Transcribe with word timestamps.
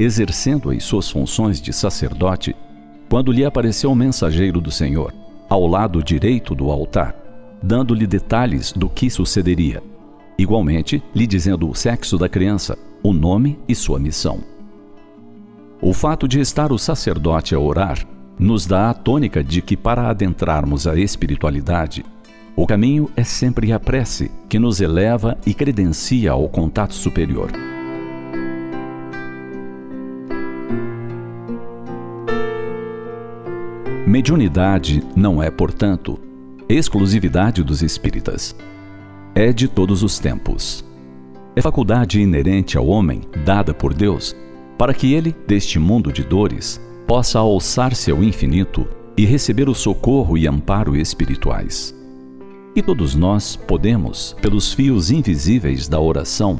exercendo 0.00 0.70
as 0.70 0.82
suas 0.82 1.10
funções 1.10 1.60
de 1.60 1.74
sacerdote, 1.74 2.56
quando 3.08 3.30
lhe 3.30 3.44
apareceu 3.44 3.92
o 3.92 3.94
mensageiro 3.94 4.58
do 4.58 4.70
Senhor, 4.70 5.12
ao 5.46 5.66
lado 5.66 6.02
direito 6.02 6.54
do 6.54 6.70
altar, 6.70 7.14
dando-lhe 7.62 8.06
detalhes 8.06 8.72
do 8.72 8.88
que 8.88 9.10
sucederia, 9.10 9.82
igualmente 10.38 11.02
lhe 11.14 11.26
dizendo 11.26 11.68
o 11.68 11.74
sexo 11.74 12.16
da 12.16 12.30
criança, 12.30 12.78
o 13.02 13.12
nome 13.12 13.58
e 13.68 13.74
sua 13.74 13.98
missão. 13.98 14.40
O 15.82 15.92
fato 15.92 16.26
de 16.26 16.40
estar 16.40 16.72
o 16.72 16.78
sacerdote 16.78 17.54
a 17.54 17.60
orar 17.60 17.98
nos 18.38 18.64
dá 18.64 18.88
a 18.88 18.94
tônica 18.94 19.44
de 19.44 19.60
que, 19.60 19.76
para 19.76 20.08
adentrarmos 20.08 20.86
a 20.86 20.98
espiritualidade, 20.98 22.06
o 22.56 22.66
caminho 22.66 23.10
é 23.14 23.24
sempre 23.24 23.70
a 23.70 23.78
prece, 23.78 24.30
que 24.48 24.58
nos 24.58 24.80
eleva 24.80 25.36
e 25.46 25.52
credencia 25.52 26.32
ao 26.32 26.48
contato 26.48 26.94
superior. 26.94 27.50
Mediunidade 34.10 35.04
não 35.14 35.40
é, 35.40 35.52
portanto, 35.52 36.18
exclusividade 36.68 37.62
dos 37.62 37.80
espíritas. 37.80 38.56
É 39.36 39.52
de 39.52 39.68
todos 39.68 40.02
os 40.02 40.18
tempos. 40.18 40.84
É 41.54 41.62
faculdade 41.62 42.20
inerente 42.20 42.76
ao 42.76 42.88
homem, 42.88 43.20
dada 43.44 43.72
por 43.72 43.94
Deus, 43.94 44.34
para 44.76 44.92
que 44.92 45.14
ele, 45.14 45.32
deste 45.46 45.78
mundo 45.78 46.12
de 46.12 46.24
dores, 46.24 46.80
possa 47.06 47.38
alçar-se 47.38 48.10
ao 48.10 48.20
infinito 48.20 48.84
e 49.16 49.24
receber 49.24 49.68
o 49.68 49.76
socorro 49.76 50.36
e 50.36 50.48
amparo 50.48 50.96
espirituais. 50.96 51.94
E 52.74 52.82
todos 52.82 53.14
nós 53.14 53.54
podemos, 53.54 54.34
pelos 54.42 54.72
fios 54.72 55.12
invisíveis 55.12 55.86
da 55.86 56.00
oração, 56.00 56.58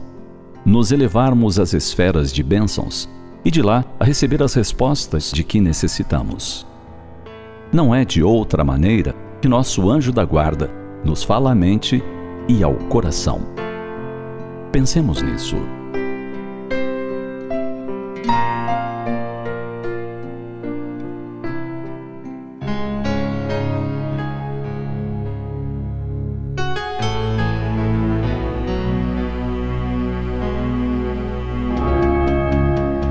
nos 0.64 0.92
elevarmos 0.92 1.58
às 1.58 1.72
esferas 1.72 2.32
de 2.32 2.44
bênçãos 2.44 3.08
e 3.44 3.50
de 3.50 3.60
lá 3.60 3.84
a 3.98 4.04
receber 4.04 4.40
as 4.40 4.54
respostas 4.54 5.32
de 5.32 5.42
que 5.42 5.60
necessitamos. 5.60 6.69
Não 7.72 7.94
é 7.94 8.04
de 8.04 8.22
outra 8.22 8.64
maneira 8.64 9.14
que 9.40 9.46
nosso 9.46 9.88
anjo 9.88 10.12
da 10.12 10.24
guarda 10.24 10.70
nos 11.04 11.22
fala 11.22 11.52
à 11.52 11.54
mente 11.54 12.02
e 12.48 12.64
ao 12.64 12.74
coração. 12.74 13.42
Pensemos 14.72 15.22
nisso. 15.22 15.56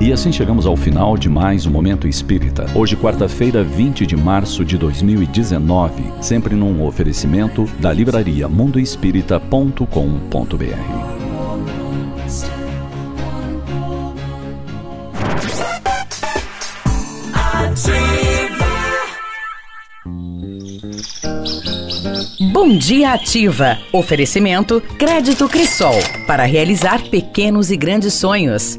E 0.00 0.12
assim 0.14 0.32
chegamos 0.32 0.64
ao 0.64 0.78
final 0.78 1.14
de 1.14 1.28
mais 1.28 1.66
um 1.66 1.70
Momento 1.70 2.08
Espírita. 2.08 2.64
Hoje, 2.74 2.96
quarta-feira, 2.96 3.62
20 3.62 4.06
de 4.06 4.16
março 4.16 4.64
de 4.64 4.78
2019, 4.78 6.02
sempre 6.22 6.56
num 6.56 6.82
oferecimento 6.86 7.66
da 7.78 7.92
livraria 7.92 8.48
mundoespírita.com.br. 8.48 11.10
Bom 22.50 22.78
dia 22.78 23.12
ativa. 23.12 23.76
Oferecimento 23.92 24.80
Crédito 24.98 25.46
Crisol 25.46 25.92
para 26.26 26.44
realizar 26.44 27.02
pequenos 27.10 27.70
e 27.70 27.76
grandes 27.76 28.14
sonhos. 28.14 28.78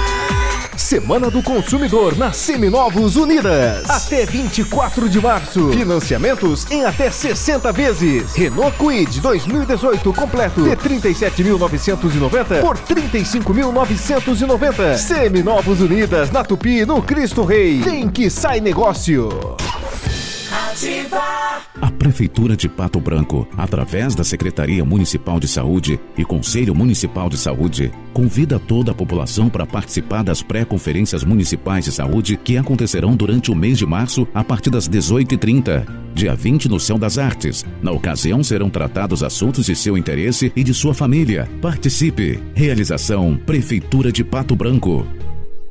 Semana 0.77 1.29
do 1.29 1.43
Consumidor 1.43 2.17
na 2.17 2.31
Seminovos 2.31 3.15
Unidas. 3.15 3.89
Até 3.89 4.25
24 4.25 5.09
de 5.09 5.19
março. 5.19 5.71
Financiamentos 5.71 6.65
em 6.71 6.85
até 6.85 7.11
60 7.11 7.71
vezes. 7.71 8.33
Renault 8.33 8.75
Kwid 8.77 9.19
2018 9.19 10.13
completo 10.13 10.63
de 10.63 10.75
37.990 10.75 12.61
por 12.61 12.77
35.990. 12.77 14.97
Seminovos 14.97 15.81
Unidas 15.81 16.31
na 16.31 16.43
Tupi, 16.43 16.85
no 16.85 17.01
Cristo 17.01 17.43
Rei. 17.43 17.81
Tem 17.81 18.09
que 18.09 18.29
sai 18.29 18.59
negócio. 18.59 19.29
A 21.81 21.89
Prefeitura 21.91 22.57
de 22.57 22.67
Pato 22.67 22.99
Branco, 22.99 23.47
através 23.57 24.13
da 24.13 24.23
Secretaria 24.23 24.83
Municipal 24.83 25.39
de 25.39 25.47
Saúde 25.47 25.97
e 26.17 26.25
Conselho 26.25 26.75
Municipal 26.75 27.29
de 27.29 27.37
Saúde, 27.37 27.89
convida 28.13 28.59
toda 28.59 28.91
a 28.91 28.93
população 28.93 29.49
para 29.49 29.65
participar 29.65 30.23
das 30.23 30.43
pré-conferências 30.43 31.23
municipais 31.23 31.85
de 31.85 31.91
saúde 31.93 32.35
que 32.35 32.57
acontecerão 32.57 33.15
durante 33.15 33.49
o 33.49 33.55
mês 33.55 33.77
de 33.77 33.85
março 33.85 34.27
a 34.33 34.43
partir 34.43 34.69
das 34.69 34.89
18h30. 34.89 35.85
Dia 36.13 36.35
20 36.35 36.67
no 36.67 36.81
Céu 36.81 36.97
das 36.97 37.17
Artes. 37.17 37.65
Na 37.81 37.91
ocasião 37.91 38.43
serão 38.43 38.69
tratados 38.69 39.23
assuntos 39.23 39.67
de 39.67 39.75
seu 39.75 39.97
interesse 39.97 40.51
e 40.53 40.65
de 40.65 40.73
sua 40.73 40.93
família. 40.93 41.49
Participe. 41.61 42.43
Realização 42.53 43.39
Prefeitura 43.45 44.11
de 44.11 44.23
Pato 44.23 44.53
Branco. 44.53 45.07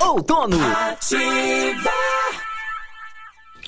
Outono. 0.00 0.56
Ativa. 0.56 2.43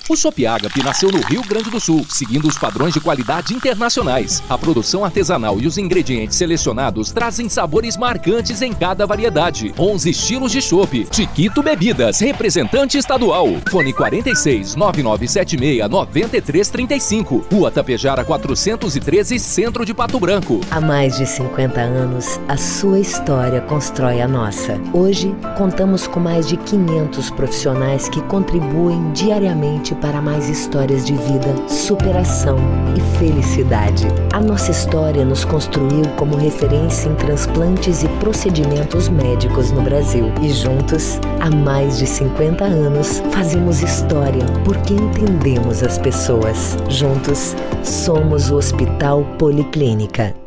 O 0.09 0.15
Shop 0.15 0.47
Agape 0.47 0.81
nasceu 0.81 1.11
no 1.11 1.19
Rio 1.19 1.41
Grande 1.41 1.69
do 1.69 1.81
Sul, 1.81 2.05
seguindo 2.07 2.47
os 2.47 2.57
padrões 2.57 2.93
de 2.93 3.01
qualidade 3.01 3.53
internacionais. 3.53 4.41
A 4.49 4.57
produção 4.57 5.03
artesanal 5.03 5.59
e 5.59 5.67
os 5.67 5.77
ingredientes 5.77 6.37
selecionados 6.37 7.11
trazem 7.11 7.49
sabores 7.49 7.97
marcantes 7.97 8.61
em 8.61 8.71
cada 8.71 9.05
variedade. 9.05 9.73
11 9.77 10.09
estilos 10.09 10.53
de 10.53 10.61
chopp. 10.61 11.05
Chiquito 11.11 11.61
Bebidas, 11.61 12.21
representante 12.21 12.97
estadual. 12.97 13.47
Fone 13.69 13.91
46 13.91 14.77
9976 14.77 15.89
9335. 15.89 17.45
Rua 17.51 17.69
Tapejara 17.69 18.23
413, 18.23 19.37
Centro 19.37 19.85
de 19.85 19.93
Pato 19.93 20.21
Branco. 20.21 20.61
Há 20.71 20.79
mais 20.79 21.17
de 21.17 21.25
50 21.25 21.81
anos, 21.81 22.39
a 22.47 22.55
sua 22.55 22.97
história 22.99 23.59
constrói 23.59 24.21
a 24.21 24.27
nossa. 24.27 24.79
Hoje, 24.93 25.35
contamos 25.57 26.07
com 26.07 26.21
mais 26.21 26.47
de 26.47 26.55
500 26.55 27.29
profissionais 27.31 28.07
que 28.07 28.21
contribuem 28.21 29.11
diariamente 29.11 29.96
para 30.01 30.21
mais 30.21 30.49
histórias 30.49 31.05
de 31.05 31.13
vida, 31.13 31.55
superação 31.67 32.57
e 32.95 33.17
felicidade. 33.17 34.07
A 34.33 34.39
nossa 34.39 34.71
história 34.71 35.25
nos 35.25 35.43
construiu 35.45 36.03
como 36.17 36.35
referência 36.35 37.09
em 37.09 37.15
transplantes 37.15 38.03
e 38.03 38.07
procedimentos 38.19 39.09
médicos 39.09 39.71
no 39.71 39.81
Brasil. 39.81 40.31
E 40.41 40.49
juntos, 40.49 41.19
há 41.39 41.49
mais 41.49 41.97
de 41.97 42.07
50 42.07 42.63
anos, 42.63 43.21
fazemos 43.31 43.81
história 43.81 44.45
porque 44.63 44.93
entendemos 44.93 45.83
as 45.83 45.97
pessoas. 45.97 46.77
Juntos, 46.89 47.55
somos 47.83 48.49
o 48.49 48.55
Hospital 48.55 49.23
Policlínica. 49.37 50.46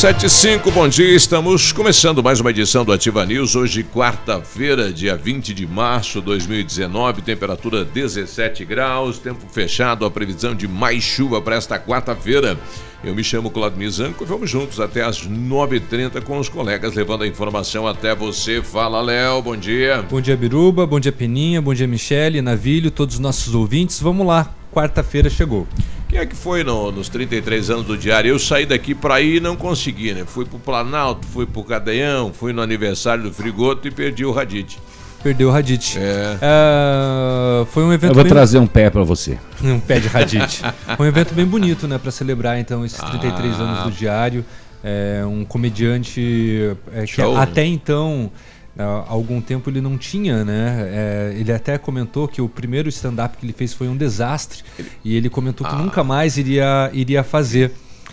75, 0.00 0.70
bom 0.70 0.88
dia. 0.88 1.14
Estamos 1.14 1.72
começando 1.72 2.22
mais 2.22 2.40
uma 2.40 2.48
edição 2.48 2.86
do 2.86 2.90
Ativa 2.90 3.26
News. 3.26 3.54
Hoje, 3.54 3.84
quarta-feira, 3.84 4.90
dia 4.90 5.14
20 5.14 5.52
de 5.52 5.66
março 5.66 6.20
de 6.20 6.24
2019, 6.24 7.20
temperatura 7.20 7.84
17 7.84 8.64
graus, 8.64 9.18
tempo 9.18 9.44
fechado, 9.52 10.06
a 10.06 10.10
previsão 10.10 10.54
de 10.54 10.66
mais 10.66 11.04
chuva 11.04 11.42
para 11.42 11.56
esta 11.56 11.78
quarta-feira. 11.78 12.58
Eu 13.04 13.14
me 13.14 13.22
chamo 13.22 13.50
Claudio 13.50 13.78
Mizanco 13.78 14.24
e 14.24 14.26
vamos 14.26 14.48
juntos 14.48 14.80
até 14.80 15.04
as 15.04 15.28
9h30 15.28 16.22
com 16.22 16.38
os 16.38 16.48
colegas, 16.48 16.94
levando 16.94 17.24
a 17.24 17.26
informação 17.26 17.86
até 17.86 18.14
você. 18.14 18.62
Fala, 18.62 19.02
Léo, 19.02 19.42
bom 19.42 19.54
dia. 19.54 20.00
Bom 20.10 20.22
dia, 20.22 20.34
Biruba, 20.34 20.86
bom 20.86 20.98
dia, 20.98 21.12
Peninha, 21.12 21.60
bom 21.60 21.74
dia, 21.74 21.86
Michele, 21.86 22.40
Navilho, 22.40 22.90
todos 22.90 23.16
os 23.16 23.20
nossos 23.20 23.54
ouvintes. 23.54 24.00
Vamos 24.00 24.26
lá, 24.26 24.50
quarta-feira 24.72 25.28
chegou. 25.28 25.68
Quem 26.10 26.18
é 26.18 26.26
que 26.26 26.34
foi 26.34 26.64
no, 26.64 26.90
nos 26.90 27.08
33 27.08 27.70
anos 27.70 27.86
do 27.86 27.96
diário? 27.96 28.30
Eu 28.30 28.38
saí 28.38 28.66
daqui 28.66 28.96
para 28.96 29.20
ir 29.20 29.36
e 29.36 29.40
não 29.40 29.54
consegui, 29.54 30.12
né? 30.12 30.24
Fui 30.26 30.44
pro 30.44 30.58
Planalto, 30.58 31.24
fui 31.28 31.46
pro 31.46 31.62
Cadeião, 31.62 32.32
fui 32.32 32.52
no 32.52 32.60
aniversário 32.60 33.22
do 33.22 33.32
Frigoto 33.32 33.86
e 33.86 33.92
perdi 33.92 34.24
o 34.24 34.32
Radite. 34.32 34.80
Perdeu 35.22 35.48
o 35.48 35.52
Radite. 35.52 35.98
É. 35.98 36.38
É, 36.42 37.64
foi 37.66 37.84
um 37.84 37.92
evento 37.92 38.10
Eu 38.10 38.14
vou 38.14 38.24
bem- 38.24 38.32
trazer 38.32 38.58
um 38.58 38.66
pé 38.66 38.90
para 38.90 39.02
você. 39.04 39.38
Um 39.62 39.78
pé 39.78 40.00
de 40.00 40.08
Radite. 40.08 40.62
Foi 40.96 41.06
um 41.06 41.08
evento 41.08 41.32
bem 41.34 41.44
bonito, 41.46 41.86
né? 41.86 41.96
Para 41.98 42.10
celebrar 42.10 42.58
então 42.58 42.84
esses 42.84 42.98
33 42.98 43.54
Ah. 43.60 43.62
anos 43.62 43.84
do 43.84 43.90
diário. 43.92 44.44
É, 44.82 45.22
um 45.26 45.44
comediante 45.44 46.74
é, 46.94 47.02
que 47.02 47.06
Show, 47.08 47.34
né? 47.34 47.40
até 47.42 47.64
então, 47.66 48.30
há 48.78 49.04
algum 49.08 49.40
tempo 49.40 49.68
ele 49.68 49.80
não 49.80 49.98
tinha, 49.98 50.44
né? 50.44 50.88
É, 50.92 51.34
ele 51.36 51.52
até 51.52 51.76
comentou 51.78 52.26
que 52.28 52.40
o 52.40 52.48
primeiro 52.48 52.88
stand-up 52.88 53.36
que 53.36 53.44
ele 53.44 53.52
fez 53.52 53.72
foi 53.72 53.88
um 53.88 53.96
desastre. 53.96 54.62
E 55.04 55.14
ele 55.16 55.28
comentou 55.28 55.66
Ah. 55.66 55.70
que 55.70 55.76
nunca 55.76 56.02
mais 56.04 56.36
iria, 56.36 56.90
iria 56.92 57.22
fazer. 57.24 57.72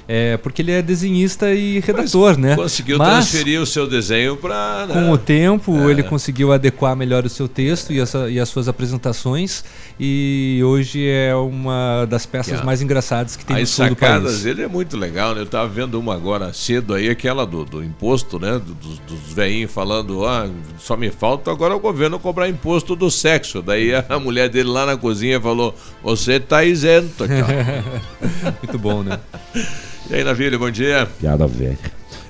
É, 0.10 0.38
porque 0.38 0.62
ele 0.62 0.72
é 0.72 0.82
desenhista 0.82 1.54
e 1.54 1.82
redator, 1.82 2.38
né? 2.38 2.56
Conseguiu 2.56 2.98
Mas- 2.98 3.30
transferir 3.30 3.60
o 3.62 3.66
seu 3.66 3.86
desenho 3.86 4.38
para. 4.38 4.86
né? 4.88 4.94
com 4.94 5.12
o 5.12 5.18
tempo, 5.18 5.76
É. 5.88 5.92
ele 5.92 6.02
conseguiu 6.02 6.54
adequar 6.54 6.96
melhor 6.96 7.26
o 7.26 7.30
seu 7.30 7.46
texto 7.48 7.92
e, 7.92 8.00
essa- 8.00 8.30
e 8.30 8.40
as 8.40 8.48
suas 8.48 8.70
apresentações. 8.70 9.66
E 10.00 10.62
hoje 10.64 11.06
é 11.10 11.36
uma 11.36 12.06
das 12.06 12.26
peças 12.26 12.62
mais 12.64 12.82
engraçadas 12.82 13.36
que 13.36 13.44
tem 13.46 13.58
As 13.58 13.62
no 13.64 13.68
sul 13.68 13.86
do 13.86 13.90
sacadas, 13.90 14.32
país. 14.32 14.46
ele 14.46 14.62
é 14.62 14.68
muito 14.68 14.96
legal, 14.96 15.36
né? 15.36 15.42
Eu 15.42 15.46
tava 15.46 15.68
vendo 15.68 16.00
uma 16.00 16.16
agora 16.16 16.54
cedo 16.54 16.94
aí, 16.94 17.10
aquela 17.10 17.46
do, 17.46 17.66
do 17.66 17.84
imposto, 17.84 18.40
né? 18.40 18.62
Do- 18.66 18.78
Dos, 18.78 19.00
dos 19.00 19.34
veinhos 19.34 19.72
falando, 19.72 20.26
ah, 20.26 20.48
só 20.80 20.96
me 20.96 21.10
falta 21.12 21.52
agora 21.52 21.76
o 21.76 21.80
governo 21.80 22.18
cobrar 22.20 22.48
imposto 22.48 22.96
do 22.96 23.12
sexo. 23.12 23.62
Daí 23.62 23.92
a 23.94 24.18
mulher 24.20 24.48
dele 24.48 24.70
lá 24.70 24.86
na 24.86 24.96
cozinha 24.96 25.42
falou, 25.42 25.76
você 26.02 26.40
tá 26.40 26.64
isento, 26.64 27.28
cara. 27.28 27.84
muito 28.64 28.78
bom, 28.80 29.04
né? 29.04 29.20
E 30.10 30.16
aí, 30.16 30.24
Navilho, 30.24 30.58
bom 30.58 30.72
dia. 30.72 31.08
Piada 31.20 31.46
velha. 31.48 31.78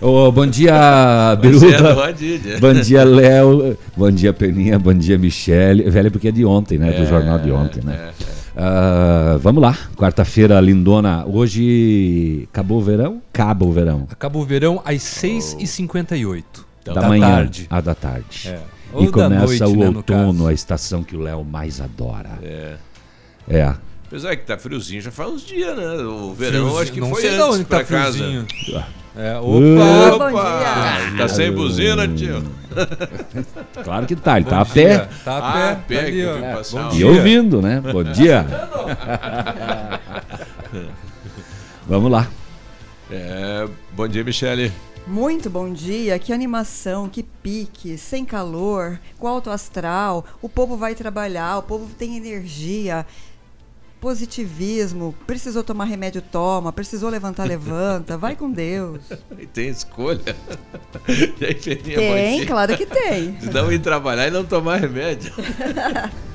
Ô, 0.02 0.32
bom 0.32 0.46
dia, 0.48 1.36
do 1.36 1.42
Biruba. 1.42 2.08
Adid. 2.08 2.60
bom 2.60 2.74
dia, 2.74 3.04
Léo. 3.04 3.78
Bom 3.96 4.12
dia, 4.12 4.34
Peninha. 4.34 4.78
Bom 4.80 4.94
dia, 4.94 5.18
Michele. 5.18 5.90
Velha 5.90 6.10
porque 6.12 6.28
é 6.28 6.32
de 6.32 6.46
ontem, 6.46 6.78
né? 6.78 6.92
Do 6.92 7.04
É, 7.04 7.06
jornal 7.06 7.40
de 7.40 7.52
ontem, 7.52 7.84
né? 7.84 7.96
é, 8.20 8.24
é. 8.24 8.38
Ah, 8.60 9.38
vamos 9.42 9.62
lá. 9.62 9.78
Quarta-feira, 9.96 10.60
lindona. 10.60 11.24
Hoje 11.28 12.48
acabou 12.52 12.80
o 12.80 12.82
verão? 12.82 13.22
Acaba 13.32 13.66
o 13.66 13.72
verão. 13.72 14.08
Acaba 14.10 14.38
o 14.40 14.44
verão 14.44 14.82
às 14.84 14.98
6h58 15.04 16.44
da, 16.86 16.94
da 16.94 17.08
manhã. 17.08 17.28
tarde. 17.28 17.68
Ah, 17.70 17.82
da 17.82 17.94
tarde. 17.94 18.48
É. 18.50 18.60
E 19.00 19.08
começa 19.10 19.46
noite, 19.46 19.64
o 19.64 19.76
né, 19.76 19.90
no 19.90 19.98
outono, 19.98 20.48
a 20.48 20.54
estação 20.54 21.04
que 21.04 21.16
o 21.16 21.20
Léo 21.20 21.44
mais 21.44 21.80
adora. 21.82 22.40
É. 22.42 22.76
É. 23.50 23.74
Apesar 24.08 24.36
que 24.38 24.46
tá 24.46 24.58
friozinho 24.58 25.02
já 25.02 25.12
faz 25.12 25.30
uns 25.30 25.46
dias, 25.46 25.76
né? 25.76 25.86
O 25.98 26.34
verão 26.34 26.70
Friozinho, 26.70 26.80
acho 26.80 26.92
que 26.94 27.00
não 27.02 27.10
foi 27.10 27.22
sei 27.22 27.32
antes 27.32 27.46
onde 27.56 27.66
pra 27.66 27.80
tá 27.80 27.84
casa. 27.86 28.18
friozinho. 28.18 28.48
É, 29.18 29.36
Opa! 29.38 30.16
opa! 30.16 30.30
Opa! 30.30 30.64
Tá 31.18 31.28
sem 31.28 31.52
buzina, 31.52 32.08
tio? 32.08 32.42
Claro 33.84 34.06
que 34.06 34.16
tá, 34.16 34.38
ele 34.38 34.46
Bom 34.46 34.52
tá 34.52 34.62
a 34.62 34.66
pé. 34.66 35.10
Tá 35.26 35.38
a 35.38 35.38
Ah, 35.38 35.54
pé, 35.54 35.72
a 35.72 35.76
pé, 35.76 36.02
tá 36.02 36.06
ali, 36.08 36.26
ó. 36.26 36.38
É, 36.38 36.62
bom 36.72 36.92
E 36.94 37.04
ouvindo, 37.04 37.62
né? 37.62 37.82
Bom 37.82 38.04
dia. 38.04 38.46
Vamos 41.88 42.12
lá. 42.12 42.28
É, 43.10 43.68
bom 43.94 44.08
dia, 44.08 44.24
Michele. 44.24 44.72
Muito 45.08 45.50
bom 45.50 45.72
dia, 45.72 46.20
que 46.20 46.34
animação, 46.34 47.08
que 47.08 47.24
pique, 47.24 47.98
sem 47.98 48.26
calor, 48.26 49.00
com 49.18 49.26
alto 49.26 49.50
astral, 49.50 50.26
o 50.42 50.50
povo 50.50 50.76
vai 50.76 50.94
trabalhar, 50.96 51.60
o 51.60 51.64
povo 51.64 51.88
tem 51.98 52.18
energia, 52.18 53.06
positivismo, 54.08 55.14
precisou 55.28 55.66
tomar 55.66 55.84
remédio, 55.84 56.22
toma, 56.22 56.72
precisou 56.72 57.10
levantar, 57.10 57.44
levanta, 57.50 58.18
vai 58.18 58.38
com 58.38 58.50
Deus. 58.50 59.02
E 59.38 59.46
tem 59.46 59.68
escolha. 59.68 60.22
E 61.40 61.46
aí, 61.46 61.54
Tem, 61.54 62.46
claro 62.46 62.76
que 62.76 62.86
tem. 62.86 63.32
De 63.34 63.50
não 63.50 63.72
ir 63.72 63.80
trabalhar 63.80 64.28
e 64.28 64.32
não 64.32 64.44
tomar 64.44 64.78
remédio. 64.78 65.32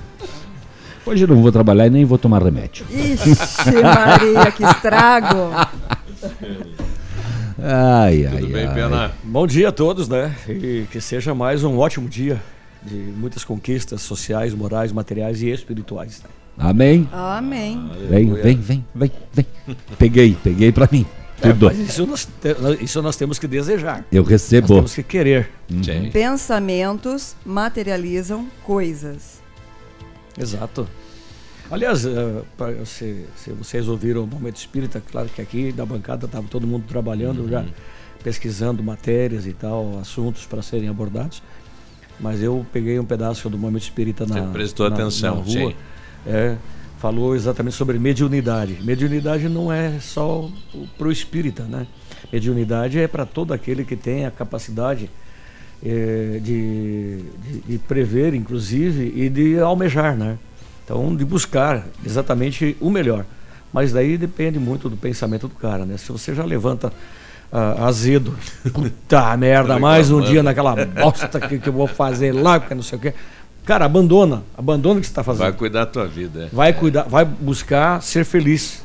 Hoje 1.04 1.24
eu 1.24 1.28
não 1.28 1.42
vou 1.42 1.50
trabalhar 1.50 1.86
e 1.86 1.90
nem 1.90 2.04
vou 2.04 2.16
tomar 2.16 2.42
remédio. 2.42 2.86
Ixi, 2.90 3.82
Maria, 3.82 4.50
que 4.52 4.64
estrago. 4.64 5.50
Ai, 7.58 8.26
ai, 8.26 8.38
Tudo 8.38 8.52
bem, 8.52 8.66
ai. 8.66 8.74
Pena? 8.74 9.12
Bom 9.24 9.46
dia 9.46 9.68
a 9.68 9.72
todos, 9.72 10.08
né? 10.08 10.34
E 10.48 10.86
que 10.90 11.00
seja 11.00 11.34
mais 11.34 11.64
um 11.64 11.78
ótimo 11.78 12.08
dia 12.08 12.40
de 12.82 12.94
muitas 12.94 13.44
conquistas 13.44 14.00
sociais, 14.02 14.54
morais, 14.54 14.92
materiais 14.92 15.42
e 15.42 15.50
espirituais. 15.50 16.22
né? 16.22 16.41
Amém. 16.58 17.08
Amém. 17.12 17.90
Vem, 18.08 18.32
vem, 18.34 18.56
vem, 18.56 18.84
vem, 18.94 19.12
vem. 19.32 19.46
Peguei, 19.98 20.36
peguei 20.42 20.70
pra 20.72 20.88
mim. 20.90 21.06
É, 21.40 21.48
Tudo. 21.48 21.66
mas 21.66 21.78
isso 21.78 22.06
nós, 22.06 22.24
te- 22.40 22.84
isso 22.84 23.02
nós 23.02 23.16
temos 23.16 23.38
que 23.38 23.48
desejar. 23.48 24.04
Eu 24.12 24.22
recebo. 24.22 24.68
Nós 24.68 24.76
temos 24.76 24.94
que 24.94 25.02
querer. 25.02 25.50
Uhum. 25.70 26.10
Pensamentos 26.12 27.34
materializam 27.44 28.46
coisas. 28.64 29.40
Exato. 30.38 30.88
Aliás, 31.70 32.04
eh, 32.04 32.42
pra- 32.56 32.84
se, 32.84 33.24
se 33.36 33.50
vocês 33.52 33.88
ouviram 33.88 34.22
o 34.22 34.26
Momento 34.26 34.56
Espírita, 34.56 35.02
claro 35.10 35.28
que 35.34 35.40
aqui 35.42 35.72
da 35.72 35.84
bancada 35.86 36.26
estava 36.26 36.46
todo 36.48 36.66
mundo 36.66 36.84
trabalhando 36.86 37.48
já, 37.48 37.64
pesquisando 38.22 38.82
matérias 38.82 39.46
e 39.46 39.52
tal, 39.52 39.98
assuntos 39.98 40.44
para 40.46 40.62
serem 40.62 40.88
abordados. 40.88 41.42
Mas 42.20 42.42
eu 42.42 42.64
peguei 42.72 43.00
um 43.00 43.04
pedaço 43.04 43.48
do 43.50 43.58
Momento 43.58 43.82
Espírita 43.82 44.26
na, 44.26 44.42
Você 44.42 44.52
prestou 44.52 44.88
na- 44.88 44.94
atenção, 44.96 45.36
na 45.36 45.40
rua. 45.42 45.50
sim. 45.52 45.74
É, 46.26 46.56
falou 46.98 47.34
exatamente 47.34 47.74
sobre 47.74 47.98
mediunidade. 47.98 48.78
Mediunidade 48.82 49.48
não 49.48 49.72
é 49.72 49.98
só 50.00 50.48
para 50.96 51.08
o 51.08 51.12
espírita, 51.12 51.64
né? 51.64 51.86
Mediunidade 52.32 52.98
é 52.98 53.08
para 53.08 53.26
todo 53.26 53.52
aquele 53.52 53.84
que 53.84 53.96
tem 53.96 54.24
a 54.24 54.30
capacidade 54.30 55.10
eh, 55.84 56.38
de, 56.40 57.22
de, 57.22 57.60
de 57.66 57.78
prever, 57.78 58.34
inclusive, 58.34 59.12
e 59.16 59.28
de 59.28 59.58
almejar, 59.58 60.16
né? 60.16 60.38
Então, 60.84 61.14
de 61.16 61.24
buscar 61.24 61.84
exatamente 62.06 62.76
o 62.80 62.88
melhor. 62.88 63.24
Mas 63.72 63.92
daí 63.92 64.16
depende 64.16 64.60
muito 64.60 64.88
do 64.88 64.96
pensamento 64.96 65.48
do 65.48 65.54
cara, 65.56 65.84
né? 65.84 65.96
Se 65.96 66.12
você 66.12 66.34
já 66.34 66.44
levanta 66.44 66.92
ah, 67.50 67.86
azedo, 67.86 68.34
puta 68.72 69.36
merda, 69.36 69.78
mais 69.78 70.10
um 70.10 70.20
dia 70.20 70.42
naquela 70.42 70.86
bosta 70.86 71.40
que, 71.40 71.58
que 71.58 71.68
eu 71.68 71.72
vou 71.72 71.88
fazer 71.88 72.32
lá, 72.32 72.60
porque 72.60 72.74
não 72.74 72.82
sei 72.82 72.98
o 72.98 73.00
quê. 73.00 73.14
Cara, 73.64 73.84
abandona, 73.84 74.42
abandona 74.58 74.98
o 74.98 75.00
que 75.00 75.06
você 75.06 75.12
está 75.12 75.22
fazendo 75.22 75.42
Vai 75.42 75.52
cuidar 75.52 75.80
da 75.80 75.86
tua 75.86 76.06
vida. 76.06 76.44
é. 76.52 76.54
vai 76.54 76.72
cuidar, 76.72 77.04
vai 77.04 77.24
buscar 77.24 78.02
ser 78.02 78.24
feliz, 78.24 78.82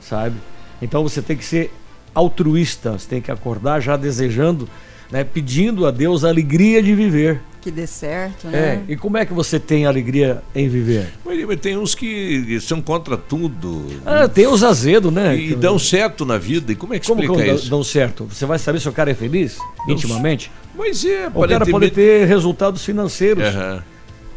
sabe? 0.00 0.36
Então 0.80 1.02
você 1.02 1.20
tem 1.20 1.36
que 1.36 1.44
ser 1.44 1.72
altruísta, 2.14 2.92
você 2.92 3.08
tem 3.08 3.20
que 3.20 3.30
acordar 3.30 3.80
já 3.80 3.96
desejando, 3.96 4.68
né, 5.10 5.24
pedindo 5.24 5.86
a 5.86 5.90
Deus 5.90 6.24
a 6.24 6.28
alegria 6.28 6.82
de 6.82 6.94
viver. 6.94 7.40
que 7.60 7.70
dê 7.70 7.86
certo, 7.86 8.46
É, 8.46 8.50
né? 8.76 8.84
e 8.88 8.96
como 8.96 9.18
é 9.18 9.26
que 9.26 9.34
você 9.34 9.58
tem 9.60 9.84
alegria 9.84 10.42
em 10.54 10.66
viver? 10.68 11.12
Mas, 11.26 11.44
mas 11.44 11.60
tem 11.60 11.76
uns 11.76 11.94
que 11.94 12.58
são 12.60 12.80
contra 12.80 13.16
tudo. 13.18 13.84
Ah, 14.06 14.26
tem 14.28 14.46
os 14.46 14.62
azedos, 14.64 15.12
né? 15.12 15.36
E 15.36 15.54
dão 15.54 15.78
certo 15.78 16.24
na 16.24 16.38
vida. 16.38 16.72
E 16.72 16.74
como 16.74 16.94
é 16.94 16.98
que 16.98 17.06
Como 17.06 17.20
explica 17.20 17.42
que 17.42 17.46
dão- 17.48 17.56
isso? 17.56 17.68
dão 17.70 17.84
certo? 17.84 18.24
Você 18.24 18.46
vai 18.46 18.58
saber 18.58 18.80
se 18.80 18.88
o 18.88 18.92
cara 18.92 19.10
é 19.10 19.14
feliz, 19.14 19.58
Não 19.86 19.94
intimamente? 19.94 20.50
Mas 20.74 21.04
é, 21.04 21.28
O 21.34 21.46
cara 21.46 21.66
pode 21.66 21.90
ter 21.90 22.26
resultados 22.26 22.82
financeiros. 22.84 23.44
Aham. 23.44 23.82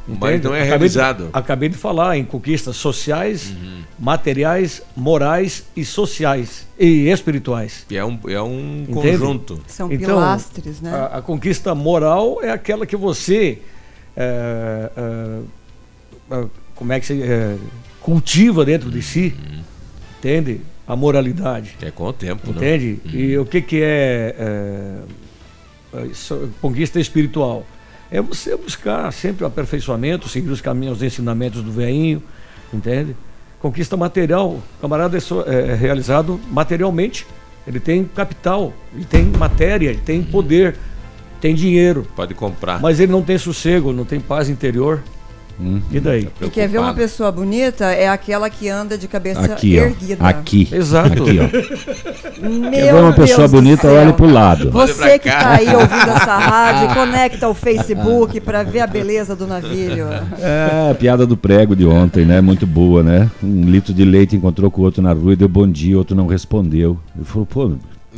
Entende? 0.08 0.20
Mas 0.20 0.42
não 0.44 0.54
é 0.54 0.64
Acabei 0.64 0.90
de- 0.90 0.96
realizado. 0.98 1.30
acabei 1.32 1.70
de 1.70 1.78
falar 1.78 2.18
em 2.18 2.26
conquistas 2.26 2.76
sociais, 2.76 3.52
Uhum. 3.52 3.84
materiais, 3.98 4.82
morais 4.98 5.66
e 5.76 5.86
sociais 5.86 6.68
e 6.78 7.08
espirituais. 7.10 7.86
E 7.90 7.96
é 7.96 8.04
um, 8.04 8.20
é 8.28 8.42
um 8.42 8.82
Entende? 8.90 9.18
conjunto. 9.18 9.62
São 9.68 9.90
Então, 9.92 10.08
pilastres, 10.18 10.82
né? 10.82 10.92
A, 10.94 11.18
a 11.20 11.22
conquista 11.22 11.74
moral 11.74 12.40
é 12.44 12.50
aquela 12.52 12.86
que 12.86 12.98
você. 12.98 13.60
é, 14.16 14.92
é, 16.32 16.46
como 16.76 16.92
é 16.94 17.00
que 17.00 17.06
se. 17.06 17.22
é, 17.24 17.56
cultiva 18.02 18.66
dentro 18.66 18.92
de 18.92 19.02
si. 19.02 19.34
Entende? 20.20 20.60
A 20.86 20.96
moralidade. 20.98 21.78
É 21.82 21.90
com 21.92 22.04
o 22.04 22.12
tempo, 22.14 22.48
né? 22.52 22.58
Entende? 22.58 23.00
E 23.06 23.38
o 23.38 23.46
que, 23.46 23.62
que 23.62 23.82
é, 23.82 24.36
é, 25.94 25.98
é, 26.00 26.08
conquista 26.60 27.00
espiritual? 27.00 27.66
É 28.14 28.22
você 28.22 28.56
buscar 28.56 29.12
sempre 29.12 29.44
o 29.44 29.48
aperfeiçoamento, 29.48 30.30
seguir 30.30 30.50
os 30.52 30.62
caminhos, 30.62 30.98
os 30.98 31.04
ensinamentos 31.04 31.64
do 31.64 31.72
veinho, 31.72 32.22
entende? 32.72 33.16
Conquista 33.60 33.98
material, 33.98 34.52
o 34.52 34.64
camarada 34.80 35.18
é, 35.18 35.20
só- 35.20 35.42
é 35.42 35.74
realizado 35.74 36.40
materialmente. 36.52 37.26
Ele 37.66 37.80
tem 37.80 38.04
capital, 38.04 38.72
ele 38.94 39.06
tem 39.06 39.26
matéria, 39.26 39.90
ele 39.90 40.02
tem 40.06 40.22
poder, 40.22 40.76
tem 41.42 41.56
dinheiro. 41.56 42.06
Pode 42.16 42.36
comprar. 42.36 42.80
Mas 42.80 43.00
ele 43.00 43.12
não 43.12 43.24
tem 43.24 43.36
sossego, 43.40 43.92
não 43.92 44.06
tem 44.06 44.20
paz 44.20 44.48
interior. 44.48 45.02
E 45.92 46.00
daí? 46.00 46.28
E 46.42 46.50
quer 46.50 46.68
ver 46.68 46.80
uma 46.80 46.94
pessoa 46.94 47.32
bonita? 47.32 47.86
É 47.86 48.08
aquela 48.10 48.50
que 48.50 48.68
anda 48.70 48.98
de 48.98 49.08
cabeça 49.08 49.42
Aqui, 49.46 49.80
ó. 49.80 49.84
erguida. 49.84 50.26
Aqui. 50.28 50.68
Exato. 50.72 51.24
Aqui, 51.24 51.40
ó. 51.40 52.50
Meu 52.50 52.72
Quer 52.72 52.94
ver 52.94 53.00
uma 53.02 53.14
pessoa 53.14 53.38
Deus 53.48 53.52
do 53.52 53.58
bonita, 53.58 53.82
céu. 53.84 53.94
olhe 53.94 54.14
pro 54.14 54.26
lado. 54.30 54.72
Você 54.72 55.20
que 55.20 55.30
tá 55.30 55.52
aí 55.52 55.68
ouvindo 55.68 56.10
essa 56.12 56.36
rádio, 56.38 56.94
conecta 56.96 57.48
o 57.48 57.54
Facebook 57.54 58.40
para 58.42 58.64
ver 58.64 58.82
a 58.82 58.88
beleza 58.88 59.36
do 59.36 59.46
navio. 59.48 60.08
É, 60.40 60.90
a 60.92 60.96
piada 60.96 61.26
do 61.26 61.38
prego 61.38 61.76
de 61.76 61.86
ontem, 61.86 62.26
né? 62.26 62.42
Muito 62.42 62.66
boa, 62.68 63.04
né? 63.04 63.30
Um 63.42 63.66
litro 63.66 63.94
de 63.94 64.04
leite 64.04 64.36
encontrou 64.36 64.70
com 64.72 64.82
o 64.82 64.86
outro 64.86 65.02
na 65.02 65.14
rua 65.14 65.34
e 65.34 65.36
deu 65.36 65.48
bom 65.48 65.68
dia, 65.68 65.96
o 65.96 66.00
outro 66.00 66.16
não 66.16 66.28
respondeu. 66.28 66.98
Ele 67.16 67.26
falou, 67.26 67.46
pô, 67.46 67.72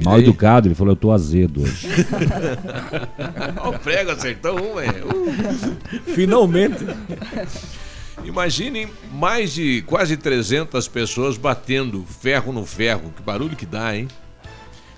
mal 0.04 0.16
aí? 0.16 0.22
educado. 0.24 0.68
Ele 0.68 0.76
falou, 0.76 0.92
eu 0.94 0.98
tô 0.98 1.12
azedo 1.12 1.62
hoje. 1.64 1.88
Ó, 3.62 3.70
o 3.70 3.80
prego 3.80 4.12
acertou 4.12 4.56
um, 4.60 4.80
é. 4.80 4.90
Finalmente. 6.14 6.78
Imaginem 8.24 8.88
mais 9.14 9.54
de 9.54 9.82
quase 9.84 10.18
300 10.18 10.88
pessoas 10.88 11.38
batendo 11.38 12.04
ferro 12.04 12.52
no 12.52 12.66
ferro. 12.66 13.14
Que 13.16 13.22
barulho 13.22 13.56
que 13.56 13.66
dá, 13.66 13.96
hein? 13.96 14.08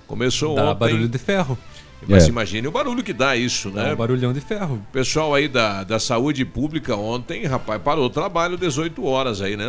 Começou 0.06 0.54
Dá 0.54 0.70
ontem. 0.70 0.78
barulho 0.78 1.08
de 1.08 1.18
ferro. 1.18 1.58
Mas 2.06 2.24
É. 2.24 2.28
imagine 2.28 2.66
o 2.68 2.70
barulho 2.70 3.02
que 3.02 3.12
dá 3.12 3.36
isso, 3.36 3.70
né? 3.70 3.92
um 3.92 3.96
barulhão 3.96 4.32
de 4.32 4.40
ferro. 4.40 4.76
O 4.76 4.92
pessoal 4.92 5.34
aí 5.34 5.48
da, 5.48 5.82
da 5.82 5.98
saúde 5.98 6.44
pública 6.44 6.94
ontem, 6.96 7.44
rapaz, 7.44 7.82
parou 7.82 8.06
o 8.06 8.10
trabalho 8.10 8.56
18 8.56 9.04
horas 9.04 9.42
aí, 9.42 9.56
né? 9.56 9.66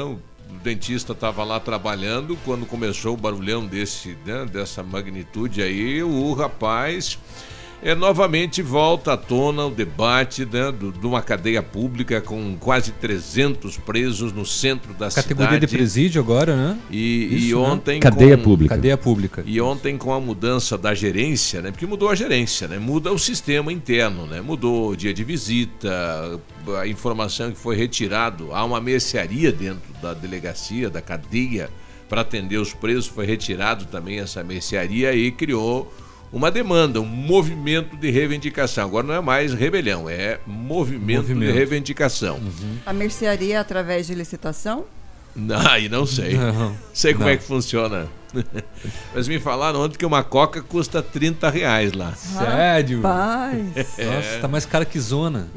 O 0.50 0.53
dentista 0.63 1.13
estava 1.13 1.44
lá 1.44 1.60
trabalhando 1.60 2.38
quando 2.44 2.65
começou 2.65 3.13
o 3.13 3.18
barulhão 3.18 3.65
desse, 3.65 4.18
né, 4.25 4.46
dessa 4.46 4.82
magnitude 4.82 5.62
aí, 5.62 6.01
o 6.03 6.34
rapaz 6.34 7.18
é, 7.81 7.95
novamente 7.95 8.62
volta 8.62 9.13
à 9.13 9.17
tona 9.17 9.65
o 9.65 9.69
debate 9.71 10.45
né, 10.45 10.71
do- 10.71 10.91
de 10.91 11.07
uma 11.07 11.21
cadeia 11.21 11.63
pública 11.63 12.19
com 12.19 12.57
quase 12.59 12.91
300 12.91 13.77
presos 13.77 14.33
no 14.33 14.45
centro 14.45 14.93
da 14.93 15.09
Categoria 15.09 15.53
cidade. 15.53 15.65
de 15.67 15.77
presídio 15.77 16.21
agora, 16.21 16.55
né? 16.55 16.77
E, 16.91 16.98
e 17.31 17.48
Isso, 17.48 17.62
né? 17.62 17.67
ontem 17.67 18.00
Cadeia 18.00 18.38
com- 18.38 18.43
pública. 18.43 18.75
Cadeia 18.75 18.98
pública. 18.98 19.43
E 19.45 19.62
ontem 19.62 19.98
com 19.98 20.13
a 20.13 20.19
mudança 20.19 20.77
da 20.77 20.93
gerência, 20.93 21.62
né? 21.62 21.71
Porque 21.71 21.86
mudou 21.86 22.09
a 22.09 22.15
gerência, 22.15 22.67
né? 22.67 22.77
Muda 22.77 23.13
o 23.13 23.17
sistema 23.19 23.71
interno, 23.71 24.25
né? 24.25 24.41
Mudou 24.41 24.89
o 24.89 24.95
dia 24.98 25.13
de 25.13 25.24
visita, 25.24 26.39
a 26.81 26.86
informação 26.88 27.51
que 27.51 27.57
foi 27.57 27.75
retirado, 27.77 28.53
há 28.53 28.63
uma 28.65 28.81
mercearia 28.81 29.51
dentro 29.51 29.93
da 30.01 30.13
delegacia, 30.13 30.89
da 30.89 31.01
cadeia 31.01 31.69
para 32.09 32.21
atender 32.21 32.57
os 32.57 32.74
presos, 32.74 33.07
foi 33.07 33.25
retirado 33.25 33.86
também 33.86 34.19
essa 34.19 34.43
mercearia 34.43 35.13
e 35.13 35.31
criou 35.31 35.93
uma 36.31 36.51
demanda, 36.51 37.01
um 37.01 37.05
movimento 37.05 37.95
de 37.98 38.09
reivindicação. 38.09 38.86
Agora 38.86 39.05
não 39.05 39.13
é 39.15 39.21
mais 39.21 39.53
rebelião, 39.53 40.09
é 40.09 40.39
movimento, 40.45 41.27
de 41.27 41.33
Movimento. 41.33 41.53
reivindicação. 41.55 42.39
A 42.86 42.93
mercearia 42.93 43.55
é 43.55 43.57
através 43.57 44.07
de 44.07 44.13
licitação? 44.15 44.86
Não, 45.36 45.59
aí 45.69 45.88
não 45.88 46.05
sei. 46.07 46.33
Não, 46.33 46.75
sei 46.91 47.13
como 47.13 47.25
não. 47.25 47.31
é 47.31 47.38
que 47.38 47.43
funciona. 47.43 48.07
Mas 49.13 49.27
me 49.27 49.39
falaram 49.39 49.81
ontem 49.81 49.98
que 49.98 50.05
uma 50.05 50.24
coca 50.24 50.62
custa 50.62 51.01
30 51.01 51.50
reais 51.50 51.93
lá. 51.93 52.13
Sério? 52.13 53.01
Rapaz. 53.01 53.75
Nossa, 53.75 54.39
tá 54.41 54.48
mais 54.48 54.65
cara 54.65 54.86
que 54.86 55.00
zona. 55.00 55.48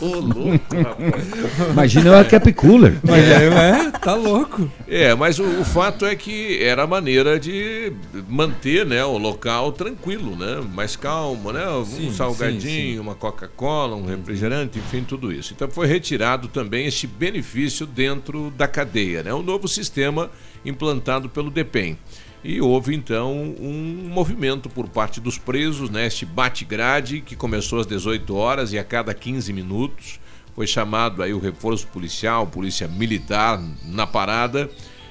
Ô, 0.00 0.06
louco, 0.16 0.76
rapaz. 0.76 1.70
Imagina 1.70 2.20
o 2.20 2.24
Cap 2.24 2.52
Cooler. 2.54 2.98
Mas 3.02 3.24
é, 3.24 3.46
é, 3.46 3.90
tá 3.90 4.14
louco. 4.14 4.70
É, 4.88 5.14
mas 5.14 5.38
o, 5.38 5.44
o 5.44 5.64
fato 5.64 6.04
é 6.04 6.16
que 6.16 6.62
era 6.62 6.82
a 6.82 6.86
maneira 6.86 7.38
de 7.38 7.92
manter 8.28 8.84
né, 8.84 9.04
o 9.04 9.16
local 9.16 9.72
tranquilo, 9.72 10.36
né? 10.36 10.60
Mais 10.74 10.96
calmo, 10.96 11.52
né? 11.52 11.68
Um 11.68 11.84
Sim, 11.84 12.12
salgadinho, 12.12 12.60
sim, 12.60 12.92
sim. 12.94 12.98
uma 12.98 13.14
Coca-Cola, 13.14 13.94
um 13.94 14.06
refrigerante, 14.06 14.78
enfim, 14.78 15.04
tudo 15.04 15.32
isso. 15.32 15.52
Então 15.52 15.70
foi 15.70 15.86
retirado 15.86 16.48
também 16.48 16.86
este 16.86 17.06
benefício 17.06 17.86
dentro 17.86 18.50
da 18.56 18.66
cadeia, 18.66 19.22
né? 19.22 19.32
Um 19.32 19.42
novo 19.42 19.68
sistema 19.68 20.30
implantado 20.64 21.28
pelo 21.28 21.50
DEPEN. 21.50 21.96
E 22.44 22.60
houve 22.60 22.94
então 22.94 23.32
um 23.32 24.08
movimento 24.08 24.68
por 24.68 24.88
parte 24.88 25.20
dos 25.20 25.38
presos, 25.38 25.88
né? 25.88 26.08
Bate-grade 26.26 27.20
que 27.20 27.36
começou 27.36 27.78
às 27.78 27.86
18 27.86 28.34
horas 28.34 28.72
e 28.72 28.78
a 28.78 28.84
cada 28.84 29.14
15 29.14 29.52
minutos 29.52 30.20
foi 30.54 30.66
chamado 30.66 31.22
aí 31.22 31.32
o 31.32 31.38
reforço 31.38 31.86
policial, 31.88 32.46
polícia 32.46 32.86
militar 32.88 33.62
na 33.84 34.06
parada. 34.06 34.68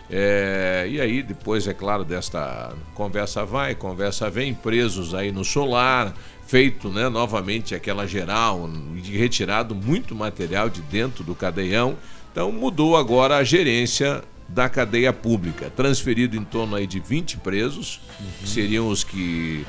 É, 0.10 0.88
e 0.90 1.00
aí, 1.00 1.24
depois, 1.24 1.68
é 1.68 1.74
claro, 1.74 2.04
desta 2.04 2.74
conversa 2.94 3.46
vai, 3.46 3.74
conversa 3.74 4.30
vem, 4.30 4.54
presos 4.54 5.16
aí 5.16 5.32
no 5.32 5.46
solar, 5.46 6.14
feito 6.46 6.90
né, 6.90 7.08
novamente 7.08 7.74
aquela 7.74 8.06
geral, 8.06 8.70
retirado 9.04 9.74
muito 9.74 10.14
material 10.14 10.70
de 10.70 10.82
dentro 10.82 11.24
do 11.24 11.34
cadeião. 11.34 11.96
Então 12.32 12.52
mudou 12.52 12.98
agora 12.98 13.38
a 13.38 13.44
gerência 13.44 14.22
da 14.54 14.68
cadeia 14.68 15.14
pública, 15.14 15.70
transferido 15.70 16.36
em 16.36 16.44
torno 16.44 16.76
aí 16.76 16.86
de 16.86 17.00
20 17.00 17.38
presos, 17.38 18.02
que 18.40 18.48
seriam 18.48 18.88
os 18.90 19.04
que 19.04 19.66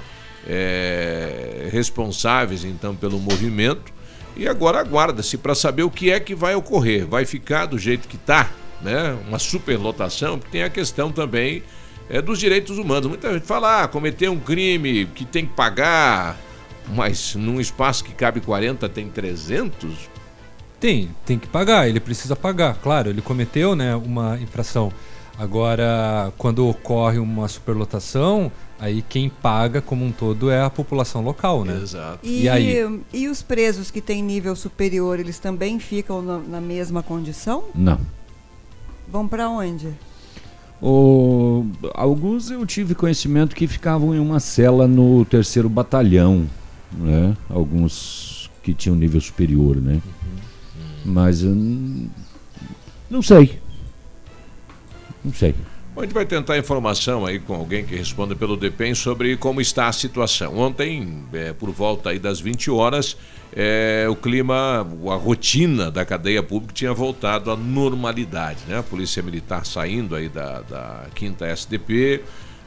é, 0.46 1.68
responsáveis 1.70 2.64
então 2.64 2.94
pelo 2.94 3.18
movimento. 3.18 3.92
E 4.36 4.48
agora 4.48 4.80
aguarda-se 4.80 5.36
para 5.36 5.54
saber 5.54 5.82
o 5.82 5.90
que 5.90 6.10
é 6.10 6.18
que 6.18 6.34
vai 6.34 6.54
ocorrer. 6.54 7.06
Vai 7.06 7.24
ficar 7.24 7.66
do 7.66 7.78
jeito 7.78 8.08
que 8.08 8.16
está, 8.16 8.50
né? 8.80 9.16
Uma 9.28 9.38
superlotação, 9.38 10.38
porque 10.38 10.52
tem 10.52 10.62
a 10.62 10.70
questão 10.70 11.12
também 11.12 11.62
é, 12.08 12.20
dos 12.20 12.38
direitos 12.38 12.78
humanos. 12.78 13.08
Muita 13.08 13.32
gente 13.32 13.46
fala, 13.46 13.82
ah, 13.82 13.88
cometer 13.88 14.30
um 14.30 14.40
crime 14.40 15.06
que 15.14 15.24
tem 15.24 15.46
que 15.46 15.52
pagar, 15.52 16.38
mas 16.94 17.34
num 17.34 17.60
espaço 17.60 18.02
que 18.02 18.12
cabe 18.12 18.40
40 18.40 18.88
tem 18.88 19.08
300? 19.08 20.11
Tem, 20.82 21.10
tem 21.24 21.38
que 21.38 21.46
pagar, 21.46 21.88
ele 21.88 22.00
precisa 22.00 22.34
pagar. 22.34 22.74
Claro, 22.74 23.08
ele 23.08 23.22
cometeu 23.22 23.76
né, 23.76 23.94
uma 23.94 24.36
infração. 24.40 24.92
Agora, 25.38 26.32
quando 26.36 26.66
ocorre 26.66 27.20
uma 27.20 27.46
superlotação, 27.46 28.50
aí 28.80 29.00
quem 29.00 29.28
paga 29.30 29.80
como 29.80 30.04
um 30.04 30.10
todo 30.10 30.50
é 30.50 30.60
a 30.60 30.68
população 30.68 31.22
local, 31.22 31.64
né? 31.64 31.78
Exato. 31.80 32.18
E, 32.20 32.42
E 32.42 32.48
aí? 32.48 33.00
e 33.12 33.28
os 33.28 33.42
presos 33.42 33.92
que 33.92 34.00
têm 34.00 34.24
nível 34.24 34.56
superior, 34.56 35.20
eles 35.20 35.38
também 35.38 35.78
ficam 35.78 36.20
na, 36.20 36.38
na 36.40 36.60
mesma 36.60 37.00
condição? 37.00 37.62
Não. 37.72 38.00
Vão 39.08 39.28
para 39.28 39.48
onde? 39.48 39.86
O, 40.82 41.64
alguns 41.94 42.50
eu 42.50 42.66
tive 42.66 42.96
conhecimento 42.96 43.54
que 43.54 43.68
ficavam 43.68 44.16
em 44.16 44.18
uma 44.18 44.40
cela 44.40 44.88
no 44.88 45.24
terceiro 45.24 45.68
batalhão, 45.68 46.44
né? 46.92 47.36
Alguns 47.48 48.50
que 48.64 48.74
tinham 48.74 48.96
nível 48.96 49.20
superior, 49.20 49.76
né? 49.76 50.02
Mas 51.04 51.42
n- 51.42 52.10
não 53.10 53.22
sei. 53.22 53.58
Não 55.24 55.32
sei. 55.32 55.54
Bom, 55.94 56.00
a 56.00 56.04
gente 56.04 56.14
vai 56.14 56.24
tentar 56.24 56.56
informação 56.56 57.26
aí 57.26 57.38
com 57.38 57.54
alguém 57.54 57.84
que 57.84 57.94
responda 57.94 58.34
pelo 58.34 58.56
DEPEN 58.56 58.94
sobre 58.94 59.36
como 59.36 59.60
está 59.60 59.88
a 59.88 59.92
situação. 59.92 60.56
Ontem, 60.56 61.22
é, 61.34 61.52
por 61.52 61.70
volta 61.70 62.10
aí 62.10 62.18
das 62.18 62.40
20 62.40 62.70
horas, 62.70 63.16
é, 63.54 64.06
o 64.08 64.16
clima, 64.16 64.86
a 65.10 65.14
rotina 65.14 65.90
da 65.90 66.02
cadeia 66.04 66.42
pública 66.42 66.72
tinha 66.72 66.94
voltado 66.94 67.50
à 67.50 67.56
normalidade, 67.56 68.60
né? 68.66 68.78
A 68.78 68.82
Polícia 68.82 69.22
Militar 69.22 69.66
saindo 69.66 70.14
aí 70.16 70.30
da, 70.30 70.62
da 70.62 71.06
quinta 71.14 71.46
SDP, 71.46 72.22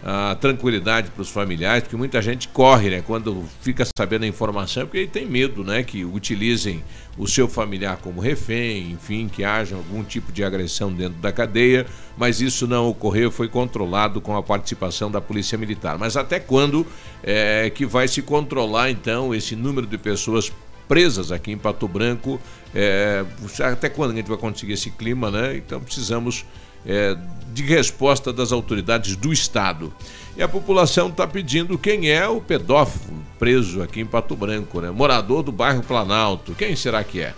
a 0.07 0.35
tranquilidade 0.35 1.09
para 1.09 1.23
os 1.23 1.29
familiares, 1.29 1.81
porque 1.81 1.95
muita 1.95 2.21
gente 2.21 2.47
corre, 2.49 2.91
né? 2.91 3.03
Quando 3.05 3.43
fica 3.61 3.83
sabendo 3.97 4.23
a 4.23 4.27
informação, 4.27 4.85
porque 4.85 5.07
tem 5.07 5.25
medo, 5.25 5.63
né? 5.63 5.81
Que 5.81 6.05
utilizem 6.05 6.83
o 7.17 7.27
seu 7.27 7.47
familiar 7.47 7.97
como 7.97 8.21
refém, 8.21 8.91
enfim, 8.91 9.27
que 9.27 9.43
haja 9.43 9.75
algum 9.75 10.03
tipo 10.03 10.31
de 10.31 10.43
agressão 10.43 10.93
dentro 10.93 11.19
da 11.19 11.31
cadeia, 11.31 11.87
mas 12.15 12.39
isso 12.39 12.67
não 12.67 12.87
ocorreu, 12.87 13.31
foi 13.31 13.47
controlado 13.47 14.21
com 14.21 14.37
a 14.37 14.43
participação 14.43 15.09
da 15.09 15.19
Polícia 15.19 15.57
Militar. 15.57 15.97
Mas 15.97 16.15
até 16.15 16.39
quando 16.39 16.85
é 17.23 17.71
que 17.73 17.83
vai 17.83 18.07
se 18.07 18.21
controlar, 18.21 18.91
então, 18.91 19.33
esse 19.33 19.55
número 19.55 19.87
de 19.87 19.97
pessoas 19.97 20.51
presas 20.87 21.31
aqui 21.31 21.51
em 21.51 21.57
Pato 21.57 21.87
Branco? 21.87 22.39
É, 22.75 23.25
até 23.59 23.89
quando 23.89 24.11
a 24.11 24.15
gente 24.15 24.27
vai 24.27 24.37
conseguir 24.37 24.73
esse 24.73 24.91
clima, 24.91 25.31
né? 25.31 25.57
Então 25.57 25.81
precisamos 25.81 26.45
é, 26.85 27.17
de 27.53 27.63
resposta 27.63 28.31
das 28.33 28.51
autoridades 28.51 29.15
do 29.15 29.31
Estado. 29.31 29.93
E 30.37 30.43
a 30.43 30.47
população 30.47 31.07
está 31.07 31.25
pedindo 31.25 31.77
quem 31.77 32.09
é 32.09 32.27
o 32.27 32.41
pedófilo 32.41 33.23
preso 33.39 33.81
aqui 33.81 34.01
em 34.01 34.05
Pato 34.05 34.35
Branco, 34.35 34.81
né? 34.81 34.91
Morador 34.91 35.41
do 35.43 35.51
bairro 35.51 35.81
Planalto. 35.81 36.53
Quem 36.53 36.75
será 36.75 37.03
que 37.03 37.21
é? 37.21 37.33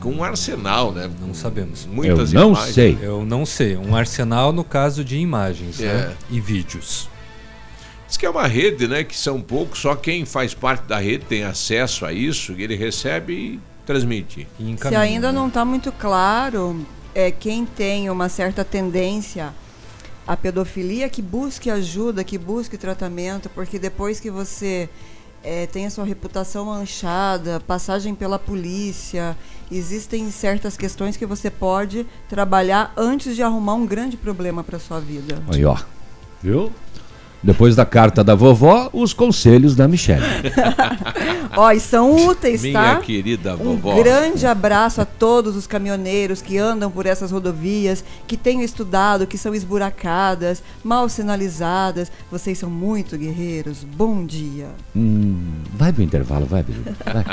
Com 0.00 0.12
um 0.12 0.22
arsenal, 0.22 0.92
né? 0.92 1.10
Não 1.20 1.34
sabemos. 1.34 1.86
Muitas 1.86 2.32
Eu 2.32 2.40
não 2.40 2.50
imagens. 2.50 2.74
sei. 2.74 2.98
Eu 3.00 3.24
não 3.24 3.44
sei. 3.46 3.76
Um 3.76 3.96
arsenal 3.96 4.52
no 4.52 4.62
caso 4.62 5.04
de 5.04 5.16
imagens 5.18 5.80
É. 5.80 5.92
né? 5.92 6.16
e 6.30 6.40
vídeos. 6.40 7.08
Diz 8.06 8.16
que 8.16 8.24
é 8.24 8.30
uma 8.30 8.46
rede, 8.46 8.86
né? 8.86 9.02
Que 9.02 9.16
são 9.16 9.40
poucos, 9.40 9.80
só 9.80 9.96
quem 9.96 10.24
faz 10.24 10.54
parte 10.54 10.82
da 10.86 10.98
rede 10.98 11.24
tem 11.24 11.42
acesso 11.42 12.04
a 12.06 12.12
isso, 12.12 12.52
e 12.56 12.62
ele 12.62 12.76
recebe 12.76 13.32
e 13.32 13.60
transmite. 13.84 14.46
Se 14.80 14.94
ainda 14.94 15.32
não 15.32 15.48
está 15.48 15.64
muito 15.64 15.90
claro, 15.90 16.86
é 17.16 17.30
quem 17.30 17.64
tem 17.64 18.10
uma 18.10 18.28
certa 18.28 18.62
tendência 18.62 19.54
à 20.26 20.36
pedofilia 20.36 21.08
que 21.08 21.22
busque 21.22 21.70
ajuda, 21.70 22.22
que 22.22 22.36
busque 22.36 22.76
tratamento, 22.76 23.48
porque 23.48 23.78
depois 23.78 24.20
que 24.20 24.30
você 24.30 24.86
é, 25.42 25.66
tem 25.66 25.86
a 25.86 25.90
sua 25.90 26.04
reputação 26.04 26.66
manchada, 26.66 27.58
passagem 27.60 28.14
pela 28.14 28.38
polícia, 28.38 29.34
existem 29.72 30.30
certas 30.30 30.76
questões 30.76 31.16
que 31.16 31.24
você 31.24 31.50
pode 31.50 32.06
trabalhar 32.28 32.92
antes 32.98 33.34
de 33.34 33.42
arrumar 33.42 33.76
um 33.76 33.86
grande 33.86 34.18
problema 34.18 34.62
para 34.62 34.78
sua 34.78 35.00
vida. 35.00 35.42
Aí, 35.50 35.64
ó. 35.64 35.78
Viu? 36.42 36.70
Depois 37.42 37.76
da 37.76 37.84
carta 37.86 38.24
da 38.24 38.34
vovó, 38.34 38.88
os 38.92 39.12
conselhos 39.12 39.76
da 39.76 39.86
Michelle. 39.86 40.24
Ó, 41.56 41.70
e 41.70 41.78
são 41.80 42.26
úteis, 42.26 42.62
Minha 42.62 42.96
tá? 42.96 42.96
querida 42.96 43.54
Um 43.54 43.76
vovó. 43.76 43.94
grande 44.02 44.46
abraço 44.46 45.00
a 45.00 45.04
todos 45.04 45.54
os 45.56 45.66
caminhoneiros 45.66 46.42
que 46.42 46.58
andam 46.58 46.90
por 46.90 47.06
essas 47.06 47.30
rodovias, 47.30 48.04
que 48.26 48.36
tenham 48.36 48.62
estudado, 48.62 49.26
que 49.26 49.38
são 49.38 49.54
esburacadas, 49.54 50.62
mal 50.82 51.08
sinalizadas. 51.08 52.10
Vocês 52.30 52.58
são 52.58 52.68
muito 52.68 53.16
guerreiros. 53.16 53.84
Bom 53.84 54.24
dia. 54.24 54.66
Hum, 54.94 55.52
vai 55.72 55.92
pro 55.92 56.02
intervalo, 56.02 56.46
vai, 56.46 56.62
Bilu. 56.62 56.82
Vai. 57.04 57.24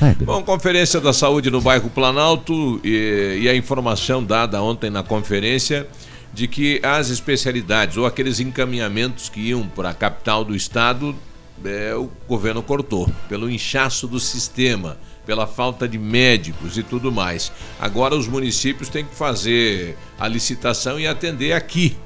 Vai, 0.00 0.14
Bilu. 0.14 0.32
Bom, 0.32 0.42
conferência 0.42 1.00
da 1.00 1.12
saúde 1.12 1.50
no 1.50 1.60
bairro 1.60 1.90
Planalto 1.90 2.80
e, 2.82 3.40
e 3.42 3.48
a 3.48 3.54
informação 3.54 4.24
dada 4.24 4.62
ontem 4.62 4.88
na 4.90 5.02
conferência 5.02 5.86
de 6.32 6.46
que 6.48 6.80
as 6.82 7.10
especialidades 7.10 7.96
ou 7.96 8.06
aqueles 8.06 8.40
encaminhamentos 8.40 9.28
que 9.28 9.40
iam 9.40 9.66
para 9.68 9.90
a 9.90 9.94
capital 9.94 10.44
do 10.44 10.54
estado, 10.56 11.14
é, 11.64 11.94
o 11.94 12.10
governo 12.28 12.62
cortou 12.62 13.10
pelo 13.28 13.50
inchaço 13.50 14.06
do 14.08 14.18
sistema, 14.18 14.96
pela 15.26 15.46
falta 15.46 15.86
de 15.86 15.98
médicos 15.98 16.76
e 16.76 16.82
tudo 16.82 17.12
mais. 17.12 17.52
Agora 17.78 18.16
os 18.16 18.26
municípios 18.26 18.88
têm 18.88 19.04
que 19.04 19.14
fazer 19.14 19.96
a 20.18 20.26
licitação 20.26 20.98
e 20.98 21.06
atender 21.06 21.52
aqui. 21.52 21.96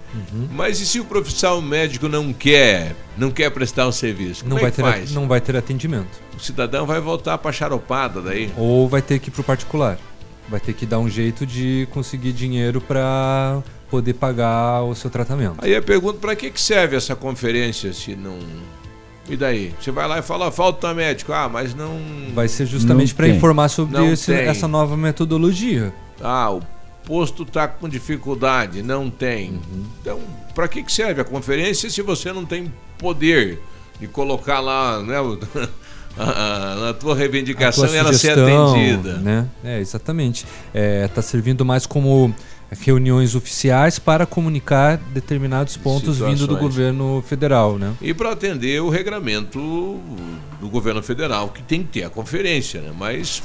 Mas 0.52 0.80
e 0.80 0.86
se 0.86 0.98
o 0.98 1.04
profissional 1.04 1.60
médico 1.60 2.08
não 2.08 2.32
quer, 2.32 2.94
não 3.18 3.30
quer 3.30 3.50
prestar 3.50 3.86
o 3.86 3.92
serviço? 3.92 4.44
Como 4.44 4.54
Não 4.54 4.58
é 4.58 4.62
vai, 4.62 4.70
ter, 4.72 4.82
faz? 4.82 5.12
não 5.12 5.28
vai 5.28 5.40
ter 5.40 5.56
atendimento. 5.56 6.20
O 6.34 6.40
cidadão 6.40 6.86
vai 6.86 7.00
voltar 7.00 7.36
para 7.38 7.52
charopada 7.52 8.20
daí. 8.22 8.50
Ou 8.56 8.88
vai 8.88 9.02
ter 9.02 9.18
que 9.18 9.28
ir 9.28 9.32
pro 9.32 9.42
particular. 9.44 9.98
Vai 10.48 10.60
ter 10.60 10.72
que 10.72 10.86
dar 10.86 10.98
um 11.00 11.08
jeito 11.08 11.44
de 11.44 11.86
conseguir 11.90 12.32
dinheiro 12.32 12.80
para 12.80 13.62
poder 13.90 14.14
pagar 14.14 14.82
o 14.82 14.94
seu 14.94 15.08
tratamento. 15.10 15.54
Aí 15.58 15.72
eu 15.72 15.82
pergunto 15.82 16.18
para 16.18 16.34
que, 16.34 16.50
que 16.50 16.60
serve 16.60 16.96
essa 16.96 17.14
conferência 17.16 17.92
se 17.92 18.14
não. 18.16 18.36
E 19.28 19.36
daí? 19.36 19.74
Você 19.80 19.90
vai 19.90 20.06
lá 20.06 20.18
e 20.18 20.22
fala, 20.22 20.50
falta 20.52 20.94
médico. 20.94 21.32
Ah, 21.32 21.48
mas 21.48 21.74
não. 21.74 21.98
Vai 22.34 22.46
ser 22.48 22.66
justamente 22.66 23.14
para 23.14 23.28
informar 23.28 23.68
sobre 23.68 24.04
esse- 24.12 24.32
essa 24.32 24.68
nova 24.68 24.96
metodologia. 24.96 25.92
Ah, 26.22 26.50
o 26.52 26.62
posto 27.04 27.42
está 27.42 27.66
com 27.68 27.88
dificuldade, 27.88 28.82
não 28.82 29.10
tem. 29.10 29.50
Uhum. 29.50 29.84
Então, 30.00 30.20
para 30.54 30.68
que, 30.68 30.82
que 30.82 30.92
serve 30.92 31.20
a 31.20 31.24
conferência 31.24 31.90
se 31.90 32.02
você 32.02 32.32
não 32.32 32.44
tem 32.44 32.72
poder 32.98 33.60
de 34.00 34.06
colocar 34.06 34.60
lá, 34.60 35.02
né, 35.02 35.16
a- 36.18 36.94
tua 36.98 37.14
reivindicação 37.14 37.84
a 37.84 37.88
tua 37.88 37.96
e 37.96 37.98
ela 37.98 38.12
ser 38.12 38.30
sugestão, 38.34 38.70
atendida? 38.70 39.12
Né? 39.18 39.46
É, 39.64 39.80
exatamente. 39.80 40.46
Está 41.04 41.20
servindo 41.22 41.64
mais 41.64 41.84
como 41.86 42.34
reuniões 42.70 43.34
oficiais 43.34 43.98
para 43.98 44.26
comunicar 44.26 44.96
determinados 45.12 45.76
pontos 45.76 46.18
vindo 46.18 46.30
do 46.30 46.54
Situações. 46.54 46.60
governo 46.60 47.24
federal, 47.26 47.78
né? 47.78 47.92
E 48.02 48.12
para 48.12 48.32
atender 48.32 48.80
o 48.82 48.88
regramento 48.88 49.58
do 50.60 50.68
governo 50.68 51.02
federal, 51.02 51.48
que 51.48 51.62
tem 51.62 51.82
que 51.82 52.00
ter 52.00 52.04
a 52.04 52.10
conferência, 52.10 52.80
né? 52.80 52.92
Mas. 52.96 53.42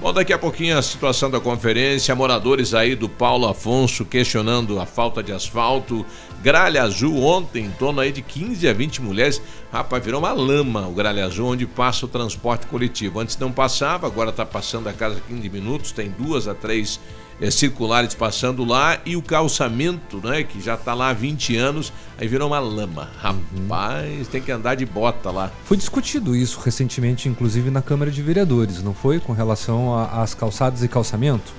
Bom, 0.00 0.12
daqui 0.12 0.32
a 0.32 0.38
pouquinho 0.38 0.78
a 0.78 0.82
situação 0.82 1.30
da 1.30 1.40
conferência, 1.40 2.14
moradores 2.14 2.72
aí 2.72 2.94
do 2.94 3.08
Paulo 3.08 3.46
Afonso 3.46 4.04
questionando 4.04 4.80
a 4.80 4.86
falta 4.86 5.22
de 5.22 5.32
asfalto, 5.32 6.06
gralha 6.46 6.84
azul 6.84 7.24
ontem, 7.24 7.64
em 7.64 7.70
torno 7.72 8.00
aí 8.00 8.12
de 8.12 8.22
15 8.22 8.68
a 8.68 8.72
20 8.72 9.02
mulheres. 9.02 9.42
Rapaz, 9.72 10.04
virou 10.04 10.20
uma 10.20 10.32
lama 10.32 10.86
o 10.86 10.92
gralha 10.92 11.24
azul 11.24 11.48
onde 11.48 11.66
passa 11.66 12.06
o 12.06 12.08
transporte 12.08 12.68
coletivo. 12.68 13.18
Antes 13.18 13.36
não 13.36 13.50
passava, 13.50 14.06
agora 14.06 14.30
está 14.30 14.46
passando 14.46 14.88
a 14.88 14.92
cada 14.92 15.16
15 15.16 15.48
minutos, 15.48 15.90
tem 15.90 16.08
duas 16.08 16.46
a 16.46 16.54
três 16.54 17.00
eh, 17.40 17.50
circulares 17.50 18.14
passando 18.14 18.64
lá 18.64 18.96
e 19.04 19.16
o 19.16 19.22
calçamento, 19.22 20.20
né, 20.22 20.44
que 20.44 20.60
já 20.60 20.74
está 20.74 20.94
lá 20.94 21.08
há 21.08 21.12
20 21.12 21.56
anos, 21.56 21.92
aí 22.16 22.28
virou 22.28 22.46
uma 22.46 22.60
lama. 22.60 23.10
Rapaz, 23.18 24.28
tem 24.28 24.40
que 24.40 24.52
andar 24.52 24.76
de 24.76 24.86
bota 24.86 25.32
lá. 25.32 25.50
Foi 25.64 25.76
discutido 25.76 26.36
isso 26.36 26.60
recentemente, 26.60 27.28
inclusive 27.28 27.72
na 27.72 27.82
Câmara 27.82 28.08
de 28.08 28.22
Vereadores, 28.22 28.84
não 28.84 28.94
foi? 28.94 29.18
Com 29.18 29.32
relação 29.32 29.98
às 29.98 30.32
calçadas 30.32 30.84
e 30.84 30.86
calçamento? 30.86 31.52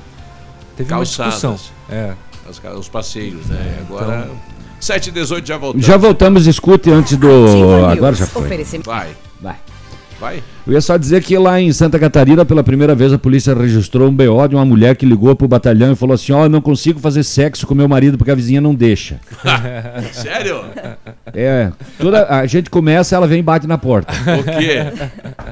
Teve 0.78 0.88
Calçadas. 0.88 1.44
uma 1.44 1.56
discussão. 1.56 1.76
É. 1.90 2.16
Os, 2.78 2.88
passeios, 2.88 3.46
né? 3.48 3.82
Então- 3.84 3.98
Agora, 3.98 4.30
7 4.80 5.08
e 5.08 5.12
18 5.12 5.48
já 5.48 5.58
voltamos. 5.58 5.86
Já 5.88 5.98
voltamos, 5.98 6.48
escute 6.48 6.92
antes 6.92 7.18
do. 7.18 7.86
Agora 7.90 8.16
já 8.16 8.28
foi. 8.28 8.48
Vai. 8.84 9.08
Vai. 9.42 9.56
Vai. 10.20 10.44
Eu 10.66 10.74
ia 10.74 10.82
só 10.82 10.98
dizer 10.98 11.22
que 11.24 11.38
lá 11.38 11.62
em 11.62 11.72
Santa 11.72 12.00
Catarina, 12.00 12.44
pela 12.44 12.64
primeira 12.64 12.96
vez, 12.96 13.14
a 13.14 13.20
polícia 13.20 13.54
registrou 13.54 14.10
um 14.10 14.12
BO 14.16 14.48
de 14.48 14.56
uma 14.56 14.66
mulher 14.66 14.96
que 14.96 15.06
ligou 15.06 15.36
pro 15.36 15.48
batalhão 15.48 15.92
e 15.92 15.96
falou 15.96 16.16
assim: 16.16 16.32
Ó, 16.32 16.46
eu 16.46 16.50
não 16.50 16.60
consigo 16.60 17.00
fazer 17.00 17.22
sexo 17.24 17.68
com 17.68 17.76
meu 17.76 17.88
marido 17.88 18.18
porque 18.18 18.32
a 18.32 18.36
vizinha 18.36 18.60
não 18.60 18.74
deixa. 18.74 19.20
Sério? 20.12 20.66
É, 21.34 21.72
toda, 22.00 22.26
a 22.28 22.46
gente 22.48 22.68
começa, 22.68 23.16
ela 23.16 23.28
vem 23.28 23.40
e 23.40 23.44
bate 23.44 23.68
na 23.68 23.78
porta. 23.78 24.12
O 24.12 24.44
quê? 24.60 24.88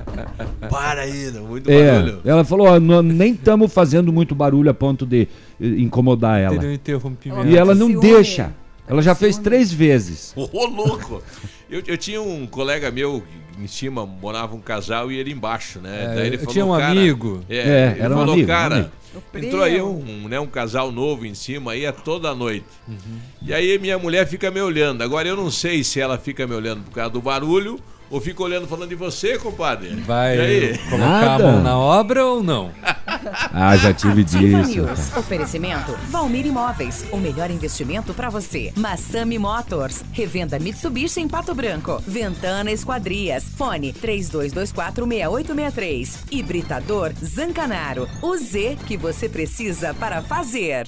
Para 0.68 1.02
aí, 1.02 1.32
não, 1.32 1.44
muito 1.44 1.70
É, 1.70 1.92
barulho. 2.00 2.20
ela 2.26 2.44
falou: 2.44 2.68
ó, 2.68 2.80
nós 2.80 3.06
nem 3.06 3.34
estamos 3.34 3.72
fazendo 3.72 4.12
muito 4.12 4.34
barulho 4.34 4.70
a 4.72 4.74
ponto 4.74 5.06
de 5.06 5.28
eh, 5.62 5.66
incomodar 5.78 6.42
ela. 6.42 6.58
Um 6.60 6.74
interrompimento. 6.74 7.48
E 7.48 7.56
ela 7.56 7.76
não 7.76 7.88
Ciúme. 7.88 8.02
deixa. 8.02 8.52
Ela 8.88 9.02
já 9.02 9.16
fez 9.16 9.38
três 9.38 9.72
vezes. 9.72 10.34
Ô, 10.36 10.66
louco! 10.66 11.22
Eu, 11.70 11.82
eu 11.88 11.98
tinha 11.98 12.22
um 12.22 12.46
colega 12.46 12.92
meu 12.92 13.24
que 13.56 13.64
em 13.64 13.68
cima 13.68 14.06
morava 14.06 14.56
um 14.56 14.62
casal 14.62 15.12
e 15.12 15.18
ele 15.18 15.32
embaixo, 15.32 15.80
né? 15.80 16.04
É, 16.04 16.16
Daí 16.16 16.28
ele 16.28 16.36
eu 16.36 16.40
falou, 16.40 16.54
tinha 16.54 16.66
um 16.66 16.78
cara, 16.78 16.92
amigo. 16.92 17.44
É, 17.50 17.58
É, 17.58 17.92
ele 17.92 18.02
era 18.02 18.14
um 18.14 18.18
falou, 18.20 18.34
amigo, 18.34 18.46
um 18.46 18.54
cara, 18.54 18.76
amigo. 18.76 18.92
entrou 19.34 19.64
aí 19.64 19.82
um, 19.82 20.28
né, 20.28 20.40
um 20.40 20.46
casal 20.48 20.92
novo 20.92 21.26
em 21.26 21.34
cima 21.34 21.72
aí 21.72 21.86
é 21.86 21.92
toda 21.92 22.36
noite. 22.36 22.66
Uhum. 22.88 22.98
E 23.42 23.54
aí 23.54 23.80
minha 23.80 23.98
mulher 23.98 24.28
fica 24.28 24.52
me 24.52 24.62
olhando. 24.62 25.02
Agora 25.02 25.28
eu 25.28 25.36
não 25.36 25.50
sei 25.50 25.84
se 25.84 26.00
ela 26.00 26.18
fica 26.18 26.46
me 26.46 26.54
olhando 26.54 26.84
por 26.84 26.92
causa 26.94 27.10
do 27.12 27.22
barulho 27.22 27.80
ou 28.10 28.20
fica 28.22 28.42
olhando 28.44 28.68
falando 28.68 28.90
de 28.90 28.96
você, 28.96 29.38
compadre. 29.38 29.90
Vai 30.06 30.38
E 30.38 30.42
aí? 30.42 30.78
colocar 30.90 30.98
Nada. 31.08 31.50
a 31.50 31.52
mão 31.54 31.64
na 31.64 31.78
obra 31.78 32.26
ou 32.26 32.44
não? 32.44 32.72
Ah, 33.52 33.76
já 33.78 33.92
tive 33.94 34.22
Ativa 34.22 34.62
disso. 34.64 34.82
News. 34.82 35.16
Oferecimento 35.18 35.98
Valmir 36.10 36.46
Imóveis. 36.46 37.06
O 37.12 37.18
melhor 37.18 37.50
investimento 37.50 38.14
para 38.14 38.30
você. 38.30 38.72
Massami 38.76 39.40
Motors. 39.40 40.04
Revenda 40.12 40.60
Mitsubishi 40.60 41.22
em 41.22 41.28
Pato 41.28 41.56
Branco. 41.56 42.02
Ventana 42.06 42.72
Esquadrias. 42.72 43.46
Fone 43.58 43.94
32246863. 43.94 46.18
Hibridador 46.32 47.14
Zancanaro. 47.24 48.08
O 48.22 48.36
Z 48.38 48.78
que 48.86 48.98
você 48.98 49.28
precisa 49.30 49.94
para 49.94 50.22
fazer. 50.22 50.88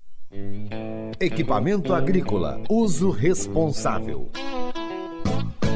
Equipamento 1.19 1.93
agrícola. 1.93 2.61
Uso 2.69 3.09
responsável. 3.11 4.29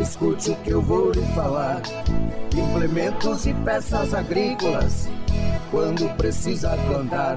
escute 0.00 0.50
o 0.50 0.56
que 0.56 0.70
eu 0.70 0.82
vou 0.82 1.10
lhe 1.12 1.22
falar. 1.34 1.82
Implementos 2.56 3.46
e 3.46 3.54
peças 3.54 4.14
agrícolas, 4.14 5.08
quando 5.70 6.08
precisa 6.16 6.76
plantar. 6.88 7.36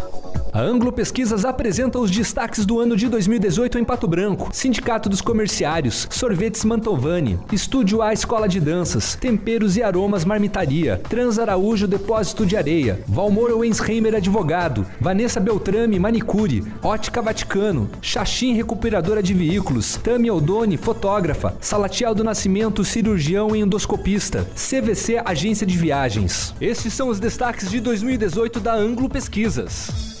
A 0.53 0.59
Anglo 0.59 0.91
Pesquisas 0.91 1.45
apresenta 1.45 1.97
os 1.97 2.11
destaques 2.11 2.65
do 2.65 2.77
ano 2.77 2.97
de 2.97 3.07
2018 3.07 3.79
em 3.79 3.85
Pato 3.85 4.05
Branco. 4.05 4.49
Sindicato 4.51 5.07
dos 5.07 5.21
Comerciários, 5.21 6.09
Sorvetes 6.11 6.65
Mantovani, 6.65 7.39
Estúdio 7.53 8.01
A 8.01 8.11
Escola 8.11 8.49
de 8.49 8.59
Danças, 8.59 9.15
Temperos 9.15 9.77
e 9.77 9.83
Aromas 9.83 10.25
Marmitaria, 10.25 11.01
Trans 11.07 11.39
Araújo 11.39 11.87
Depósito 11.87 12.45
de 12.45 12.57
Areia, 12.57 12.99
Valmor 13.07 13.57
Wensheimer 13.59 14.13
Advogado, 14.13 14.85
Vanessa 14.99 15.39
Beltrame 15.39 15.97
Manicure, 15.97 16.65
Ótica 16.83 17.21
Vaticano, 17.21 17.89
Xaxim 18.01 18.53
Recuperadora 18.53 19.23
de 19.23 19.33
Veículos, 19.33 19.95
Tami 20.03 20.27
Aldoni 20.27 20.75
Fotógrafa, 20.75 21.55
Salatiel 21.61 22.13
do 22.13 22.25
Nascimento 22.25 22.83
Cirurgião 22.83 23.55
e 23.55 23.61
Endoscopista, 23.61 24.45
CVC 24.53 25.21
Agência 25.23 25.65
de 25.65 25.77
Viagens. 25.77 26.53
Estes 26.59 26.93
são 26.93 27.07
os 27.07 27.21
destaques 27.21 27.69
de 27.69 27.79
2018 27.79 28.59
da 28.59 28.75
Anglo 28.75 29.07
Pesquisas. 29.07 30.20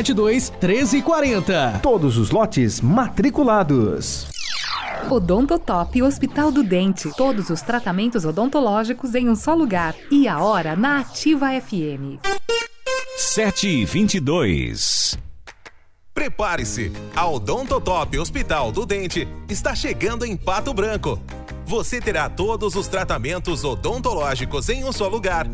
72 0.01 0.49
1340. 0.49 1.79
Todos 1.81 2.17
os 2.17 2.31
lotes 2.31 2.81
matriculados. 2.81 4.27
Odontotop 5.09 6.01
Hospital 6.01 6.51
do 6.51 6.63
Dente. 6.63 7.11
Todos 7.15 7.49
os 7.49 7.61
tratamentos 7.61 8.25
odontológicos 8.25 9.13
em 9.13 9.29
um 9.29 9.35
só 9.35 9.53
lugar. 9.53 9.95
E 10.09 10.27
a 10.27 10.39
hora 10.39 10.75
na 10.75 11.01
Ativa 11.01 11.49
FM. 11.49 12.19
7 13.17 13.67
e 13.67 13.85
22. 13.85 15.19
Prepare-se! 16.13 16.91
A 17.15 17.27
Odontotop 17.29 18.17
Hospital 18.17 18.71
do 18.71 18.85
Dente 18.85 19.27
está 19.47 19.75
chegando 19.75 20.25
em 20.25 20.35
Pato 20.35 20.73
Branco. 20.73 21.21
Você 21.65 22.01
terá 22.01 22.27
todos 22.27 22.75
os 22.75 22.87
tratamentos 22.87 23.63
odontológicos 23.63 24.67
em 24.67 24.83
um 24.83 24.91
só 24.91 25.07
lugar 25.07 25.47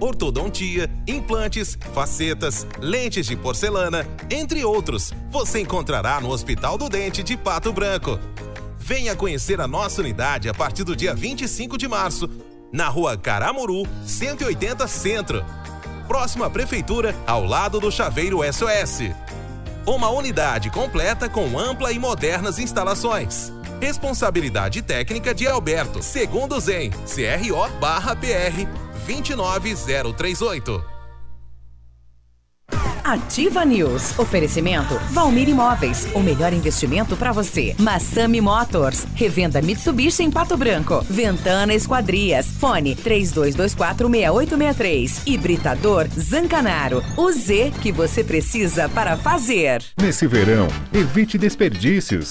ortodontia, 0.00 0.90
implantes, 1.06 1.78
facetas, 1.92 2.66
lentes 2.80 3.26
de 3.26 3.36
porcelana, 3.36 4.06
entre 4.30 4.64
outros. 4.64 5.12
Você 5.30 5.60
encontrará 5.60 6.20
no 6.20 6.30
Hospital 6.30 6.78
do 6.78 6.88
Dente 6.88 7.22
de 7.22 7.36
Pato 7.36 7.72
Branco. 7.72 8.18
Venha 8.78 9.14
conhecer 9.14 9.60
a 9.60 9.68
nossa 9.68 10.00
unidade 10.00 10.48
a 10.48 10.54
partir 10.54 10.82
do 10.82 10.96
dia 10.96 11.14
25 11.14 11.76
de 11.76 11.86
março, 11.86 12.28
na 12.72 12.88
rua 12.88 13.16
Caramuru, 13.16 13.86
180 14.06 14.88
Centro. 14.88 15.44
Próxima 16.08 16.46
à 16.46 16.50
Prefeitura, 16.50 17.14
ao 17.26 17.44
lado 17.44 17.78
do 17.78 17.92
Chaveiro 17.92 18.40
SOS. 18.52 19.12
Uma 19.86 20.10
unidade 20.10 20.70
completa 20.70 21.28
com 21.28 21.58
ampla 21.58 21.92
e 21.92 21.98
modernas 21.98 22.58
instalações. 22.58 23.52
Responsabilidade 23.80 24.82
técnica 24.82 25.34
de 25.34 25.46
Alberto, 25.46 26.02
segundo 26.02 26.58
Zen, 26.60 26.90
CRO 26.90 27.68
barra 27.80 28.14
PR 28.14 28.89
29038. 29.06 31.00
Ativa 33.10 33.64
News. 33.64 34.16
Oferecimento 34.18 34.98
Valmir 35.10 35.48
Imóveis. 35.48 36.06
O 36.14 36.20
melhor 36.20 36.52
investimento 36.52 37.16
para 37.16 37.32
você. 37.32 37.74
Massami 37.78 38.40
Motors. 38.40 39.04
Revenda 39.14 39.60
Mitsubishi 39.60 40.22
em 40.22 40.30
Pato 40.30 40.56
Branco. 40.56 41.04
Ventana 41.10 41.74
Esquadrias. 41.74 42.46
Fone 42.46 42.94
32246863. 42.94 45.22
Hibridador 45.26 46.06
Zancanaro. 46.08 47.02
O 47.16 47.32
Z 47.32 47.72
que 47.82 47.90
você 47.90 48.22
precisa 48.22 48.88
para 48.88 49.16
fazer. 49.16 49.82
Nesse 50.00 50.28
verão, 50.28 50.68
evite 50.92 51.36
desperdícios. 51.36 52.30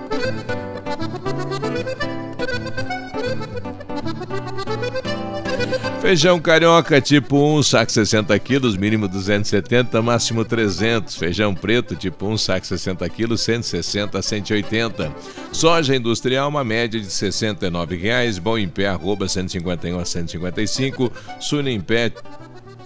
Feijão 6.01 6.39
carioca 6.39 6.99
tipo 6.99 7.37
1, 7.57 7.63
saco 7.63 7.91
60 7.91 8.37
quilos, 8.39 8.75
mínimo 8.75 9.07
270, 9.07 10.01
máximo 10.01 10.43
300. 10.43 11.15
Feijão 11.15 11.53
preto 11.53 11.95
tipo 11.95 12.27
1, 12.27 12.37
saco 12.37 12.65
60 12.65 13.07
quilos, 13.09 13.41
160 13.41 14.17
a 14.17 14.21
180. 14.21 15.11
Soja 15.51 15.95
industrial, 15.95 16.49
uma 16.49 16.63
média 16.63 16.99
de 16.99 17.05
69 17.05 17.95
reais. 17.95 18.39
Bom 18.39 18.57
em 18.57 18.67
pé, 18.67 18.87
arroba 18.87 19.27
151 19.27 19.99
a 19.99 20.05
155. 20.05 21.11
Sul 21.39 21.67
em 21.67 21.79
pé, 21.79 22.11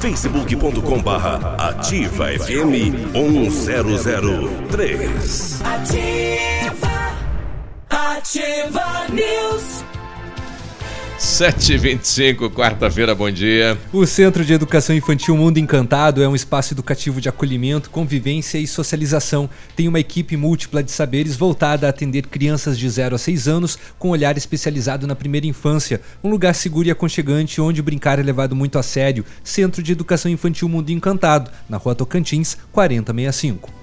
facebook.com 0.00 1.00
barra 1.00 1.54
ativa 1.56 2.26
FM 2.26 3.12
1003 3.14 5.62
Ativa. 5.62 7.12
Ativa 7.88 9.06
News. 9.12 9.84
7h25, 11.22 12.50
quarta-feira, 12.50 13.14
bom 13.14 13.30
dia. 13.30 13.78
O 13.92 14.04
Centro 14.04 14.44
de 14.44 14.52
Educação 14.52 14.94
Infantil 14.94 15.36
Mundo 15.36 15.58
Encantado 15.58 16.20
é 16.20 16.26
um 16.28 16.34
espaço 16.34 16.74
educativo 16.74 17.20
de 17.20 17.28
acolhimento, 17.28 17.90
convivência 17.90 18.58
e 18.58 18.66
socialização. 18.66 19.48
Tem 19.76 19.86
uma 19.86 20.00
equipe 20.00 20.36
múltipla 20.36 20.82
de 20.82 20.90
saberes 20.90 21.36
voltada 21.36 21.86
a 21.86 21.90
atender 21.90 22.26
crianças 22.26 22.76
de 22.76 22.90
0 22.90 23.14
a 23.14 23.18
6 23.18 23.46
anos 23.46 23.78
com 24.00 24.10
olhar 24.10 24.36
especializado 24.36 25.06
na 25.06 25.14
primeira 25.14 25.46
infância. 25.46 26.00
Um 26.24 26.28
lugar 26.28 26.56
seguro 26.56 26.88
e 26.88 26.90
aconchegante 26.90 27.60
onde 27.60 27.80
brincar 27.80 28.18
é 28.18 28.22
levado 28.22 28.56
muito 28.56 28.76
a 28.76 28.82
sério. 28.82 29.24
Centro 29.44 29.80
de 29.80 29.92
Educação 29.92 30.30
Infantil 30.30 30.68
Mundo 30.68 30.90
Encantado, 30.90 31.52
na 31.68 31.76
rua 31.76 31.94
Tocantins, 31.94 32.58
4065. 32.72 33.81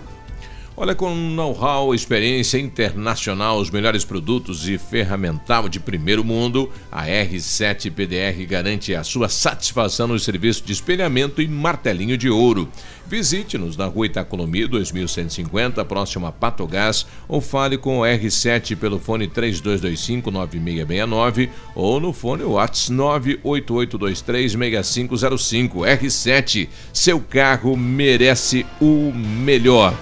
Olha, 0.82 0.96
com 0.96 1.13
know-how, 1.13 1.94
experiência 1.94 2.58
internacional, 2.58 3.60
os 3.60 3.70
melhores 3.70 4.06
produtos 4.06 4.65
e 4.70 4.78
ferramental 4.78 5.68
de 5.68 5.78
primeiro 5.78 6.24
mundo, 6.24 6.70
a 6.89 7.06
R7 7.06 7.92
PDR 7.92 8.46
garante 8.48 8.96
a 8.96 9.04
sua 9.04 9.28
satisfação 9.28 10.08
no 10.08 10.18
serviço 10.18 10.63
de 10.63 10.72
espelhamento 10.72 11.42
e 11.42 11.50
martelinho 11.50 12.18
de 12.18 12.30
ouro. 12.30 12.70
Visite-nos 13.06 13.76
na 13.76 13.88
rua 13.88 14.06
Itacolomi 14.06 14.65
2150, 14.68 15.84
próximo 15.84 16.28
a 16.28 16.32
Patogás, 16.32 17.06
ou 17.28 17.42
fale 17.42 17.78
com 17.78 18.00
o 18.00 18.04
R7 18.04 18.78
pelo 18.78 19.00
fone 19.00 19.28
3225-9669 19.28 21.50
ou 21.76 22.00
no 22.00 22.13
fone 22.13 22.44
WhatsApp 22.44 23.38
988236505. 23.44 26.00
R7, 26.00 26.70
seu 26.94 27.20
carro 27.20 27.76
merece 27.76 28.65
o 28.80 29.12
melhor. 29.13 29.94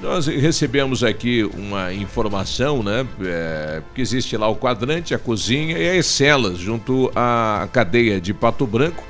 Nós 0.00 0.26
recebemos 0.26 1.02
aqui 1.02 1.42
uma 1.54 1.92
informação, 1.92 2.82
né? 2.82 3.06
É, 3.22 3.82
que 3.94 4.02
existe 4.02 4.36
lá 4.36 4.46
o 4.48 4.56
quadrante, 4.56 5.14
a 5.14 5.18
cozinha 5.18 5.78
e 5.78 5.98
as 5.98 6.06
celas 6.06 6.58
junto 6.58 7.10
à 7.16 7.66
cadeia 7.72 8.20
de 8.20 8.34
Pato 8.34 8.66
Branco 8.66 9.02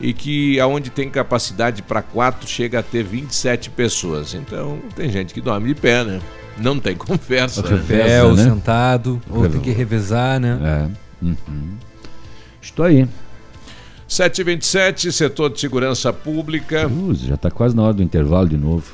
e 0.00 0.14
que 0.14 0.58
aonde 0.58 0.88
tem 0.88 1.10
capacidade 1.10 1.82
para 1.82 2.00
quatro 2.00 2.48
chega 2.48 2.78
a 2.78 2.82
ter 2.82 3.04
27 3.04 3.68
pessoas. 3.70 4.32
Então 4.32 4.78
tem 4.96 5.10
gente 5.10 5.34
que 5.34 5.40
dorme 5.40 5.68
de 5.68 5.80
pé, 5.80 6.02
né? 6.04 6.20
Não 6.56 6.78
tem 6.80 6.96
conversa. 6.96 7.62
Né? 7.62 7.84
Pé 7.86 8.22
ou 8.22 8.34
né? 8.34 8.44
sentado, 8.44 9.20
ou 9.28 9.48
tem 9.48 9.60
que 9.60 9.70
revezar, 9.70 10.40
né? 10.40 10.58
É. 11.22 11.24
Uhum. 11.24 11.76
Estou 12.62 12.86
aí. 12.86 13.06
727, 14.08 15.12
setor 15.12 15.50
de 15.50 15.60
segurança 15.60 16.12
pública. 16.12 16.88
Uh, 16.88 17.14
já 17.14 17.34
está 17.34 17.50
quase 17.50 17.76
na 17.76 17.82
hora 17.82 17.94
do 17.94 18.02
intervalo 18.02 18.48
de 18.48 18.56
novo. 18.56 18.92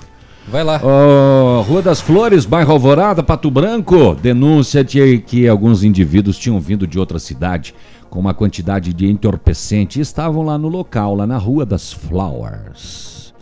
Vai 0.49 0.63
lá. 0.63 0.81
Oh, 0.83 1.63
Rua 1.63 1.83
das 1.83 2.01
Flores, 2.01 2.45
bairro 2.45 2.71
Alvorada, 2.71 3.21
Pato 3.21 3.51
Branco. 3.51 4.15
Denúncia 4.15 4.85
de 4.85 5.19
que 5.19 5.49
alguns 5.49 5.83
indivíduos 5.83 6.39
tinham 6.39 6.61
vindo 6.61 6.87
de 6.87 7.01
outra 7.01 7.19
cidade 7.19 7.75
com 8.09 8.21
uma 8.21 8.33
quantidade 8.33 8.93
de 8.93 9.11
entorpecente 9.11 9.99
e 9.99 10.03
estavam 10.03 10.43
lá 10.43 10.57
no 10.57 10.69
local, 10.69 11.17
lá 11.17 11.27
na 11.27 11.37
Rua 11.37 11.67
das 11.67 11.93
Flowers. 11.93 13.35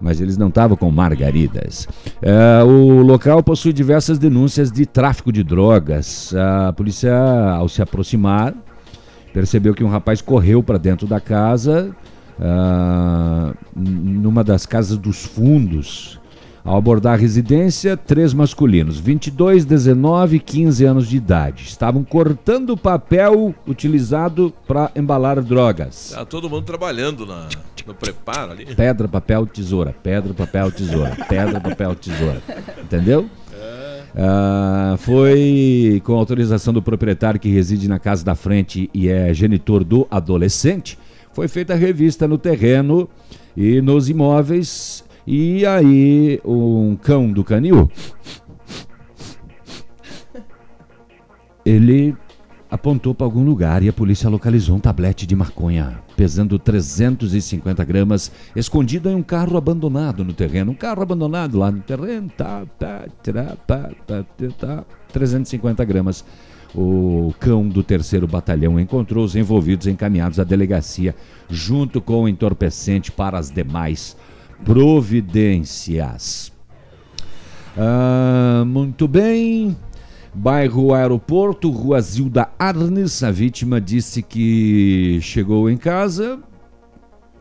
Mas 0.00 0.18
eles 0.18 0.38
não 0.38 0.48
estavam 0.48 0.78
com 0.78 0.90
margaridas. 0.90 1.86
É, 2.22 2.62
o 2.64 3.02
local 3.02 3.42
possui 3.42 3.74
diversas 3.74 4.18
denúncias 4.18 4.72
de 4.72 4.86
tráfico 4.86 5.30
de 5.30 5.44
drogas. 5.44 6.34
A 6.34 6.72
polícia, 6.72 7.14
ao 7.50 7.68
se 7.68 7.82
aproximar, 7.82 8.54
percebeu 9.34 9.74
que 9.74 9.84
um 9.84 9.88
rapaz 9.88 10.22
correu 10.22 10.62
para 10.62 10.78
dentro 10.78 11.06
da 11.06 11.20
casa 11.20 11.94
uh, 12.38 13.56
numa 13.74 14.42
das 14.42 14.66
casas 14.66 14.96
dos 14.96 15.24
fundos. 15.24 16.18
Ao 16.64 16.76
abordar 16.76 17.14
a 17.14 17.16
residência, 17.16 17.96
três 17.96 18.34
masculinos, 18.34 18.98
22, 18.98 19.64
19 19.64 20.36
e 20.36 20.40
15 20.40 20.84
anos 20.84 21.08
de 21.08 21.16
idade, 21.16 21.64
estavam 21.64 22.04
cortando 22.04 22.70
o 22.70 22.76
papel 22.76 23.54
utilizado 23.66 24.52
para 24.66 24.90
embalar 24.94 25.40
drogas. 25.40 26.12
Tá 26.14 26.26
todo 26.26 26.50
mundo 26.50 26.64
trabalhando 26.64 27.24
na, 27.24 27.48
no 27.86 27.94
preparo 27.94 28.52
ali. 28.52 28.66
Pedra, 28.66 29.08
papel, 29.08 29.46
tesoura. 29.46 29.94
Pedra, 30.02 30.34
papel, 30.34 30.70
tesoura. 30.70 31.16
Pedra, 31.26 31.58
papel, 31.58 31.94
tesoura. 31.94 32.42
Entendeu? 32.82 33.30
Uh, 34.14 34.96
foi 34.98 36.02
com 36.04 36.14
autorização 36.14 36.74
do 36.74 36.82
proprietário 36.82 37.40
que 37.40 37.48
reside 37.48 37.88
na 37.88 37.98
casa 37.98 38.22
da 38.22 38.34
frente 38.34 38.90
e 38.92 39.08
é 39.08 39.32
genitor 39.32 39.84
do 39.84 40.06
adolescente 40.10 40.98
foi 41.38 41.46
feita 41.46 41.72
a 41.72 41.76
revista 41.76 42.26
no 42.26 42.36
terreno 42.36 43.08
e 43.56 43.80
nos 43.80 44.08
imóveis. 44.08 45.04
E 45.24 45.64
aí, 45.64 46.40
um 46.44 46.96
cão 46.96 47.30
do 47.30 47.44
canil, 47.44 47.88
ele 51.64 52.16
apontou 52.68 53.14
para 53.14 53.24
algum 53.24 53.44
lugar 53.44 53.84
e 53.84 53.88
a 53.88 53.92
polícia 53.92 54.28
localizou 54.28 54.74
um 54.74 54.80
tablete 54.80 55.28
de 55.28 55.36
maconha, 55.36 56.00
pesando 56.16 56.58
350 56.58 57.84
gramas, 57.84 58.32
escondido 58.56 59.08
em 59.08 59.14
um 59.14 59.22
carro 59.22 59.56
abandonado 59.56 60.24
no 60.24 60.32
terreno. 60.32 60.72
Um 60.72 60.74
carro 60.74 61.02
abandonado 61.02 61.56
lá 61.56 61.70
no 61.70 61.82
terreno, 61.82 62.28
tá, 62.36 62.66
tá, 62.76 63.04
tá, 63.22 64.26
tá, 64.58 64.84
350 65.12 65.84
gramas 65.84 66.24
o 66.74 67.32
cão 67.40 67.68
do 67.68 67.82
terceiro 67.82 68.26
batalhão 68.26 68.78
encontrou 68.78 69.24
os 69.24 69.34
envolvidos 69.34 69.86
encaminhados 69.86 70.38
à 70.38 70.44
delegacia, 70.44 71.14
junto 71.48 72.00
com 72.00 72.24
o 72.24 72.28
entorpecente 72.28 73.10
para 73.10 73.38
as 73.38 73.50
demais 73.50 74.16
providências. 74.64 76.52
Ah, 77.76 78.64
muito 78.66 79.06
bem. 79.08 79.76
Bairro 80.34 80.92
Aeroporto, 80.92 81.70
Rua 81.70 82.00
Zilda 82.00 82.48
Arnes. 82.58 83.22
A 83.22 83.30
vítima 83.30 83.80
disse 83.80 84.22
que 84.22 85.18
chegou 85.22 85.70
em 85.70 85.76
casa 85.76 86.38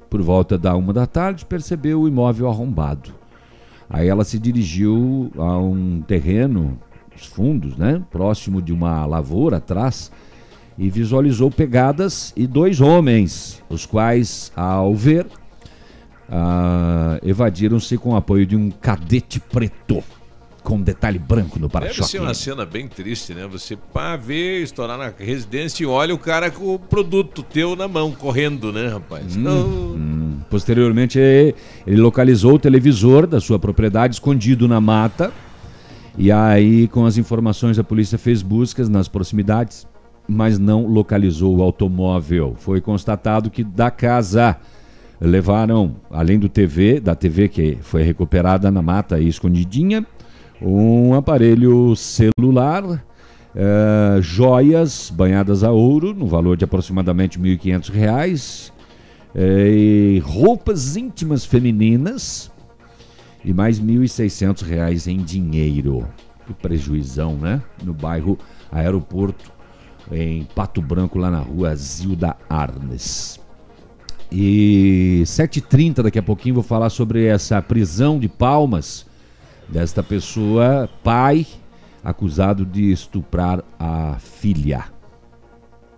por 0.10 0.22
volta 0.22 0.58
da 0.58 0.76
uma 0.76 0.94
da 0.94 1.06
tarde, 1.06 1.46
percebeu 1.46 2.02
o 2.02 2.08
imóvel 2.08 2.48
arrombado. 2.48 3.14
Aí 3.90 4.08
ela 4.08 4.24
se 4.24 4.38
dirigiu 4.38 5.32
a 5.38 5.58
um 5.58 6.02
terreno 6.02 6.78
os 7.18 7.26
fundos, 7.26 7.76
né? 7.78 8.02
Próximo 8.12 8.62
de 8.62 8.72
uma 8.72 9.06
lavoura 9.06 9.58
atrás, 9.58 10.12
e 10.78 10.90
visualizou 10.90 11.50
pegadas 11.50 12.32
e 12.36 12.46
dois 12.46 12.80
homens, 12.82 13.62
os 13.70 13.86
quais, 13.86 14.52
ao 14.56 14.94
ver, 14.94 15.26
ah, 16.30 17.20
evadiram-se 17.24 17.98
com 17.98 18.12
o 18.12 18.16
apoio 18.16 18.46
de 18.46 18.56
um 18.56 18.70
cadete 18.70 19.40
preto 19.40 20.04
com 20.64 20.82
detalhe 20.82 21.18
branco 21.18 21.58
no 21.58 21.70
Deve 21.70 21.86
para-choque. 21.86 22.10
ser 22.10 22.20
uma 22.20 22.34
cena 22.34 22.66
bem 22.66 22.90
triste, 22.90 23.34
né? 23.34 23.48
Você 23.48 23.78
pá, 23.78 24.18
vê, 24.18 24.62
estourar 24.62 24.98
na 24.98 25.14
residência 25.18 25.82
e 25.84 25.88
olha 25.88 26.14
o 26.14 26.18
cara 26.18 26.52
com 26.52 26.76
o 26.76 26.80
produto 26.80 27.42
teu 27.42 27.74
na 27.74 27.88
mão, 27.88 28.12
correndo, 28.12 28.74
né, 28.74 28.90
rapaz? 28.90 29.38
Hum, 29.38 29.46
Oh. 29.48 29.96
hum. 29.96 30.40
Posteriormente, 30.50 31.18
ele 31.20 31.98
localizou 32.02 32.56
o 32.56 32.60
televisor 32.60 33.26
da 33.26 33.40
sua 33.40 33.58
propriedade 33.58 34.16
escondido 34.16 34.68
na 34.68 34.80
mata. 34.82 35.32
E 36.18 36.32
aí, 36.32 36.88
com 36.88 37.06
as 37.06 37.16
informações, 37.16 37.78
a 37.78 37.84
polícia 37.84 38.18
fez 38.18 38.42
buscas 38.42 38.90
nas 38.90 39.08
proximidades, 39.08 39.88
mas 40.28 40.58
não 40.58 40.88
localizou 40.88 41.58
o 41.58 41.62
automóvel. 41.62 42.56
Foi 42.58 42.82
constatado 42.82 43.52
que 43.52 43.64
da 43.64 43.92
casa 43.92 44.58
levaram, 45.22 45.96
além 46.10 46.40
do 46.40 46.50
TV, 46.50 47.00
da 47.00 47.14
TV 47.14 47.48
que 47.48 47.78
foi 47.82 48.02
recuperada 48.02 48.72
na 48.72 48.82
mata 48.82 49.20
e 49.20 49.28
escondidinha, 49.28 50.04
um 50.60 51.14
aparelho 51.14 51.96
celular, 51.96 52.84
eh, 53.56 54.18
joias 54.20 55.12
banhadas 55.16 55.64
a 55.64 55.72
ouro, 55.72 56.16
no 56.16 56.26
valor 56.26 56.58
de 56.58 56.66
aproximadamente 56.66 57.40
1.500 57.40 57.90
reais, 57.92 58.74
eh, 59.36 59.70
e 59.70 60.20
roupas 60.26 60.96
íntimas 60.96 61.46
femininas 61.46 62.52
e 63.44 63.54
mais 63.54 63.80
1.600 63.80 64.64
reais 64.64 65.08
em 65.08 65.18
dinheiro. 65.18 66.08
Que 66.46 66.54
prejuizão, 66.54 67.36
né? 67.36 67.62
No 67.84 67.94
bairro 67.94 68.38
Aeroporto, 68.72 69.52
em 70.12 70.46
Pato 70.56 70.82
Branco, 70.82 71.20
lá 71.20 71.30
na 71.30 71.40
rua 71.40 71.76
Zilda 71.76 72.36
Arnes. 72.50 73.40
E 74.32 75.22
7h30, 75.26 76.04
daqui 76.04 76.20
a 76.20 76.24
pouquinho, 76.24 76.56
vou 76.56 76.64
falar 76.64 76.90
sobre 76.90 77.26
essa 77.26 77.62
prisão 77.62 78.20
de 78.20 78.28
palmas 78.28 79.06
desta 79.68 80.02
pessoa, 80.02 80.90
pai, 81.04 81.46
acusado 82.04 82.66
de 82.66 82.92
estuprar 82.92 83.64
a 83.80 84.18
filha. 84.20 84.86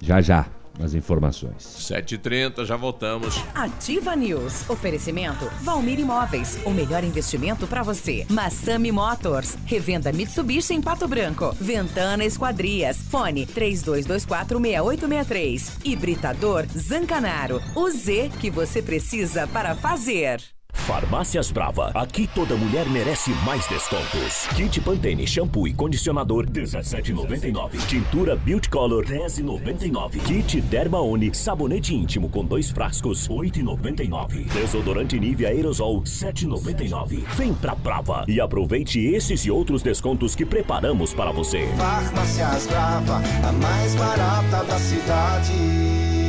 Já 0.02 0.22
já, 0.22 0.46
as 0.84 0.94
informações. 0.94 1.56
7h30, 1.58 2.66
já 2.66 2.76
voltamos. 2.76 3.42
Ativa 3.54 4.14
News. 4.16 4.68
Oferecimento 4.70 5.46
Valmir 5.62 6.00
Imóveis. 6.00 6.60
O 6.66 6.72
melhor 6.72 7.04
investimento 7.04 7.68
para 7.68 7.84
você. 7.84 8.26
Massami 8.30 8.92
Motors. 8.92 9.56
Revenda 9.66 10.12
Mitsubishi 10.12 10.74
em 10.74 10.82
Pato 10.82 11.08
Branco. 11.08 11.56
Ventana 11.60 12.26
Esquadrias. 12.26 12.98
Fone 12.98 13.46
32246863. 13.48 15.86
Hibridador 15.86 16.66
Zancanaro. 16.78 17.62
O 17.76 17.90
Z 17.90 18.32
que 18.40 18.50
você 18.50 18.82
precisa 18.82 19.46
para 19.48 19.76
fazer. 19.76 20.42
Farmácias 20.90 21.52
Brava. 21.52 21.92
Aqui 21.94 22.28
toda 22.28 22.56
mulher 22.56 22.90
merece 22.90 23.30
mais 23.46 23.68
descontos. 23.68 24.48
Kit 24.56 24.82
Pantene 24.82 25.28
shampoo 25.28 25.68
e 25.68 25.74
condicionador 25.74 26.48
17,99. 26.48 27.86
Tintura 27.88 28.36
Beauty 28.36 28.70
Color 28.70 29.06
10,99. 29.06 30.20
Kit 30.24 30.60
Dermaone 30.62 31.34
sabonete 31.34 31.94
íntimo 31.94 32.28
com 32.28 32.44
dois 32.44 32.72
frascos 32.72 33.30
8,99. 33.30 34.46
Desodorante 34.52 35.20
Nivea 35.20 35.50
aerosol 35.50 36.02
7,99. 36.02 37.24
Vem 37.36 37.54
pra 37.54 37.76
Brava 37.76 38.26
e 38.28 38.42
aproveite 38.42 39.00
esses 39.00 39.46
e 39.46 39.52
outros 39.52 39.84
descontos 39.84 40.36
que 40.36 40.44
preparamos 40.46 41.14
para 41.14 41.32
você. 41.32 41.68
Farmácias 41.78 42.66
Brava, 42.66 43.22
a 43.48 43.52
mais 43.52 43.94
barata 43.94 44.64
da 44.64 44.80
cidade. 44.80 46.29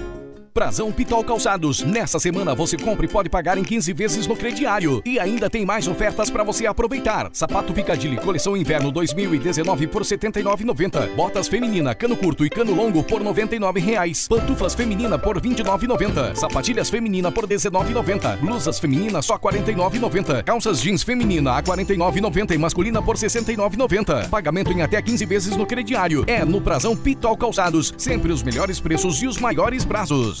Prazão 0.53 0.91
Pitol 0.91 1.23
Calçados. 1.23 1.81
Nessa 1.81 2.19
semana 2.19 2.53
você 2.53 2.75
compra 2.75 3.05
e 3.05 3.09
pode 3.09 3.29
pagar 3.29 3.57
em 3.57 3.63
15 3.63 3.93
vezes 3.93 4.27
no 4.27 4.35
crediário. 4.35 5.01
E 5.05 5.17
ainda 5.17 5.49
tem 5.49 5.65
mais 5.65 5.87
ofertas 5.87 6.29
para 6.29 6.43
você 6.43 6.65
aproveitar. 6.65 7.29
Sapato 7.31 7.73
Picadilly 7.73 8.17
Coleção 8.17 8.57
Inverno 8.57 8.91
2019 8.91 9.87
por 9.87 10.01
R$ 10.01 10.07
79,90. 10.09 11.15
Botas 11.15 11.47
feminina, 11.47 11.95
cano 11.95 12.17
curto 12.17 12.45
e 12.45 12.49
cano 12.49 12.75
longo 12.75 13.01
por 13.01 13.23
99 13.23 13.79
reais. 13.79 14.27
Pantufas 14.27 14.75
feminina 14.75 15.17
por 15.17 15.37
R$ 15.37 15.41
29,90. 15.41 16.35
Sapatilhas 16.35 16.89
feminina 16.89 17.31
por 17.31 17.45
R$ 17.45 17.55
19,90. 17.55 18.37
Blusas 18.37 18.77
feminina 18.77 19.21
só 19.21 19.35
R$ 19.35 19.39
49,90. 19.39 20.43
Calças 20.43 20.81
jeans 20.81 21.01
feminina 21.01 21.51
a 21.51 21.57
R$ 21.57 21.63
49,90 21.63 22.51
e 22.51 22.57
masculina 22.57 23.01
por 23.01 23.15
R$ 23.15 23.21
69,90. 23.25 24.27
Pagamento 24.27 24.73
em 24.73 24.81
até 24.81 25.01
15 25.01 25.25
vezes 25.25 25.55
no 25.55 25.65
crediário. 25.65 26.25
É 26.27 26.43
no 26.43 26.59
Prazão 26.59 26.95
Pitol 26.95 27.37
Calçados. 27.37 27.93
Sempre 27.97 28.33
os 28.33 28.43
melhores 28.43 28.81
preços 28.81 29.21
e 29.21 29.27
os 29.27 29.37
maiores 29.37 29.85
prazos. 29.85 30.40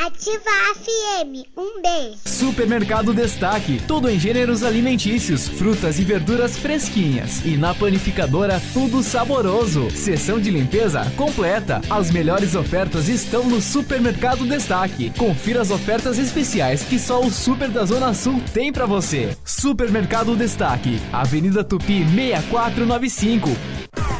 88. 0.00 0.10
Ativa 0.10 0.50
FM. 0.74 1.46
Um 1.56 1.82
beijo. 1.82 2.18
Supermercado 2.24 3.12
Destaque, 3.12 3.82
tudo 3.86 4.08
em 4.08 4.18
gêneros 4.18 4.62
alimentícios, 4.62 5.46
frutas 5.46 5.98
e 5.98 6.04
verduras 6.04 6.56
fresquinhas. 6.56 7.44
E 7.44 7.56
na 7.56 7.74
panificadora, 7.74 8.60
tudo 8.72 9.02
saboroso. 9.02 9.90
Seção 9.90 10.40
de 10.40 10.50
limpeza 10.50 11.04
completa. 11.16 11.82
As 11.90 12.10
melhores 12.10 12.54
ofertas 12.54 13.08
estão 13.08 13.44
no 13.44 13.60
Supermercado 13.60 14.46
Destaque. 14.46 15.12
Confira 15.18 15.60
as 15.60 15.70
ofertas 15.70 16.18
especiais 16.18 16.82
que 16.82 16.98
só 16.98 17.20
o 17.20 17.30
Super 17.30 17.68
da 17.68 17.84
Zona 17.84 18.14
Sul 18.14 18.40
tem 18.54 18.72
pra 18.72 18.86
você. 18.86 19.36
Supermercado 19.44 20.34
Destaque, 20.34 20.98
Avenida 21.12 21.62
Tupi 21.62 22.04
6495. 22.04 24.19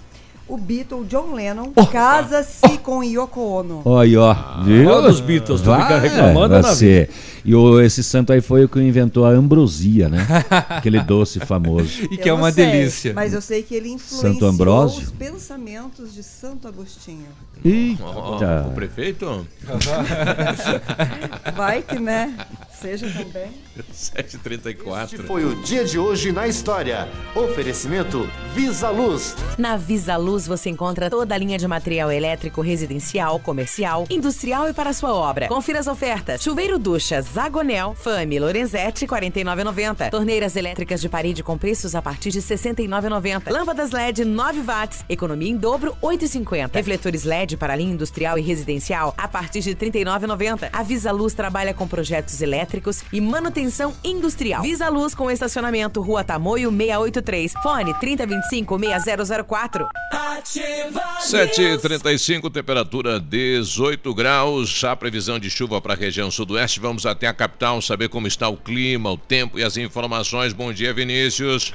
o 0.49 0.57
Beatle 0.59 1.05
John 1.05 1.33
Lennon 1.35 1.73
casa-se 1.91 2.79
com 2.83 3.03
Yoko 3.03 3.41
Ono. 3.41 3.83
Olha, 3.85 4.21
ó, 4.21 4.63
viu? 4.63 4.89
olha 4.91 5.09
os 5.09 5.21
Beatles, 5.21 5.61
tu 5.61 5.71
fica 5.73 5.99
reclamando, 5.99 6.61
você. 6.63 7.09
E 7.45 7.55
o, 7.55 7.81
esse 7.81 8.03
santo 8.03 8.33
aí 8.33 8.41
foi 8.41 8.65
o 8.65 8.69
que 8.69 8.81
inventou 8.81 9.27
a 9.27 9.31
ambrosia, 9.31 10.09
né? 10.09 10.27
Aquele 10.71 11.01
doce 11.01 11.41
famoso. 11.41 12.05
E 12.11 12.17
que 12.17 12.29
Eu 12.31 12.37
é 12.37 12.39
uma 12.39 12.51
sei, 12.51 12.67
delícia. 12.67 13.13
Mas 13.13 13.35
eu 13.35 13.41
sei 13.43 13.63
que 13.63 13.75
ele 13.75 13.91
influenciou 13.91 14.33
Santo 14.33 14.47
Ambrósio? 14.47 15.03
os 15.03 15.11
pensamentos 15.11 16.15
de 16.15 16.23
Santo 16.23 16.67
Agostinho. 16.67 17.27
Eita. 17.65 18.67
O 18.67 18.75
prefeito? 18.75 19.47
Vai 21.55 21.83
que, 21.83 21.99
né? 21.99 22.35
Seja 22.81 23.09
também. 23.11 23.51
7h34. 23.93 25.05
Este 25.05 25.17
foi 25.19 25.45
o 25.45 25.63
dia 25.63 25.85
de 25.85 25.99
hoje 25.99 26.33
na 26.33 26.47
história. 26.47 27.09
Oferecimento 27.35 28.29
Visa 28.55 28.91
Luz. 28.91 29.35
Na 29.57 29.77
Visa 29.77 30.17
Luz 30.17 30.47
você 30.47 30.71
encontra 30.71 31.09
toda 31.09 31.35
a 31.35 31.39
linha 31.39 31.57
de 31.59 31.67
material 31.67 32.11
elétrico 32.11 32.61
residencial, 32.61 33.39
comercial, 33.39 34.07
industrial 34.11 34.69
e 34.69 34.73
para 34.73 34.93
sua 34.93 35.15
obra. 35.15 35.49
Confira 35.49 35.79
as 35.79 35.87
ofertas. 35.87 36.43
Chuveiro 36.43 36.79
ducha 36.79 37.23
Zagonel, 37.35 37.97
Fami, 37.97 38.39
Lorenzetti, 38.39 39.09
49,90. 39.09 40.09
Torneiras 40.09 40.55
elétricas 40.55 41.01
de 41.01 41.09
parede 41.09 41.43
com 41.43 41.59
preços 41.59 41.97
a 41.97 42.01
partir 42.01 42.31
de 42.31 42.41
69,90. 42.41 43.51
Lâmpadas 43.51 43.91
LED 43.91 44.25
9 44.25 44.61
watts, 44.61 45.05
economia 45.09 45.51
em 45.51 45.57
dobro 45.57 45.97
8,50. 46.01 46.73
Refletores 46.73 47.25
LED 47.25 47.57
para 47.57 47.75
linha 47.75 47.93
industrial 47.93 48.39
e 48.39 48.41
residencial 48.41 49.13
a 49.19 49.27
partir 49.27 49.63
de 49.63 49.75
39,90. 49.75 50.71
A 50.73 50.83
Visa 50.85 51.11
Luz 51.11 51.35
trabalha 51.35 51.75
com 51.75 51.89
projetos 51.89 52.41
elétricos 52.41 53.03
e 53.13 53.21
manutenção 53.21 53.93
industrial. 54.05 54.63
Visa 54.63 54.89
Luz 54.89 55.13
com 55.13 55.29
estacionamento 55.29 56.01
Rua 56.01 56.23
Tamoio 56.23 56.71
683. 56.71 57.53
Fone 57.61 57.95
3025 57.95 58.79
6004. 58.79 59.89
Ativa 60.13 61.03
7h35, 61.21 62.53
temperatura 62.53 63.19
18 63.19 64.15
graus. 64.15 64.85
A 64.85 64.95
previsão 64.95 65.37
de 65.37 65.51
chuva 65.51 65.81
para 65.81 65.95
a 65.95 65.97
região 65.97 66.31
sudoeste. 66.31 66.79
Vamos 66.79 67.05
até 67.05 67.24
a 67.27 67.35
capital 67.35 67.81
saber 67.81 68.09
como 68.09 68.27
está 68.27 68.49
o 68.49 68.57
clima, 68.57 69.11
o 69.11 69.17
tempo 69.17 69.59
e 69.59 69.65
as 69.65 69.77
informações. 69.77 70.53
Bom 70.53 70.73
dia, 70.73 70.93
Vinícius. 70.93 71.75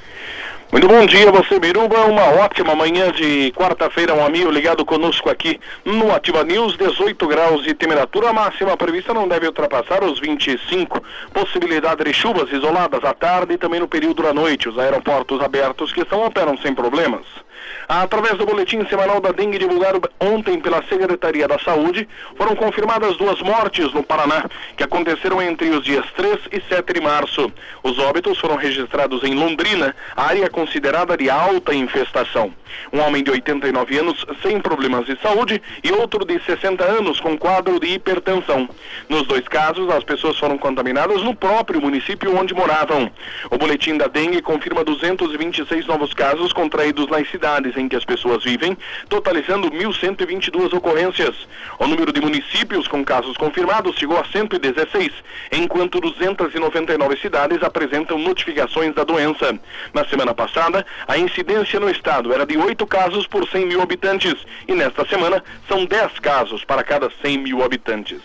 Muito 0.71 0.87
bom 0.87 1.03
dia, 1.07 1.31
você 1.31 1.59
Biruba. 1.59 2.05
Uma 2.05 2.25
ótima 2.43 2.75
manhã 2.75 3.11
de 3.11 3.51
quarta-feira, 3.53 4.13
um 4.13 4.23
amigo 4.23 4.51
ligado 4.51 4.85
conosco 4.85 5.27
aqui 5.27 5.59
no 5.83 6.13
Ativa 6.13 6.43
News. 6.43 6.77
18 6.77 7.27
graus 7.27 7.63
de 7.63 7.73
temperatura 7.73 8.31
máxima 8.31 8.77
prevista 8.77 9.11
não 9.11 9.27
deve 9.27 9.47
ultrapassar 9.47 10.03
os 10.03 10.19
25. 10.19 11.01
Possibilidade 11.33 12.03
de 12.03 12.13
chuvas 12.13 12.51
isoladas 12.53 13.03
à 13.03 13.15
tarde 13.15 13.55
e 13.55 13.57
também 13.57 13.79
no 13.79 13.87
período 13.87 14.21
da 14.21 14.31
noite. 14.31 14.69
Os 14.69 14.77
aeroportos 14.77 15.41
abertos 15.41 15.91
que 15.91 16.01
estão 16.01 16.23
operam 16.23 16.55
sem 16.57 16.75
problemas. 16.75 17.25
Através 17.87 18.37
do 18.37 18.45
boletim 18.45 18.85
semanal 18.85 19.19
da 19.19 19.31
dengue 19.31 19.57
divulgado 19.57 20.01
ontem 20.19 20.59
pela 20.59 20.83
Secretaria 20.83 21.47
da 21.47 21.57
Saúde, 21.59 22.07
foram 22.37 22.55
confirmadas 22.55 23.17
duas 23.17 23.41
mortes 23.41 23.91
no 23.93 24.03
Paraná, 24.03 24.45
que 24.75 24.83
aconteceram 24.83 25.41
entre 25.41 25.69
os 25.69 25.83
dias 25.83 26.05
3 26.15 26.39
e 26.51 26.61
7 26.61 26.93
de 26.93 27.01
março. 27.01 27.51
Os 27.83 27.97
óbitos 27.99 28.37
foram 28.39 28.55
registrados 28.55 29.23
em 29.23 29.33
Londrina, 29.33 29.95
área 30.15 30.49
considerada 30.49 31.17
de 31.17 31.29
alta 31.29 31.73
infestação. 31.73 32.53
Um 32.93 32.99
homem 32.99 33.23
de 33.23 33.31
89 33.31 33.97
anos 33.97 34.25
sem 34.41 34.59
problemas 34.59 35.05
de 35.05 35.17
saúde 35.19 35.61
e 35.83 35.91
outro 35.91 36.25
de 36.25 36.39
60 36.39 36.83
anos 36.83 37.19
com 37.19 37.37
quadro 37.37 37.79
de 37.79 37.87
hipertensão. 37.87 38.69
Nos 39.07 39.25
dois 39.27 39.47
casos, 39.47 39.89
as 39.89 40.03
pessoas 40.03 40.37
foram 40.37 40.57
contaminadas 40.57 41.21
no 41.23 41.35
próprio 41.35 41.81
município 41.81 42.35
onde 42.37 42.53
moravam. 42.53 43.11
O 43.49 43.57
boletim 43.57 43.97
da 43.97 44.07
dengue 44.07 44.41
confirma 44.41 44.83
226 44.83 45.87
novos 45.87 46.13
casos 46.13 46.53
contraídos 46.53 47.07
nas 47.07 47.29
cidades 47.29 47.58
em 47.77 47.87
que 47.87 47.95
as 47.95 48.05
pessoas 48.05 48.43
vivem, 48.43 48.77
totalizando 49.07 49.69
1.122 49.71 50.73
ocorrências. 50.73 51.47
O 51.77 51.87
número 51.87 52.11
de 52.13 52.21
municípios 52.21 52.87
com 52.87 53.03
casos 53.03 53.37
confirmados 53.37 53.95
chegou 53.95 54.17
a 54.17 54.25
116, 54.25 55.11
enquanto 55.51 55.99
299 55.99 57.17
cidades 57.17 57.61
apresentam 57.63 58.17
notificações 58.17 58.93
da 58.93 59.03
doença. 59.03 59.57
Na 59.93 60.05
semana 60.05 60.33
passada, 60.33 60.85
a 61.07 61.17
incidência 61.17 61.79
no 61.79 61.89
estado 61.89 62.33
era 62.33 62.45
de 62.45 62.57
8 62.57 62.85
casos 62.87 63.27
por 63.27 63.47
100 63.47 63.65
mil 63.65 63.81
habitantes, 63.81 64.35
e 64.67 64.73
nesta 64.73 65.05
semana 65.05 65.43
são 65.67 65.85
10 65.85 66.19
casos 66.19 66.63
para 66.63 66.83
cada 66.83 67.09
100 67.21 67.37
mil 67.39 67.63
habitantes. 67.63 68.21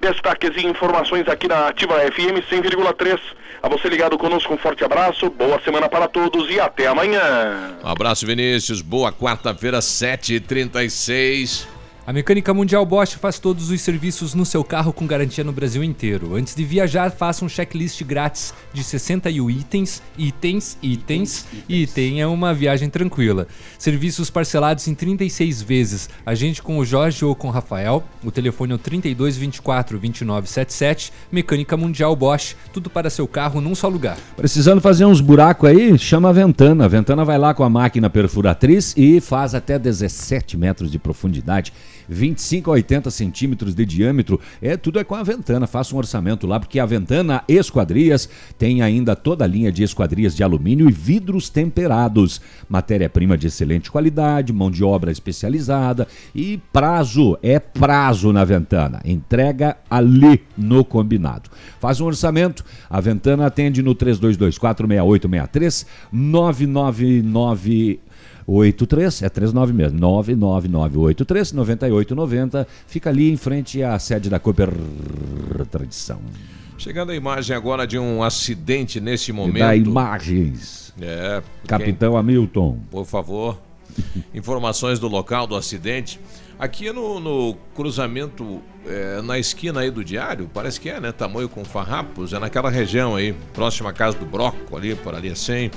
Destaques 0.00 0.56
e 0.56 0.66
informações 0.66 1.28
aqui 1.28 1.46
na 1.46 1.68
Ativa 1.68 1.94
FM 2.00 2.40
100,3. 2.50 3.20
A 3.62 3.68
você 3.68 3.88
ligado 3.88 4.16
conosco, 4.16 4.54
um 4.54 4.58
forte 4.58 4.82
abraço, 4.82 5.28
boa 5.28 5.60
semana 5.62 5.88
para 5.88 6.08
todos 6.08 6.50
e 6.50 6.58
até 6.58 6.86
amanhã. 6.86 7.76
Um 7.84 7.88
abraço, 7.88 8.26
Vinícius. 8.26 8.80
Boa 8.80 9.12
quarta-feira, 9.12 9.80
7h36. 9.80 11.66
A 12.10 12.12
Mecânica 12.12 12.52
Mundial 12.52 12.84
Bosch 12.84 13.14
faz 13.14 13.38
todos 13.38 13.70
os 13.70 13.80
serviços 13.80 14.34
no 14.34 14.44
seu 14.44 14.64
carro 14.64 14.92
com 14.92 15.06
garantia 15.06 15.44
no 15.44 15.52
Brasil 15.52 15.84
inteiro. 15.84 16.34
Antes 16.34 16.56
de 16.56 16.64
viajar, 16.64 17.12
faça 17.12 17.44
um 17.44 17.48
checklist 17.48 18.02
grátis 18.02 18.52
de 18.72 18.82
61 18.82 19.48
itens, 19.48 20.02
itens, 20.18 20.76
itens, 20.82 21.46
e 21.68 21.86
tenha 21.86 22.28
uma 22.28 22.52
viagem 22.52 22.90
tranquila. 22.90 23.46
Serviços 23.78 24.28
parcelados 24.28 24.88
em 24.88 24.94
36 24.96 25.62
vezes. 25.62 26.10
Agende 26.26 26.60
com 26.60 26.78
o 26.78 26.84
Jorge 26.84 27.24
ou 27.24 27.32
com 27.32 27.46
o 27.46 27.52
Rafael. 27.52 28.02
O 28.24 28.32
telefone 28.32 28.72
é 28.72 28.74
o 28.74 28.78
32 28.78 29.36
24 29.36 29.96
29 29.96 30.48
77. 30.48 31.12
Mecânica 31.30 31.76
Mundial 31.76 32.16
Bosch. 32.16 32.56
Tudo 32.72 32.90
para 32.90 33.08
seu 33.08 33.28
carro 33.28 33.60
num 33.60 33.76
só 33.76 33.86
lugar. 33.86 34.18
Precisando 34.36 34.80
fazer 34.80 35.04
uns 35.04 35.20
buracos 35.20 35.70
aí, 35.70 35.96
chama 35.96 36.30
a 36.30 36.32
Ventana. 36.32 36.86
A 36.86 36.88
Ventana 36.88 37.24
vai 37.24 37.38
lá 37.38 37.54
com 37.54 37.62
a 37.62 37.70
máquina 37.70 38.10
perfuratriz 38.10 38.94
e 38.96 39.20
faz 39.20 39.54
até 39.54 39.78
17 39.78 40.56
metros 40.56 40.90
de 40.90 40.98
profundidade. 40.98 41.72
25 42.10 42.70
a 42.70 42.74
80 42.74 43.10
centímetros 43.10 43.74
de 43.74 43.86
diâmetro, 43.86 44.40
é 44.60 44.76
tudo 44.76 44.98
é 44.98 45.04
com 45.04 45.14
a 45.14 45.22
Ventana. 45.22 45.66
Faça 45.66 45.94
um 45.94 45.98
orçamento 45.98 46.46
lá, 46.46 46.58
porque 46.58 46.80
a 46.80 46.86
Ventana 46.86 47.44
Esquadrias 47.48 48.28
tem 48.58 48.82
ainda 48.82 49.14
toda 49.14 49.44
a 49.44 49.48
linha 49.48 49.70
de 49.70 49.84
esquadrias 49.84 50.34
de 50.34 50.42
alumínio 50.42 50.88
e 50.88 50.92
vidros 50.92 51.48
temperados. 51.48 52.40
Matéria-prima 52.68 53.38
de 53.38 53.46
excelente 53.46 53.90
qualidade, 53.90 54.52
mão 54.52 54.70
de 54.70 54.82
obra 54.82 55.12
especializada 55.12 56.08
e 56.34 56.60
prazo, 56.72 57.38
é 57.42 57.58
prazo 57.58 58.32
na 58.32 58.44
Ventana. 58.44 59.00
Entrega 59.04 59.76
ali 59.88 60.42
no 60.56 60.84
combinado. 60.84 61.48
Faz 61.78 62.00
um 62.00 62.06
orçamento, 62.06 62.64
a 62.88 63.00
Ventana 63.00 63.46
atende 63.46 63.82
no 63.82 63.94
3224 63.94 64.86
6863 64.86 65.86
999 66.12 68.00
83, 68.52 69.22
é 69.22 69.28
39 69.28 69.72
mesmo, 69.72 69.98
99983 69.98 71.52
9890, 71.52 72.66
fica 72.86 73.10
ali 73.10 73.30
em 73.30 73.36
frente 73.36 73.82
à 73.82 73.98
sede 73.98 74.28
da 74.28 74.38
Cooper 74.38 74.70
Tradição. 75.70 76.20
Chegando 76.76 77.12
a 77.12 77.14
imagem 77.14 77.54
agora 77.54 77.86
de 77.86 77.98
um 77.98 78.22
acidente 78.22 79.00
nesse 79.00 79.32
momento. 79.32 79.58
Da 79.58 79.76
imagens. 79.76 80.94
É. 81.00 81.42
Capitão 81.66 82.16
Hamilton. 82.16 82.78
Por 82.90 83.04
favor. 83.04 83.58
Informações 84.34 84.98
do 84.98 85.06
local 85.06 85.46
do 85.46 85.54
acidente. 85.54 86.18
Aqui 86.58 86.92
no, 86.92 87.20
no 87.20 87.54
cruzamento, 87.74 88.60
é, 88.86 89.22
na 89.22 89.38
esquina 89.38 89.80
aí 89.80 89.90
do 89.90 90.04
diário, 90.04 90.50
parece 90.52 90.80
que 90.80 90.90
é, 90.90 91.00
né? 91.00 91.12
Tamoio 91.12 91.48
com 91.48 91.64
farrapos, 91.64 92.32
é 92.32 92.38
naquela 92.38 92.68
região 92.68 93.14
aí, 93.14 93.34
próxima 93.54 93.90
à 93.90 93.92
casa 93.92 94.18
do 94.18 94.26
Broco, 94.26 94.76
ali, 94.76 94.94
por 94.94 95.14
ali 95.14 95.30
assim. 95.30 95.54
É 95.64 95.70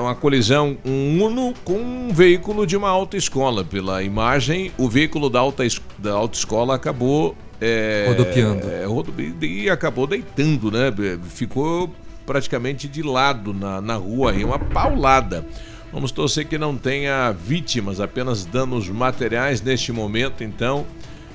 uma 0.00 0.14
colisão, 0.14 0.76
um 0.84 1.22
Uno 1.24 1.52
com 1.64 1.74
um 1.78 2.12
veículo 2.12 2.66
de 2.66 2.76
uma 2.76 2.88
autoescola. 2.88 3.64
Pela 3.64 4.02
imagem, 4.02 4.70
o 4.78 4.88
veículo 4.88 5.28
da, 5.28 5.40
alta, 5.40 5.64
da 5.98 6.12
autoescola 6.12 6.74
acabou. 6.74 7.36
É, 7.60 8.06
Rodopiando. 8.08 8.68
É, 8.68 8.84
rodopi- 8.84 9.34
e 9.40 9.70
acabou 9.70 10.06
deitando, 10.06 10.70
né? 10.70 10.92
Ficou 11.28 11.90
praticamente 12.26 12.86
de 12.88 13.02
lado 13.02 13.52
na, 13.52 13.80
na 13.80 13.96
rua 13.96 14.30
aí, 14.32 14.44
uma 14.44 14.58
paulada. 14.58 15.44
Vamos 15.92 16.10
torcer 16.10 16.46
que 16.46 16.56
não 16.56 16.76
tenha 16.76 17.32
vítimas, 17.32 18.00
apenas 18.00 18.44
danos 18.44 18.88
materiais 18.88 19.60
neste 19.60 19.92
momento, 19.92 20.42
então. 20.42 20.86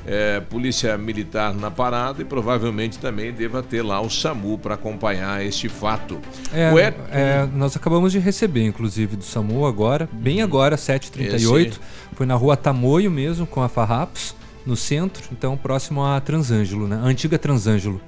É, 0.09 0.39
polícia 0.39 0.97
Militar 0.97 1.53
na 1.53 1.69
parada 1.69 2.21
e 2.21 2.25
provavelmente 2.25 2.97
também 2.97 3.33
deva 3.33 3.61
ter 3.61 3.81
lá 3.81 3.99
o 3.99 4.09
SAMU 4.09 4.57
para 4.57 4.75
acompanhar 4.75 5.45
este 5.45 5.67
fato. 5.67 6.17
É, 6.53 6.71
Et- 6.73 6.95
é, 7.11 7.45
nós 7.53 7.75
acabamos 7.75 8.13
de 8.13 8.19
receber, 8.19 8.63
inclusive, 8.65 9.17
do 9.17 9.23
SAMU 9.25 9.65
agora, 9.65 10.07
bem 10.13 10.41
agora, 10.41 10.77
7h38. 10.77 11.67
Esse- 11.67 11.79
Foi 12.13 12.25
na 12.25 12.35
rua 12.35 12.55
Tamoio 12.55 13.11
mesmo, 13.11 13.45
com 13.45 13.61
a 13.61 13.67
Farrapos, 13.67 14.33
no 14.65 14.77
centro, 14.77 15.23
então 15.33 15.57
próximo 15.57 16.01
a 16.03 16.19
Transângelo, 16.21 16.87
né? 16.87 16.95
A 17.03 17.05
antiga 17.05 17.37
Transângelo. 17.37 17.99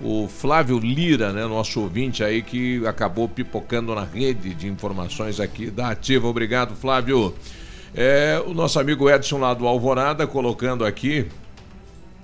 o 0.00 0.26
Flávio 0.28 0.78
Lira, 0.78 1.32
né, 1.32 1.46
nosso 1.46 1.80
ouvinte 1.80 2.24
aí 2.24 2.42
que 2.42 2.84
acabou 2.86 3.28
pipocando 3.28 3.94
na 3.94 4.02
rede 4.04 4.52
de 4.52 4.66
informações 4.66 5.38
aqui 5.40 5.70
da 5.70 5.90
Ativa. 5.90 6.26
Obrigado, 6.26 6.74
Flávio. 6.74 7.32
É, 7.94 8.42
o 8.44 8.52
nosso 8.52 8.80
amigo 8.80 9.08
Edson 9.08 9.38
lá 9.38 9.54
do 9.54 9.66
Alvorada 9.66 10.26
colocando 10.26 10.84
aqui 10.84 11.26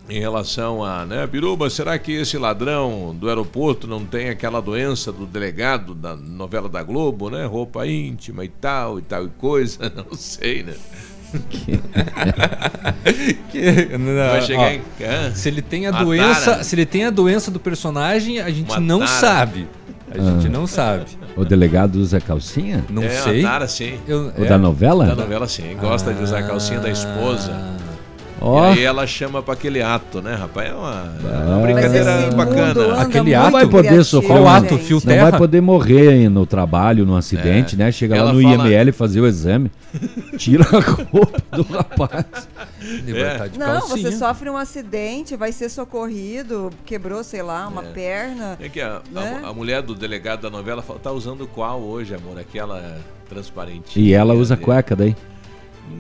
em 0.09 0.19
relação 0.19 0.85
a, 0.85 1.07
né, 1.07 1.25
Biruba, 1.27 1.71
será 1.71 1.97
que 1.97 2.11
esse 2.13 2.37
ladrão 2.37 3.15
do 3.15 3.29
aeroporto 3.29 3.87
não 3.87 4.05
tem 4.05 4.29
aquela 4.29 4.61
doença 4.61 5.13
do 5.13 5.25
delegado 5.25 5.95
da 5.95 6.17
novela 6.17 6.69
da 6.69 6.83
Globo, 6.83 7.31
né? 7.31 7.47
Roupa 7.47 7.87
íntima 7.87 8.45
e 8.45 8.49
tal 8.49 8.99
e 8.99 9.03
tal 9.03 9.27
e 9.27 9.29
coisa, 9.29 9.91
não 9.95 10.17
sei, 10.17 10.65
né? 10.65 10.75
Que- 13.53 13.89
não, 13.97 14.31
Vai 14.31 14.43
chegar 14.43 14.63
ó, 14.63 14.71
em? 14.71 14.83
Se 15.35 15.49
ele 15.49 15.63
tem 15.63 15.87
a 15.87 15.93
doença, 15.93 16.65
se 16.65 16.75
ele 16.75 16.87
tem 16.87 17.05
a 17.05 17.11
doença 17.11 17.51
do 17.53 17.61
personagem, 17.61 18.41
a 18.41 18.51
gente 18.51 18.81
não 18.81 19.07
sabe. 19.07 19.69
A 20.13 20.19
gente 20.19 20.47
Ah. 20.47 20.51
não 20.51 20.67
sabe. 20.67 21.05
O 21.37 21.45
delegado 21.45 21.97
usa 21.97 22.21
calcinha? 22.21 22.85
Não 22.91 23.03
é, 23.03 23.09
sei. 23.11 23.45
Sim. 23.69 23.95
Eu- 24.09 24.33
O 24.37 24.45
da 24.47 24.59
novela? 24.59 25.07
Da 25.07 25.15
novela, 25.15 25.47
sim. 25.47 25.77
Gosta 25.81 26.13
de 26.13 26.23
usar 26.23 26.41
a 26.41 26.43
calcinha 26.43 26.81
da 26.81 26.91
esposa. 26.91 27.53
Ó. 28.41 28.69
E 28.73 28.79
aí 28.79 28.85
ela 28.85 29.07
chama 29.07 29.43
pra 29.43 29.53
aquele 29.55 29.83
ato, 29.83 30.23
né, 30.23 30.35
rapaz? 30.35 30.71
É 30.71 30.75
uma, 30.75 30.91
é 31.23 31.27
Ah. 31.35 31.45
uma 31.49 31.59
brincadeira 31.61 32.31
bacana. 32.31 33.03
Aquele 33.03 33.35
ato 33.35 33.51
vai 33.53 33.67
poder 33.67 34.03
sofrer 34.05 34.29
Qual 34.29 34.43
um- 34.45 34.49
ato? 34.49 34.79
Fio 34.79 34.97
não 34.97 35.03
terra? 35.03 35.31
vai 35.31 35.39
poder 35.39 35.61
morrer 35.61 36.29
no 36.31 36.47
trabalho, 36.47 37.05
num 37.05 37.17
acidente, 37.17 37.75
É. 37.75 37.79
né? 37.79 37.93
Chega 37.93 38.17
Ela 38.17 38.27
lá 38.27 38.33
no 38.33 38.41
fala- 38.43 38.69
IML 38.69 38.93
fazer 38.93 39.21
o 39.21 39.27
exame, 39.27 39.71
tira 40.39 40.65
a 40.65 40.81
roupa 40.81 41.43
do 41.57 41.63
rapaz. 41.65 42.25
De 43.05 43.13
Não, 43.59 43.67
calcinha. 43.67 44.11
você 44.11 44.17
sofre 44.17 44.49
um 44.49 44.57
acidente, 44.57 45.37
vai 45.37 45.53
ser 45.53 45.69
socorrido, 45.69 46.71
quebrou, 46.87 47.23
sei 47.23 47.43
lá, 47.43 47.69
uma 47.69 47.83
perna. 47.83 48.57
É 48.59 48.69
que 48.71 48.81
a, 48.81 49.03
a- 49.15 49.21
Né? 49.21 49.41
a 49.45 49.53
mulher 49.53 49.83
do 49.83 49.95
delegado 49.95 50.41
da 50.41 50.51
novela 50.51 50.81
fala, 50.81 50.99
tá 50.99 51.13
usando 51.13 51.47
qual 51.47 51.81
hoje, 51.81 52.15
amor? 52.15 52.39
Aquela 52.39 52.97
transparente. 53.29 54.01
E 54.01 54.13
ela 54.15 54.33
usa 54.35 54.57
cueca 54.57 54.97
daí. 54.97 55.15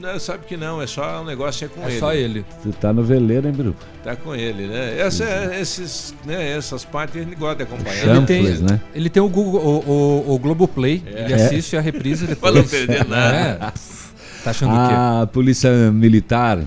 Não, 0.01 0.19
sabe 0.19 0.45
que 0.47 0.57
não, 0.57 0.81
é 0.81 0.87
só 0.87 1.23
um 1.23 1.25
negócio 1.25 1.65
é 1.65 1.69
com 1.69 1.83
É 1.83 1.91
ele. 1.91 1.99
só 1.99 2.13
ele. 2.15 2.45
Tu 2.63 2.71
tá 2.73 2.93
no 2.93 3.03
veleiro, 3.03 3.47
hein, 3.49 3.53
Biru? 3.55 3.75
Tá 4.05 4.17
com 4.17 4.35
ele, 4.35 4.67
né? 4.67 4.99
Essa, 4.99 5.25
esses, 5.59 6.15
né, 6.25 6.57
essas 6.57 6.85
partes 6.85 7.17
ele 7.17 7.35
gosta 7.35 7.57
de 7.57 7.63
acompanhar. 7.65 8.17
Ele 8.17 8.27
tem, 8.27 8.43
né? 8.61 8.81
ele 8.95 9.09
tem 9.11 9.23
o, 9.23 9.29
Google, 9.29 9.61
o, 9.87 9.91
o, 10.31 10.35
o 10.35 10.39
Globoplay, 10.39 11.03
É. 11.07 11.25
ele 11.25 11.35
assiste 11.35 11.77
a 11.77 11.81
reprise 11.81 12.27
depois. 12.29 12.53
Pra 12.53 12.63
não 12.63 12.69
perder 12.69 13.05
nada. 13.07 13.37
É. 13.37 13.55
Tá 14.45 14.51
achando 14.51 14.71
o 14.73 14.89
quê? 14.89 14.95
A 14.95 15.27
Polícia 15.27 15.91
Militar 15.93 16.61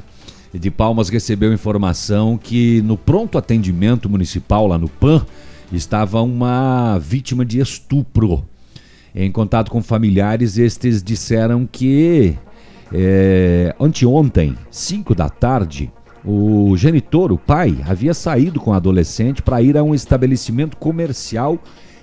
de 0.53 0.69
Palmas 0.69 1.09
recebeu 1.09 1.51
informação 1.51 2.37
que 2.37 2.81
no 2.83 2.95
pronto 2.97 3.37
atendimento 3.37 4.07
municipal 4.07 4.67
lá 4.67 4.77
no 4.77 4.87
PAN 4.87 5.25
estava 5.71 6.21
uma 6.21 6.99
vítima 6.99 7.43
de 7.43 7.59
estupro. 7.59 8.45
Em 9.15 9.31
contato 9.31 9.71
com 9.71 9.81
familiares, 9.81 10.57
estes 10.59 11.01
disseram 11.01 11.67
que 11.71 12.35
é, 12.93 13.75
anteontem, 13.79 14.55
5 14.69 15.15
da 15.15 15.27
tarde, 15.27 15.91
o 16.23 16.77
genitor, 16.77 17.31
o 17.31 17.37
pai, 17.37 17.83
havia 17.87 18.13
saído 18.13 18.59
com 18.59 18.71
a 18.71 18.77
adolescente 18.77 19.41
para 19.41 19.61
ir 19.61 19.77
a 19.77 19.83
um 19.83 19.95
estabelecimento 19.95 20.77
comercial 20.77 21.59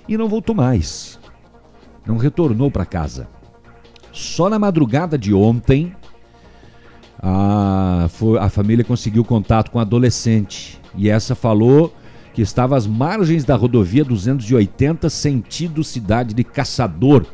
e 0.07 0.17
não 0.17 0.27
voltou 0.27 0.53
mais. 0.53 1.19
Não 2.05 2.17
retornou 2.17 2.69
para 2.69 2.85
casa. 2.85 3.27
Só 4.11 4.49
na 4.49 4.59
madrugada 4.59 5.17
de 5.17 5.33
ontem, 5.33 5.95
a, 7.21 8.09
a 8.39 8.49
família 8.49 8.83
conseguiu 8.83 9.23
contato 9.23 9.71
com 9.71 9.79
a 9.79 9.83
adolescente. 9.83 10.79
E 10.95 11.09
essa 11.09 11.33
falou 11.33 11.93
que 12.33 12.41
estava 12.41 12.75
às 12.75 12.85
margens 12.85 13.45
da 13.45 13.55
rodovia 13.55 14.03
280, 14.03 15.09
sentido 15.09 15.83
cidade 15.83 16.33
de 16.33 16.43
Caçador. 16.43 17.25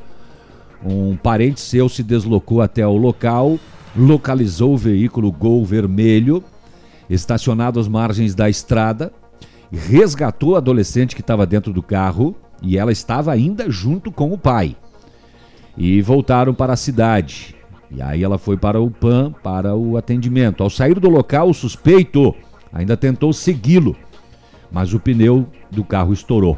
Um 0.85 1.15
parente 1.15 1.59
seu 1.59 1.89
se 1.89 2.03
deslocou 2.03 2.61
até 2.61 2.85
o 2.85 2.95
local, 2.95 3.59
localizou 3.95 4.73
o 4.73 4.77
veículo 4.77 5.31
Gol 5.31 5.65
vermelho, 5.65 6.43
estacionado 7.09 7.79
às 7.79 7.87
margens 7.87 8.35
da 8.35 8.49
estrada, 8.49 9.11
resgatou 9.71 10.55
a 10.55 10.59
adolescente 10.59 11.15
que 11.15 11.21
estava 11.21 11.45
dentro 11.45 11.73
do 11.73 11.81
carro 11.81 12.35
e 12.61 12.77
ela 12.77 12.91
estava 12.91 13.31
ainda 13.31 13.69
junto 13.69 14.11
com 14.11 14.31
o 14.31 14.37
pai 14.37 14.75
e 15.77 16.01
voltaram 16.01 16.53
para 16.53 16.73
a 16.73 16.77
cidade. 16.77 17.55
E 17.89 18.01
aí 18.01 18.23
ela 18.23 18.37
foi 18.37 18.57
para 18.57 18.81
o 18.81 18.91
PAN 18.91 19.33
para 19.43 19.75
o 19.75 19.95
atendimento. 19.95 20.63
Ao 20.63 20.69
sair 20.69 20.99
do 20.99 21.09
local, 21.09 21.49
o 21.49 21.53
suspeito 21.53 22.35
ainda 22.73 22.97
tentou 22.97 23.31
segui-lo, 23.31 23.95
mas 24.71 24.93
o 24.93 24.99
pneu 24.99 25.47
do 25.71 25.83
carro 25.83 26.11
estourou. 26.11 26.57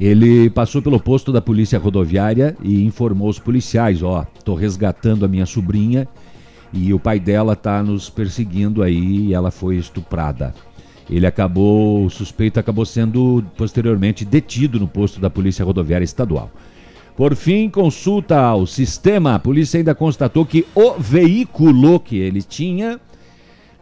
Ele 0.00 0.48
passou 0.48 0.80
pelo 0.80 0.98
posto 0.98 1.30
da 1.30 1.42
polícia 1.42 1.78
rodoviária 1.78 2.56
e 2.62 2.82
informou 2.84 3.28
os 3.28 3.38
policiais: 3.38 4.02
ó, 4.02 4.26
tô 4.42 4.54
resgatando 4.54 5.26
a 5.26 5.28
minha 5.28 5.44
sobrinha 5.44 6.08
e 6.72 6.94
o 6.94 6.98
pai 6.98 7.20
dela 7.20 7.54
tá 7.54 7.82
nos 7.82 8.08
perseguindo 8.08 8.82
aí 8.82 9.26
e 9.26 9.34
ela 9.34 9.50
foi 9.50 9.76
estuprada. 9.76 10.54
Ele 11.08 11.26
acabou, 11.26 12.06
o 12.06 12.10
suspeito 12.10 12.58
acabou 12.58 12.86
sendo 12.86 13.44
posteriormente 13.56 14.24
detido 14.24 14.78
no 14.78 14.88
posto 14.88 15.20
da 15.20 15.28
Polícia 15.28 15.64
Rodoviária 15.64 16.04
Estadual. 16.04 16.50
Por 17.16 17.34
fim, 17.34 17.68
consulta 17.68 18.38
ao 18.38 18.66
sistema, 18.66 19.34
a 19.34 19.38
polícia 19.38 19.76
ainda 19.76 19.94
constatou 19.94 20.46
que 20.46 20.64
o 20.74 20.92
veículo 20.92 22.00
que 22.00 22.16
ele 22.16 22.40
tinha 22.40 22.98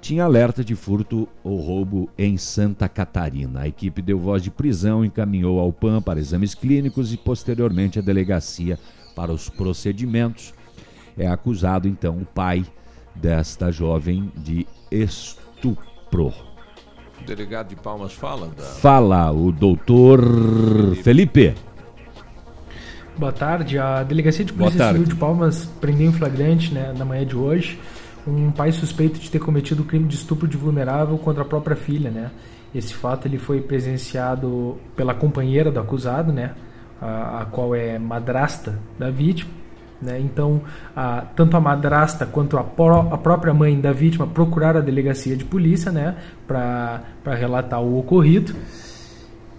tinha 0.08 0.24
alerta 0.24 0.64
de 0.64 0.74
furto 0.74 1.28
ou 1.44 1.60
roubo 1.60 2.08
em 2.16 2.38
Santa 2.38 2.88
Catarina. 2.88 3.60
A 3.60 3.68
equipe 3.68 4.00
deu 4.00 4.18
voz 4.18 4.42
de 4.42 4.50
prisão, 4.50 5.04
encaminhou 5.04 5.60
ao 5.60 5.70
PAN 5.70 6.00
para 6.00 6.18
exames 6.18 6.54
clínicos 6.54 7.12
e 7.12 7.18
posteriormente 7.18 7.98
à 7.98 8.02
delegacia 8.02 8.78
para 9.14 9.32
os 9.32 9.50
procedimentos. 9.50 10.54
É 11.18 11.26
acusado 11.26 11.86
então 11.86 12.16
o 12.16 12.24
pai 12.24 12.64
desta 13.14 13.70
jovem 13.70 14.32
de 14.34 14.66
estupro. 14.90 16.32
O 17.20 17.26
delegado 17.26 17.68
de 17.68 17.76
Palmas 17.76 18.14
fala 18.14 18.48
da... 18.48 18.62
Fala 18.62 19.30
o 19.30 19.52
doutor 19.52 20.22
Felipe. 21.02 21.54
Boa 23.14 23.32
tarde. 23.32 23.78
A 23.78 24.02
Delegacia 24.04 24.42
de 24.42 24.54
Polícia. 24.54 24.88
Civil 24.88 25.04
de 25.04 25.16
Palmas 25.16 25.66
prendeu 25.82 26.06
em 26.06 26.12
flagrante 26.14 26.72
né, 26.72 26.94
na 26.96 27.04
manhã 27.04 27.26
de 27.26 27.36
hoje 27.36 27.78
um 28.28 28.50
pai 28.50 28.72
suspeito 28.72 29.18
de 29.18 29.30
ter 29.30 29.38
cometido 29.38 29.82
o 29.82 29.84
crime 29.84 30.06
de 30.06 30.14
estupro 30.16 30.46
de 30.46 30.56
vulnerável 30.56 31.16
contra 31.18 31.42
a 31.42 31.46
própria 31.46 31.76
filha. 31.76 32.10
Né? 32.10 32.30
Esse 32.74 32.94
fato 32.94 33.26
ele 33.26 33.38
foi 33.38 33.60
presenciado 33.60 34.76
pela 34.94 35.14
companheira 35.14 35.70
do 35.70 35.80
acusado, 35.80 36.32
né, 36.32 36.52
a, 37.00 37.42
a 37.42 37.44
qual 37.46 37.74
é 37.74 37.98
madrasta 37.98 38.78
da 38.98 39.10
vítima. 39.10 39.50
Né? 40.00 40.20
Então, 40.20 40.60
a, 40.94 41.22
tanto 41.34 41.56
a 41.56 41.60
madrasta 41.60 42.24
quanto 42.26 42.56
a, 42.56 42.62
pró- 42.62 43.08
a 43.10 43.18
própria 43.18 43.52
mãe 43.52 43.80
da 43.80 43.92
vítima 43.92 44.26
procuraram 44.26 44.78
a 44.80 44.82
delegacia 44.82 45.36
de 45.36 45.44
polícia 45.44 45.90
né, 45.90 46.16
para 46.46 47.02
relatar 47.34 47.80
o 47.82 47.98
ocorrido. 47.98 48.54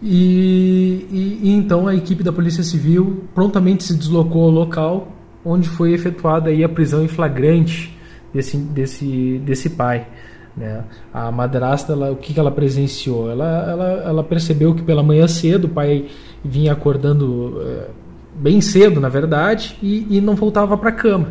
E, 0.01 1.05
e- 1.11 1.39
e 1.43 1.51
então 1.51 1.87
a 1.87 1.93
equipe 1.93 2.23
da 2.23 2.31
Polícia 2.31 2.63
Civil 2.63 3.25
prontamente 3.35 3.83
se 3.83 3.97
deslocou 3.97 4.43
ao 4.45 4.49
local 4.49 5.09
onde 5.43 5.67
foi 5.67 5.91
efetuada 5.93 6.49
aí 6.49 6.63
a 6.63 6.69
prisão 6.69 7.03
em 7.03 7.07
flagrante 7.09 7.97
desse, 8.33 8.57
desse, 8.57 9.41
desse 9.45 9.69
pai. 9.71 10.07
Né? 10.55 10.83
A 11.13 11.31
madrasta, 11.31 11.93
ela, 11.93 12.11
o 12.11 12.15
que, 12.15 12.33
que 12.33 12.39
ela 12.39 12.51
presenciou? 12.51 13.29
Ela, 13.29 13.69
ela, 13.69 13.89
ela 14.05 14.23
percebeu 14.23 14.73
que 14.73 14.81
pela 14.81 15.03
manhã 15.03 15.27
cedo 15.27 15.65
o 15.65 15.69
pai 15.69 16.07
vinha 16.43 16.73
acordando 16.73 17.61
eh, 17.61 17.87
bem 18.35 18.59
cedo, 18.61 18.99
na 18.99 19.09
verdade, 19.09 19.77
e, 19.81 20.17
e 20.17 20.21
não 20.21 20.35
voltava 20.35 20.77
para 20.77 20.89
a 20.89 20.93
cama. 20.93 21.29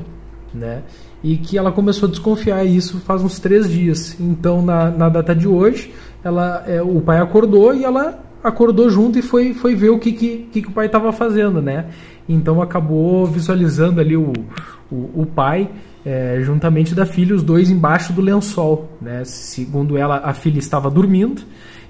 Né? 0.52 0.82
E 1.22 1.36
que 1.36 1.58
ela 1.58 1.72
começou 1.72 2.08
a 2.08 2.10
desconfiar 2.10 2.64
isso 2.64 3.00
faz 3.00 3.22
uns 3.22 3.38
três 3.38 3.68
dias. 3.68 4.18
Então, 4.18 4.62
na, 4.62 4.90
na 4.90 5.08
data 5.08 5.34
de 5.34 5.48
hoje, 5.48 5.92
ela, 6.24 6.64
eh, 6.66 6.82
o 6.82 7.00
pai 7.00 7.18
acordou 7.18 7.74
e 7.74 7.84
ela 7.84 8.24
acordou 8.42 8.88
junto 8.88 9.18
e 9.18 9.22
foi, 9.22 9.52
foi 9.52 9.74
ver 9.74 9.90
o 9.90 9.98
que, 9.98 10.12
que, 10.12 10.48
que 10.52 10.62
que 10.62 10.68
o 10.68 10.72
pai 10.72 10.86
estava 10.86 11.12
fazendo, 11.12 11.60
né? 11.60 11.86
Então 12.28 12.62
acabou 12.62 13.26
visualizando 13.26 14.00
ali 14.00 14.16
o, 14.16 14.32
o, 14.90 15.22
o 15.22 15.26
pai 15.26 15.68
eh, 16.08 16.40
juntamente 16.42 16.94
da 16.94 17.04
filha, 17.04 17.34
os 17.34 17.42
dois 17.42 17.70
embaixo 17.70 18.12
do 18.12 18.20
lençol, 18.22 18.76
né? 19.00 19.22
Segundo 19.24 19.96
ela, 19.98 20.16
a 20.24 20.32
filha 20.32 20.58
estava 20.58 20.88
dormindo 20.90 21.42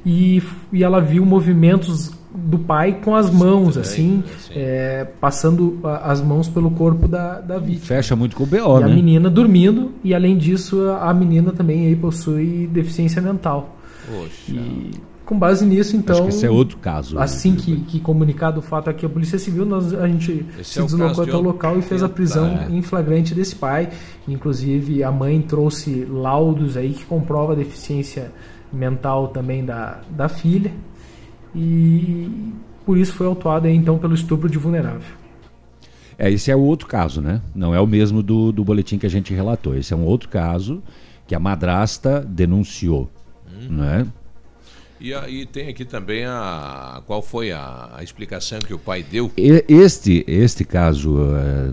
e, 0.04 0.42
e 0.72 0.82
ela 0.82 1.00
viu 1.00 1.24
movimentos 1.24 2.10
do 2.34 2.58
pai 2.58 2.98
com 3.04 3.14
as 3.16 3.30
mãos, 3.30 3.76
assim, 3.76 4.22
eh, 4.50 5.06
passando 5.20 5.78
a- 5.82 6.10
as 6.12 6.20
mãos 6.20 6.48
pelo 6.48 6.70
corpo 6.70 7.08
da, 7.08 7.40
da 7.40 7.58
vítima. 7.58 7.86
Fecha 7.86 8.14
muito 8.14 8.36
com 8.36 8.44
o 8.44 8.46
BO, 8.46 8.80
E 8.80 8.82
a 8.84 8.86
né? 8.88 8.94
menina 8.94 9.30
dormindo, 9.30 9.92
e 10.04 10.14
além 10.14 10.36
disso, 10.36 10.82
a 11.00 11.12
menina 11.14 11.52
também 11.52 11.86
aí 11.86 11.96
possui 11.96 12.68
deficiência 12.72 13.20
mental. 13.22 13.76
E 14.48 14.90
com 15.28 15.38
base 15.38 15.66
nisso, 15.66 15.94
então. 15.94 16.14
Acho 16.16 16.22
que 16.22 16.28
esse 16.30 16.46
é 16.46 16.50
outro 16.50 16.78
caso. 16.78 17.18
Assim 17.18 17.54
que, 17.54 17.76
que 17.80 18.00
comunicado 18.00 18.60
o 18.60 18.62
fato 18.62 18.88
aqui 18.88 19.04
à 19.04 19.10
Polícia 19.10 19.38
Civil, 19.38 19.66
nós, 19.66 19.92
a 19.92 20.08
gente 20.08 20.46
Esse 20.58 20.72
se 20.72 20.78
é 20.80 20.82
deslocou 20.82 21.22
até 21.22 21.36
o 21.36 21.42
local 21.42 21.78
e 21.78 21.82
fez 21.82 22.02
a 22.02 22.08
prisão 22.08 22.46
É. 22.46 22.70
em 22.70 22.80
flagrante 22.80 23.34
desse 23.34 23.54
pai. 23.54 23.90
Inclusive, 24.26 25.04
a 25.04 25.12
mãe 25.12 25.38
trouxe 25.42 26.06
laudos 26.06 26.78
aí 26.78 26.94
que 26.94 27.04
comprova 27.04 27.52
a 27.52 27.56
deficiência 27.56 28.32
mental 28.72 29.28
também 29.28 29.62
da, 29.62 30.00
da 30.08 30.30
filha. 30.30 30.72
E 31.54 32.54
por 32.86 32.96
isso 32.96 33.12
foi 33.12 33.26
autuado 33.26 33.66
aí, 33.66 33.76
então 33.76 33.98
pelo 33.98 34.14
estupro 34.14 34.48
de 34.48 34.56
vulnerável. 34.56 35.12
É, 36.18 36.30
esse 36.30 36.50
é 36.50 36.56
o 36.56 36.60
outro 36.60 36.86
caso, 36.88 37.20
né? 37.20 37.42
Não 37.54 37.74
é 37.74 37.80
o 37.80 37.86
mesmo 37.86 38.22
do, 38.22 38.50
do 38.50 38.64
boletim 38.64 38.96
que 38.96 39.04
a 39.04 39.10
gente 39.10 39.34
relatou. 39.34 39.76
Esse 39.76 39.92
é 39.92 39.96
um 39.96 40.06
outro 40.06 40.30
caso 40.30 40.82
que 41.26 41.34
a 41.34 41.38
madrasta 41.38 42.24
denunciou, 42.26 43.10
né? 43.68 44.06
E 45.00 45.14
aí 45.14 45.46
tem 45.46 45.68
aqui 45.68 45.84
também 45.84 46.24
a. 46.24 47.00
Qual 47.06 47.22
foi 47.22 47.52
a, 47.52 47.90
a 47.96 48.02
explicação 48.02 48.58
que 48.58 48.74
o 48.74 48.78
pai 48.78 49.04
deu? 49.08 49.30
Este, 49.36 50.24
este 50.26 50.64
caso 50.64 51.16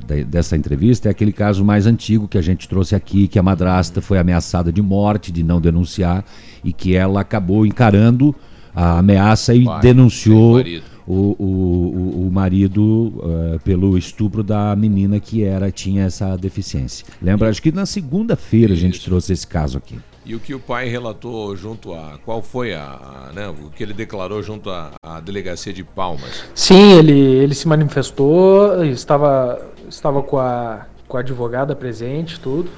eh, 0.10 0.24
dessa 0.24 0.56
entrevista 0.56 1.10
é 1.10 1.12
aquele 1.12 1.32
caso 1.32 1.66
mais 1.66 1.88
antigo 1.88 2.28
que 2.28 2.38
a 2.38 2.42
gente 2.42 2.70
trouxe 2.70 2.96
aqui, 2.96 3.28
que 3.28 3.40
a 3.40 3.44
madrasta 3.44 4.00
foi 4.00 4.20
ameaçada 4.20 4.72
de 4.72 4.82
morte, 4.82 5.32
de 5.32 5.42
não 5.42 5.60
denunciar, 5.60 6.24
e 6.64 6.72
que 6.72 6.96
ela 6.96 7.22
acabou 7.22 7.66
encarando 7.66 8.36
a 8.76 9.00
ameaça 9.00 9.56
e 9.56 9.66
Pai, 9.66 9.82
denunciou 9.82 10.52
o 10.52 10.56
marido. 10.56 10.84
o, 11.08 12.26
o, 12.28 12.30
marido 12.32 13.14
eh, 13.24 13.60
pelo 13.64 13.98
estupro 13.98 14.44
da 14.44 14.76
menina 14.76 15.20
que 15.20 15.44
era 15.44 15.72
tinha 15.72 16.04
essa 16.04 16.36
deficiência. 16.38 17.08
Lembra? 17.20 17.50
Acho 17.50 17.62
que 17.62 17.72
na 17.72 17.88
segunda-feira 17.88 18.74
a 18.74 18.78
gente 18.78 19.02
trouxe 19.02 19.34
esse 19.34 19.48
caso 19.48 19.78
aqui. 19.80 19.98
E 20.26 20.34
o 20.34 20.40
que 20.40 20.56
o 20.56 20.60
pai 20.60 20.90
relatou 20.90 21.56
junto 21.56 21.94
a. 21.94 22.18
Qual 22.26 22.42
foi 22.42 22.74
a. 22.74 22.82
a, 23.30 23.32
né, 23.32 23.48
o 23.48 23.70
que 23.70 23.84
ele 23.84 23.94
declarou 23.94 24.42
junto 24.42 24.72
à, 24.72 24.92
delegacia 25.22 25.72
de 25.72 25.84
Palmas? 25.84 26.44
Sim, 26.56 26.94
ele, 26.98 27.14
ele 27.14 27.54
se 27.54 27.68
manifestou, 27.68 28.84
estava, 28.84 29.62
estava 29.88 30.24
com, 30.24 30.40
a, 30.40 30.88
com 31.08 31.18
a 31.18 31.20
advogada 31.20 31.76
presente, 31.76 32.40
tudo. 32.40 32.72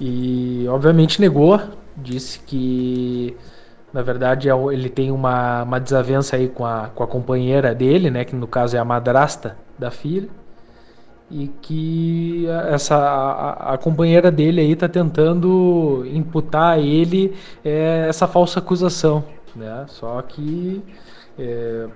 E 0.00 0.66
obviamente 0.68 1.20
negou, 1.20 1.60
disse 1.96 2.40
que 2.40 3.36
na 3.92 4.00
verdade 4.00 4.48
é 4.48 4.52
ele 4.72 4.88
tem 4.88 5.10
uma, 5.10 5.62
uma 5.64 5.78
desavença 5.78 6.36
aí 6.36 6.48
com 6.48 6.64
a, 6.64 6.90
com 6.94 7.02
a 7.04 7.06
companheira 7.06 7.74
dele, 7.74 8.10
né, 8.10 8.24
que 8.24 8.34
no 8.34 8.46
caso 8.46 8.76
é 8.76 8.80
a 8.80 8.84
madrasta 8.84 9.56
da 9.78 9.90
filha. 9.90 10.28
E 11.32 11.48
que 11.62 12.46
essa 12.70 12.94
a, 12.94 13.74
a 13.74 13.78
companheira 13.78 14.30
dele 14.30 14.60
aí 14.60 14.72
está 14.72 14.86
tentando 14.86 16.04
imputar 16.12 16.74
a 16.74 16.78
ele 16.78 17.34
é, 17.64 18.06
essa 18.06 18.28
falsa 18.28 18.58
acusação, 18.58 19.24
né? 19.56 19.86
Só 19.88 20.20
que 20.20 20.82
é, 21.38 21.86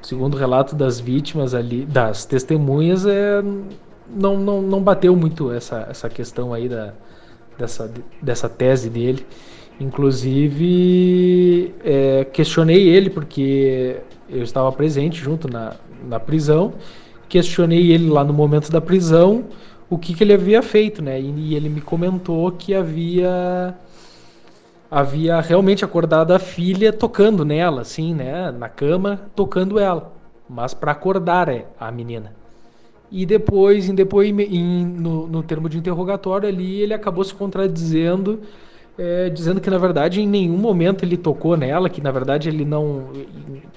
segundo 0.00 0.34
o 0.34 0.38
relato 0.38 0.74
das 0.74 1.00
vítimas 1.00 1.54
ali, 1.54 1.84
das 1.84 2.24
testemunhas, 2.24 3.04
é, 3.06 3.42
não, 4.08 4.38
não, 4.38 4.62
não 4.62 4.82
bateu 4.82 5.14
muito 5.16 5.52
essa, 5.52 5.86
essa 5.90 6.08
questão 6.08 6.54
aí 6.54 6.68
da, 6.68 6.92
dessa, 7.58 7.92
dessa 8.22 8.48
tese 8.48 8.88
dele. 8.88 9.26
Inclusive, 9.78 11.74
é, 11.84 12.24
questionei 12.24 12.88
ele, 12.88 13.10
porque 13.10 14.00
eu 14.28 14.42
estava 14.42 14.72
presente 14.72 15.20
junto 15.22 15.50
na, 15.50 15.74
na 16.08 16.18
prisão, 16.18 16.72
questionei 17.36 17.92
ele 17.92 18.08
lá 18.08 18.24
no 18.24 18.32
momento 18.32 18.70
da 18.70 18.80
prisão 18.80 19.44
o 19.90 19.98
que, 19.98 20.14
que 20.14 20.24
ele 20.24 20.32
havia 20.32 20.62
feito, 20.62 21.02
né? 21.02 21.20
E, 21.20 21.30
e 21.50 21.54
ele 21.54 21.68
me 21.68 21.80
comentou 21.80 22.50
que 22.50 22.74
havia 22.74 23.74
havia 24.90 25.40
realmente 25.40 25.84
acordado 25.84 26.32
a 26.32 26.38
filha 26.38 26.92
tocando 26.92 27.44
nela, 27.44 27.82
assim, 27.82 28.14
né, 28.14 28.50
na 28.52 28.68
cama, 28.68 29.20
tocando 29.34 29.78
ela, 29.78 30.12
mas 30.48 30.72
para 30.74 30.92
acordar 30.92 31.48
é, 31.48 31.66
a 31.78 31.90
menina. 31.90 32.32
E 33.10 33.26
depois, 33.26 33.88
em 33.88 33.94
depoime- 33.94 34.44
em- 34.46 34.86
no, 34.86 35.26
no 35.26 35.42
termo 35.42 35.68
de 35.68 35.78
interrogatório 35.78 36.48
ali, 36.48 36.80
ele 36.80 36.94
acabou 36.94 37.24
se 37.24 37.34
contradizendo, 37.34 38.40
é, 38.98 39.28
dizendo 39.28 39.60
que 39.60 39.68
na 39.68 39.78
verdade 39.78 40.20
em 40.20 40.26
nenhum 40.26 40.56
momento 40.56 41.04
ele 41.04 41.16
tocou 41.16 41.56
nela, 41.56 41.88
que 41.88 42.00
na 42.00 42.10
verdade 42.10 42.48
ele 42.48 42.64
não. 42.64 43.10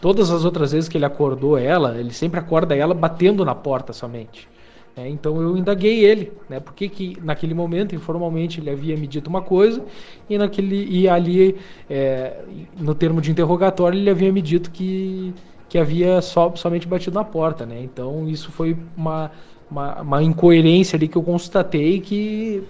Todas 0.02 0.32
as 0.32 0.46
outras 0.46 0.72
vezes 0.72 0.90
que 0.90 0.98
ele 0.98 1.06
acordou 1.06 1.58
ela, 1.58 1.98
ele 1.98 2.14
sempre 2.14 2.40
acorda 2.40 2.76
ela 2.76 2.94
batendo 2.94 3.44
na 3.44 3.56
porta 3.56 3.94
somente. 3.94 4.48
É, 4.96 5.08
então 5.08 5.42
eu 5.42 5.56
indaguei 5.56 6.04
ele, 6.04 6.34
né? 6.50 6.60
Por 6.60 6.74
que, 6.74 6.90
que 6.90 7.18
naquele 7.24 7.54
momento, 7.54 7.96
informalmente, 7.96 8.60
ele 8.60 8.70
havia 8.70 8.98
me 8.98 9.08
dito 9.08 9.28
uma 9.28 9.42
coisa 9.42 9.84
e, 10.30 10.38
naquele, 10.38 10.86
e 10.90 11.08
ali, 11.08 11.56
é, 11.90 12.42
no 12.78 12.94
termo 12.94 13.22
de 13.22 13.32
interrogatório, 13.32 13.98
ele 13.98 14.10
havia 14.10 14.32
me 14.32 14.42
dito 14.42 14.72
que, 14.72 15.34
que 15.70 15.78
havia 15.78 16.22
só, 16.22 16.54
somente 16.56 16.88
batido 16.88 17.16
na 17.16 17.24
porta, 17.24 17.66
né? 17.66 17.80
Então 17.82 18.28
isso 18.28 18.52
foi 18.52 18.76
uma, 18.98 19.32
uma, 19.72 20.02
uma 20.02 20.24
incoerência 20.24 20.98
ali 20.98 21.08
que 21.08 21.18
eu 21.18 21.24
constatei 21.24 22.02
que, 22.02 22.64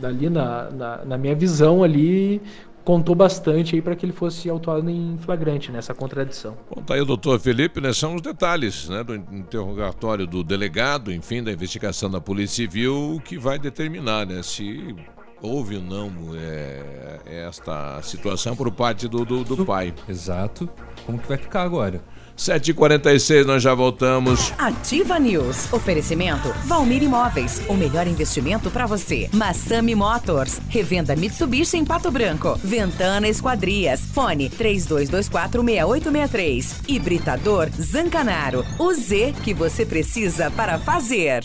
dali 0.00 0.28
na, 0.28 0.70
na, 0.70 1.04
na 1.04 1.18
minha 1.18 1.34
visão 1.34 1.82
ali, 1.82 2.40
contou 2.86 3.16
bastante 3.16 3.74
aí 3.74 3.82
para 3.82 3.96
que 3.96 4.06
ele 4.06 4.12
fosse 4.12 4.48
autuado 4.48 4.88
em 4.88 5.18
flagrante 5.18 5.72
nessa 5.72 5.92
contradição. 5.92 6.56
Bom, 6.72 6.82
tá 6.82 6.94
aí 6.94 7.00
o 7.00 7.04
doutor 7.04 7.40
Felipe, 7.40 7.80
né? 7.80 7.92
São 7.92 8.14
os 8.14 8.22
detalhes 8.22 8.88
né, 8.88 9.02
do 9.02 9.14
interrogatório 9.14 10.24
do 10.24 10.44
delegado, 10.44 11.12
enfim, 11.12 11.42
da 11.42 11.50
investigação 11.50 12.08
da 12.08 12.20
Polícia 12.20 12.64
Civil, 12.64 13.20
que 13.24 13.36
vai 13.36 13.58
determinar 13.58 14.24
né, 14.24 14.40
se 14.42 14.94
houve 15.42 15.76
ou 15.76 15.82
não 15.82 16.12
é, 16.36 17.20
esta 17.26 18.00
situação 18.02 18.54
por 18.54 18.70
parte 18.70 19.08
do, 19.08 19.24
do, 19.24 19.42
do 19.42 19.66
pai. 19.66 19.92
Exato. 20.08 20.68
Como 21.04 21.18
que 21.18 21.28
vai 21.28 21.38
ficar 21.38 21.62
agora? 21.62 22.00
7h46, 22.36 23.44
nós 23.44 23.62
já 23.62 23.74
voltamos. 23.74 24.52
Ativa 24.58 25.18
News. 25.18 25.72
Oferecimento 25.72 26.48
Valmir 26.64 27.02
Imóveis. 27.02 27.62
O 27.68 27.74
melhor 27.74 28.06
investimento 28.06 28.70
para 28.70 28.86
você. 28.86 29.28
Massami 29.32 29.94
Motors. 29.94 30.60
Revenda 30.68 31.16
Mitsubishi 31.16 31.76
em 31.76 31.84
Pato 31.84 32.10
Branco. 32.10 32.58
Ventana 32.62 33.28
Esquadrias. 33.28 34.00
Fone 34.12 34.50
32246863. 34.50 36.88
Hibridador 36.88 37.68
Zancanaro. 37.80 38.64
O 38.78 38.92
Z 38.94 39.34
que 39.42 39.54
você 39.54 39.86
precisa 39.86 40.50
para 40.50 40.78
fazer. 40.78 41.44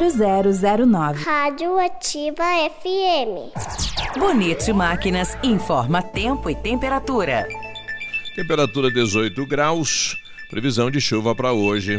0009. 0.00 1.22
Rádio 1.22 1.78
Ativa 1.78 2.44
FM. 2.82 4.18
Bonito 4.18 4.74
Máquinas 4.74 5.36
informa 5.42 6.02
tempo 6.02 6.50
e 6.50 6.54
temperatura. 6.56 7.46
Temperatura 8.34 8.90
18 8.90 9.46
graus, 9.46 10.16
previsão 10.50 10.90
de 10.90 11.00
chuva 11.00 11.32
para 11.34 11.52
hoje. 11.52 11.98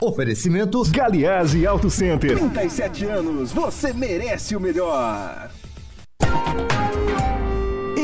Oferecimento 0.00 0.80
Galiase 0.92 1.66
Auto 1.66 1.90
Center. 1.90 2.38
37 2.38 3.04
anos, 3.06 3.50
você 3.50 3.92
merece 3.92 4.54
o 4.54 4.60
melhor. 4.60 5.50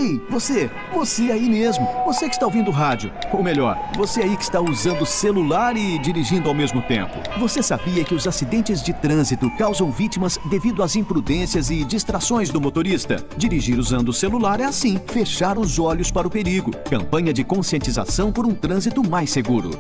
Ei, 0.05 0.21
você, 0.29 0.71
você 0.93 1.33
aí 1.33 1.49
mesmo, 1.49 1.89
você 2.05 2.29
que 2.29 2.35
está 2.35 2.45
ouvindo 2.45 2.71
rádio, 2.71 3.11
ou 3.33 3.43
melhor, 3.43 3.79
você 3.97 4.21
aí 4.21 4.37
que 4.37 4.43
está 4.43 4.61
usando 4.61 5.07
celular 5.07 5.79
e 5.79 5.99
dirigindo 5.99 6.47
ao 6.47 6.55
mesmo 6.55 6.83
tempo. 6.83 7.15
Você 7.39 7.63
sabia 7.63 8.05
que 8.05 8.15
os 8.15 8.27
acidentes 8.27 8.83
de 8.83 8.93
trânsito 8.93 9.51
causam 9.57 9.91
vítimas 9.91 10.39
devido 10.51 10.83
às 10.83 10.95
imprudências 10.95 11.71
e 11.71 11.83
distrações 11.85 12.51
do 12.51 12.61
motorista? 12.61 13.17
Dirigir 13.39 13.79
usando 13.79 14.11
o 14.11 14.13
celular 14.13 14.61
é 14.61 14.65
assim, 14.65 15.01
fechar 15.07 15.57
os 15.57 15.79
olhos 15.79 16.11
para 16.11 16.29
o 16.29 16.31
perigo. 16.31 16.71
Campanha 16.91 17.33
de 17.33 17.43
conscientização 17.43 18.31
por 18.31 18.45
um 18.45 18.55
trânsito 18.55 19.03
mais 19.09 19.31
seguro. 19.31 19.71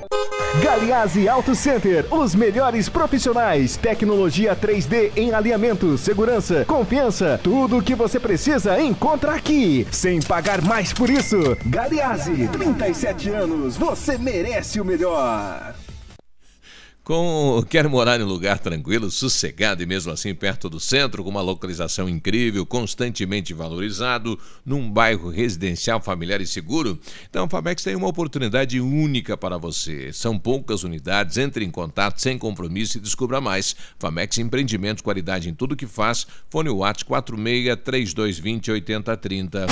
Galiase 0.62 1.28
Auto 1.28 1.52
Center, 1.52 2.06
os 2.14 2.32
melhores 2.34 2.88
profissionais, 2.88 3.76
tecnologia 3.76 4.54
3D 4.54 5.10
em 5.16 5.32
alinhamento, 5.32 5.98
segurança, 5.98 6.64
confiança, 6.64 7.40
tudo 7.42 7.78
o 7.78 7.82
que 7.82 7.94
você 7.94 8.20
precisa 8.20 8.80
encontra 8.80 9.34
aqui, 9.34 9.84
sem 9.90 10.13
pagar 10.20 10.62
mais 10.62 10.92
por 10.92 11.10
isso. 11.10 11.56
Galiase, 11.66 12.48
37 12.48 13.30
anos, 13.30 13.76
você 13.76 14.18
merece 14.18 14.80
o 14.80 14.84
melhor. 14.84 15.74
Com, 17.04 17.62
quer 17.68 17.86
morar 17.86 18.18
em 18.18 18.22
um 18.22 18.26
lugar 18.26 18.58
tranquilo, 18.58 19.10
sossegado 19.10 19.82
e 19.82 19.86
mesmo 19.86 20.10
assim 20.10 20.34
perto 20.34 20.70
do 20.70 20.80
centro, 20.80 21.22
com 21.22 21.28
uma 21.28 21.42
localização 21.42 22.08
incrível, 22.08 22.64
constantemente 22.64 23.52
valorizado, 23.52 24.38
num 24.64 24.90
bairro 24.90 25.28
residencial, 25.28 26.00
familiar 26.00 26.40
e 26.40 26.46
seguro? 26.46 26.98
Então 27.28 27.44
a 27.44 27.48
Famex 27.48 27.82
tem 27.82 27.94
uma 27.94 28.08
oportunidade 28.08 28.80
única 28.80 29.36
para 29.36 29.58
você. 29.58 30.14
São 30.14 30.38
poucas 30.38 30.82
unidades, 30.82 31.36
entre 31.36 31.62
em 31.62 31.70
contato 31.70 32.22
sem 32.22 32.38
compromisso 32.38 32.96
e 32.96 33.02
descubra 33.02 33.38
mais. 33.38 33.76
Famex 33.98 34.38
Empreendimentos, 34.38 35.02
qualidade 35.02 35.50
em 35.50 35.54
tudo 35.54 35.76
que 35.76 35.86
faz. 35.86 36.26
Fone 36.48 36.70
Watts 36.70 37.02
46 37.02 37.76
3220 37.84 38.70
8030. 38.70 39.58
É 39.58 39.66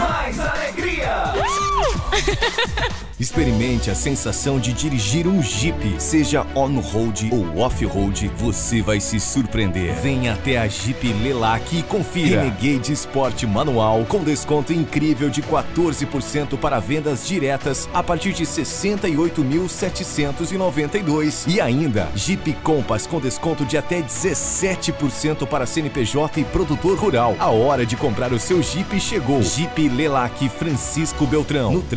mais 0.00 0.40
alegria! 0.40 1.69
Experimente 3.20 3.90
a 3.90 3.94
sensação 3.94 4.58
de 4.58 4.72
dirigir 4.72 5.26
um 5.26 5.42
Jeep, 5.42 5.96
seja 5.98 6.46
on-road 6.54 7.28
ou 7.30 7.58
off-road, 7.58 8.32
você 8.34 8.80
vai 8.80 8.98
se 8.98 9.20
surpreender. 9.20 9.92
Venha 10.00 10.32
até 10.32 10.56
a 10.56 10.66
Jeep 10.66 11.12
Lelac 11.12 11.76
e 11.76 11.82
confira. 11.82 12.44
Renegade 12.44 12.94
Sport 12.94 13.42
Manual 13.42 14.06
com 14.08 14.24
desconto 14.24 14.72
incrível 14.72 15.28
de 15.28 15.42
14% 15.42 16.56
para 16.56 16.80
vendas 16.80 17.28
diretas 17.28 17.86
a 17.92 18.02
partir 18.02 18.32
de 18.32 18.44
68.792 18.44 21.44
e 21.46 21.60
ainda 21.60 22.08
Jeep 22.14 22.54
Compass 22.62 23.06
com 23.06 23.20
desconto 23.20 23.66
de 23.66 23.76
até 23.76 24.00
17% 24.00 25.46
para 25.46 25.66
CNPJ 25.66 26.40
e 26.40 26.44
produtor 26.44 26.98
rural. 26.98 27.36
A 27.38 27.50
hora 27.50 27.84
de 27.84 27.96
comprar 27.96 28.32
o 28.32 28.40
seu 28.40 28.62
Jeep 28.62 28.98
chegou. 28.98 29.42
Jeep 29.42 29.90
Lelac 29.90 30.48
Francisco 30.48 31.26
Beltrão. 31.26 31.74
No 31.74 31.82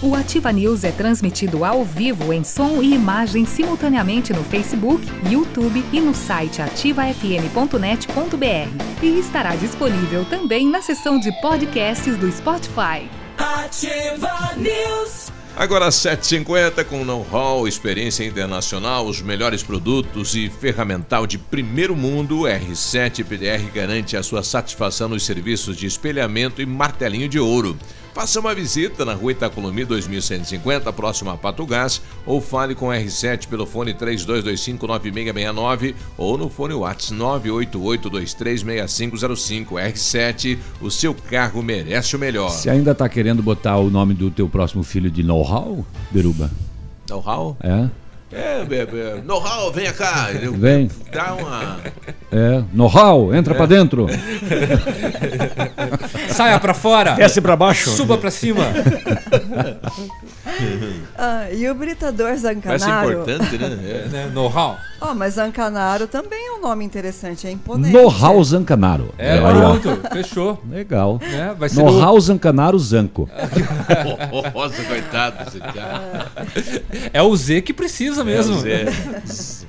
O 0.00 0.14
Ativa 0.14 0.52
News 0.52 0.84
é 0.84 0.92
transmitido 0.92 1.64
ao 1.64 1.84
vivo 1.84 2.32
em 2.32 2.44
som 2.44 2.80
e 2.80 2.94
imagem 2.94 3.44
simultaneamente 3.44 4.32
no 4.32 4.44
Facebook, 4.44 5.04
YouTube 5.28 5.84
e 5.92 6.00
no 6.00 6.14
site 6.14 6.62
ativafm.net.br. 6.62 9.02
E 9.02 9.18
estará 9.18 9.56
disponível 9.56 10.24
também 10.24 10.68
na 10.68 10.80
seção 10.80 11.18
de 11.18 11.32
podcasts 11.40 12.16
do 12.16 12.30
Spotify. 12.30 13.10
Ativa 13.36 14.54
News! 14.56 15.32
Agora 15.56 15.90
750 15.90 16.84
com 16.84 17.04
know-how, 17.04 17.66
experiência 17.66 18.22
internacional, 18.22 19.04
os 19.04 19.20
melhores 19.20 19.64
produtos 19.64 20.36
e 20.36 20.48
ferramental 20.48 21.26
de 21.26 21.36
primeiro 21.36 21.96
mundo, 21.96 22.42
R7 22.42 23.24
PDR 23.24 23.68
garante 23.74 24.16
a 24.16 24.22
sua 24.22 24.44
satisfação 24.44 25.08
nos 25.08 25.24
serviços 25.24 25.76
de 25.76 25.86
espelhamento 25.86 26.62
e 26.62 26.66
martelinho 26.66 27.28
de 27.28 27.40
ouro. 27.40 27.76
Faça 28.18 28.40
uma 28.40 28.52
visita 28.52 29.04
na 29.04 29.14
rua 29.14 29.30
Itacolomi 29.30 29.84
2150, 29.84 30.92
próximo 30.92 31.30
a 31.30 31.36
Pato 31.36 31.64
Gás, 31.64 32.02
ou 32.26 32.40
fale 32.40 32.74
com 32.74 32.88
R7 32.88 33.46
pelo 33.46 33.64
fone 33.64 33.94
32259669 33.94 35.94
ou 36.16 36.36
no 36.36 36.50
fone 36.50 36.74
WhatsApp 36.74 37.48
988236505. 37.48 39.66
R7, 39.68 40.58
o 40.80 40.90
seu 40.90 41.14
carro 41.14 41.62
merece 41.62 42.16
o 42.16 42.18
melhor. 42.18 42.50
Você 42.50 42.68
ainda 42.68 42.92
tá 42.92 43.08
querendo 43.08 43.40
botar 43.40 43.76
o 43.76 43.88
nome 43.88 44.14
do 44.14 44.32
teu 44.32 44.48
próximo 44.48 44.82
filho 44.82 45.12
de 45.12 45.22
know-how, 45.22 45.86
Beruba? 46.10 46.50
Know-how? 47.08 47.56
É? 47.60 47.88
É, 48.30 48.62
bebê. 48.64 49.22
Know-how, 49.24 49.72
venha 49.72 49.92
cá. 49.92 50.28
Vem. 50.58 50.90
Dá 51.10 51.32
uma. 51.34 51.78
É, 52.30 52.62
know-how, 52.74 53.34
entra 53.34 53.54
É. 53.54 53.56
pra 53.56 53.64
dentro. 53.66 54.06
Saia 56.28 56.58
pra 56.60 56.74
fora. 56.74 57.12
Desce 57.14 57.40
pra 57.40 57.56
baixo. 57.56 57.90
Suba 57.90 58.18
pra 58.18 58.30
cima. 58.30 58.64
Ah, 61.16 61.46
e 61.52 61.68
o 61.68 61.74
britador 61.74 62.26
Parece 62.26 62.42
Zancanaro. 62.42 63.12
importante, 63.22 63.58
né? 63.58 63.78
É. 64.12 64.26
Know-how. 64.32 64.76
Oh, 65.10 65.14
mas 65.14 65.34
Zancanaro 65.34 66.06
também 66.06 66.48
é 66.48 66.52
um 66.52 66.60
nome 66.60 66.84
interessante, 66.84 67.46
é 67.46 67.50
imponente. 67.50 67.94
Know-how 67.94 68.44
Zancanaro. 68.44 69.14
É, 69.16 69.32
Aí, 69.32 69.40
ó. 69.40 69.78
pronto. 69.78 70.00
Fechou. 70.12 70.62
Legal. 70.68 71.18
É, 71.22 71.54
vai 71.54 71.70
ser 71.70 71.76
Know-how 71.82 72.20
Zancanaro 72.20 72.78
Zanco. 72.78 73.26
Nossa, 74.54 74.84
coitado 74.84 75.44
desse 75.46 75.60
cara. 75.60 76.30
É 77.10 77.22
o 77.22 77.34
Z 77.34 77.62
que 77.62 77.72
precisa 77.72 78.22
mesmo. 78.22 78.56
É 78.56 78.58
o 78.58 78.60
Z. 78.60 79.66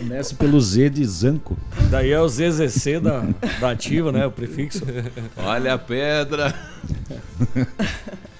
Começa 0.00 0.34
pelo 0.34 0.60
Z 0.60 0.90
de 0.90 1.04
Zanco. 1.04 1.56
Daí 1.88 2.10
é 2.10 2.20
o 2.20 2.28
ZZC 2.28 2.98
da, 2.98 3.22
da 3.60 3.70
ativa, 3.70 4.10
né? 4.10 4.26
O 4.26 4.32
prefixo. 4.32 4.82
Olha 5.36 5.74
a 5.74 5.78
pedra. 5.78 6.52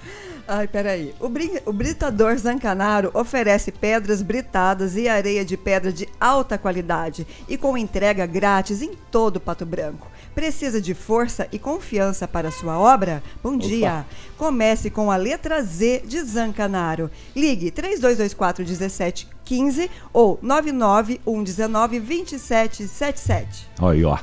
Ai, 0.48 0.68
peraí. 0.68 1.12
O, 1.18 1.26
o 1.68 1.72
Britador 1.72 2.36
Zancanaro 2.36 3.10
oferece 3.14 3.72
pedras 3.72 4.22
britadas 4.22 4.96
e 4.96 5.08
areia 5.08 5.44
de 5.44 5.56
pedra 5.56 5.92
de 5.92 6.08
alta 6.20 6.56
qualidade 6.56 7.26
e 7.48 7.56
com 7.56 7.76
entrega 7.76 8.24
grátis 8.26 8.80
em 8.80 8.92
todo 9.10 9.40
Pato 9.40 9.66
Branco. 9.66 10.08
Precisa 10.36 10.80
de 10.80 10.94
força 10.94 11.48
e 11.50 11.58
confiança 11.58 12.28
para 12.28 12.50
sua 12.50 12.78
obra? 12.78 13.22
Bom 13.42 13.56
dia! 13.56 14.04
Comece 14.36 14.90
com 14.90 15.10
a 15.10 15.16
letra 15.16 15.62
Z 15.62 16.02
de 16.06 16.22
Zancanaro. 16.22 17.10
Ligue 17.34 17.70
3224 17.70 18.62
1715 18.64 19.90
ou 20.12 20.38
99119 20.42 22.00
2777. 22.00 23.68
Aí, 23.80 24.04
ó. 24.04 24.18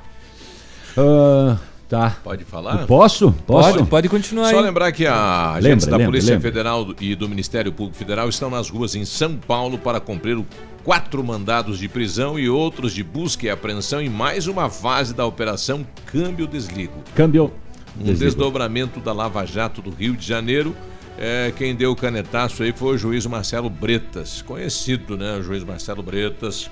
Ah, 0.96 1.58
tá. 1.94 2.18
Pode 2.24 2.44
falar? 2.44 2.86
Posso? 2.88 3.32
Posso? 3.46 3.74
Pode, 3.78 3.90
pode 3.90 4.10
continuar 4.10 4.50
Só 4.50 4.58
aí. 4.60 4.64
lembrar 4.64 4.92
que 4.92 5.06
a 5.06 5.54
Lembra, 5.56 5.58
agentes 5.70 5.86
da 5.86 5.98
lembra, 5.98 6.12
Polícia 6.12 6.34
lembra. 6.34 6.50
Federal 6.50 6.88
e 7.00 7.16
do 7.16 7.30
Ministério 7.30 7.72
Público 7.72 7.98
Federal 7.98 8.28
estão 8.30 8.50
nas 8.50 8.70
ruas 8.70 8.96
em 8.96 9.06
São 9.06 9.36
Paulo 9.36 9.78
para 9.78 10.00
cumprir 10.00 10.44
quatro 10.84 11.24
mandados 11.24 11.78
de 11.78 11.88
prisão 11.88 12.38
e 12.40 12.50
outros 12.50 12.94
de 12.94 13.04
busca 13.04 13.46
e 13.46 13.50
apreensão 13.50 14.02
em 14.02 14.10
mais 14.10 14.48
uma 14.48 14.70
fase 14.70 15.14
da 15.14 15.26
Operação 15.26 15.86
Câmbio 16.08 16.48
Desligo. 16.48 16.94
Câmbio. 17.16 17.54
Um 17.96 18.04
Desligo. 18.06 18.20
desdobramento 18.26 19.00
da 19.00 19.14
Lava 19.14 19.46
Jato 19.46 19.82
do 19.82 19.92
Rio 19.92 20.16
de 20.16 20.26
Janeiro. 20.26 20.76
É, 21.18 21.54
quem 21.56 21.76
deu 21.76 21.92
o 21.92 21.96
canetaço 21.96 22.64
aí 22.64 22.74
foi 22.76 22.96
o 22.96 22.98
juiz 22.98 23.24
Marcelo 23.28 23.70
Bretas, 23.70 24.42
conhecido, 24.42 25.16
né? 25.16 25.38
O 25.38 25.44
juiz 25.44 25.64
Marcelo 25.64 26.02
Bretas. 26.02 26.72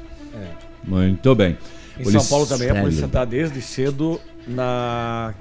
Muito 0.83 1.35
bem. 1.35 1.57
Em 1.99 2.03
Polici- 2.03 2.19
São 2.25 2.29
Paulo 2.29 2.47
também 2.47 2.69
a 2.71 2.81
polícia 2.81 3.05
está 3.05 3.23
desde 3.23 3.61
cedo 3.61 4.19
na, 4.47 5.33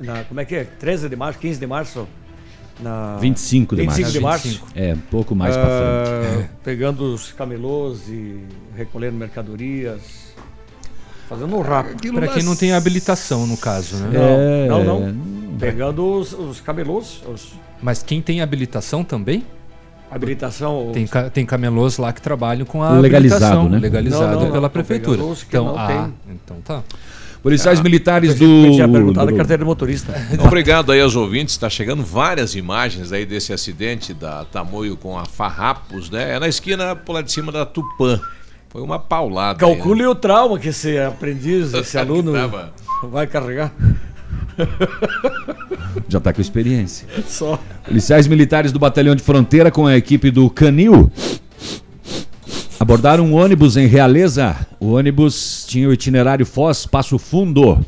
na. 0.00 0.24
Como 0.24 0.40
é 0.40 0.44
que 0.44 0.54
é? 0.54 0.64
13 0.64 1.08
de 1.08 1.16
março, 1.16 1.38
15 1.38 1.58
de 1.60 1.66
março? 1.66 2.08
Na 2.80 3.16
25 3.16 3.74
de 3.74 3.82
25 3.82 4.10
de 4.12 4.20
março. 4.20 4.46
março. 4.48 4.64
É, 4.74 4.94
um 4.94 4.98
pouco 5.10 5.34
mais 5.34 5.56
pra 5.56 5.64
Ah, 5.66 6.30
frente. 6.30 6.44
É. 6.44 6.48
Pegando 6.62 7.12
os 7.12 7.32
camelôs 7.32 8.08
e 8.08 8.38
recolhendo 8.76 9.16
mercadorias. 9.16 10.28
Fazendo 11.28 11.56
um 11.56 11.60
rap. 11.60 11.94
Pra 12.12 12.28
quem 12.28 12.42
não 12.42 12.54
tem 12.56 12.72
habilitação, 12.72 13.46
no 13.46 13.56
caso, 13.56 13.96
né? 13.96 14.10
É, 14.14 14.68
Não, 14.68 14.84
não, 14.84 15.00
não. 15.12 15.58
Pegando 15.58 16.06
os, 16.18 16.32
os 16.32 16.60
camelôs, 16.60 17.20
os- 17.28 17.52
Mas 17.82 18.02
quem 18.02 18.22
tem 18.22 18.40
habilitação 18.40 19.02
também? 19.04 19.44
habilitação. 20.10 20.90
Tem, 20.94 21.06
ca- 21.06 21.28
tem 21.28 21.44
camelôs 21.44 21.98
lá 21.98 22.12
que 22.14 22.22
trabalham 22.22 22.64
com 22.64 22.82
a 22.82 22.92
Legalizado, 22.92 23.44
habilitação, 23.44 23.68
né? 23.68 23.78
Legalizado 23.78 24.36
Não, 24.36 24.44
não, 24.44 24.52
pela 24.52 24.70
prefeitura. 24.70 25.20
Então, 25.46 25.64
não 25.66 25.78
ah, 25.78 25.86
tem. 25.86 26.14
então 26.34 26.56
tá. 26.62 26.82
Policiais 27.42 27.80
militares 27.80 28.34
do. 28.34 28.44
Eu 28.44 28.72
tinha 28.72 28.88
perguntado 28.88 29.28
a 29.28 29.30
do- 29.30 29.36
carteira 29.36 29.62
de 29.62 29.66
motorista. 29.66 30.14
Obrigado 30.44 30.90
aí 30.92 31.00
aos 31.00 31.14
ouvintes, 31.16 31.54
está 31.54 31.70
chegando 31.70 32.02
várias 32.02 32.54
imagens 32.54 33.12
aí 33.12 33.24
desse 33.24 33.52
acidente 33.52 34.12
da 34.12 34.44
Tamoio 34.44 34.96
com 34.96 35.16
a 35.18 35.24
Farrapos, 35.24 36.10
né? 36.10 36.34
É 36.36 36.38
na 36.40 36.48
esquina 36.48 36.96
por 36.96 37.12
lá 37.12 37.22
de 37.22 37.30
cima 37.32 37.52
da 37.52 37.64
Tupã. 37.64 38.20
Foi 38.68 38.82
uma 38.82 38.98
paulada. 38.98 39.64
aí, 39.64 39.70
né? 39.70 39.76
Calcule 39.76 40.06
o 40.06 40.14
trauma 40.14 40.58
que 40.58 40.68
esse 40.68 40.98
aprendiz, 40.98 41.72
esse 41.72 41.96
aluno 41.98 42.32
tava. 42.32 42.72
vai 43.04 43.26
carregar. 43.26 43.72
Já 46.08 46.20
tá 46.20 46.32
com 46.32 46.40
experiência. 46.40 47.06
Só. 47.26 47.58
Policiais 47.84 48.26
militares 48.26 48.72
do 48.72 48.78
Batalhão 48.78 49.14
de 49.14 49.22
Fronteira 49.22 49.70
com 49.70 49.86
a 49.86 49.96
equipe 49.96 50.30
do 50.30 50.48
Canil 50.50 51.10
abordaram 52.78 53.24
um 53.24 53.34
ônibus 53.34 53.76
em 53.76 53.86
Realeza. 53.86 54.56
O 54.78 54.92
ônibus 54.92 55.64
tinha 55.66 55.88
o 55.88 55.92
itinerário 55.92 56.46
Foz 56.46 56.86
Passo 56.86 57.18
Fundo. 57.18 57.84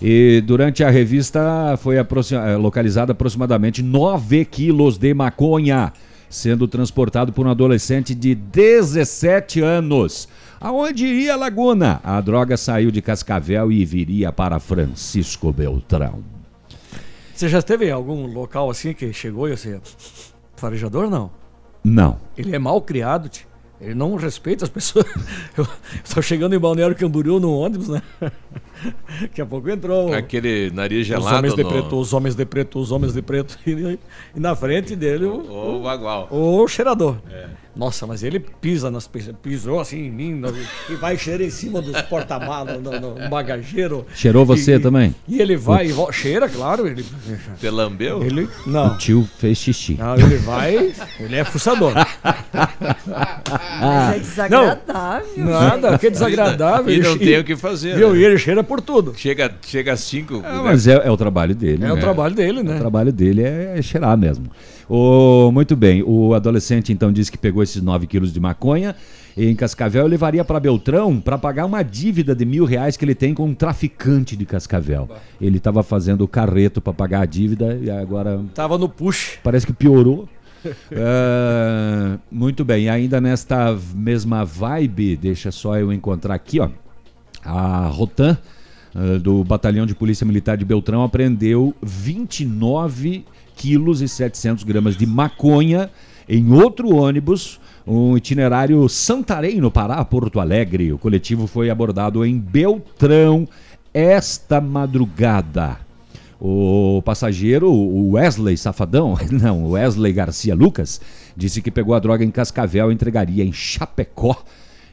E 0.00 0.42
durante 0.46 0.84
a 0.84 0.90
revista 0.90 1.76
foi 1.78 1.96
eh, 1.96 2.56
localizado 2.56 3.12
aproximadamente 3.12 3.82
9 3.82 4.44
quilos 4.44 4.98
de 4.98 5.14
maconha. 5.14 5.92
sendo 6.28 6.66
transportado 6.66 7.32
por 7.32 7.46
um 7.46 7.50
adolescente 7.50 8.14
de 8.14 8.34
17 8.34 9.60
anos. 9.62 10.28
Aonde 10.60 11.06
iria 11.06 11.36
Laguna? 11.36 12.00
A 12.02 12.20
droga 12.20 12.56
saiu 12.56 12.90
de 12.90 13.00
Cascavel 13.00 13.70
e 13.70 13.84
viria 13.84 14.32
para 14.32 14.58
Francisco 14.58 15.52
Beltrão. 15.52 16.18
Você 17.32 17.48
já 17.48 17.58
esteve 17.58 17.86
em 17.86 17.92
algum 17.92 18.26
local 18.26 18.68
assim 18.68 18.92
que 18.92 19.12
chegou 19.12 19.48
e 19.48 19.56
você. 19.56 19.80
Farejador 20.56 21.08
não? 21.08 21.30
Não. 21.84 22.18
Ele 22.36 22.54
é 22.54 22.58
mal 22.58 22.80
criado, 22.82 23.28
tio. 23.28 23.46
Ele 23.80 23.94
não 23.94 24.14
respeita 24.16 24.64
as 24.64 24.70
pessoas. 24.70 25.06
Eu 25.56 25.66
estou 26.04 26.22
chegando 26.22 26.54
em 26.54 26.58
Balneário 26.58 26.96
Camboriú 26.96 27.38
no 27.38 27.52
ônibus, 27.52 27.88
né? 27.88 28.02
Daqui 29.20 29.40
a 29.40 29.46
pouco 29.46 29.68
entrou. 29.70 30.12
Aquele 30.12 30.70
nariz 30.70 31.00
Os 31.02 31.06
gelado. 31.06 31.36
homens 31.36 31.54
de 31.54 31.62
no- 31.62 31.68
preto, 31.68 31.96
os 31.98 32.12
homens 32.12 32.34
de 32.34 32.44
preto, 32.44 32.78
os 32.78 32.92
homens 32.92 33.12
de 33.14 33.22
preto. 33.22 33.58
E, 33.66 33.98
e 34.34 34.40
na 34.40 34.54
frente 34.54 34.94
dele 34.94 35.24
o, 35.24 35.76
O 35.78 35.82
Bagual. 35.82 36.28
o 36.30 36.66
cheirador. 36.68 37.16
É. 37.30 37.46
Nossa, 37.74 38.06
mas 38.06 38.22
ele 38.22 38.40
pisa 38.40 38.90
nas 38.90 39.06
pessoas, 39.06 39.36
pisou 39.42 39.78
assim 39.78 40.06
em 40.06 40.10
mim 40.10 40.32
no- 40.34 40.48
e 40.88 40.94
vai 40.94 41.18
cheirar 41.18 41.46
em 41.46 41.50
cima 41.50 41.82
dos 41.82 42.00
porta-malas, 42.02 42.80
no, 42.82 42.90
no- 43.00 43.28
bagageiro. 43.28 44.06
Cheirou 44.14 44.46
você 44.46 44.76
E- 44.76 44.78
também? 44.78 45.14
E 45.28 45.40
ele 45.42 45.56
vai 45.56 45.88
e. 45.90 46.12
Cheira, 46.12 46.48
claro. 46.48 46.86
Ele, 46.86 47.04
Te 47.60 47.68
lambeu? 47.68 48.22
ele 48.24 48.48
não. 48.66 48.94
O 48.94 48.98
tio 48.98 49.28
fez 49.38 49.58
xixi. 49.58 49.94
Não, 49.98 50.14
ele 50.16 50.36
vai. 50.36 50.92
Ele 51.20 51.36
é 51.36 51.44
fuçador. 51.44 51.92
Mas 53.80 54.16
é 54.16 54.18
desagradável. 54.20 55.28
Não, 55.36 55.50
nada, 55.60 55.98
que 55.98 56.10
desagradável. 56.10 56.92
E 56.94 56.98
não 57.00 57.10
Ele- 57.12 57.24
tem 57.24 57.38
o 57.40 57.44
que 57.44 57.56
fazer. 57.56 57.96
Viu? 57.96 58.12
né? 58.12 58.18
E 58.20 58.24
ele 58.24 58.38
cheira 58.38 58.62
por 58.66 58.80
tudo. 58.80 59.14
Chega, 59.16 59.50
chega 59.62 59.92
a 59.92 59.96
cinco. 59.96 60.42
Ah, 60.44 60.62
mas 60.62 60.86
é, 60.86 60.94
é 60.94 61.10
o 61.10 61.16
trabalho 61.16 61.54
dele. 61.54 61.84
É 61.84 61.92
o 61.92 61.94
né? 61.94 62.00
trabalho 62.00 62.34
dele, 62.34 62.62
né? 62.62 62.76
O 62.76 62.78
trabalho 62.78 63.12
dele 63.12 63.42
é 63.42 63.80
cheirar 63.80 64.16
mesmo. 64.18 64.46
O, 64.88 65.50
muito 65.52 65.74
bem, 65.74 66.02
o 66.02 66.34
adolescente 66.34 66.92
então 66.92 67.10
disse 67.10 67.30
que 67.30 67.38
pegou 67.38 67.62
esses 67.62 67.82
9 67.82 68.06
quilos 68.06 68.32
de 68.32 68.38
maconha 68.38 68.94
em 69.36 69.54
Cascavel 69.54 70.06
e 70.06 70.10
levaria 70.10 70.44
para 70.44 70.58
Beltrão 70.58 71.20
para 71.20 71.36
pagar 71.36 71.66
uma 71.66 71.82
dívida 71.82 72.34
de 72.34 72.46
mil 72.46 72.64
reais 72.64 72.96
que 72.96 73.04
ele 73.04 73.14
tem 73.14 73.34
com 73.34 73.44
um 73.44 73.54
traficante 73.54 74.34
de 74.34 74.46
Cascavel. 74.46 75.08
Ele 75.40 75.58
estava 75.58 75.82
fazendo 75.82 76.22
o 76.22 76.28
carreto 76.28 76.80
para 76.80 76.92
pagar 76.92 77.20
a 77.20 77.26
dívida 77.26 77.78
e 77.82 77.90
agora 77.90 78.40
Tava 78.54 78.78
no 78.78 78.88
push. 78.88 79.38
parece 79.42 79.66
que 79.66 79.72
piorou. 79.72 80.26
É, 80.90 82.18
muito 82.32 82.64
bem, 82.64 82.84
e 82.84 82.88
ainda 82.88 83.20
nesta 83.20 83.76
mesma 83.94 84.44
vibe, 84.44 85.16
deixa 85.16 85.50
só 85.50 85.76
eu 85.76 85.92
encontrar 85.92 86.34
aqui, 86.34 86.58
ó. 86.58 86.70
A 87.44 87.86
Rotan, 87.86 88.38
eh, 88.96 89.18
do 89.18 89.44
Batalhão 89.44 89.84
de 89.84 89.94
Polícia 89.94 90.24
Militar 90.24 90.56
de 90.56 90.64
Beltrão, 90.64 91.04
apreendeu 91.04 91.74
29 91.82 93.26
quilos 93.54 94.00
e 94.00 94.08
700 94.08 94.64
gramas 94.64 94.96
de 94.96 95.06
maconha 95.06 95.90
em 96.26 96.50
outro 96.50 96.94
ônibus, 96.94 97.60
um 97.86 98.16
itinerário 98.16 98.88
Santarém, 98.88 99.60
no 99.60 99.70
Pará, 99.70 100.02
Porto 100.04 100.40
Alegre. 100.40 100.94
O 100.94 100.98
coletivo 100.98 101.46
foi 101.46 101.68
abordado 101.68 102.24
em 102.24 102.38
Beltrão 102.38 103.46
esta 103.92 104.60
madrugada. 104.62 105.78
O 106.40 107.02
passageiro, 107.04 107.70
o 107.70 108.12
Wesley 108.12 108.56
Safadão, 108.56 109.16
não, 109.30 109.70
Wesley 109.70 110.12
Garcia 110.12 110.54
Lucas, 110.54 111.00
disse 111.36 111.60
que 111.60 111.70
pegou 111.70 111.94
a 111.94 111.98
droga 111.98 112.24
em 112.24 112.30
Cascavel 112.30 112.90
e 112.90 112.94
entregaria 112.94 113.44
em 113.44 113.52
Chapecó 113.52 114.42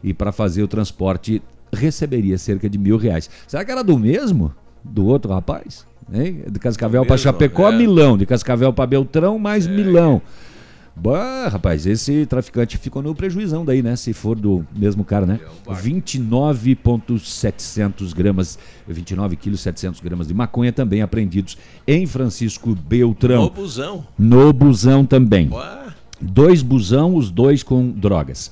e 0.04 0.14
para 0.14 0.34
fazer 0.34 0.62
o 0.62 0.68
transporte 0.68 1.42
receberia 1.74 2.38
cerca 2.38 2.70
de 2.70 2.78
mil 2.78 2.98
reais. 2.98 3.30
Será 3.48 3.66
que 3.66 3.72
era 3.72 3.84
do 3.84 3.98
mesmo? 3.98 4.54
Do 4.84 5.06
outro 5.06 5.34
rapaz? 5.34 5.86
Hein? 6.12 6.44
De 6.50 6.60
Cascavel 6.60 7.06
para 7.06 7.16
Chapecó, 7.18 7.70
é. 7.70 7.78
Milão. 7.78 8.18
De 8.18 8.26
Cascavel 8.26 8.74
para 8.74 8.88
Beltrão, 8.88 9.40
mais 9.40 9.66
Milão. 9.68 10.22
Bah, 10.96 11.50
rapaz, 11.50 11.88
esse 11.88 12.28
traficante 12.28 12.78
ficou 12.78 13.02
no 13.02 13.16
prejuizão 13.16 13.66
daí, 13.66 13.82
né? 13.82 13.96
Se 13.96 14.14
for 14.14 14.40
do 14.40 14.64
mesmo 14.76 15.04
cara, 15.04 15.26
né? 15.26 15.40
29,700 15.68 18.14
gramas, 18.14 18.60
29 18.88 19.36
quilos 19.36 19.62
700 19.62 20.00
gramas 20.02 20.28
de 20.28 20.36
maconha 20.36 20.72
também 20.72 21.02
apreendidos 21.02 21.58
em 21.88 22.06
Francisco 22.06 22.76
Beltrão. 22.76 23.46
No 23.46 23.50
busão. 23.50 24.06
No 24.18 24.54
busão 24.54 25.04
também. 25.04 25.50
Ué. 25.52 25.80
Dois 26.22 26.62
busão, 26.62 27.16
os 27.16 27.32
dois 27.32 27.64
com 27.64 27.90
drogas. 27.90 28.52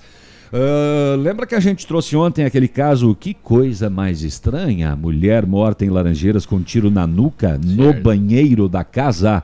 Ah, 0.54 1.16
lembra 1.18 1.46
que 1.46 1.56
a 1.56 1.60
gente 1.60 1.88
trouxe 1.88 2.16
ontem 2.16 2.44
aquele 2.44 2.68
caso, 2.68 3.16
que 3.16 3.34
coisa 3.34 3.90
mais 3.90 4.22
estranha? 4.22 4.96
Mulher 4.96 5.46
morta 5.46 5.86
em 5.86 5.90
Laranjeiras 5.90 6.46
com 6.46 6.62
tiro 6.62 6.92
na 6.92 7.08
nuca 7.08 7.58
no 7.58 7.94
banheiro 7.94 8.68
da 8.68 8.84
casa. 8.84 9.44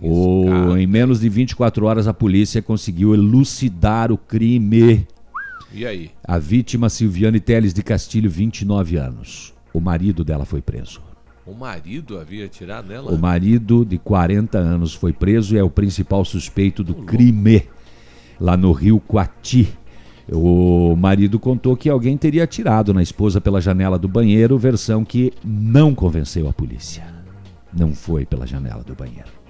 O, 0.00 0.76
em 0.78 0.86
menos 0.86 1.20
de 1.20 1.28
24 1.28 1.84
horas 1.84 2.08
a 2.08 2.14
polícia 2.14 2.62
conseguiu 2.62 3.12
elucidar 3.12 4.10
o 4.10 4.16
crime. 4.16 5.06
E 5.72 5.84
aí? 5.84 6.10
A 6.24 6.38
vítima 6.38 6.88
Silviane 6.88 7.38
Teles 7.38 7.74
de 7.74 7.82
Castilho, 7.82 8.30
29 8.30 8.96
anos. 8.96 9.52
O 9.74 9.80
marido 9.80 10.24
dela 10.24 10.44
foi 10.44 10.62
preso. 10.62 11.02
O 11.44 11.54
marido 11.54 12.18
havia 12.18 12.48
tirado 12.48 12.88
nela? 12.88 13.12
O 13.12 13.18
marido 13.18 13.84
de 13.84 13.98
40 13.98 14.56
anos 14.58 14.94
foi 14.94 15.12
preso 15.12 15.54
e 15.54 15.58
é 15.58 15.62
o 15.62 15.70
principal 15.70 16.24
suspeito 16.24 16.82
do 16.82 16.94
crime 16.94 17.64
lá 18.40 18.56
no 18.56 18.72
Rio 18.72 18.98
Coati. 19.00 19.68
O 20.32 20.94
marido 20.96 21.40
contou 21.40 21.76
que 21.76 21.90
alguém 21.90 22.16
teria 22.16 22.44
atirado 22.44 22.94
na 22.94 23.02
esposa 23.02 23.40
pela 23.40 23.60
janela 23.60 23.98
do 23.98 24.06
banheiro, 24.06 24.56
versão 24.56 25.04
que 25.04 25.32
não 25.44 25.92
convenceu 25.92 26.48
a 26.48 26.52
polícia. 26.52 27.04
Não 27.76 27.92
foi 27.92 28.24
pela 28.24 28.46
janela 28.46 28.84
do 28.84 28.94
banheiro. 28.94 29.40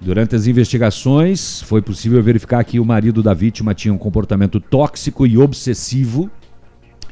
Durante 0.00 0.36
as 0.36 0.46
investigações, 0.46 1.62
foi 1.62 1.82
possível 1.82 2.22
verificar 2.22 2.62
que 2.64 2.78
o 2.78 2.84
marido 2.84 3.22
da 3.22 3.34
vítima 3.34 3.74
tinha 3.74 3.92
um 3.92 3.98
comportamento 3.98 4.60
tóxico 4.60 5.26
e 5.26 5.36
obsessivo 5.36 6.30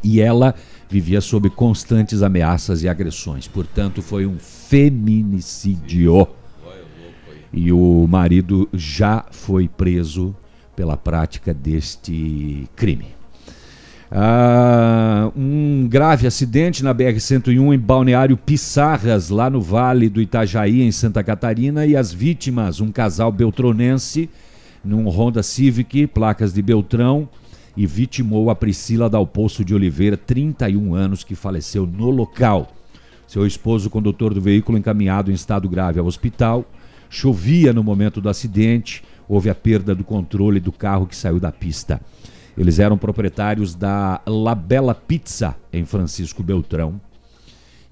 e 0.02 0.20
ela 0.20 0.54
vivia 0.88 1.20
sob 1.20 1.50
constantes 1.50 2.22
ameaças 2.22 2.82
e 2.82 2.88
agressões. 2.88 3.48
Portanto, 3.48 4.00
foi 4.02 4.26
um 4.26 4.38
feminicídio. 4.38 6.28
E 7.52 7.72
o 7.72 8.06
marido 8.08 8.68
já 8.72 9.24
foi 9.30 9.66
preso 9.66 10.36
pela 10.74 10.96
prática 10.96 11.52
deste 11.52 12.68
crime. 12.74 13.06
Ah, 14.16 15.32
um 15.36 15.88
grave 15.88 16.26
acidente 16.26 16.84
na 16.84 16.94
BR-101 16.94 17.74
em 17.74 17.78
Balneário 17.78 18.36
Pissarras, 18.36 19.28
lá 19.28 19.50
no 19.50 19.60
Vale 19.60 20.08
do 20.08 20.20
Itajaí, 20.20 20.82
em 20.82 20.92
Santa 20.92 21.24
Catarina, 21.24 21.84
e 21.84 21.96
as 21.96 22.12
vítimas, 22.12 22.80
um 22.80 22.92
casal 22.92 23.32
beltronense, 23.32 24.30
num 24.84 25.08
Honda 25.08 25.42
Civic, 25.42 26.06
placas 26.06 26.52
de 26.52 26.62
Beltrão, 26.62 27.28
e 27.76 27.86
vitimou 27.86 28.50
a 28.50 28.54
Priscila 28.54 29.10
Dalpoço 29.10 29.64
de 29.64 29.74
Oliveira, 29.74 30.16
31 30.16 30.94
anos, 30.94 31.24
que 31.24 31.34
faleceu 31.34 31.84
no 31.86 32.10
local. 32.10 32.72
Seu 33.26 33.44
esposo, 33.44 33.90
condutor 33.90 34.32
do 34.32 34.40
veículo, 34.40 34.78
encaminhado 34.78 35.30
em 35.30 35.34
estado 35.34 35.68
grave 35.68 35.98
ao 35.98 36.06
hospital. 36.06 36.64
Chovia 37.10 37.72
no 37.72 37.82
momento 37.82 38.20
do 38.20 38.28
acidente, 38.28 39.02
houve 39.28 39.50
a 39.50 39.54
perda 39.54 39.94
do 39.94 40.04
controle 40.04 40.60
do 40.60 40.72
carro 40.72 41.06
que 41.06 41.16
saiu 41.16 41.40
da 41.40 41.52
pista. 41.52 42.00
Eles 42.56 42.78
eram 42.78 42.96
proprietários 42.96 43.74
da 43.74 44.20
La 44.26 44.54
Bella 44.54 44.94
Pizza, 44.94 45.56
em 45.72 45.84
Francisco 45.84 46.42
Beltrão. 46.42 47.00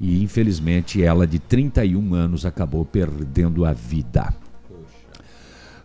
E 0.00 0.22
infelizmente 0.22 1.02
ela, 1.02 1.26
de 1.26 1.38
31 1.38 2.14
anos, 2.14 2.46
acabou 2.46 2.84
perdendo 2.84 3.64
a 3.64 3.72
vida. 3.72 4.32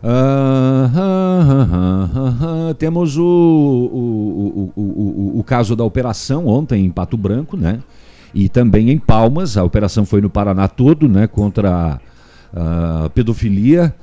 Ah, 0.03 0.91
ah, 0.95 2.09
ah. 2.69 2.73
Temos 2.75 3.17
o, 3.17 3.23
o, 3.23 4.71
o, 4.75 5.39
o, 5.39 5.43
caso 5.43 5.75
da 5.75 5.83
operação 5.83 6.47
ontem 6.47 6.85
em 6.85 6.91
Pato 6.91 7.17
Branco, 7.17 7.57
né? 7.57 7.79
E 8.33 8.47
também 8.47 8.91
em 8.91 8.99
Palmas. 8.99 9.57
A 9.57 9.63
operação 9.63 10.05
foi 10.05 10.21
no 10.21 10.29
Paraná 10.29 10.67
todo, 10.67 11.07
né? 11.07 11.25
Contra 11.25 11.99
a 12.55 13.09
pedofilia. 13.13 13.93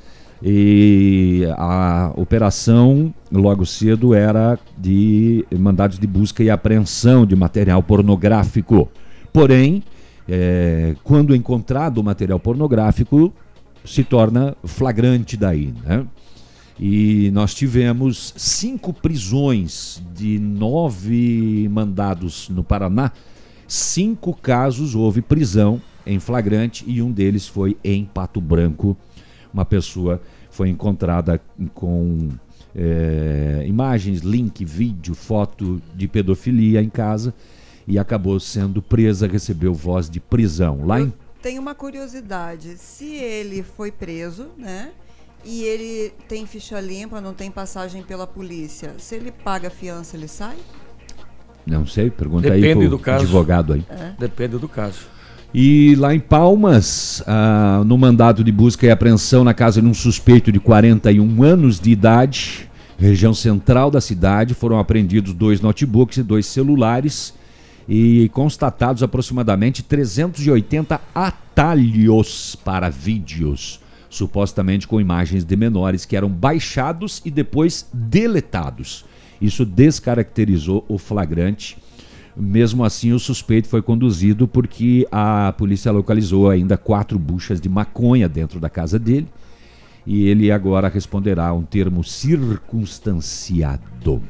E 0.46 1.48
a 1.56 2.12
operação, 2.16 3.14
logo 3.32 3.64
cedo, 3.64 4.12
era 4.12 4.58
de 4.76 5.46
mandados 5.58 5.98
de 5.98 6.06
busca 6.06 6.42
e 6.44 6.50
apreensão 6.50 7.24
de 7.24 7.34
material 7.34 7.82
pornográfico. 7.82 8.90
Porém, 9.32 9.82
eh, 10.28 10.94
quando 11.02 11.34
encontrado 11.34 11.96
o 11.96 12.04
material 12.04 12.38
pornográfico, 12.38 13.32
se 13.86 14.04
torna 14.04 14.54
flagrante 14.64 15.34
daí, 15.34 15.72
né? 15.82 16.04
E 16.78 17.30
nós 17.32 17.54
tivemos 17.54 18.34
cinco 18.36 18.92
prisões 18.92 20.02
de 20.14 20.38
nove 20.38 21.68
mandados 21.70 22.50
no 22.50 22.62
Paraná. 22.62 23.12
Cinco 23.66 24.34
casos 24.34 24.94
houve 24.94 25.22
prisão 25.22 25.80
em 26.04 26.18
flagrante 26.18 26.84
e 26.86 27.00
um 27.00 27.10
deles 27.10 27.46
foi 27.46 27.78
em 27.82 28.04
Pato 28.04 28.40
Branco. 28.42 28.94
Uma 29.52 29.64
pessoa 29.64 30.20
foi 30.54 30.68
encontrada 30.68 31.40
com 31.74 32.28
eh, 32.76 33.64
imagens, 33.66 34.20
link, 34.20 34.64
vídeo, 34.64 35.12
foto 35.12 35.82
de 35.92 36.06
pedofilia 36.06 36.80
em 36.80 36.88
casa 36.88 37.34
e 37.88 37.98
acabou 37.98 38.38
sendo 38.38 38.80
presa, 38.80 39.26
recebeu 39.26 39.74
voz 39.74 40.08
de 40.08 40.20
prisão. 40.20 40.86
Lá 40.86 41.00
em 41.00 41.12
Tem 41.42 41.58
uma 41.58 41.74
curiosidade. 41.74 42.76
Se 42.78 43.16
ele 43.16 43.64
foi 43.64 43.90
preso, 43.90 44.46
né? 44.56 44.92
e 45.44 45.62
ele 45.64 46.12
tem 46.28 46.46
ficha 46.46 46.80
limpa, 46.80 47.20
não 47.20 47.34
tem 47.34 47.50
passagem 47.50 48.02
pela 48.02 48.26
polícia, 48.26 48.94
se 48.96 49.16
ele 49.16 49.30
paga 49.30 49.68
a 49.68 49.70
fiança, 49.70 50.16
ele 50.16 50.26
sai? 50.28 50.56
Não 51.66 51.86
sei, 51.86 52.10
pergunta 52.10 52.48
Depende 52.48 52.66
aí 52.66 52.74
pro 52.74 52.88
do 52.90 52.98
caso. 52.98 53.24
advogado 53.24 53.72
aí. 53.74 53.84
É. 53.90 54.14
Depende 54.18 54.56
do 54.56 54.68
caso. 54.68 55.06
E 55.56 55.94
lá 55.94 56.12
em 56.12 56.18
Palmas, 56.18 57.22
ah, 57.28 57.84
no 57.86 57.96
mandado 57.96 58.42
de 58.42 58.50
busca 58.50 58.86
e 58.86 58.90
apreensão 58.90 59.44
na 59.44 59.54
casa 59.54 59.80
de 59.80 59.86
um 59.86 59.94
suspeito 59.94 60.50
de 60.50 60.58
41 60.58 61.44
anos 61.44 61.78
de 61.78 61.92
idade, 61.92 62.68
região 62.98 63.32
central 63.32 63.88
da 63.88 64.00
cidade, 64.00 64.52
foram 64.52 64.80
apreendidos 64.80 65.32
dois 65.32 65.60
notebooks 65.60 66.16
e 66.16 66.24
dois 66.24 66.46
celulares 66.46 67.32
e 67.88 68.28
constatados 68.32 69.04
aproximadamente 69.04 69.80
380 69.80 71.00
atalhos 71.14 72.56
para 72.56 72.90
vídeos, 72.90 73.78
supostamente 74.10 74.88
com 74.88 75.00
imagens 75.00 75.44
de 75.44 75.54
menores 75.54 76.04
que 76.04 76.16
eram 76.16 76.28
baixados 76.28 77.22
e 77.24 77.30
depois 77.30 77.88
deletados. 77.92 79.04
Isso 79.40 79.64
descaracterizou 79.64 80.84
o 80.88 80.98
flagrante. 80.98 81.76
Mesmo 82.36 82.84
assim, 82.84 83.12
o 83.12 83.18
suspeito 83.18 83.68
foi 83.68 83.80
conduzido 83.80 84.48
porque 84.48 85.06
a 85.10 85.54
polícia 85.56 85.90
localizou 85.92 86.50
ainda 86.50 86.76
quatro 86.76 87.18
buchas 87.18 87.60
de 87.60 87.68
maconha 87.68 88.28
dentro 88.28 88.58
da 88.58 88.68
casa 88.68 88.98
dele. 88.98 89.28
E 90.06 90.28
ele 90.28 90.50
agora 90.50 90.88
responderá 90.88 91.46
a 91.46 91.54
um 91.54 91.62
termo 91.62 92.04
circunstanciado. 92.04 94.22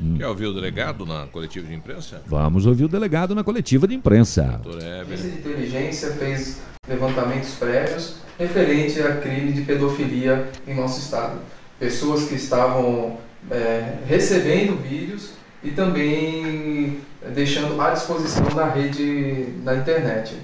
Hum. 0.00 0.16
Quer 0.18 0.28
ouvir 0.28 0.46
o 0.46 0.52
delegado 0.52 1.06
na 1.06 1.26
coletiva 1.26 1.66
de 1.66 1.74
imprensa? 1.74 2.22
Vamos 2.26 2.66
ouvir 2.66 2.84
o 2.84 2.88
delegado 2.88 3.34
na 3.34 3.42
coletiva 3.42 3.88
de 3.88 3.94
imprensa. 3.94 4.60
Doutor 4.62 4.84
A. 4.84 5.04
Polícia 5.04 5.30
de 5.30 5.38
Inteligência 5.38 6.10
fez 6.12 6.60
levantamentos 6.86 7.54
prévios 7.54 8.16
referente 8.38 9.00
a 9.00 9.16
crime 9.16 9.52
de 9.52 9.62
pedofilia 9.62 10.50
em 10.66 10.74
nosso 10.74 11.00
estado. 11.00 11.40
Pessoas 11.78 12.28
que 12.28 12.34
estavam 12.34 13.16
é, 13.50 13.96
recebendo 14.06 14.76
vídeos 14.82 15.32
e 15.66 15.72
também 15.72 17.00
deixando 17.34 17.80
à 17.80 17.90
disposição 17.90 18.48
na 18.54 18.66
rede, 18.66 19.48
na 19.64 19.74
internet. 19.74 20.36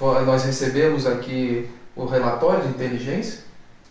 Nós 0.00 0.44
recebemos 0.44 1.06
aqui 1.06 1.68
o 1.96 2.04
relatório 2.04 2.62
de 2.62 2.68
inteligência 2.68 3.40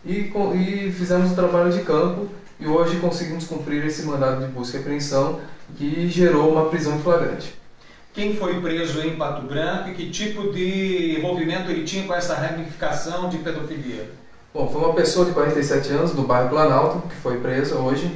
e, 0.05 0.32
e 0.55 0.91
fizemos 0.91 1.32
o 1.32 1.36
trabalho 1.36 1.72
de 1.72 1.82
campo 1.82 2.30
e 2.59 2.66
hoje 2.66 2.97
conseguimos 2.97 3.45
cumprir 3.45 3.86
esse 3.86 4.03
mandado 4.03 4.45
de 4.45 4.51
busca 4.51 4.78
e 4.78 4.80
apreensão 4.80 5.41
que 5.78 6.07
gerou 6.07 6.53
uma 6.53 6.70
prisão 6.70 6.97
flagrante. 6.99 7.53
Quem 8.14 8.36
foi 8.36 8.61
preso 8.61 9.01
em 9.01 9.18
Pato 9.18 9.41
Branco 9.45 9.89
e 9.89 9.93
que 9.95 10.11
tipo 10.11 10.53
de 10.53 11.18
envolvimento 11.18 11.70
ele 11.72 11.84
tinha 11.84 12.05
com 12.05 12.14
essa 12.14 12.36
ramificação 12.36 13.28
de 13.28 13.39
pedofilia? 13.39 14.09
Bom, 14.53 14.70
foi 14.70 14.82
uma 14.82 14.93
pessoa 14.93 15.26
de 15.26 15.32
47 15.32 15.89
anos 15.89 16.11
do 16.11 16.22
bairro 16.22 16.49
Planalto 16.49 17.07
que 17.07 17.16
foi 17.16 17.39
presa 17.39 17.76
hoje. 17.76 18.16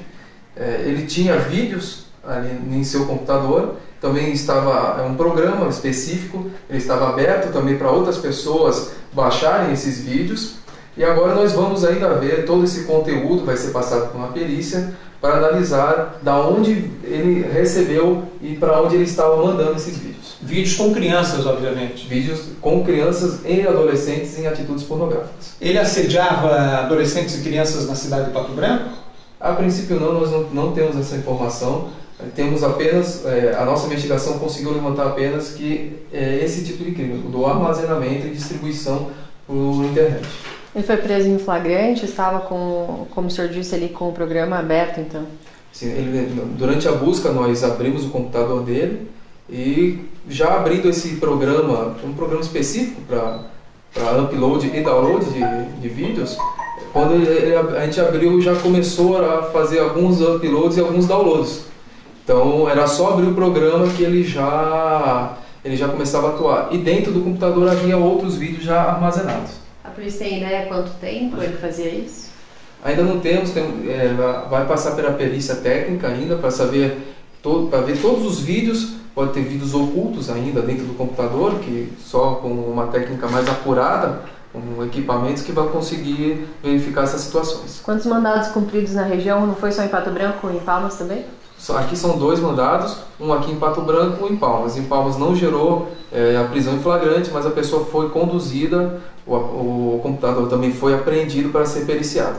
É, 0.56 0.84
ele 0.86 1.06
tinha 1.08 1.38
vídeos 1.40 2.07
ali 2.28 2.50
em 2.72 2.84
seu 2.84 3.06
computador, 3.06 3.76
também 4.00 4.32
estava 4.32 5.02
é 5.02 5.06
um 5.06 5.16
programa 5.16 5.68
específico, 5.70 6.50
ele 6.70 6.78
estava 6.78 7.10
aberto 7.10 7.52
também 7.52 7.78
para 7.78 7.90
outras 7.90 8.18
pessoas 8.18 8.92
baixarem 9.14 9.74
esses 9.74 10.00
vídeos. 10.02 10.58
E 10.96 11.04
agora 11.04 11.36
nós 11.36 11.54
vamos 11.54 11.86
ainda 11.86 12.10
ver 12.16 12.46
todo 12.46 12.64
esse 12.64 12.84
conteúdo, 12.84 13.46
vai 13.46 13.56
ser 13.56 13.70
passado 13.72 14.12
por 14.12 14.18
uma 14.18 14.30
perícia 14.30 14.94
para 15.22 15.38
analisar 15.38 16.20
da 16.22 16.40
onde 16.40 16.92
ele 17.04 17.42
recebeu 17.42 18.24
e 18.42 18.56
para 18.56 18.82
onde 18.82 18.96
ele 18.96 19.04
estava 19.04 19.38
mandando 19.38 19.76
esses 19.76 19.98
vídeos. 19.98 20.38
Vídeos 20.42 20.76
com 20.76 20.94
crianças, 20.94 21.46
obviamente. 21.46 22.08
Vídeos 22.08 22.42
com 22.62 22.84
crianças 22.84 23.40
e 23.44 23.62
adolescentes 23.68 24.38
em 24.38 24.46
atitudes 24.46 24.84
pornográficas. 24.84 25.56
Ele 25.60 25.80
assediava 25.80 26.56
adolescentes 26.82 27.40
e 27.40 27.42
crianças 27.42 27.88
na 27.88 27.96
cidade 27.96 28.26
de 28.26 28.32
Pato 28.32 28.52
Branco? 28.52 28.90
A 29.40 29.54
princípio 29.54 30.00
não, 30.00 30.14
nós 30.14 30.32
não, 30.32 30.42
não 30.50 30.72
temos 30.72 30.96
essa 30.98 31.16
informação. 31.16 31.90
Temos 32.36 32.64
apenas, 32.64 33.24
eh, 33.26 33.56
a 33.60 33.64
nossa 33.64 33.86
investigação 33.86 34.40
conseguiu 34.40 34.74
levantar 34.74 35.06
apenas 35.08 35.50
que 35.52 35.94
é 36.12 36.40
esse 36.44 36.64
tipo 36.66 36.84
de 36.84 36.92
crime, 36.92 37.20
do 37.30 37.46
armazenamento 37.46 38.26
e 38.26 38.32
distribuição 38.32 39.12
por 39.46 39.84
internet. 39.86 40.26
Ele 40.76 40.84
foi 40.84 40.98
preso 40.98 41.28
em 41.30 41.38
flagrante, 41.38 42.06
estava 42.06 42.40
com, 42.40 43.06
como 43.14 43.28
o 43.28 43.32
senhor 43.32 43.50
disse 43.50 43.76
ali, 43.76 43.90
com 43.90 44.10
o 44.10 44.14
programa 44.14 44.58
aberto, 44.58 45.00
então. 45.00 45.24
Sim, 45.72 45.92
ele- 45.92 46.42
durante 46.58 46.88
a 46.88 46.92
busca 46.92 47.32
nós 47.32 47.64
abrimos 47.64 48.04
o 48.06 48.10
computador 48.10 48.64
dele 48.64 49.08
e 49.48 50.00
já 50.28 50.56
abrindo 50.56 50.90
esse 50.90 51.18
programa, 51.18 51.96
um 52.04 52.14
programa 52.14 52.42
específico 52.42 53.00
para 53.08 53.42
upload 54.24 54.68
e 54.76 54.82
download 54.82 55.24
de, 55.26 55.82
de 55.82 55.88
vídeos, 55.88 56.36
quando 56.92 57.14
ele- 57.14 57.56
a 57.56 57.86
gente 57.86 58.00
abriu 58.02 58.42
já 58.42 58.56
começou 58.56 59.24
a 59.24 59.44
fazer 59.44 59.80
alguns 59.80 60.20
uploads 60.20 60.78
e 60.78 60.82
alguns 60.82 61.06
downloads. 61.06 61.67
Então 62.28 62.68
era 62.70 62.86
só 62.88 63.14
abrir 63.14 63.28
o 63.28 63.34
programa 63.34 63.88
que 63.88 64.04
ele 64.04 64.22
já 64.22 65.38
ele 65.64 65.78
já 65.78 65.88
começava 65.88 66.28
a 66.28 66.30
atuar. 66.32 66.68
E 66.72 66.78
dentro 66.78 67.14
do 67.14 67.22
computador 67.22 67.70
havia 67.70 67.96
outros 67.98 68.36
vídeos 68.36 68.66
já 68.66 68.82
armazenados. 68.82 69.52
A 69.82 69.88
polícia 69.90 70.26
tem 70.28 70.40
ideia 70.42 70.66
quanto 70.66 70.92
tempo 71.00 71.42
ele 71.42 71.56
fazia 71.56 71.88
isso? 71.90 72.28
Ainda 72.84 73.04
não 73.04 73.22
temos, 73.22 73.52
tem- 73.52 73.86
é, 73.90 74.14
vai 74.50 74.66
passar 74.66 74.92
pela 74.98 75.12
perícia 75.14 75.56
técnica 75.56 76.08
ainda 76.10 76.36
para 76.36 76.52
saber 76.52 77.16
para 77.70 77.80
ver 77.80 77.98
todos 78.02 78.26
os 78.26 78.42
vídeos. 78.42 78.98
Pode 79.16 79.32
ter 79.32 79.44
vídeos 79.44 79.74
ocultos 79.74 80.30
ainda 80.30 80.62
dentro 80.62 80.84
do 80.86 80.94
computador, 80.96 81.56
que 81.60 81.94
só 81.98 82.36
com 82.36 82.50
uma 82.50 82.88
técnica 82.88 83.28
mais 83.30 83.48
apurada, 83.48 84.20
com 84.52 84.84
equipamentos 84.84 85.44
que 85.44 85.54
vai 85.54 85.68
conseguir 85.70 86.46
verificar 86.62 87.04
essas 87.04 87.22
situações. 87.22 87.80
Quantos 87.84 88.06
mandados 88.06 88.50
cumpridos 88.50 88.94
na 88.94 89.04
região? 89.04 89.48
Não 89.48 89.56
foi 89.56 89.72
só 89.72 89.82
em 89.82 89.88
Pato 89.88 90.12
Branco, 90.12 90.50
em 90.50 90.60
Palmas 90.60 90.96
também? 90.98 91.26
Só- 91.58 91.78
Aqui 91.78 91.96
são 91.98 92.18
dois 92.18 92.40
mandados, 92.40 92.98
um 93.20 93.34
aqui 93.34 93.52
em 93.52 93.56
Pato 93.56 93.82
Branco 93.82 94.18
e 94.22 94.24
um 94.32 94.34
em 94.34 94.38
Palmas. 94.38 94.78
Em 94.78 94.84
Palmas 94.84 95.18
não 95.18 95.36
gerou 95.36 95.92
é, 96.12 96.38
a 96.38 96.44
prisão 96.46 96.76
em 96.76 96.80
flagrante, 96.80 97.30
mas 97.34 97.46
a 97.46 97.50
pessoa 97.52 97.86
foi 97.86 98.10
conduzida, 98.10 99.02
o, 99.26 99.34
o 99.96 100.00
computador 100.02 100.48
também 100.48 100.72
foi 100.72 100.94
apreendido 100.94 101.50
para 101.50 101.66
ser 101.66 101.86
periciado. 101.86 102.38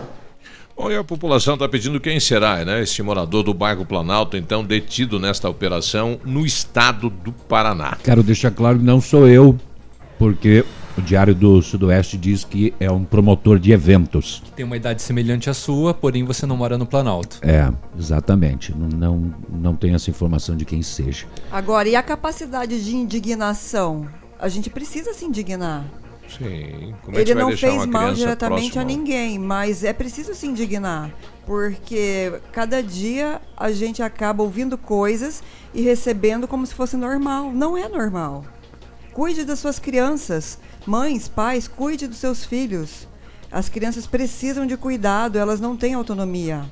Bom, 0.76 0.90
e 0.92 0.96
a 0.96 1.02
população 1.02 1.54
está 1.54 1.68
pedindo 1.68 1.98
quem 1.98 2.20
será, 2.20 2.64
né? 2.64 2.80
Este 2.80 3.02
morador 3.02 3.42
do 3.42 3.52
bairro 3.52 3.84
Planalto, 3.84 4.36
então, 4.36 4.62
detido 4.62 5.18
nesta 5.18 5.48
operação 5.48 6.20
no 6.24 6.46
estado 6.46 7.10
do 7.10 7.32
Paraná. 7.32 7.96
Quero 8.04 8.22
deixar 8.22 8.52
claro 8.52 8.78
que 8.78 8.84
não 8.84 9.00
sou 9.00 9.26
eu, 9.26 9.58
porque 10.20 10.64
o 10.98 11.02
Diário 11.02 11.34
do 11.34 11.62
Sudoeste 11.62 12.16
diz 12.16 12.44
que 12.44 12.74
é 12.80 12.90
um 12.90 13.04
promotor 13.04 13.58
de 13.58 13.70
eventos. 13.72 14.42
Tem 14.56 14.64
uma 14.64 14.76
idade 14.76 15.00
semelhante 15.00 15.48
à 15.48 15.54
sua, 15.54 15.94
porém 15.94 16.24
você 16.24 16.44
não 16.44 16.56
mora 16.56 16.76
no 16.76 16.84
Planalto. 16.84 17.38
É, 17.42 17.72
exatamente. 17.96 18.74
Não, 18.74 18.88
não, 18.88 19.34
não 19.48 19.76
tenho 19.76 19.94
essa 19.94 20.10
informação 20.10 20.56
de 20.56 20.64
quem 20.64 20.82
seja. 20.82 21.26
Agora, 21.52 21.88
e 21.88 21.94
a 21.94 22.02
capacidade 22.02 22.82
de 22.84 22.96
indignação? 22.96 24.08
A 24.38 24.48
gente 24.48 24.68
precisa 24.68 25.14
se 25.14 25.24
indignar. 25.24 25.84
Sim. 26.28 26.94
Como 27.02 27.16
é 27.16 27.24
que 27.24 27.30
Ele 27.30 27.40
não 27.40 27.56
fez 27.56 27.86
mal 27.86 28.12
diretamente 28.12 28.72
próxima? 28.72 28.82
a 28.82 28.84
ninguém, 28.84 29.38
mas 29.38 29.82
é 29.82 29.92
preciso 29.92 30.34
se 30.34 30.46
indignar, 30.46 31.10
porque 31.46 32.32
cada 32.52 32.82
dia 32.82 33.40
a 33.56 33.70
gente 33.70 34.02
acaba 34.02 34.42
ouvindo 34.42 34.76
coisas 34.76 35.42
e 35.72 35.80
recebendo 35.80 36.46
como 36.46 36.66
se 36.66 36.74
fosse 36.74 36.96
normal. 36.96 37.50
Não 37.52 37.78
é 37.78 37.88
normal. 37.88 38.44
Cuide 39.12 39.44
das 39.44 39.58
suas 39.58 39.78
crianças. 39.78 40.58
Mães, 40.88 41.28
pais, 41.28 41.68
cuide 41.68 42.06
dos 42.06 42.16
seus 42.16 42.46
filhos. 42.46 43.06
As 43.52 43.68
crianças 43.68 44.06
precisam 44.06 44.64
de 44.64 44.74
cuidado, 44.74 45.36
elas 45.36 45.60
não 45.60 45.76
têm 45.76 45.92
autonomia. 45.92 46.62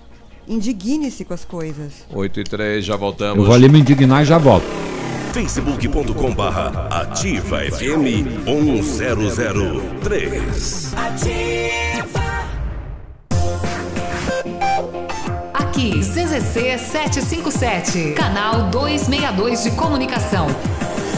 Indigne-se 0.49 1.23
com 1.23 1.35
as 1.35 1.45
coisas. 1.45 2.07
8 2.11 2.41
e 2.41 2.45
3, 2.45 2.83
já 2.83 2.97
voltamos. 2.97 3.37
Eu 3.37 3.45
vou 3.45 3.55
ali 3.55 3.69
me 3.69 3.81
indignar 3.81 4.23
e 4.23 4.25
já 4.25 4.39
volto. 4.39 4.65
facebook.com 5.35 6.35
barra 6.35 6.89
ativa 6.89 7.59
FM 7.59 8.47
1003. 8.47 10.95
Aqui, 15.53 16.01
CZC 16.01 16.79
757, 16.79 18.15
canal 18.15 18.71
262 18.71 19.65
de 19.65 19.73
comunicação. 19.73 20.47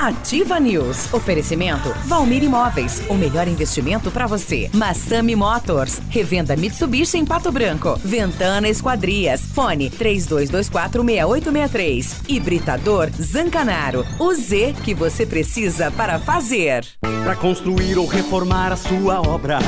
Ativa 0.00 0.58
News. 0.58 1.12
Oferecimento 1.12 1.92
Valmir 2.06 2.42
Imóveis. 2.42 3.02
O 3.10 3.14
melhor 3.14 3.46
investimento 3.46 4.10
para 4.10 4.26
você. 4.26 4.70
Massami 4.72 5.36
Motors. 5.36 6.00
Revenda 6.08 6.56
Mitsubishi 6.56 7.18
em 7.18 7.26
Pato 7.26 7.52
Branco. 7.52 8.00
Ventana 8.02 8.66
Esquadrias. 8.66 9.42
Fone 9.42 9.90
32246863. 9.90 12.30
Hibridador 12.30 13.10
Zancanaro. 13.20 14.06
O 14.18 14.32
Z 14.32 14.74
que 14.82 14.94
você 14.94 15.26
precisa 15.26 15.90
para 15.90 16.18
fazer. 16.18 16.86
Para 17.00 17.36
construir 17.36 17.98
ou 17.98 18.06
reformar 18.06 18.72
a 18.72 18.76
sua 18.76 19.20
obra, 19.20 19.58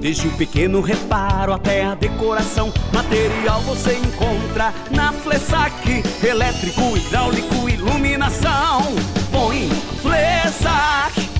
Desde 0.00 0.26
o 0.28 0.30
pequeno 0.32 0.82
reparo 0.82 1.52
até 1.52 1.84
a 1.84 1.94
decoração, 1.94 2.72
material 2.92 3.60
você 3.62 3.96
encontra 3.96 4.72
na 4.90 5.12
Flessac. 5.12 6.02
Elétrico, 6.22 6.96
hidráulico, 6.96 7.68
iluminação. 7.68 8.82
Flessac. 10.06 11.36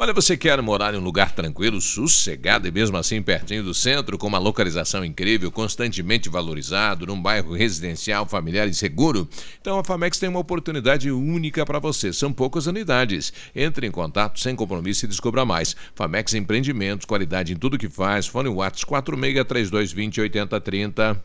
Olha, 0.00 0.12
você 0.12 0.36
quer 0.36 0.62
morar 0.62 0.94
em 0.94 0.96
um 0.96 1.02
lugar 1.02 1.34
tranquilo, 1.34 1.80
sossegado 1.80 2.68
e 2.68 2.70
mesmo 2.70 2.96
assim 2.96 3.20
pertinho 3.20 3.64
do 3.64 3.74
centro, 3.74 4.16
com 4.16 4.28
uma 4.28 4.38
localização 4.38 5.04
incrível, 5.04 5.50
constantemente 5.50 6.28
valorizado, 6.28 7.04
num 7.04 7.20
bairro 7.20 7.52
residencial, 7.52 8.24
familiar 8.24 8.68
e 8.68 8.74
seguro? 8.74 9.28
Então 9.60 9.76
a 9.76 9.82
Famex 9.82 10.16
tem 10.18 10.28
uma 10.28 10.38
oportunidade 10.38 11.10
única 11.10 11.66
para 11.66 11.80
você. 11.80 12.12
São 12.12 12.32
poucas 12.32 12.66
unidades. 12.66 13.32
Entre 13.54 13.88
em 13.88 13.90
contato 13.90 14.38
sem 14.38 14.54
compromisso 14.54 15.04
e 15.04 15.08
descubra 15.08 15.44
mais. 15.44 15.74
Famex 15.96 16.32
Empreendimentos, 16.32 17.04
qualidade 17.04 17.52
em 17.52 17.56
tudo 17.56 17.76
que 17.76 17.88
faz. 17.88 18.28
Fone 18.28 18.48
Whats 18.48 18.84
463220 18.84 20.20
8030. 20.20 21.24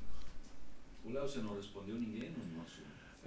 O 1.06 1.14
Léo, 1.14 1.30
você 1.30 1.40
não 1.40 1.56
respondeu 1.56 1.96
ninguém 1.96 2.32
no 2.32 2.58
nosso. 2.60 2.82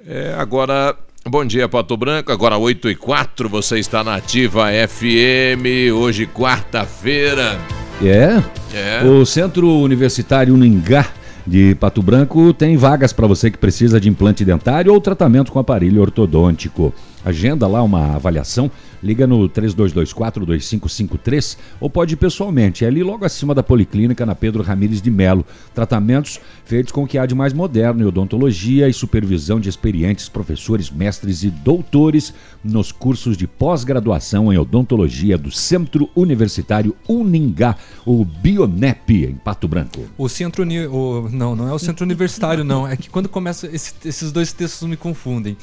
É, 0.05 0.35
agora, 0.35 0.99
bom 1.29 1.45
dia, 1.45 1.69
Pato 1.69 1.97
Branco. 1.97 2.31
Agora 2.31 2.57
8 2.57 2.91
e 2.91 2.95
4, 2.95 3.49
você 3.49 3.79
está 3.79 4.05
na 4.05 4.17
Ativa 4.17 4.67
FM. 4.71 5.93
Hoje, 5.95 6.27
quarta-feira. 6.27 7.59
É? 8.03 8.43
É. 8.75 9.05
O 9.05 9.25
Centro 9.27 9.69
Universitário 9.69 10.55
Uningá 10.55 11.09
de 11.47 11.75
Pato 11.77 12.03
Branco 12.03 12.53
tem 12.53 12.77
vagas 12.77 13.13
para 13.13 13.27
você 13.27 13.51
que 13.51 13.59
precisa 13.59 14.01
de 14.01 14.09
implante 14.09 14.45
dentário 14.45 14.93
ou 14.93 15.01
tratamento 15.01 15.51
com 15.51 15.59
aparelho 15.59 16.01
ortodôntico. 16.01 16.93
Agenda 17.25 17.67
lá 17.67 17.83
uma 17.83 18.15
avaliação, 18.15 18.71
liga 19.07 19.27
no 19.27 19.49
3224-2553 19.49 21.57
ou 21.81 21.89
pode 21.89 22.15
ir 22.15 22.17
pessoalmente, 22.17 22.85
é 22.85 22.89
ali 22.89 23.03
logo 23.03 23.25
acima 23.25 23.55
da 23.55 23.63
Policlínica, 23.63 24.27
na 24.27 24.35
Pedro 24.35 24.63
Ramires 24.63 25.01
de 25.01 25.11
Melo. 25.11 25.45
Tratamentos 25.75 26.41
feitos 26.65 26.93
com 26.93 27.05
o 27.05 27.07
que 27.07 27.19
há 27.19 27.27
de 27.27 27.35
mais 27.35 27.53
moderno 27.53 28.03
em 28.03 28.07
odontologia 28.07 28.89
e 28.89 28.93
supervisão 28.93 29.61
de 29.61 29.69
experientes 29.69 30.29
professores, 30.29 30.91
mestres 30.91 31.43
e 31.45 31.51
doutores 31.51 32.35
nos 32.65 32.91
cursos 32.91 33.37
de 33.37 33.47
pós-graduação 33.47 34.53
em 34.53 34.59
odontologia 34.59 35.39
do 35.39 35.51
Centro 35.51 36.09
Universitário 36.15 36.95
Uningá, 37.09 37.77
o 38.05 38.25
Bionep, 38.25 39.25
em 39.25 39.35
Pato 39.35 39.69
Branco. 39.69 40.01
O 40.19 40.29
centro 40.29 40.63
uni- 40.63 40.87
o- 40.87 41.29
não, 41.31 41.55
não 41.55 41.69
é 41.69 41.73
o 41.73 41.79
centro 41.79 42.05
universitário 42.05 42.65
não, 42.65 42.87
é 42.89 42.97
que 42.97 43.09
quando 43.09 43.29
começa 43.29 43.67
esse- 43.69 43.95
esses 44.05 44.33
dois 44.33 44.53
textos 44.53 44.89
me 44.89 44.97
confundem. 44.97 45.57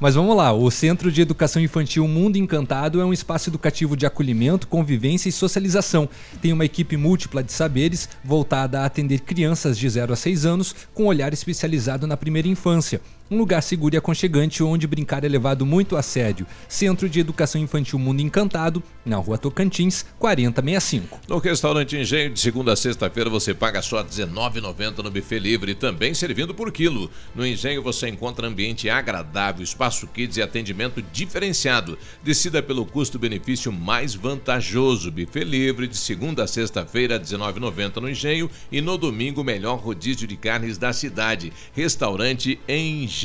Mas 0.00 0.14
vamos 0.14 0.36
lá, 0.36 0.52
o 0.52 0.70
Centro 0.70 1.10
de 1.10 1.20
Educação 1.22 1.62
Infantil 1.62 2.06
Mundo 2.06 2.36
Encantado 2.36 2.89
é 2.98 3.04
um 3.04 3.12
espaço 3.12 3.50
educativo 3.50 3.94
de 3.94 4.06
acolhimento, 4.06 4.66
convivência 4.66 5.28
e 5.28 5.32
socialização. 5.32 6.08
Tem 6.40 6.50
uma 6.50 6.64
equipe 6.64 6.96
múltipla 6.96 7.42
de 7.42 7.52
saberes 7.52 8.08
voltada 8.24 8.80
a 8.80 8.86
atender 8.86 9.20
crianças 9.20 9.76
de 9.76 9.86
0 9.86 10.14
a 10.14 10.16
6 10.16 10.46
anos 10.46 10.74
com 10.94 11.04
olhar 11.04 11.34
especializado 11.34 12.06
na 12.06 12.16
primeira 12.16 12.48
infância. 12.48 13.02
Um 13.32 13.38
lugar 13.38 13.62
seguro 13.62 13.94
e 13.94 13.96
aconchegante 13.96 14.60
onde 14.60 14.88
brincar 14.88 15.22
é 15.22 15.28
levado 15.28 15.64
muito 15.64 15.96
a 15.96 16.02
sério. 16.02 16.44
Centro 16.68 17.08
de 17.08 17.20
Educação 17.20 17.60
Infantil 17.60 17.96
Mundo 17.96 18.20
Encantado, 18.20 18.82
na 19.06 19.18
rua 19.18 19.38
Tocantins, 19.38 20.04
4065. 20.18 21.20
No 21.28 21.38
restaurante 21.38 21.96
Engenho, 21.96 22.30
de 22.30 22.40
segunda 22.40 22.72
a 22.72 22.76
sexta-feira, 22.76 23.30
você 23.30 23.54
paga 23.54 23.80
só 23.82 23.98
R$19,90 23.98 24.98
no 25.04 25.12
buffet 25.12 25.38
livre, 25.38 25.76
também 25.76 26.12
servindo 26.12 26.52
por 26.52 26.72
quilo. 26.72 27.08
No 27.32 27.46
Engenho 27.46 27.84
você 27.84 28.08
encontra 28.08 28.48
ambiente 28.48 28.90
agradável, 28.90 29.62
espaço 29.62 30.08
kids 30.08 30.36
e 30.36 30.42
atendimento 30.42 31.00
diferenciado. 31.00 31.96
Decida 32.24 32.60
pelo 32.60 32.84
custo-benefício 32.84 33.70
mais 33.70 34.12
vantajoso. 34.12 35.08
Buffet 35.08 35.44
livre, 35.44 35.86
de 35.86 35.96
segunda 35.96 36.42
a 36.42 36.48
sexta-feira, 36.48 37.14
R$19,90 37.14 37.96
no 38.00 38.10
Engenho 38.10 38.50
e 38.72 38.80
no 38.80 38.98
domingo, 38.98 39.44
melhor 39.44 39.78
rodízio 39.78 40.26
de 40.26 40.36
carnes 40.36 40.76
da 40.76 40.92
cidade. 40.92 41.52
Restaurante 41.72 42.58
Engenho. 42.66 43.19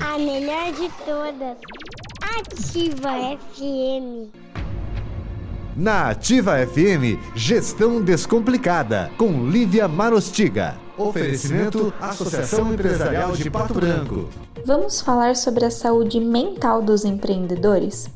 A 0.00 0.16
melhor 0.16 0.72
de 0.74 0.88
todas. 1.04 1.56
Ativa 2.22 3.10
FM. 3.36 4.30
Na 5.74 6.10
Ativa 6.10 6.64
FM, 6.64 7.18
Gestão 7.34 8.00
Descomplicada, 8.00 9.10
com 9.18 9.50
Lívia 9.50 9.88
Marostiga. 9.88 10.76
Oferecimento 10.96 11.92
Associação 12.00 12.72
Empresarial 12.72 13.32
de 13.32 13.50
Pato 13.50 13.74
Branco. 13.74 14.28
Vamos 14.64 15.00
falar 15.00 15.34
sobre 15.34 15.64
a 15.64 15.70
saúde 15.72 16.20
mental 16.20 16.80
dos 16.80 17.04
empreendedores? 17.04 18.08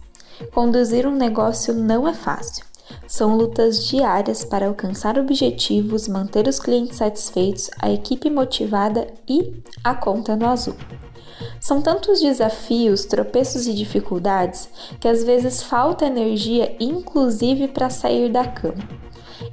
Conduzir 0.53 1.05
um 1.05 1.16
negócio 1.16 1.75
não 1.75 2.07
é 2.07 2.14
fácil. 2.14 2.64
São 3.09 3.37
lutas 3.37 3.89
diárias 3.89 4.45
para 4.45 4.69
alcançar 4.69 5.19
objetivos, 5.19 6.07
manter 6.07 6.47
os 6.47 6.61
clientes 6.61 6.99
satisfeitos, 6.99 7.69
a 7.83 7.91
equipe 7.91 8.31
motivada 8.31 9.09
e 9.29 9.61
a 9.83 9.97
conta 9.97 10.37
no 10.37 10.47
azul. 10.47 10.77
São 11.61 11.80
tantos 11.80 12.20
desafios, 12.20 13.05
tropeços 13.05 13.66
e 13.66 13.74
dificuldades 13.74 14.68
que 15.01 15.09
às 15.09 15.24
vezes 15.24 15.62
falta 15.62 16.07
energia, 16.07 16.74
inclusive 16.80 17.68
para 17.68 17.91
sair 17.91 18.30
da 18.30 18.45
cama. 18.45 18.99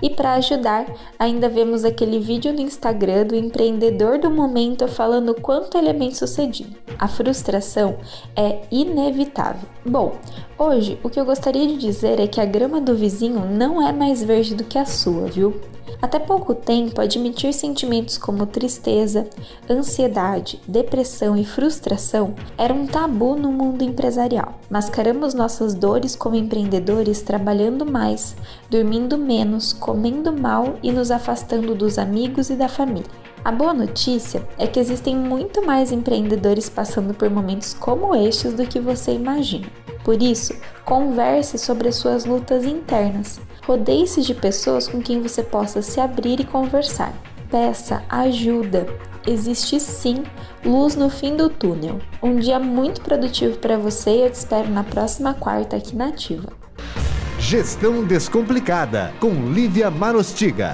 E 0.02 0.10
para 0.10 0.34
ajudar, 0.34 0.86
ainda 1.18 1.48
vemos 1.48 1.86
aquele 1.86 2.20
vídeo 2.20 2.52
no 2.52 2.62
Instagram 2.62 3.26
do 3.28 3.36
empreendedor 3.36 4.18
do 4.18 4.30
momento 4.30 4.88
falando 4.88 5.34
quanto 5.36 5.78
ele 5.78 5.90
é 5.90 5.94
bem 5.94 6.14
sucedido. 6.14 6.76
A 6.98 7.08
frustração 7.08 7.98
é 8.36 8.62
inevitável. 8.72 9.68
Bom, 9.86 10.16
hoje 10.58 11.00
o 11.04 11.10
que 11.10 11.20
eu 11.20 11.26
gostaria 11.26 11.68
de 11.68 11.78
dizer 11.78 12.20
é 12.20 12.28
que 12.28 12.42
a 12.42 12.46
grama 12.46 12.82
do 12.82 12.96
vizinho 12.96 13.46
não 13.46 13.86
é 13.86 13.92
mais 13.92 14.24
verde 14.24 14.56
do 14.56 14.64
que 14.64 14.78
a 14.78 14.86
sua, 14.86 15.28
viu? 15.28 15.54
Até 16.02 16.20
pouco 16.20 16.54
tempo, 16.54 17.02
admitir 17.02 17.54
sentimentos 17.54 18.18
como 18.18 18.46
tristeza, 18.46 19.28
ansiedade, 19.70 20.62
depressão 20.68 21.38
e 21.38 21.46
frustração 21.46 22.36
era 22.58 22.74
um 22.74 22.86
tabu 22.86 23.36
no 23.36 23.52
mundo 23.52 23.84
empresarial. 23.84 24.60
Mascaramos 24.70 25.34
nossas 25.34 25.74
dores 25.74 26.16
como 26.16 26.36
empreendedores 26.36 27.22
trabalhando 27.22 27.86
mais, 27.86 28.36
dormindo 28.70 29.18
menos, 29.18 29.74
comendo 29.74 30.32
mal 30.32 30.76
e 30.84 30.92
nos 30.92 31.12
afastando 31.12 31.74
dos 31.74 31.98
amigos 31.98 32.50
e 32.50 32.56
da 32.56 32.68
família. 32.68 33.26
A 33.44 33.52
boa 33.52 33.74
notícia 33.74 34.44
é 34.58 34.66
que 34.66 34.80
existem 34.80 35.16
muito 35.16 35.64
mais 35.64 35.92
empreendedores 35.92 36.68
passando 36.68 37.14
por 37.14 37.30
momentos 37.30 37.76
como 37.76 38.16
estes 38.16 38.54
do 38.54 38.66
que 38.66 38.80
você 38.80 39.12
imagina. 39.12 39.68
Por 40.04 40.22
isso, 40.22 40.56
converse 40.84 41.58
sobre 41.58 41.88
as 41.88 41.96
suas 41.96 42.26
lutas 42.26 42.66
internas. 42.66 43.40
Rodeie-se 43.66 44.22
de 44.22 44.36
pessoas 44.36 44.88
com 44.88 45.02
quem 45.02 45.22
você 45.22 45.42
possa 45.42 45.82
se 45.82 46.00
abrir 46.00 46.40
e 46.40 46.46
conversar. 46.46 47.14
Peça 47.50 48.04
ajuda. 48.10 48.86
Existe 49.26 49.80
sim 49.80 50.24
luz 50.64 50.96
no 50.96 51.10
fim 51.10 51.36
do 51.36 51.50
túnel. 51.50 52.00
Um 52.22 52.36
dia 52.36 52.60
muito 52.60 53.02
produtivo 53.02 53.58
para 53.58 53.78
você 53.78 54.12
e 54.12 54.22
eu 54.22 54.30
te 54.30 54.36
espero 54.36 54.70
na 54.70 54.84
próxima 54.84 55.34
quarta 55.34 55.78
aqui 55.78 55.96
na 55.96 56.10
Ativa. 56.10 56.54
Gestão 57.40 58.04
Descomplicada, 58.04 59.14
com 59.20 59.30
Lívia 59.52 59.90
Marostiga. 59.90 60.74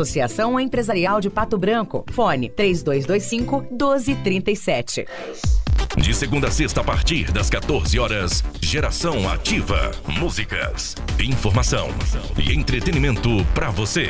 Associação 0.01 0.59
Empresarial 0.59 1.21
de 1.21 1.29
Pato 1.29 1.59
Branco. 1.59 2.03
Fone 2.11 2.49
3225 2.49 3.67
1237. 3.69 5.05
De 5.95 6.13
segunda 6.15 6.47
a 6.47 6.51
sexta, 6.51 6.81
a 6.81 6.83
partir 6.83 7.31
das 7.31 7.51
14 7.51 7.99
horas, 7.99 8.43
Geração 8.59 9.29
Ativa. 9.29 9.91
Músicas, 10.07 10.95
informação 11.19 11.89
e 12.35 12.51
entretenimento 12.51 13.29
pra 13.53 13.69
você. 13.69 14.09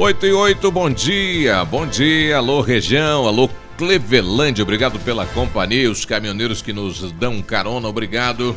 8 0.00 0.26
e 0.26 0.32
8, 0.32 0.70
bom 0.70 0.88
dia, 0.88 1.64
bom 1.64 1.84
dia, 1.84 2.36
alô 2.36 2.60
região, 2.60 3.26
alô 3.26 3.50
Clevelândia, 3.76 4.62
obrigado 4.62 4.96
pela 5.00 5.26
companhia, 5.26 5.90
os 5.90 6.04
caminhoneiros 6.04 6.62
que 6.62 6.72
nos 6.72 7.10
dão 7.10 7.42
carona, 7.42 7.88
obrigado. 7.88 8.54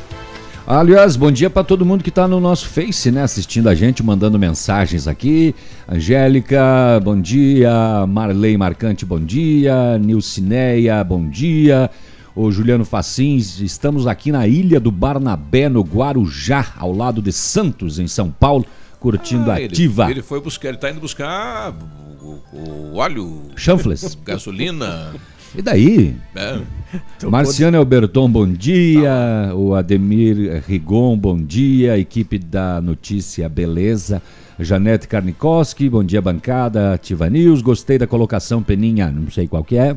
Aliás, 0.68 1.15
bom 1.15 1.31
dia 1.31 1.49
para 1.49 1.63
todo 1.63 1.84
mundo 1.84 2.03
que 2.03 2.09
está 2.09 2.27
no 2.27 2.39
nosso 2.39 2.69
Face, 2.69 3.09
né? 3.09 3.23
Assistindo 3.23 3.68
a 3.69 3.73
gente, 3.73 4.03
mandando 4.03 4.38
mensagens 4.38 5.07
aqui. 5.07 5.55
Angélica, 5.89 6.99
bom 7.03 7.19
dia. 7.19 8.05
Marley 8.07 8.55
Marcante, 8.55 9.03
bom 9.03 9.19
dia. 9.19 9.97
Nilcineia, 9.97 11.03
bom 11.03 11.27
dia. 11.27 11.89
O 12.35 12.51
Juliano 12.51 12.85
Facins, 12.85 13.59
estamos 13.59 14.05
aqui 14.05 14.31
na 14.31 14.47
Ilha 14.47 14.80
do 14.80 14.91
Barnabé, 14.91 15.68
no 15.68 15.81
Guarujá, 15.81 16.68
ao 16.77 16.93
lado 16.93 17.19
de 17.19 17.34
Santos, 17.34 17.97
em 17.97 18.07
São 18.07 18.30
Paulo, 18.30 18.63
curtindo 19.02 19.52
Ah, 19.52 19.57
ele- 19.60 19.73
ativa. 19.73 20.10
Ele, 20.10 20.22
foi 20.22 20.40
buscar, 20.40 20.69
ele 20.69 20.78
tá 20.78 20.90
indo 20.91 21.02
buscar 21.02 21.73
o, 22.22 22.40
o 22.53 22.95
óleo. 22.95 23.41
Chanfles. 23.57 24.15
Gasolina. 24.23 25.14
E 25.53 25.61
daí? 25.61 26.15
É. 26.36 26.61
Marciano 27.28 27.78
Alberton, 27.78 28.30
bom 28.30 28.48
dia. 28.48 29.52
O 29.56 29.73
Ademir 29.76 30.64
Rigon, 30.65 31.18
bom 31.18 31.38
dia. 31.41 31.98
Equipe 31.98 32.38
da 32.40 32.80
Notícia 32.80 33.49
Beleza. 33.49 34.22
Janete 34.60 35.07
Karnikoski, 35.07 35.90
bom 35.90 36.03
dia, 36.03 36.22
bancada. 36.22 36.94
Ativa 36.94 37.28
News, 37.30 37.61
gostei 37.64 37.98
da 37.98 38.06
colocação 38.06 38.61
Peninha, 38.61 39.10
não 39.11 39.30
sei 39.32 39.48
qual 39.48 39.64
que 39.64 39.76
é. 39.76 39.95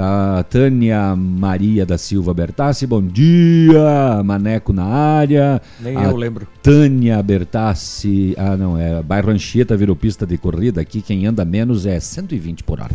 A 0.00 0.44
Tânia 0.44 1.16
Maria 1.16 1.84
da 1.84 1.98
Silva 1.98 2.32
Bertassi, 2.32 2.86
bom 2.86 3.02
dia. 3.02 4.22
Maneco 4.24 4.72
na 4.72 4.84
área. 4.84 5.60
Nem 5.80 5.96
A 5.96 6.04
eu 6.04 6.14
lembro. 6.14 6.46
Tânia 6.62 7.20
Bertassi, 7.20 8.32
ah 8.38 8.56
não, 8.56 8.78
é 8.78 9.02
bairro 9.02 9.32
Anchieta 9.32 9.76
virou 9.76 9.96
pista 9.96 10.24
de 10.24 10.38
corrida. 10.38 10.80
Aqui 10.80 11.02
quem 11.02 11.26
anda 11.26 11.44
menos 11.44 11.84
é 11.84 11.98
120 11.98 12.62
por 12.62 12.78
hora. 12.80 12.92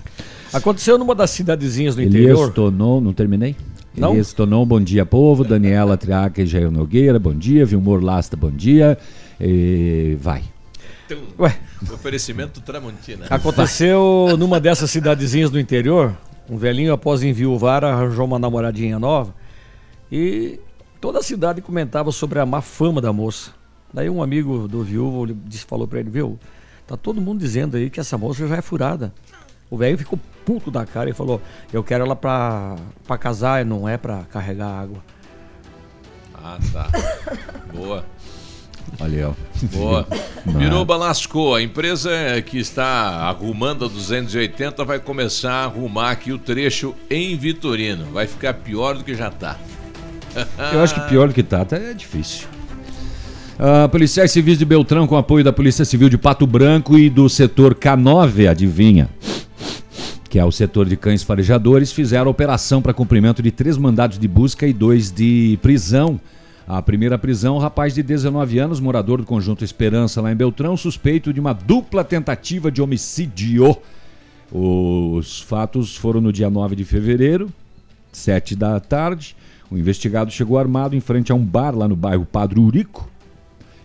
Aconteceu 0.53 0.97
numa 0.97 1.13
das 1.13 1.31
cidadezinhas 1.31 1.93
do 1.93 2.01
Elias 2.01 2.15
interior. 2.15 2.53
Tonon, 2.53 3.01
não 3.01 3.11
terminei? 3.11 3.53
Não? 3.93 4.11
Elias 4.13 4.31
Tonon, 4.31 4.65
bom 4.65 4.79
dia, 4.79 5.05
povo. 5.05 5.43
Daniela 5.43 5.97
Triaca 5.97 6.41
e 6.41 6.45
Jair 6.45 6.71
Nogueira, 6.71 7.19
bom 7.19 7.33
dia. 7.33 7.65
Vilmor 7.65 8.01
Lasta, 8.01 8.37
bom 8.37 8.49
dia. 8.49 8.97
E 9.41 10.15
vai. 10.21 10.41
Ué. 11.37 11.53
Oferecimento 11.91 12.61
Tramontina. 12.61 13.25
Aconteceu 13.29 14.35
numa 14.37 14.59
dessas 14.59 14.89
cidadezinhas 14.89 15.51
do 15.51 15.59
interior, 15.59 16.15
um 16.53 16.57
velhinho 16.57 16.93
após 16.93 17.23
enviuvar 17.23 17.83
arranjou 17.83 18.25
uma 18.25 18.37
namoradinha 18.37 18.99
nova 18.99 19.33
e 20.11 20.59
toda 21.01 21.17
a 21.17 21.23
cidade 21.23 21.63
comentava 21.63 22.11
sobre 22.11 22.39
a 22.39 22.45
má 22.45 22.61
fama 22.61 23.01
da 23.01 23.11
moça. 23.11 23.51
Daí 23.91 24.07
um 24.07 24.21
amigo 24.21 24.67
do 24.67 24.83
viúvo 24.83 25.25
disse, 25.33 25.65
falou 25.65 25.87
pra 25.87 25.99
ele, 25.99 26.11
viu, 26.11 26.37
tá 26.85 26.95
todo 26.95 27.19
mundo 27.19 27.39
dizendo 27.39 27.75
aí 27.75 27.89
que 27.89 27.99
essa 27.99 28.19
moça 28.19 28.47
já 28.47 28.55
é 28.55 28.61
furada. 28.61 29.11
O 29.67 29.77
velho 29.77 29.97
ficou 29.97 30.19
puto 30.45 30.69
da 30.69 30.85
cara 30.85 31.09
e 31.09 31.13
falou, 31.13 31.41
eu 31.71 31.83
quero 31.83 32.03
ela 32.05 32.15
pra, 32.15 32.75
pra 33.07 33.17
casar, 33.17 33.65
não 33.65 33.89
é 33.89 33.97
pra 33.97 34.23
carregar 34.25 34.67
água. 34.67 35.03
Ah, 36.35 36.59
tá. 36.71 36.87
Boa. 37.73 38.05
Olha, 39.03 39.29
ó. 39.29 39.33
Boa. 39.75 40.07
Biruba 40.57 40.95
lascou. 40.95 41.55
A 41.55 41.61
empresa 41.61 42.09
que 42.45 42.57
está 42.57 42.85
arrumando 43.27 43.83
a 43.83 43.87
280 43.89 44.85
vai 44.85 44.97
começar 44.97 45.51
a 45.51 45.65
arrumar 45.65 46.11
aqui 46.11 46.31
o 46.31 46.37
trecho 46.37 46.95
em 47.09 47.35
Vitorino. 47.35 48.05
Vai 48.13 48.27
ficar 48.27 48.53
pior 48.53 48.95
do 48.95 49.03
que 49.03 49.13
já 49.13 49.29
tá. 49.29 49.57
Eu 50.71 50.81
acho 50.81 50.95
que 50.95 51.01
pior 51.09 51.27
do 51.27 51.33
que 51.33 51.43
tá, 51.43 51.65
tá 51.65 51.75
é 51.75 51.93
difícil. 51.93 52.47
Ah, 53.59 53.89
policiais 53.89 54.31
civis 54.31 54.57
de 54.57 54.65
Beltrão, 54.65 55.05
com 55.05 55.17
apoio 55.17 55.43
da 55.43 55.51
Polícia 55.51 55.83
Civil 55.83 56.07
de 56.07 56.17
Pato 56.17 56.47
Branco 56.47 56.97
e 56.97 57.09
do 57.09 57.27
setor 57.27 57.75
K9, 57.75 58.49
adivinha? 58.49 59.09
Que 60.29 60.39
é 60.39 60.45
o 60.45 60.51
setor 60.51 60.87
de 60.87 60.95
cães 60.95 61.23
farejadores, 61.23 61.91
fizeram 61.91 62.31
operação 62.31 62.81
para 62.81 62.93
cumprimento 62.93 63.43
de 63.43 63.51
três 63.51 63.77
mandados 63.77 64.17
de 64.17 64.27
busca 64.27 64.65
e 64.65 64.73
dois 64.73 65.11
de 65.11 65.59
prisão. 65.61 66.19
A 66.65 66.81
primeira 66.81 67.17
prisão, 67.17 67.57
um 67.57 67.59
rapaz 67.59 67.93
de 67.93 68.01
19 68.01 68.57
anos, 68.57 68.79
morador 68.79 69.19
do 69.19 69.25
conjunto 69.25 69.65
Esperança, 69.65 70.21
lá 70.21 70.31
em 70.31 70.35
Beltrão, 70.35 70.77
suspeito 70.77 71.33
de 71.33 71.39
uma 71.39 71.51
dupla 71.51 72.05
tentativa 72.05 72.71
de 72.71 72.81
homicídio. 72.81 73.75
Os 74.49 75.41
fatos 75.41 75.97
foram 75.97 76.21
no 76.21 76.31
dia 76.31 76.49
9 76.49 76.75
de 76.75 76.85
fevereiro, 76.85 77.51
sete 78.13 78.55
da 78.55 78.79
tarde. 78.79 79.35
O 79.69 79.77
investigado 79.77 80.31
chegou 80.31 80.57
armado 80.57 80.95
em 80.95 81.01
frente 81.01 81.33
a 81.33 81.35
um 81.35 81.43
bar 81.43 81.75
lá 81.75 81.85
no 81.85 81.97
bairro 81.97 82.25
Padre 82.25 82.61
Urico 82.61 83.09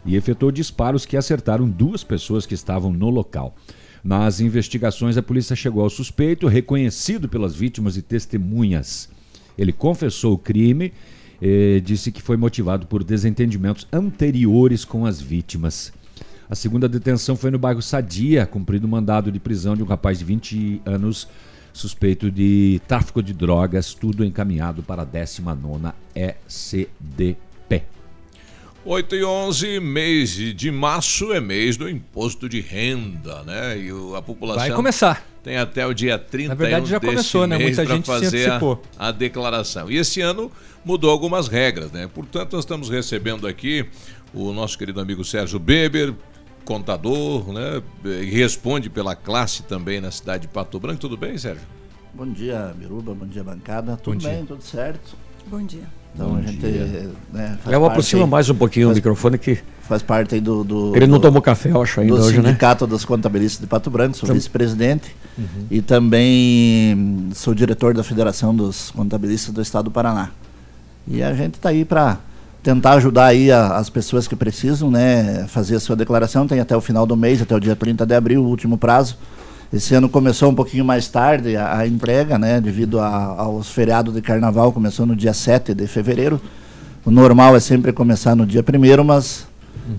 e 0.06 0.14
efetuou 0.14 0.52
disparos 0.52 1.04
que 1.04 1.16
acertaram 1.16 1.68
duas 1.68 2.04
pessoas 2.04 2.46
que 2.46 2.54
estavam 2.54 2.92
no 2.92 3.10
local. 3.10 3.56
Nas 4.04 4.38
investigações, 4.38 5.16
a 5.16 5.22
polícia 5.22 5.56
chegou 5.56 5.82
ao 5.82 5.90
suspeito, 5.90 6.46
reconhecido 6.46 7.28
pelas 7.28 7.56
vítimas 7.56 7.96
e 7.96 8.02
testemunhas. 8.02 9.08
Ele 9.56 9.72
confessou 9.72 10.34
o 10.34 10.38
crime 10.38 10.92
e 11.40 11.80
disse 11.84 12.10
que 12.10 12.22
foi 12.22 12.36
motivado 12.36 12.86
por 12.86 13.04
desentendimentos 13.04 13.86
anteriores 13.92 14.84
com 14.84 15.06
as 15.06 15.20
vítimas. 15.20 15.92
A 16.50 16.54
segunda 16.54 16.88
detenção 16.88 17.36
foi 17.36 17.50
no 17.50 17.58
bairro 17.58 17.82
Sadia, 17.82 18.46
cumprido 18.46 18.86
o 18.86 18.90
mandado 18.90 19.30
de 19.30 19.38
prisão 19.38 19.76
de 19.76 19.82
um 19.82 19.86
rapaz 19.86 20.18
de 20.18 20.24
20 20.24 20.82
anos 20.84 21.28
suspeito 21.72 22.30
de 22.30 22.80
tráfico 22.88 23.22
de 23.22 23.32
drogas, 23.32 23.94
tudo 23.94 24.24
encaminhado 24.24 24.82
para 24.82 25.02
a 25.02 25.06
19ª 25.06 25.94
ECDP. 26.14 27.97
8 28.84 29.16
e 29.16 29.24
11, 29.24 29.80
mês 29.80 30.30
de 30.54 30.70
março 30.70 31.32
é 31.32 31.40
mês 31.40 31.76
do 31.76 31.88
imposto 31.88 32.48
de 32.48 32.60
renda, 32.60 33.42
né? 33.42 33.76
E 33.76 33.90
a 34.16 34.22
população 34.22 34.66
Vai 34.66 34.74
começar. 34.74 35.26
tem 35.42 35.56
até 35.58 35.86
o 35.86 35.92
dia 35.92 36.18
30 36.18 36.48
Na 36.48 36.54
verdade, 36.54 36.86
já 36.86 37.00
começou, 37.00 37.46
né? 37.46 37.58
Muita 37.58 37.84
gente 37.84 38.06
fazer 38.06 38.48
a, 38.48 38.54
antecipou. 38.54 38.82
a 38.98 39.10
declaração. 39.10 39.90
E 39.90 39.96
esse 39.96 40.20
ano 40.20 40.50
mudou 40.84 41.10
algumas 41.10 41.48
regras, 41.48 41.90
né? 41.90 42.08
Portanto, 42.12 42.52
nós 42.52 42.64
estamos 42.64 42.88
recebendo 42.88 43.46
aqui 43.46 43.84
o 44.32 44.52
nosso 44.52 44.78
querido 44.78 45.00
amigo 45.00 45.24
Sérgio 45.24 45.58
Beber, 45.58 46.14
contador, 46.64 47.52
né? 47.52 47.82
E 48.04 48.30
responde 48.30 48.88
pela 48.88 49.16
classe 49.16 49.64
também 49.64 50.00
na 50.00 50.10
cidade 50.10 50.42
de 50.42 50.48
Pato 50.48 50.78
Branco. 50.78 51.00
Tudo 51.00 51.16
bem, 51.16 51.36
Sérgio? 51.36 51.66
Bom 52.14 52.30
dia, 52.30 52.72
Biruba, 52.76 53.12
bom 53.12 53.26
dia, 53.26 53.42
bancada. 53.42 53.96
Tudo 53.96 54.18
dia. 54.18 54.30
bem, 54.30 54.46
tudo 54.46 54.62
certo? 54.62 55.16
Bom 55.46 55.62
dia. 55.62 55.97
Então 56.14 56.30
Bom 56.30 56.36
a 56.36 56.40
gente. 56.42 56.58
dia. 56.58 57.10
Né, 57.32 57.58
parte 57.64 57.74
aproxima 57.84 58.24
aí- 58.24 58.28
mais 58.30 58.50
um 58.50 58.54
pouquinho 58.54 58.86
o 58.86 58.90
faz- 58.90 58.96
microfone 58.98 59.38
que 59.38 59.58
Faz 59.82 60.02
parte 60.02 60.34
aí 60.34 60.40
do. 60.40 60.64
do 60.64 60.94
ele 60.96 61.06
não 61.06 61.18
do- 61.18 61.22
tomou 61.22 61.40
café, 61.40 61.70
eu 61.70 61.80
acho, 61.80 62.00
ainda 62.00 62.16
do 62.16 62.22
hoje, 62.22 62.38
né? 62.38 62.48
Sindicato 62.48 62.86
dos 62.86 63.04
Contabilistas 63.04 63.60
de 63.60 63.66
Pato 63.66 63.88
Branco, 63.90 64.16
sou 64.16 64.26
Então- 64.26 64.34
vice-presidente 64.36 65.14
Uhum. 65.38 65.44
e 65.70 65.80
também 65.80 66.94
hum, 66.94 67.30
sou 67.34 67.54
diretor 67.54 67.94
da 67.94 68.02
Federação 68.04 68.54
dos 68.54 68.90
Contabilistas 68.90 69.54
do 69.54 69.62
Estado 69.62 69.84
do 69.86 69.90
Paraná. 69.90 70.30
E 71.06 71.22
a 71.22 71.32
gente 71.32 71.54
está 71.54 71.70
aí 71.70 71.84
para 71.86 72.18
tentar 72.62 72.92
ajudar 72.94 73.26
aí 73.26 73.50
a- 73.50 73.76
as 73.78 73.88
pessoas 73.88 74.28
que 74.28 74.36
precisam, 74.36 74.90
né, 74.90 75.46
fazer 75.48 75.76
a 75.76 75.80
sua 75.80 75.96
declaração. 75.96 76.46
Tem 76.46 76.60
até 76.60 76.76
o 76.76 76.80
final 76.82 77.06
do 77.06 77.16
mês, 77.16 77.40
até 77.40 77.54
o 77.54 77.60
dia 77.60 77.74
30 77.76 78.04
de 78.04 78.14
abril, 78.14 78.42
o 78.42 78.48
último 78.48 78.76
prazo. 78.76 79.16
Esse 79.72 79.94
ano 79.94 80.08
começou 80.08 80.50
um 80.50 80.54
pouquinho 80.54 80.84
mais 80.84 81.08
tarde 81.08 81.56
a, 81.56 81.78
a 81.78 81.86
entrega, 81.86 82.38
né, 82.38 82.60
devido 82.60 82.98
a- 82.98 83.34
aos 83.38 83.68
feriados 83.70 84.14
de 84.14 84.22
carnaval, 84.22 84.72
começou 84.72 85.04
no 85.04 85.14
dia 85.14 85.34
7 85.34 85.74
de 85.74 85.86
fevereiro. 85.86 86.40
O 87.04 87.10
normal 87.10 87.54
é 87.54 87.60
sempre 87.60 87.92
começar 87.92 88.34
no 88.34 88.46
dia 88.46 88.62
primeiro, 88.62 89.04
mas 89.04 89.46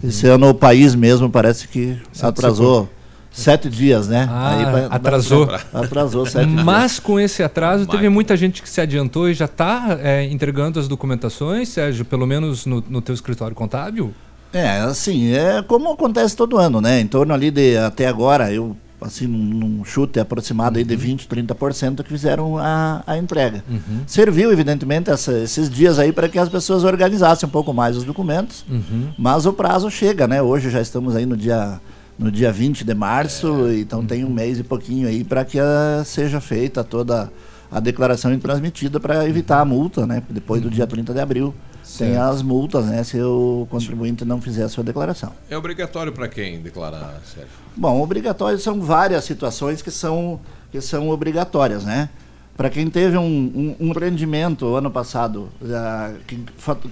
esse 0.04 0.28
ano 0.28 0.50
o 0.50 0.54
país 0.54 0.96
mesmo 0.96 1.30
parece 1.30 1.68
que 1.68 1.98
Se 2.12 2.26
atrasou 2.26 2.90
sete 3.32 3.70
dias, 3.70 4.08
né? 4.08 4.28
Ah, 4.30 4.58
Aí 4.76 4.88
atrasou. 4.90 5.48
Atrasou 5.74 6.26
sete 6.26 6.48
dias. 6.50 6.64
Mas 6.64 7.00
com 7.00 7.20
esse 7.20 7.41
atraso, 7.44 7.86
Vai. 7.86 7.96
teve 7.96 8.10
muita 8.10 8.36
gente 8.36 8.62
que 8.62 8.70
se 8.70 8.82
adiantou 8.82 9.30
e 9.30 9.34
já 9.34 9.46
está 9.46 9.98
entregando 10.30 10.80
as 10.80 10.88
documentações, 10.88 11.70
Sérgio, 11.70 12.06
pelo 12.06 12.26
menos 12.26 12.66
no, 12.66 12.84
no 12.90 13.02
teu 13.02 13.14
escritório 13.14 13.56
contábil? 13.56 14.14
É, 14.52 14.80
assim, 14.82 15.32
é 15.32 15.62
como 15.62 15.91
acontece 15.91 16.36
todo 16.36 16.58
ano, 16.58 16.82
né? 16.82 17.00
Em 17.00 17.08
torno 17.08 17.34
ali 17.34 17.50
de, 17.52 17.78
até 17.78 18.08
agora, 18.08 18.52
eu, 18.52 18.76
assim, 19.01 19.27
num, 19.27 19.84
chute 19.85 20.19
aproximado 20.19 20.77
aí 20.77 20.84
de 20.84 20.95
20, 20.95 21.27
30% 21.27 22.03
que 22.03 22.09
fizeram 22.09 22.57
a, 22.57 23.03
a 23.07 23.17
entrega. 23.17 23.63
Uhum. 23.69 24.01
Serviu, 24.05 24.51
evidentemente, 24.51 25.09
essa- 25.09 25.38
esses 25.39 25.69
dias 25.69 25.97
aí 25.99 26.11
para 26.11 26.27
que 26.30 26.38
as 26.38 26.49
pessoas 26.49 26.84
organizassem 26.84 27.47
um 27.47 27.51
pouco 27.51 27.73
mais 27.73 27.95
os 27.97 28.03
documentos, 28.03 28.65
Uhum. 28.69 29.09
mas 29.17 29.45
o 29.45 29.53
prazo 29.53 29.89
chega, 29.89 30.27
né? 30.27 30.41
Hoje 30.41 30.69
já 30.69 30.81
estamos 30.81 31.15
aí 31.15 31.26
no 31.26 31.38
dia, 31.38 31.80
no 32.17 32.30
dia 32.31 32.51
20 32.51 32.84
de 32.84 32.93
março, 32.93 33.69
então 33.71 34.05
tem 34.05 34.26
um 34.26 34.30
mês 34.30 34.59
e 34.59 34.63
pouquinho 34.63 35.07
aí 35.07 35.23
para 35.23 35.45
que 35.45 35.59
ah, 35.59 36.01
seja 36.05 36.41
feita 36.41 36.84
toda 36.84 37.31
a 37.71 37.80
declaração 37.80 38.34
e 38.34 38.38
transmitida 38.38 38.99
para 38.99 39.27
evitar 39.30 39.59
a 39.61 39.65
multa, 39.65 40.05
né? 40.07 40.23
Depois 40.30 40.61
do 40.61 40.69
dia 40.69 40.88
30 40.88 41.13
de 41.13 41.19
abril 41.19 41.53
tem 41.98 42.14
Certo. 42.14 42.22
as 42.22 42.41
multas, 42.41 42.86
né? 42.86 43.03
Se 43.03 43.22
o 43.22 43.68
contribuinte 43.70 44.24
não 44.24 44.40
fizer 44.40 44.64
a 44.64 44.70
sua 44.70 44.84
declaração. 44.84 45.34
É 45.49 45.57
obrigatório 45.57 46.11
para 46.11 46.28
quem 46.28 46.61
declarar, 46.61 47.20
Sérgio? 47.26 47.49
Bom, 47.76 48.02
obrigatório 48.02 48.60
são 48.60 48.80
várias 48.80 49.24
situações 49.24 49.82
que 49.82 49.90
são, 49.90 50.40
que 50.72 50.80
são 50.82 51.10
obrigatórias, 51.10 51.84
né? 51.84 52.10
Para 52.56 52.70
quem 52.70 52.90
teve 52.90 53.18
um, 53.18 53.76
um, 53.80 53.88
um 53.88 53.91
rendimento 53.94 54.76
ano 54.76 54.91
passado 54.91 55.49
ah, 55.64 56.14
que, 56.28 56.44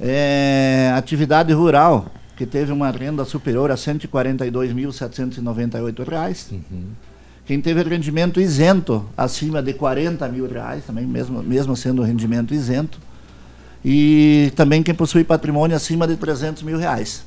É, 0.00 0.92
atividade 0.96 1.52
rural, 1.52 2.06
que 2.36 2.44
teve 2.44 2.72
uma 2.72 2.90
renda 2.90 3.24
superior 3.24 3.70
a 3.70 3.76
142.798 3.76 6.04
reais. 6.06 6.50
Quem 7.46 7.60
teve 7.60 7.80
rendimento 7.84 8.40
isento 8.40 9.06
acima 9.16 9.62
de 9.62 9.72
40 9.72 10.28
mil 10.28 10.48
reais, 10.48 10.84
também 10.84 11.06
mesmo, 11.06 11.42
mesmo 11.42 11.76
sendo 11.76 12.02
rendimento 12.02 12.52
isento. 12.52 12.98
E 13.84 14.52
também 14.56 14.82
quem 14.82 14.92
possui 14.92 15.22
patrimônio 15.22 15.76
acima 15.76 16.08
de 16.08 16.16
300 16.16 16.64
mil 16.64 16.76
reais. 16.76 17.24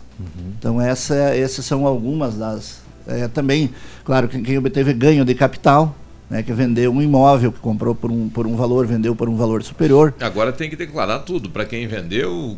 Então 0.59 0.81
essa, 0.81 1.15
essas 1.15 1.65
são 1.65 1.87
algumas 1.87 2.35
das. 2.35 2.81
é, 3.07 3.29
também, 3.29 3.69
claro, 4.03 4.27
quem, 4.27 4.43
quem 4.43 4.57
obteve 4.57 4.93
ganho 4.93 5.23
de 5.23 5.33
capital, 5.33 5.95
né, 6.29 6.43
que 6.43 6.51
vendeu 6.51 6.91
um 6.91 7.01
imóvel 7.01 7.53
que 7.53 7.59
comprou 7.59 7.95
por 7.95 8.11
um, 8.11 8.27
por 8.27 8.45
um 8.45 8.57
valor, 8.57 8.85
vendeu 8.85 9.15
por 9.15 9.29
um 9.29 9.37
valor 9.37 9.63
superior. 9.63 10.13
Agora 10.19 10.51
tem 10.51 10.69
que 10.69 10.75
declarar 10.75 11.19
tudo. 11.19 11.49
Para 11.49 11.63
quem 11.63 11.87
vendeu, 11.87 12.57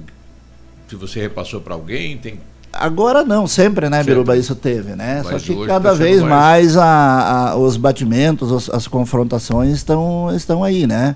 se 0.87 0.95
você 0.95 1.21
repassou 1.21 1.61
para 1.61 1.75
alguém, 1.75 2.17
tem 2.17 2.39
Agora 2.73 3.23
não, 3.25 3.45
sempre, 3.47 3.89
né, 3.89 3.97
Sempre. 3.97 4.13
Biruba, 4.13 4.37
isso 4.37 4.55
teve, 4.55 4.95
né? 4.95 5.21
Mas 5.23 5.41
Só 5.41 5.45
que 5.47 5.51
hoje 5.59 5.67
cada 5.67 5.89
tá 5.89 5.95
vez 5.95 6.21
mais- 6.21 6.29
mais, 6.31 6.77
a- 6.77 7.49
a- 7.51 7.55
os 7.57 7.75
batimentos, 7.77 8.49
os- 8.51 8.69
as 8.69 8.87
confrontações 8.87 9.73
estão, 9.75 10.33
estão 10.35 10.63
aí, 10.63 10.87
né? 10.87 11.15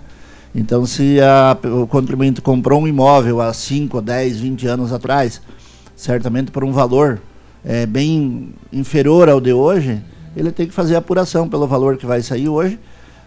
Então, 0.53 0.85
se 0.85 1.19
a- 1.21 1.57
o 1.81 1.87
contribuinte 1.87 2.41
comprou 2.41 2.81
um 2.81 2.87
imóvel 2.87 3.41
há 3.41 3.53
5, 3.53 4.01
10, 4.01 4.37
20 4.39 4.67
anos 4.67 4.91
atrás, 4.91 5.41
certamente 5.95 6.51
por 6.51 6.63
um 6.63 6.71
valor 6.71 7.21
eh, 7.67 7.85
bem 7.87 8.49
inferior 8.71 9.27
ao 9.27 9.41
de 9.41 9.51
hoje, 9.51 9.99
ele 10.37 10.51
tem 10.51 10.67
que 10.67 10.73
fazer 10.73 10.93
a 10.95 10.99
apuração 10.99 11.49
pelo 11.49 11.65
valor 11.65 11.97
que 11.97 12.05
vai 12.05 12.21
sair 12.21 12.47
hoje. 12.47 12.77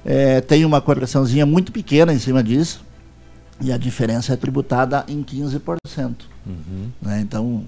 Eh, 0.06 0.40
tem 0.42 0.64
uma 0.64 0.80
correçãozinha 0.80 1.44
muito 1.44 1.72
pequena 1.72 2.12
em 2.12 2.18
cima 2.20 2.40
disso, 2.42 2.84
e 3.60 3.72
a 3.72 3.76
diferença 3.76 4.32
é 4.34 4.36
tributada 4.36 5.04
em 5.08 5.22
15%. 5.24 6.26
né? 7.02 7.20
Então, 7.20 7.64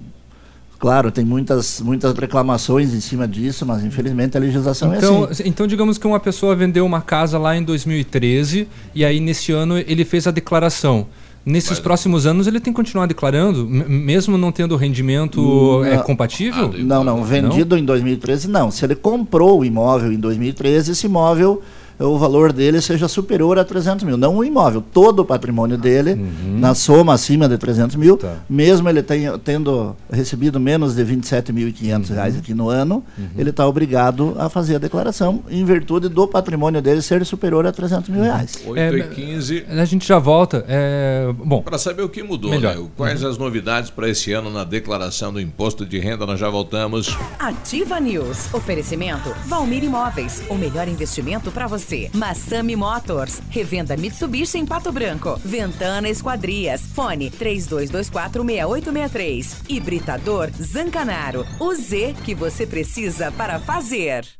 claro, 0.81 1.13
tem 1.13 1.25
muitas, 1.25 1.81
muitas 1.83 2.13
reclamações 2.17 2.93
em 2.95 3.01
cima 3.01 3.29
disso, 3.29 3.65
mas 3.67 3.85
infelizmente 3.85 4.37
a 4.37 4.41
legislação 4.41 4.93
Então, 4.95 5.27
é 5.27 5.31
assim. 5.31 5.43
então, 5.47 5.67
digamos 5.67 5.99
que 5.99 6.07
uma 6.07 6.19
pessoa 6.19 6.57
vendeu 6.57 6.85
uma 6.87 7.03
casa 7.03 7.39
lá 7.39 7.55
em 7.55 7.63
2013 7.63 8.67
e 8.95 9.05
aí 9.05 9.21
nesse 9.21 9.53
ano 9.53 9.79
ele 9.79 10.05
fez 10.05 10.27
a 10.27 10.31
declaração. 10.31 11.07
Nesses 11.45 11.79
próximos 11.79 12.27
anos 12.27 12.47
ele 12.47 12.61
tem 12.61 12.71
que 12.73 12.77
continuar 12.77 13.07
declarando, 13.07 13.67
mesmo 13.67 14.37
não 14.37 14.53
tendo 14.53 14.77
rendimento 14.77 15.83
é, 15.85 15.97
Não. 15.97 16.03
compatível? 16.03 16.73
Não, 16.79 17.03
não, 17.03 17.25
vendido 17.25 17.79
em 17.79 17.85
2013 17.85 18.49
não. 18.49 18.71
Se 18.71 18.85
ele 18.85 18.95
comprou 18.95 19.61
o 19.61 19.65
imóvel 19.65 20.13
em 20.13 20.19
2013, 20.19 20.93
esse 20.93 21.07
imóvel, 21.07 21.63
o 22.01 22.19
valor 22.19 22.53
dele 22.53 22.81
seja 22.81 23.07
superior 23.09 23.59
a 23.59 23.65
300 23.65 24.05
mil. 24.05 24.17
Não 24.17 24.37
o 24.39 24.45
imóvel, 24.45 24.83
todo 24.93 25.21
o 25.21 25.25
patrimônio 25.25 25.77
dele, 25.77 26.15
na 26.59 26.75
soma 26.75 27.13
acima 27.15 27.49
de 27.49 27.59
300 27.59 27.97
mil, 27.97 28.19
mesmo 28.49 28.89
ele 28.89 29.03
tenha, 29.03 29.37
tendo 29.39 29.95
recebido 30.11 30.59
menos 30.59 30.95
de 30.95 31.05
27.500 31.05 32.09
reais 32.15 32.37
aqui 32.37 32.55
no 32.55 32.69
ano, 32.69 33.05
ele 33.37 33.51
está 33.51 33.67
obrigado 33.67 34.35
a 34.39 34.49
fazer 34.49 34.77
a 34.77 34.79
declaração 34.79 35.43
em 35.51 35.65
virtude 35.65 36.09
do 36.09 36.27
patrimônio 36.27 36.81
dele 36.81 37.03
ser 37.03 37.25
superior 37.27 37.67
a 37.67 37.73
300 37.73 38.09
mil 38.09 38.23
reais. 38.23 38.59
8 38.67 38.79
É, 38.79 38.91
e 38.97 39.03
15. 39.09 39.67
A 39.69 39.85
gente 39.85 40.07
já 40.07 40.19
volta. 40.19 40.65
É, 40.69 41.33
bom, 41.45 41.63
Para 41.63 41.79
saber 41.79 42.03
o 42.03 42.09
que 42.09 42.23
mudou, 42.23 42.51
Melhor. 42.51 42.77
né? 42.77 42.89
Quais 42.97 43.23
as 43.23 43.37
novidades 43.37 43.91
para 43.91 44.09
esse 44.09 44.33
ano 44.33 44.51
na 44.51 44.65
declaração 44.65 45.33
do 45.33 45.41
imposto 45.41 45.85
de 45.85 45.99
renda, 45.99 46.25
nós 46.27 46.39
já 46.41 46.49
voltamos. 46.49 47.17
Ativa 47.39 48.01
News. 48.01 48.53
Oferecimento 48.55 49.35
Valmir 49.47 49.85
Imóveis. 49.85 50.43
O 50.49 50.55
melhor 50.55 50.89
investimento 50.89 51.51
para 51.51 51.67
você. 51.67 51.90
Massami 52.15 52.77
Motors. 52.77 53.41
Revenda 53.51 53.97
Mitsubishi 53.97 54.59
em 54.59 54.67
Pato 54.67 54.93
Branco. 54.93 55.41
Ventana 55.45 56.09
Esquadrias. 56.09 56.83
Fone 56.95 57.31
32246863. 57.31 59.63
Hibridador 59.69 60.51
Zancanaro. 60.61 61.47
O 61.59 61.75
Z 61.75 62.15
que 62.25 62.35
você 62.35 62.67
precisa 62.67 63.33
para 63.33 63.59
fazer. 63.59 64.40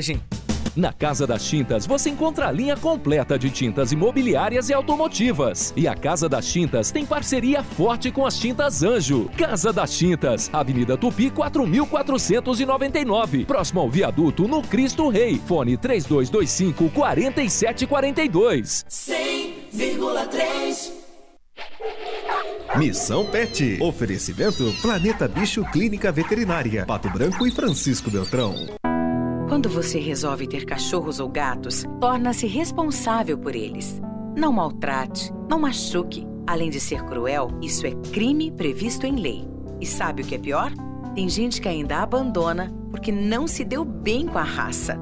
Na 0.75 0.91
Casa 0.93 1.27
das 1.27 1.47
Tintas 1.47 1.85
você 1.85 2.09
encontra 2.09 2.47
a 2.47 2.51
linha 2.51 2.75
completa 2.77 3.37
de 3.37 3.51
tintas 3.51 3.91
imobiliárias 3.91 4.69
e 4.69 4.73
automotivas. 4.73 5.73
E 5.75 5.87
a 5.87 5.93
Casa 5.93 6.27
das 6.29 6.51
Tintas 6.51 6.89
tem 6.91 7.05
parceria 7.05 7.63
forte 7.63 8.09
com 8.09 8.25
as 8.25 8.39
Tintas 8.39 8.81
Anjo. 8.81 9.29
Casa 9.37 9.71
das 9.73 9.95
Tintas, 9.97 10.49
Avenida 10.53 10.97
Tupi 10.97 11.29
4499, 11.29 13.45
próximo 13.45 13.81
ao 13.81 13.89
viaduto 13.89 14.47
no 14.47 14.61
Cristo 14.61 15.09
Rei. 15.09 15.41
Fone 15.45 15.75
3225 15.77 16.89
4742. 16.89 18.85
100,3 18.89 20.91
Missão 22.77 23.25
Pet. 23.25 23.79
Oferecimento 23.81 24.73
Planeta 24.81 25.27
Bicho 25.27 25.65
Clínica 25.65 26.09
Veterinária. 26.11 26.85
Pato 26.85 27.09
Branco 27.09 27.45
e 27.45 27.51
Francisco 27.51 28.09
Beltrão. 28.09 28.55
Quando 29.51 29.67
você 29.67 29.99
resolve 29.99 30.47
ter 30.47 30.63
cachorros 30.63 31.19
ou 31.19 31.27
gatos, 31.27 31.83
torna-se 31.99 32.47
responsável 32.47 33.37
por 33.37 33.53
eles. 33.53 34.01
Não 34.33 34.53
maltrate, 34.53 35.29
não 35.49 35.59
machuque. 35.59 36.25
Além 36.47 36.69
de 36.69 36.79
ser 36.79 37.03
cruel, 37.03 37.49
isso 37.61 37.85
é 37.85 37.91
crime 38.13 38.49
previsto 38.49 39.05
em 39.05 39.17
lei. 39.17 39.45
E 39.81 39.85
sabe 39.85 40.21
o 40.21 40.25
que 40.25 40.35
é 40.35 40.37
pior? 40.37 40.71
Tem 41.13 41.27
gente 41.27 41.59
que 41.59 41.67
ainda 41.67 41.97
abandona 41.97 42.73
porque 42.91 43.11
não 43.11 43.45
se 43.45 43.65
deu 43.65 43.83
bem 43.83 44.25
com 44.25 44.37
a 44.37 44.43
raça. 44.43 44.97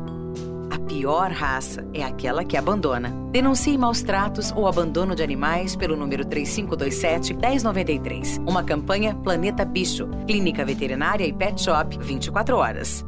A 0.72 0.80
pior 0.80 1.32
raça 1.32 1.88
é 1.94 2.02
aquela 2.02 2.44
que 2.44 2.58
abandona. 2.58 3.14
Denuncie 3.32 3.78
maus 3.78 4.02
tratos 4.02 4.52
ou 4.56 4.66
abandono 4.66 5.14
de 5.14 5.22
animais 5.22 5.76
pelo 5.76 5.96
número 5.96 6.26
3527-1093. 6.26 8.44
Uma 8.50 8.64
campanha 8.64 9.14
Planeta 9.14 9.64
Bicho, 9.64 10.08
Clínica 10.26 10.66
Veterinária 10.66 11.28
e 11.28 11.34
Pet 11.34 11.62
Shop 11.62 12.00
24 12.02 12.58
horas. 12.58 13.08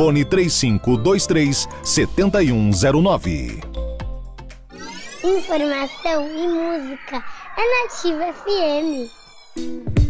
fone 0.00 0.24
3523 0.24 1.68
7109. 1.82 3.60
Informação 5.22 6.26
e 6.26 6.48
música 6.48 7.22
é 7.58 7.62
Nativa 7.84 8.32
FM. 8.32 10.09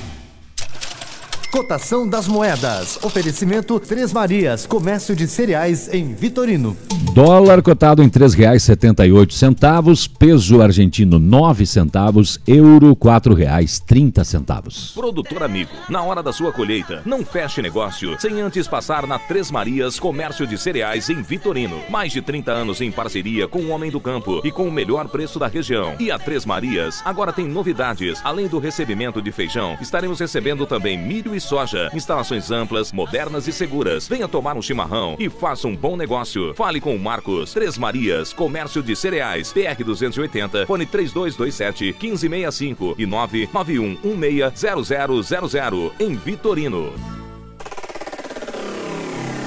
Cotação 1.51 2.07
das 2.07 2.29
moedas. 2.29 2.97
Oferecimento 3.03 3.77
Três 3.77 4.13
Marias, 4.13 4.65
comércio 4.65 5.13
de 5.13 5.27
cereais 5.27 5.93
em 5.93 6.13
Vitorino. 6.13 6.77
Dólar 7.13 7.61
cotado 7.61 8.01
em 8.01 8.05
R$ 8.05 8.11
3,78, 8.11 10.09
peso 10.17 10.61
argentino 10.61 11.19
nove 11.19 11.65
centavos, 11.65 12.39
euro 12.47 12.95
quatro 12.95 13.33
reais 13.33 13.81
trinta 13.81 14.23
centavos. 14.23 14.93
Produtor 14.95 15.43
amigo, 15.43 15.71
na 15.89 16.01
hora 16.01 16.23
da 16.23 16.31
sua 16.31 16.53
colheita, 16.53 17.01
não 17.05 17.25
feche 17.25 17.61
negócio 17.61 18.15
sem 18.17 18.39
antes 18.39 18.65
passar 18.65 19.05
na 19.05 19.19
Três 19.19 19.51
Marias 19.51 19.99
Comércio 19.99 20.47
de 20.47 20.57
Cereais 20.57 21.09
em 21.09 21.21
Vitorino. 21.21 21.81
Mais 21.89 22.13
de 22.13 22.21
30 22.21 22.49
anos 22.49 22.79
em 22.79 22.93
parceria 22.93 23.45
com 23.45 23.59
o 23.59 23.71
Homem 23.71 23.91
do 23.91 23.99
Campo 23.99 24.39
e 24.45 24.51
com 24.51 24.69
o 24.69 24.71
melhor 24.71 25.09
preço 25.09 25.37
da 25.37 25.47
região. 25.47 25.95
E 25.99 26.09
a 26.09 26.17
Três 26.17 26.45
Marias 26.45 27.01
agora 27.03 27.33
tem 27.33 27.45
novidades. 27.45 28.21
Além 28.23 28.47
do 28.47 28.57
recebimento 28.57 29.21
de 29.21 29.33
feijão, 29.33 29.77
estaremos 29.81 30.17
recebendo 30.17 30.65
também 30.65 30.97
milho 30.97 31.35
e 31.35 31.40
soja. 31.41 31.89
Instalações 31.93 32.51
amplas, 32.51 32.91
modernas 32.91 33.47
e 33.47 33.51
seguras. 33.51 34.07
Venha 34.07 34.27
tomar 34.27 34.55
um 34.55 34.61
chimarrão 34.61 35.15
e 35.19 35.29
faça 35.29 35.67
um 35.67 35.75
bom 35.75 35.97
negócio. 35.97 36.53
Fale 36.53 36.79
com 36.79 36.95
o 36.95 36.99
Marcos. 36.99 37.53
Três 37.53 37.77
Marias, 37.77 38.33
Comércio 38.33 38.81
de 38.81 38.95
Cereais. 38.95 39.51
PR 39.51 39.83
280, 39.83 40.65
fone 40.65 40.85
3227 40.85 41.95
1565 41.99 42.95
e 42.97 43.05
991 43.05 44.15
160000 44.15 45.93
em 45.99 46.15
Vitorino. 46.15 46.93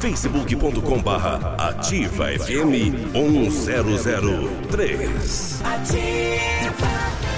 facebook.com 0.04 1.00
barra 1.00 1.54
ativa 1.56 2.26
FM 2.26 2.92
1003 3.14 5.62
Ativa. 5.64 7.34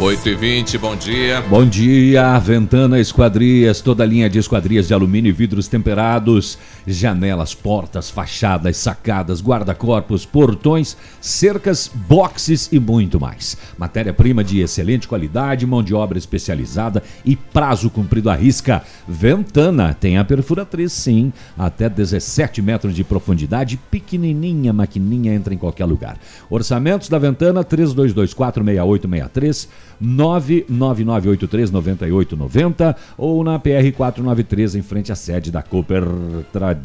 8 0.00 0.28
e 0.28 0.34
20 0.36 0.78
bom 0.78 0.94
dia. 0.94 1.40
Bom 1.42 1.66
dia, 1.66 2.38
Ventana 2.38 3.00
Esquadrias, 3.00 3.80
toda 3.80 4.06
linha 4.06 4.30
de 4.30 4.38
esquadrias 4.38 4.86
de 4.86 4.94
alumínio 4.94 5.30
e 5.30 5.32
vidros 5.32 5.66
temperados, 5.66 6.56
janelas, 6.92 7.54
portas, 7.54 8.10
fachadas, 8.10 8.76
sacadas, 8.76 9.42
guarda-corpos, 9.42 10.24
portões, 10.24 10.96
cercas, 11.20 11.90
boxes 12.08 12.68
e 12.72 12.78
muito 12.78 13.20
mais. 13.20 13.56
Matéria-prima 13.76 14.42
de 14.42 14.60
excelente 14.60 15.06
qualidade, 15.06 15.66
mão 15.66 15.82
de 15.82 15.94
obra 15.94 16.18
especializada 16.18 17.02
e 17.24 17.36
prazo 17.36 17.90
cumprido 17.90 18.30
à 18.30 18.34
risca. 18.34 18.82
Ventana 19.06 19.94
tem 19.94 20.18
a 20.18 20.24
perfuratriz, 20.24 20.92
sim, 20.92 21.32
até 21.56 21.88
17 21.88 22.60
metros 22.62 22.94
de 22.94 23.04
profundidade, 23.04 23.78
pequenininha, 23.90 24.72
maquininha, 24.72 25.34
entra 25.34 25.54
em 25.54 25.58
qualquer 25.58 25.84
lugar. 25.84 26.18
Orçamentos 26.50 27.08
da 27.08 27.18
Ventana 27.18 27.64
32246863 27.64 29.68
999839890 30.02 32.96
ou 33.16 33.42
na 33.42 33.58
PR 33.58 33.90
493 33.96 34.76
em 34.76 34.82
frente 34.82 35.10
à 35.12 35.16
sede 35.16 35.50
da 35.50 35.62
Cooper 35.62 36.04
Tradição. 36.52 36.77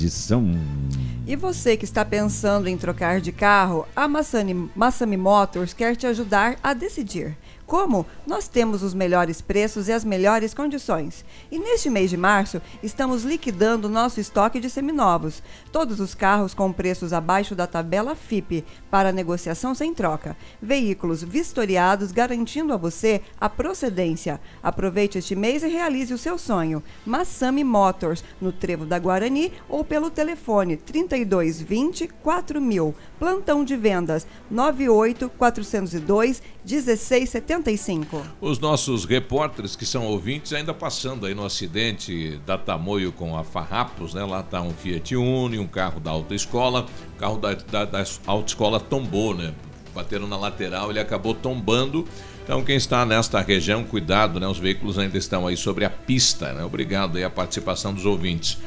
E 1.26 1.36
você 1.36 1.78
que 1.78 1.86
está 1.86 2.04
pensando 2.04 2.68
em 2.68 2.78
trocar 2.78 3.22
de 3.22 3.32
carro, 3.32 3.86
a 3.96 4.08
Massami, 4.08 4.70
Massami 4.76 5.16
Motors 5.16 5.74
quer 5.74 5.96
te 5.96 6.06
ajudar 6.06 6.58
a 6.62 6.74
decidir. 6.74 7.38
Como? 7.74 8.06
Nós 8.28 8.48
temos 8.48 8.84
os 8.84 8.94
melhores 8.94 9.42
preços 9.42 9.88
e 9.88 9.92
as 9.92 10.06
melhores 10.06 10.54
condições. 10.54 11.26
E 11.52 11.58
neste 11.58 11.90
mês 11.90 12.12
de 12.12 12.16
março, 12.16 12.62
estamos 12.84 13.24
liquidando 13.24 13.90
nosso 13.90 14.20
estoque 14.20 14.60
de 14.60 14.70
seminovos. 14.70 15.42
Todos 15.72 16.00
os 16.00 16.14
carros 16.14 16.54
com 16.54 16.72
preços 16.72 17.12
abaixo 17.12 17.56
da 17.56 17.66
tabela 17.66 18.14
FIP, 18.14 18.64
para 18.92 19.12
negociação 19.12 19.74
sem 19.74 19.92
troca. 19.92 20.38
Veículos 20.62 21.24
vistoriados 21.24 22.12
garantindo 22.12 22.74
a 22.74 22.78
você 22.78 23.24
a 23.42 23.50
procedência. 23.50 24.40
Aproveite 24.62 25.18
este 25.18 25.36
mês 25.36 25.64
e 25.64 25.68
realize 25.68 26.14
o 26.14 26.18
seu 26.20 26.38
sonho. 26.38 26.84
Massami 27.04 27.64
Motors, 27.64 28.24
no 28.40 28.52
Trevo 28.52 28.86
da 28.86 29.00
Guarani 29.00 29.52
ou 29.68 29.84
pelo 29.84 30.12
telefone 30.12 30.78
3220 30.78 32.08
4000. 32.22 32.94
Plantão 33.18 33.66
de 33.66 33.76
vendas 33.76 34.28
98 34.52 35.28
402 35.28 36.40
1675. 36.66 38.22
Os 38.40 38.60
nossos 38.60 39.06
repórteres 39.06 39.76
que 39.76 39.86
são 39.86 40.06
ouvintes 40.06 40.54
ainda 40.54 40.74
passando 40.74 41.26
aí 41.26 41.36
no 41.36 41.46
acidente 41.46 42.40
da 42.46 42.58
Tamoio 42.58 43.12
com 43.12 43.38
a 43.38 43.44
Farrapos, 43.44 44.14
né? 44.14 44.24
Lá 44.24 44.40
está 44.40 44.62
um 44.62 44.72
Fiat 44.72 45.16
Uno, 45.16 45.62
um 45.62 45.68
carro 45.68 46.00
da 46.00 46.12
autoescola, 46.12 46.86
o 47.16 47.20
carro 47.20 47.38
da, 47.38 47.54
da, 47.54 47.86
da 47.86 48.04
autoescola 48.26 48.80
tombou, 48.80 49.36
né? 49.36 49.54
Bateram 49.94 50.28
na 50.28 50.38
lateral, 50.38 50.90
ele 50.90 51.00
acabou 51.00 51.34
tombando. 51.34 52.08
Então 52.44 52.64
quem 52.64 52.76
está 52.76 53.06
nesta 53.06 53.40
região, 53.42 53.84
cuidado, 53.84 54.40
né? 54.40 54.48
Os 54.48 54.58
veículos 54.58 54.98
ainda 54.98 55.18
estão 55.18 55.46
aí 55.46 55.58
sobre 55.58 55.86
a 55.86 55.90
pista, 55.90 56.54
né? 56.54 56.64
Obrigado 56.64 57.18
aí 57.18 57.24
a 57.24 57.30
participação 57.30 57.94
dos 57.94 58.06
ouvintes. 58.06 58.58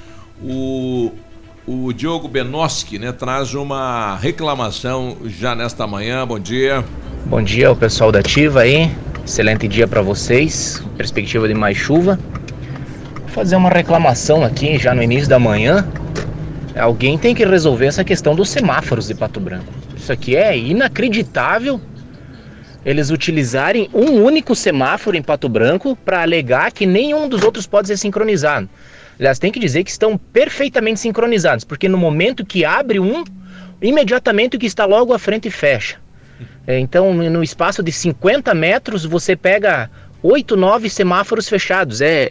O 0.43 1.12
o 1.66 1.93
Diogo 1.93 2.28
Benoski, 2.28 2.98
né, 2.98 3.10
traz 3.10 3.52
uma 3.55 4.16
reclamação 4.16 5.16
já 5.24 5.55
nesta 5.55 5.86
manhã. 5.86 6.24
Bom 6.24 6.38
dia. 6.38 6.84
Bom 7.24 7.43
dia 7.43 7.66
ao 7.66 7.74
pessoal 7.74 8.12
da 8.12 8.20
Ativa 8.20 8.60
aí. 8.60 8.88
Excelente 9.26 9.66
dia 9.66 9.88
para 9.88 10.01
vocês. 10.01 10.80
Perspectiva 10.97 11.48
de 11.48 11.55
mais 11.55 11.76
chuva. 11.76 12.18
Vou 13.22 13.28
fazer 13.30 13.56
uma 13.56 13.68
reclamação 13.68 14.44
aqui 14.44 14.78
já 14.78 14.94
no 14.94 15.02
início 15.02 15.28
da 15.28 15.40
manhã. 15.40 15.84
Alguém 16.78 17.18
tem 17.18 17.34
que 17.34 17.44
resolver 17.44 17.86
essa 17.86 18.05
questão 18.05 18.36
dos 18.36 18.48
semáforos 18.48 19.09
de 19.09 19.14
Pato 19.14 19.40
Branco. 19.40 19.72
Isso 19.97 20.12
aqui 20.12 20.36
é 20.36 20.56
inacreditável. 20.56 21.80
Eles 22.84 23.10
utilizarem 23.10 23.90
um 23.93 24.22
único 24.22 24.55
semáforo 24.55 25.16
em 25.16 25.22
Pato 25.22 25.48
Branco 25.48 25.97
para 25.97 26.22
alegar 26.22 26.70
que 26.70 26.86
nenhum 26.86 27.28
dos 27.28 27.43
outros 27.43 27.66
pode 27.66 27.88
ser 27.88 27.97
sincronizado. 27.97 28.68
Aliás, 29.18 29.38
tem 29.38 29.51
que 29.51 29.59
dizer 29.59 29.82
que 29.84 29.90
estão 29.90 30.18
perfeitamente 30.18 31.01
sincronizados, 31.01 31.64
porque 31.64 31.88
no 31.88 31.97
momento 31.97 32.44
que 32.44 32.64
abre 32.64 33.01
um, 33.01 33.24
imediatamente 33.80 34.56
o 34.56 34.60
que 34.60 34.66
está 34.66 34.84
logo 34.84 35.12
à 35.12 35.18
frente 35.18 35.51
fecha. 35.51 35.98
É, 36.66 36.78
então, 36.78 37.14
no 37.14 37.43
espaço 37.43 37.82
de 37.82 37.93
50 37.93 38.52
metros, 38.55 39.05
você 39.05 39.34
pega 39.36 39.90
oito, 40.22 40.56
nove 40.56 40.90
semáforos 40.90 41.48
fechados. 41.48 42.01
É, 42.01 42.30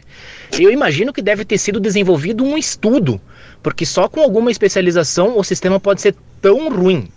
eu 0.59 0.71
imagino 0.71 1.13
que 1.13 1.21
deve 1.21 1.45
ter 1.45 1.57
sido 1.57 1.79
desenvolvido 1.79 2.43
um 2.43 2.57
estudo, 2.57 3.19
porque 3.63 3.85
só 3.85 4.07
com 4.07 4.21
alguma 4.21 4.51
especialização 4.51 5.37
o 5.37 5.43
sistema 5.43 5.79
pode 5.79 6.01
ser 6.01 6.15
tão 6.41 6.69
ruim. 6.69 7.07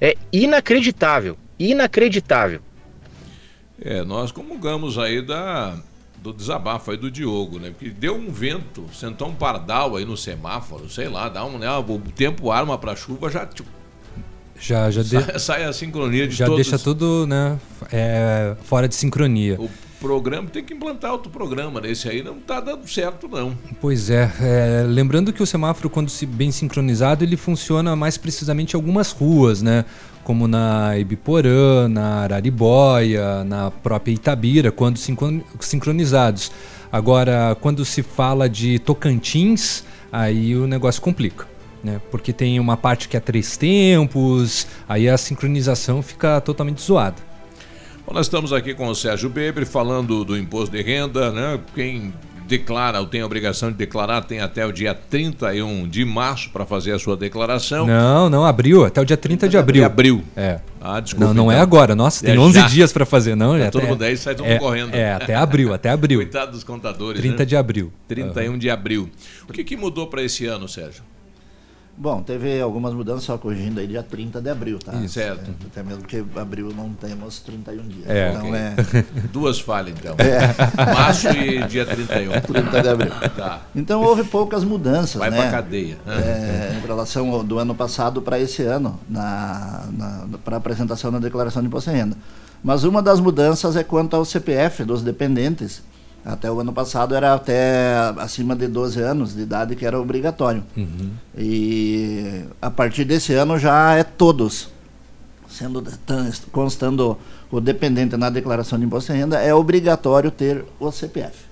É 0.00 0.16
inacreditável, 0.32 1.36
inacreditável. 1.58 2.60
É, 3.80 4.02
nós 4.04 4.32
comungamos 4.32 4.98
aí 4.98 5.20
da, 5.20 5.76
do 6.22 6.32
desabafo 6.32 6.90
aí 6.90 6.96
do 6.96 7.10
Diogo, 7.10 7.58
né? 7.58 7.70
Porque 7.70 7.90
deu 7.90 8.16
um 8.16 8.30
vento, 8.30 8.84
sentou 8.92 9.28
um 9.28 9.34
pardal 9.34 9.96
aí 9.96 10.04
no 10.04 10.16
semáforo, 10.16 10.88
sei 10.90 11.08
lá, 11.08 11.28
dá 11.28 11.44
um, 11.44 11.58
né? 11.58 11.70
O 11.70 11.98
tempo 12.14 12.50
arma 12.50 12.76
para 12.76 12.96
chuva 12.96 13.30
já 13.30 13.48
já 14.60 14.90
já 14.90 15.04
sai, 15.04 15.22
de... 15.22 15.38
sai 15.40 15.64
a 15.64 15.72
sincronia 15.72 16.26
de 16.26 16.34
já 16.34 16.46
todos. 16.46 16.66
deixa 16.66 16.82
tudo, 16.82 17.26
né, 17.28 17.58
é, 17.92 18.56
fora 18.64 18.88
de 18.88 18.94
sincronia. 18.94 19.56
O 19.60 19.70
programa 20.00 20.48
tem 20.48 20.64
que 20.64 20.74
implantar 20.74 21.12
outro 21.12 21.30
programa, 21.30 21.80
né? 21.80 21.90
Esse 21.90 22.08
aí 22.08 22.22
não 22.22 22.38
tá 22.38 22.60
dando 22.60 22.88
certo 22.88 23.28
não. 23.28 23.56
Pois 23.80 24.10
é, 24.10 24.32
é, 24.40 24.84
lembrando 24.86 25.32
que 25.32 25.42
o 25.42 25.46
semáforo 25.46 25.88
quando 25.90 26.08
se 26.08 26.26
bem 26.26 26.50
sincronizado, 26.50 27.24
ele 27.24 27.36
funciona 27.36 27.94
mais 27.96 28.16
precisamente 28.16 28.74
em 28.74 28.76
algumas 28.76 29.12
ruas, 29.12 29.62
né? 29.62 29.84
Como 30.28 30.46
na 30.46 30.98
Ibiporã, 30.98 31.88
na 31.88 32.24
Araribóia, 32.24 33.42
na 33.44 33.70
própria 33.70 34.12
Itabira, 34.12 34.70
quando 34.70 34.98
sincron- 34.98 35.40
sincronizados. 35.58 36.52
Agora, 36.92 37.56
quando 37.62 37.82
se 37.82 38.02
fala 38.02 38.46
de 38.46 38.78
Tocantins, 38.78 39.84
aí 40.12 40.54
o 40.54 40.66
negócio 40.66 41.00
complica. 41.00 41.46
Né? 41.82 41.98
Porque 42.10 42.30
tem 42.30 42.60
uma 42.60 42.76
parte 42.76 43.08
que 43.08 43.16
é 43.16 43.20
três 43.20 43.56
tempos, 43.56 44.66
aí 44.86 45.08
a 45.08 45.16
sincronização 45.16 46.02
fica 46.02 46.42
totalmente 46.42 46.82
zoada. 46.82 47.16
Bom, 48.06 48.12
nós 48.12 48.26
estamos 48.26 48.52
aqui 48.52 48.74
com 48.74 48.86
o 48.88 48.94
Sérgio 48.94 49.30
Beber 49.30 49.64
falando 49.64 50.26
do 50.26 50.36
imposto 50.36 50.76
de 50.76 50.82
renda, 50.82 51.32
né? 51.32 51.58
Quem 51.74 52.12
declara 52.48 52.98
ou 53.00 53.06
tem 53.06 53.20
a 53.20 53.26
obrigação 53.26 53.70
de 53.70 53.76
declarar 53.76 54.22
tem 54.22 54.40
até 54.40 54.66
o 54.66 54.72
dia 54.72 54.94
31 54.94 55.86
de 55.86 56.04
março 56.04 56.50
para 56.50 56.64
fazer 56.64 56.92
a 56.92 56.98
sua 56.98 57.16
declaração. 57.16 57.86
Não, 57.86 58.30
não, 58.30 58.44
abril, 58.44 58.84
até 58.84 59.00
o 59.00 59.04
dia 59.04 59.16
30 59.16 59.48
de 59.48 59.56
abril. 59.58 59.82
De 59.82 59.84
abril. 59.86 60.24
É. 60.34 60.60
Ah, 60.80 60.98
desculpa. 60.98 61.26
Não, 61.26 61.34
não 61.34 61.52
é 61.52 61.56
então. 61.56 61.62
agora. 61.62 61.94
Nossa, 61.94 62.24
tem 62.24 62.34
É 62.34 62.38
11 62.38 62.58
já. 62.58 62.66
dias 62.66 62.92
para 62.92 63.04
fazer, 63.04 63.34
não? 63.34 63.52
Tá 63.52 63.64
é 63.64 63.70
todo 63.70 63.82
até- 63.82 63.90
mundo 63.90 64.02
aí 64.02 64.16
sai 64.16 64.34
todo 64.34 64.46
é, 64.46 64.50
mundo 64.52 64.60
correndo. 64.60 64.94
É, 64.94 65.12
até 65.12 65.34
abril, 65.34 65.74
até 65.74 65.90
abril. 65.90 66.20
Coitado 66.22 66.52
dos 66.52 66.64
contadores. 66.64 67.20
30 67.20 67.38
né? 67.38 67.44
de 67.44 67.56
abril. 67.56 67.92
31 68.08 68.56
de 68.56 68.70
abril. 68.70 69.10
O 69.48 69.52
que, 69.52 69.62
que 69.62 69.76
mudou 69.76 70.06
para 70.06 70.22
esse 70.22 70.46
ano, 70.46 70.66
Sérgio? 70.66 71.02
Bom, 72.00 72.22
teve 72.22 72.60
algumas 72.60 72.94
mudanças, 72.94 73.24
só 73.24 73.36
corrigindo 73.36 73.80
aí, 73.80 73.86
dia 73.88 74.04
30 74.04 74.40
de 74.40 74.48
abril, 74.48 74.78
tá? 74.78 74.94
Isso. 74.94 75.14
Certo. 75.14 75.50
É, 75.50 75.66
até 75.66 75.82
mesmo 75.82 76.02
porque 76.02 76.24
abril 76.36 76.72
não 76.72 76.90
temos 76.90 77.40
31 77.40 77.88
dias. 77.88 78.08
É. 78.08 78.30
então 78.30 78.48
Ok. 78.48 78.54
é. 78.54 79.04
Duas 79.32 79.58
falhas, 79.58 79.96
então. 79.98 80.14
É. 80.16 80.94
Março 80.94 81.28
e 81.30 81.60
dia 81.66 81.84
31. 81.84 82.40
30 82.40 82.70
de 82.82 82.88
abril. 82.88 83.10
Tá. 83.36 83.62
Então 83.74 84.00
houve 84.00 84.22
poucas 84.22 84.62
mudanças, 84.62 85.16
Vai 85.18 85.28
né? 85.28 85.38
pra 85.42 85.50
cadeia. 85.50 85.98
É, 86.06 86.78
em 86.80 86.86
relação 86.86 87.32
ao, 87.32 87.42
do 87.42 87.58
ano 87.58 87.74
passado 87.74 88.22
para 88.22 88.38
esse 88.38 88.62
ano, 88.62 89.00
na, 89.08 89.84
para 90.44 90.56
apresentação 90.56 91.10
da 91.10 91.18
declaração 91.18 91.60
de 91.62 91.66
imposto 91.66 91.90
de 91.90 91.96
renda. 91.96 92.16
Mas 92.62 92.84
uma 92.84 93.02
das 93.02 93.18
mudanças 93.18 93.74
é 93.74 93.82
quanto 93.82 94.14
ao 94.14 94.24
CPF 94.24 94.84
dos 94.84 95.02
dependentes. 95.02 95.82
Até 96.24 96.50
o 96.50 96.60
ano 96.60 96.72
passado 96.72 97.14
era 97.14 97.32
até 97.32 97.94
acima 98.18 98.54
de 98.54 98.66
12 98.68 99.00
anos 99.00 99.34
de 99.34 99.42
idade 99.42 99.74
que 99.76 99.86
era 99.86 99.98
obrigatório. 99.98 100.62
Uhum. 100.76 101.10
E 101.36 102.44
a 102.60 102.70
partir 102.70 103.04
desse 103.04 103.32
ano 103.34 103.58
já 103.58 103.94
é 103.94 104.02
todos. 104.04 104.68
Sendo 105.48 105.80
tan- 106.04 106.30
constando 106.52 107.16
o 107.50 107.60
dependente 107.60 108.16
na 108.16 108.28
declaração 108.28 108.78
de 108.78 108.84
imposto 108.84 109.12
de 109.12 109.18
renda, 109.18 109.38
é 109.40 109.54
obrigatório 109.54 110.30
ter 110.30 110.64
o 110.78 110.90
CPF. 110.92 111.48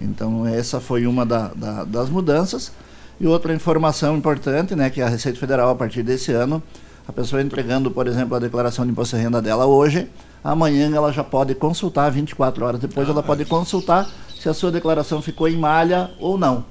Então 0.00 0.46
essa 0.46 0.80
foi 0.80 1.06
uma 1.06 1.24
da- 1.24 1.48
da- 1.54 1.84
das 1.84 2.08
mudanças. 2.08 2.72
E 3.20 3.26
outra 3.26 3.54
informação 3.54 4.16
importante, 4.16 4.74
né, 4.74 4.90
que 4.90 5.00
a 5.00 5.08
Receita 5.08 5.38
Federal, 5.38 5.70
a 5.70 5.74
partir 5.74 6.02
desse 6.02 6.32
ano, 6.32 6.62
a 7.06 7.12
pessoa 7.12 7.40
entregando, 7.42 7.90
por 7.90 8.06
exemplo, 8.06 8.34
a 8.34 8.38
declaração 8.40 8.84
de 8.84 8.90
imposto 8.90 9.16
de 9.16 9.22
renda 9.22 9.40
dela 9.40 9.66
hoje, 9.66 10.08
amanhã 10.42 10.90
ela 10.94 11.12
já 11.12 11.22
pode 11.24 11.54
consultar, 11.54 12.10
24 12.10 12.64
horas 12.64 12.80
depois 12.80 13.08
ela 13.08 13.22
pode 13.22 13.44
consultar 13.44 14.08
se 14.40 14.48
a 14.48 14.54
sua 14.54 14.70
declaração 14.72 15.20
ficou 15.20 15.46
em 15.48 15.56
malha 15.56 16.10
ou 16.18 16.38
não. 16.38 16.64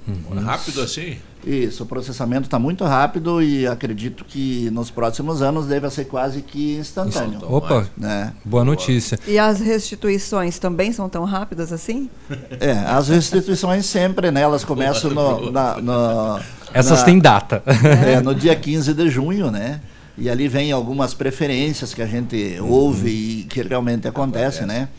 Rápido 0.44 0.82
assim? 0.82 1.18
Isso, 1.46 1.84
o 1.84 1.86
processamento 1.86 2.44
está 2.48 2.60
muito 2.60 2.84
rápido 2.84 3.42
e 3.42 3.66
acredito 3.66 4.26
que 4.26 4.70
nos 4.72 4.92
próximos 4.92 5.42
anos 5.42 5.68
deve 5.68 5.90
ser 5.90 6.04
quase 6.06 6.42
que 6.42 6.76
instantâneo. 6.78 7.40
Opa, 7.44 7.86
né? 7.96 8.34
boa 8.44 8.66
notícia. 8.66 9.18
E 9.26 9.40
as 9.40 9.62
restituições 9.62 10.60
também 10.60 10.92
são 10.92 11.08
tão 11.08 11.24
rápidas 11.24 11.72
assim? 11.72 12.10
É, 12.60 12.72
as 12.72 13.08
restituições 13.08 13.86
sempre, 13.86 14.32
né? 14.32 14.42
Elas 14.42 14.66
começam 14.66 15.12
no, 15.12 15.50
na, 15.52 15.78
no- 15.82 16.40
Essas 16.74 17.00
na- 17.00 17.06
têm 17.06 17.20
data. 17.20 17.64
É, 18.06 18.20
no 18.20 18.36
dia 18.36 18.54
15 18.56 18.94
de 18.94 19.10
junho, 19.10 19.50
né? 19.50 19.80
E 20.20 20.30
ali 20.30 20.48
vem 20.48 20.72
algumas 20.72 21.14
preferências 21.14 21.94
que 21.94 22.02
a 22.02 22.06
gente 22.06 22.58
ouve 22.62 23.10
e 23.10 23.44
que 23.46 23.62
realmente 23.62 24.08
acontece, 24.08 24.66
né? 24.66 24.90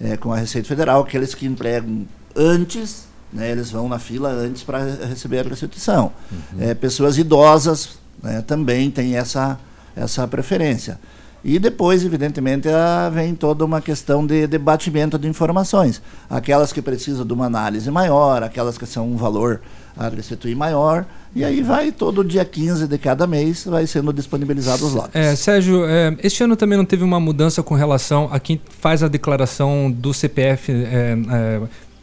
É, 0.00 0.16
com 0.16 0.32
a 0.32 0.36
Receita 0.36 0.68
Federal, 0.68 1.02
aqueles 1.02 1.34
que 1.34 1.44
entregam 1.46 2.06
antes, 2.36 3.08
né? 3.32 3.50
Eles 3.50 3.70
vão 3.70 3.88
na 3.88 3.98
fila 3.98 4.30
antes 4.30 4.62
para 4.62 4.78
receber 5.08 5.40
a 5.40 5.48
restituição. 5.48 6.12
É, 6.60 6.74
pessoas 6.74 7.18
idosas 7.18 7.98
né, 8.22 8.40
também 8.42 8.88
têm 8.90 9.16
essa, 9.16 9.58
essa 9.96 10.26
preferência. 10.28 10.98
E 11.44 11.58
depois, 11.58 12.04
evidentemente, 12.04 12.68
vem 13.12 13.34
toda 13.34 13.64
uma 13.64 13.80
questão 13.80 14.26
de 14.26 14.46
debatimento 14.46 15.18
de 15.18 15.28
informações. 15.28 16.02
Aquelas 16.28 16.72
que 16.72 16.82
precisam 16.82 17.24
de 17.24 17.32
uma 17.32 17.46
análise 17.46 17.90
maior, 17.90 18.42
aquelas 18.42 18.76
que 18.76 18.86
são 18.86 19.08
um 19.08 19.16
valor 19.16 19.60
a 19.96 20.08
restituir 20.08 20.56
maior, 20.56 21.06
e 21.34 21.44
aí 21.44 21.62
vai 21.62 21.90
todo 21.92 22.24
dia 22.24 22.44
15 22.44 22.86
de 22.86 22.98
cada 22.98 23.26
mês, 23.26 23.64
vai 23.64 23.86
sendo 23.86 24.12
disponibilizados 24.12 24.82
os 24.82 24.94
lotes. 24.94 25.14
É, 25.14 25.34
Sérgio, 25.34 25.84
é, 25.86 26.16
este 26.22 26.42
ano 26.42 26.56
também 26.56 26.78
não 26.78 26.84
teve 26.84 27.02
uma 27.02 27.20
mudança 27.20 27.62
com 27.62 27.74
relação 27.74 28.28
a 28.32 28.38
quem 28.38 28.60
faz 28.80 29.02
a 29.02 29.08
declaração 29.08 29.90
do 29.90 30.14
CPF 30.14 30.72
é, 30.72 31.16
é, 31.30 31.60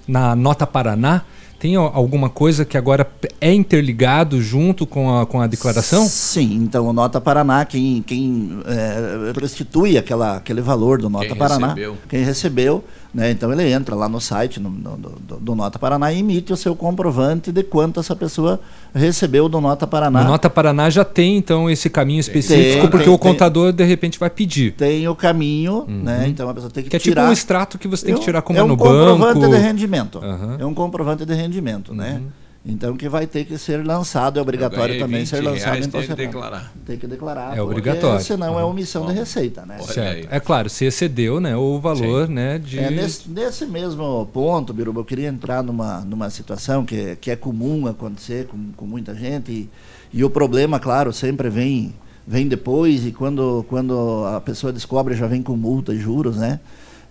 na 0.07 0.35
Nota 0.35 0.67
Paraná? 0.67 1.23
Tem 1.65 1.75
al- 1.75 1.91
alguma 1.95 2.29
coisa 2.29 2.63
que 2.63 2.77
agora 2.77 3.09
é 3.41 3.51
interligado 3.51 4.39
junto 4.39 4.85
com 4.85 5.17
a, 5.17 5.25
com 5.25 5.41
a 5.41 5.47
declaração? 5.47 6.07
Sim, 6.07 6.57
então 6.61 6.85
o 6.87 6.93
Nota 6.93 7.19
Paraná, 7.19 7.65
quem, 7.65 8.03
quem 8.05 8.59
é, 8.67 9.33
restitui 9.41 9.97
aquela, 9.97 10.37
aquele 10.37 10.61
valor 10.61 10.99
do 11.01 11.09
Nota 11.09 11.25
Quem 11.25 11.35
Paraná, 11.35 11.69
recebeu. 11.69 11.97
quem 12.07 12.23
recebeu, 12.23 12.83
né, 13.15 13.31
então 13.31 13.49
ele 13.51 13.71
entra 13.71 13.95
lá 13.95 14.09
no 14.09 14.19
site 14.19 14.59
no- 14.59 14.69
no- 14.69 14.97
do, 14.97 15.37
do 15.39 15.55
Nota 15.55 15.79
Paraná 15.79 16.11
e 16.11 16.19
emite 16.19 16.51
o 16.51 16.57
seu 16.57 16.75
comprovante 16.75 17.49
de 17.49 17.63
quanto 17.63 17.99
essa 18.01 18.13
pessoa 18.15 18.59
recebeu 18.93 19.47
do 19.47 19.61
Nota 19.61 19.87
Paraná. 19.87 20.21
No 20.23 20.31
Nota 20.31 20.49
Paraná 20.49 20.89
já 20.89 21.05
tem 21.05 21.37
então 21.37 21.69
esse 21.69 21.89
caminho 21.89 22.19
específico, 22.19 22.81
Tem, 22.81 22.89
porque 22.89 23.05
tem, 23.05 23.13
o 23.13 23.17
tem. 23.17 23.31
contador 23.31 23.71
de 23.71 23.83
repente 23.85 24.19
vai 24.19 24.29
pedir. 24.29 24.73
Tem 24.73 25.07
o 25.07 25.15
caminho, 25.15 25.85
né? 25.87 26.25
Então 26.27 26.49
a 26.49 26.53
pessoa 26.53 26.69
tem 26.69 26.83
que, 26.83 26.89
Que 26.89 26.95
é 26.97 26.99
tipo 26.99 27.11
tirar. 27.15 27.29
um 27.29 27.31
extrato 27.31 27.79
que 27.79 27.87
você 27.87 28.05
tem 28.05 28.13
que 28.13 28.19
É 28.19 28.21
um- 28.21 28.25
tirar 28.25 28.41
como 28.41 28.59
é 28.59 28.63
um 28.63 28.67
no 28.67 28.75
comprovante 28.77 29.39
banco. 29.39 29.55
de 29.55 29.61
rendimento. 29.61 30.19
Aham. 30.21 30.57
É 30.59 30.65
um 30.65 30.73
comprovante 30.73 31.25
de 31.25 31.33
rendimento, 31.33 31.93
né? 31.93 32.21
Então 32.65 32.97
que 32.97 33.07
vai 33.07 33.27
ter 33.27 33.45
que 33.45 33.59
ser 33.59 33.85
lançado, 33.85 34.39
é 34.39 34.41
obrigatório 34.41 34.87
ganhei 34.87 34.99
também 34.99 35.19
20 35.19 35.27
ser 35.29 35.41
lançado 35.41 35.77
em 35.77 35.87
tem 35.87 36.07
que 36.07 36.15
declarar. 36.15 36.73
Tem 36.83 36.97
que 36.97 37.05
declarar. 37.05 37.43
É 37.43 37.47
porque 37.57 37.61
obrigatório. 37.61 38.25
Senão 38.25 38.59
é 38.59 38.63
Uhum. 38.63 38.71
omissão 38.71 39.05
de 39.05 39.13
receita, 39.13 39.65
né? 39.65 39.77
Certo. 39.79 40.27
É 40.31 40.39
claro, 40.39 40.67
se 40.67 40.83
excedeu 40.85 41.39
né, 41.39 41.55
o 41.55 41.79
valor 41.79 42.27
né, 42.27 42.57
de. 42.57 42.79
É, 42.79 42.89
nesse, 42.89 43.29
nesse 43.29 43.65
mesmo 43.67 44.27
ponto, 44.33 44.73
Biruba, 44.73 45.01
eu 45.01 45.05
queria 45.05 45.27
entrar 45.27 45.61
numa, 45.61 46.01
numa 46.01 46.29
situação 46.31 46.83
que, 46.83 47.15
que 47.17 47.29
é 47.29 47.35
comum 47.35 47.85
acontecer 47.85 48.47
com, 48.47 48.71
com 48.75 48.85
muita 48.87 49.13
gente 49.13 49.51
e, 49.51 49.69
e 50.11 50.23
o 50.23 50.29
problema, 50.29 50.79
claro, 50.79 51.13
sempre 51.13 51.49
vem, 51.49 51.93
vem 52.25 52.47
depois 52.47 53.05
e 53.05 53.11
quando, 53.11 53.63
quando 53.69 54.25
a 54.25 54.41
pessoa 54.41 54.73
descobre 54.73 55.13
já 55.15 55.27
vem 55.27 55.43
com 55.43 55.55
multa 55.55 55.93
e 55.93 55.99
juros, 55.99 56.37
né? 56.37 56.59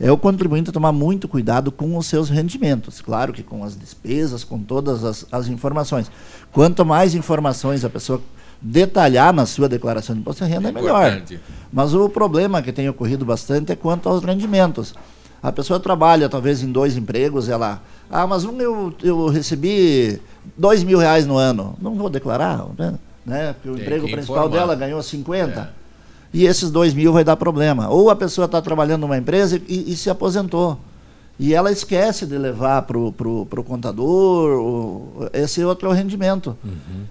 É 0.01 0.11
o 0.11 0.19
contribuinte 0.19 0.73
tomar 0.73 0.93
muito 0.93 1.29
cuidado 1.29 1.71
com 1.71 1.97
os 1.97 2.07
seus 2.07 2.29
rendimentos. 2.29 3.01
Claro 3.01 3.33
que 3.33 3.43
com 3.43 3.63
as 3.63 3.77
despesas, 3.79 4.43
com 4.43 4.59
todas 4.59 5.05
as, 5.05 5.27
as 5.31 5.49
informações. 5.49 6.11
Quanto 6.53 6.85
mais 6.85 7.15
informações 7.15 7.85
a 7.85 7.91
pessoa 7.91 8.21
detalhar 8.61 9.33
na 9.33 9.47
sua 9.47 9.69
declaração 9.69 10.15
de 10.15 10.23
imposto 10.23 10.45
de 10.45 10.51
renda, 10.51 10.69
é 10.69 10.73
melhor. 10.73 11.07
Importante. 11.07 11.41
Mas 11.73 11.95
o 11.95 12.09
problema 12.09 12.63
que 12.63 12.73
tem 12.73 12.89
ocorrido 12.89 13.25
bastante 13.25 13.73
é 13.73 13.77
quanto 13.77 14.09
aos 14.09 14.25
rendimentos. 14.25 14.95
A 15.43 15.53
pessoa 15.53 15.79
trabalha 15.79 16.29
talvez 16.29 16.63
em 16.63 16.73
dois 16.73 16.97
empregos, 16.97 17.49
ela. 17.49 17.83
Ah, 18.11 18.27
mas 18.27 18.45
um 18.45 18.59
eu, 18.61 18.95
eu 19.03 19.29
recebi 19.29 20.19
dois 20.57 20.83
mil 20.83 20.99
reais 20.99 21.27
no 21.27 21.37
ano. 21.37 21.77
Não 21.81 21.95
vou 21.95 22.09
declarar, 22.09 22.65
né? 22.79 22.95
né? 23.27 23.53
Porque 23.53 23.69
o 23.69 23.75
Tem 23.75 23.83
emprego 23.83 24.11
principal 24.11 24.47
informar. 24.47 24.59
dela 24.59 24.75
ganhou 24.75 25.03
50. 25.03 25.84
E 26.35 26.45
esses 26.47 26.69
dois 26.71 26.93
mil 26.93 27.13
vai 27.13 27.23
dar 27.25 27.37
problema. 27.37 27.89
Ou 27.89 28.11
a 28.11 28.17
pessoa 28.17 28.45
está 28.47 28.61
trabalhando 28.61 29.03
numa 29.03 29.17
empresa 29.17 29.63
e, 29.69 29.93
e 29.93 29.97
se 29.97 30.11
aposentou. 30.11 30.79
E 31.39 31.55
ela 31.55 31.71
esquece 31.73 32.27
de 32.27 32.37
levar 32.37 32.83
para 32.83 32.99
o 32.99 33.13
pro, 33.13 33.47
pro 33.47 33.63
contador, 33.65 35.29
esse 35.33 35.65
outro 35.65 35.89
é 35.89 35.91
o 35.91 35.95
rendimento. 35.95 36.57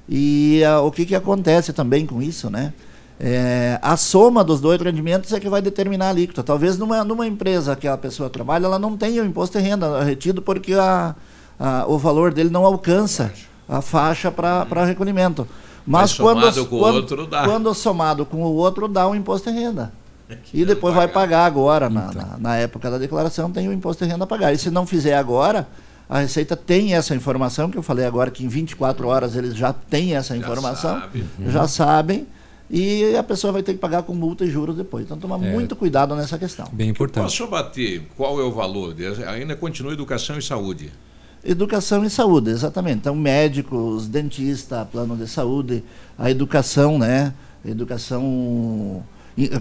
E 0.07 0.63
ah, 0.63 0.81
o 0.81 0.91
que, 0.91 1.05
que 1.05 1.15
acontece 1.15 1.73
também 1.73 2.05
com 2.05 2.21
isso, 2.21 2.49
né? 2.49 2.73
É, 3.19 3.79
a 3.81 3.95
soma 3.95 4.43
dos 4.43 4.59
dois 4.59 4.81
rendimentos 4.81 5.31
é 5.31 5.39
que 5.39 5.47
vai 5.47 5.61
determinar 5.61 6.07
a 6.07 6.09
alíquota. 6.09 6.43
Talvez 6.43 6.77
numa, 6.77 7.03
numa 7.03 7.25
empresa 7.27 7.75
que 7.75 7.87
a 7.87 7.97
pessoa 7.97 8.29
trabalha, 8.29 8.65
ela 8.65 8.79
não 8.79 8.97
tenha 8.97 9.21
o 9.23 9.25
imposto 9.25 9.57
de 9.57 9.63
renda 9.63 10.03
retido 10.03 10.41
porque 10.41 10.73
a, 10.73 11.15
a- 11.59 11.85
o 11.87 11.97
valor 11.97 12.33
dele 12.33 12.49
não 12.49 12.65
alcança 12.65 13.31
a 13.69 13.81
faixa 13.81 14.31
para 14.31 14.85
recolhimento. 14.85 15.47
Mas 15.85 16.11
Mas 16.11 16.17
quando, 16.17 16.39
somado 16.41 16.65
com 16.67 16.75
o 16.75 16.79
quando, 16.79 16.95
outro, 16.95 17.27
dá. 17.27 17.43
quando 17.45 17.73
somado 17.73 18.25
com 18.25 18.37
o 18.43 18.53
outro, 18.55 18.87
dá 18.87 19.07
um 19.07 19.15
imposto 19.15 19.51
de 19.51 19.57
renda. 19.59 19.91
E 20.53 20.65
depois 20.65 20.95
vai 20.95 21.07
pagar 21.07 21.45
agora, 21.45 21.89
na, 21.89 22.11
na, 22.11 22.37
na 22.39 22.55
época 22.55 22.89
da 22.89 22.97
declaração, 22.97 23.51
tem 23.51 23.67
o 23.67 23.73
imposto 23.73 24.03
de 24.03 24.09
renda 24.11 24.23
a 24.23 24.27
pagar. 24.27 24.51
E 24.53 24.57
se 24.57 24.71
não 24.71 24.85
fizer 24.87 25.13
agora, 25.15 25.67
a 26.09 26.19
Receita 26.19 26.55
tem 26.55 26.95
essa 26.95 27.13
informação, 27.13 27.69
que 27.69 27.77
eu 27.77 27.83
falei 27.83 28.05
agora 28.05 28.31
que 28.31 28.43
em 28.43 28.47
24 28.47 29.07
horas 29.07 29.35
eles 29.35 29.55
já 29.55 29.71
têm 29.73 30.15
essa 30.15 30.35
informação, 30.35 31.01
sabe. 31.01 31.23
já 31.47 31.67
sabem, 31.67 32.25
e 32.69 33.15
a 33.15 33.21
pessoa 33.21 33.53
vai 33.53 33.61
ter 33.61 33.73
que 33.73 33.79
pagar 33.79 34.01
com 34.03 34.15
multa 34.15 34.43
e 34.45 34.49
juros 34.49 34.75
depois. 34.75 35.05
Então 35.05 35.17
toma 35.17 35.35
É. 35.35 35.51
muito 35.51 35.75
cuidado 35.75 36.15
nessa 36.15 36.37
questão. 36.39 36.65
Bem 36.71 36.89
importante. 36.89 37.23
Posso 37.25 37.45
bater 37.47 38.07
qual 38.17 38.39
é 38.39 38.43
o 38.43 38.51
valor? 38.51 38.95
Ainda 39.27 39.55
continua 39.55 39.93
educação 39.93 40.37
e 40.37 40.41
saúde. 40.41 40.91
Educação 41.45 42.05
e 42.05 42.09
saúde, 42.09 42.51
exatamente. 42.51 42.99
Então, 42.99 43.15
médicos, 43.15 44.07
dentista, 44.07 44.85
plano 44.85 45.17
de 45.17 45.27
saúde, 45.27 45.83
a 46.17 46.31
educação, 46.31 46.97
né? 46.97 47.33
Educação 47.65 49.03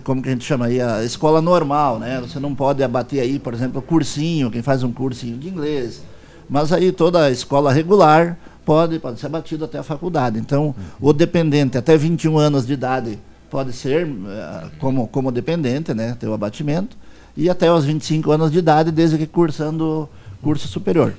como 0.04 0.22
que 0.22 0.28
a 0.28 0.32
gente 0.32 0.44
chama 0.44 0.66
aí, 0.66 0.80
a 0.80 1.02
escola 1.02 1.40
normal, 1.40 1.98
né? 1.98 2.20
Você 2.20 2.38
não 2.38 2.54
pode 2.54 2.82
abater 2.82 3.20
aí, 3.20 3.38
por 3.38 3.54
exemplo, 3.54 3.80
cursinho, 3.80 4.50
quem 4.50 4.62
faz 4.62 4.82
um 4.82 4.92
cursinho 4.92 5.38
de 5.38 5.48
inglês. 5.48 6.02
Mas 6.48 6.72
aí 6.72 6.92
toda 6.92 7.24
a 7.24 7.30
escola 7.30 7.72
regular 7.72 8.36
pode, 8.64 8.98
pode 8.98 9.18
ser 9.18 9.26
abatido 9.26 9.64
até 9.64 9.78
a 9.78 9.82
faculdade. 9.82 10.38
Então, 10.38 10.74
o 11.00 11.12
dependente 11.12 11.78
até 11.78 11.96
21 11.96 12.36
anos 12.36 12.66
de 12.66 12.74
idade 12.74 13.18
pode 13.50 13.72
ser 13.72 14.06
eh, 14.06 14.64
como, 14.78 15.08
como 15.08 15.32
dependente, 15.32 15.94
né? 15.94 16.16
Ter 16.20 16.28
o 16.28 16.34
abatimento. 16.34 16.96
E 17.34 17.48
até 17.48 17.72
os 17.72 17.84
25 17.84 18.30
anos 18.30 18.52
de 18.52 18.58
idade, 18.58 18.90
desde 18.90 19.16
que 19.16 19.26
cursando 19.26 20.08
curso 20.42 20.68
superior. 20.68 21.14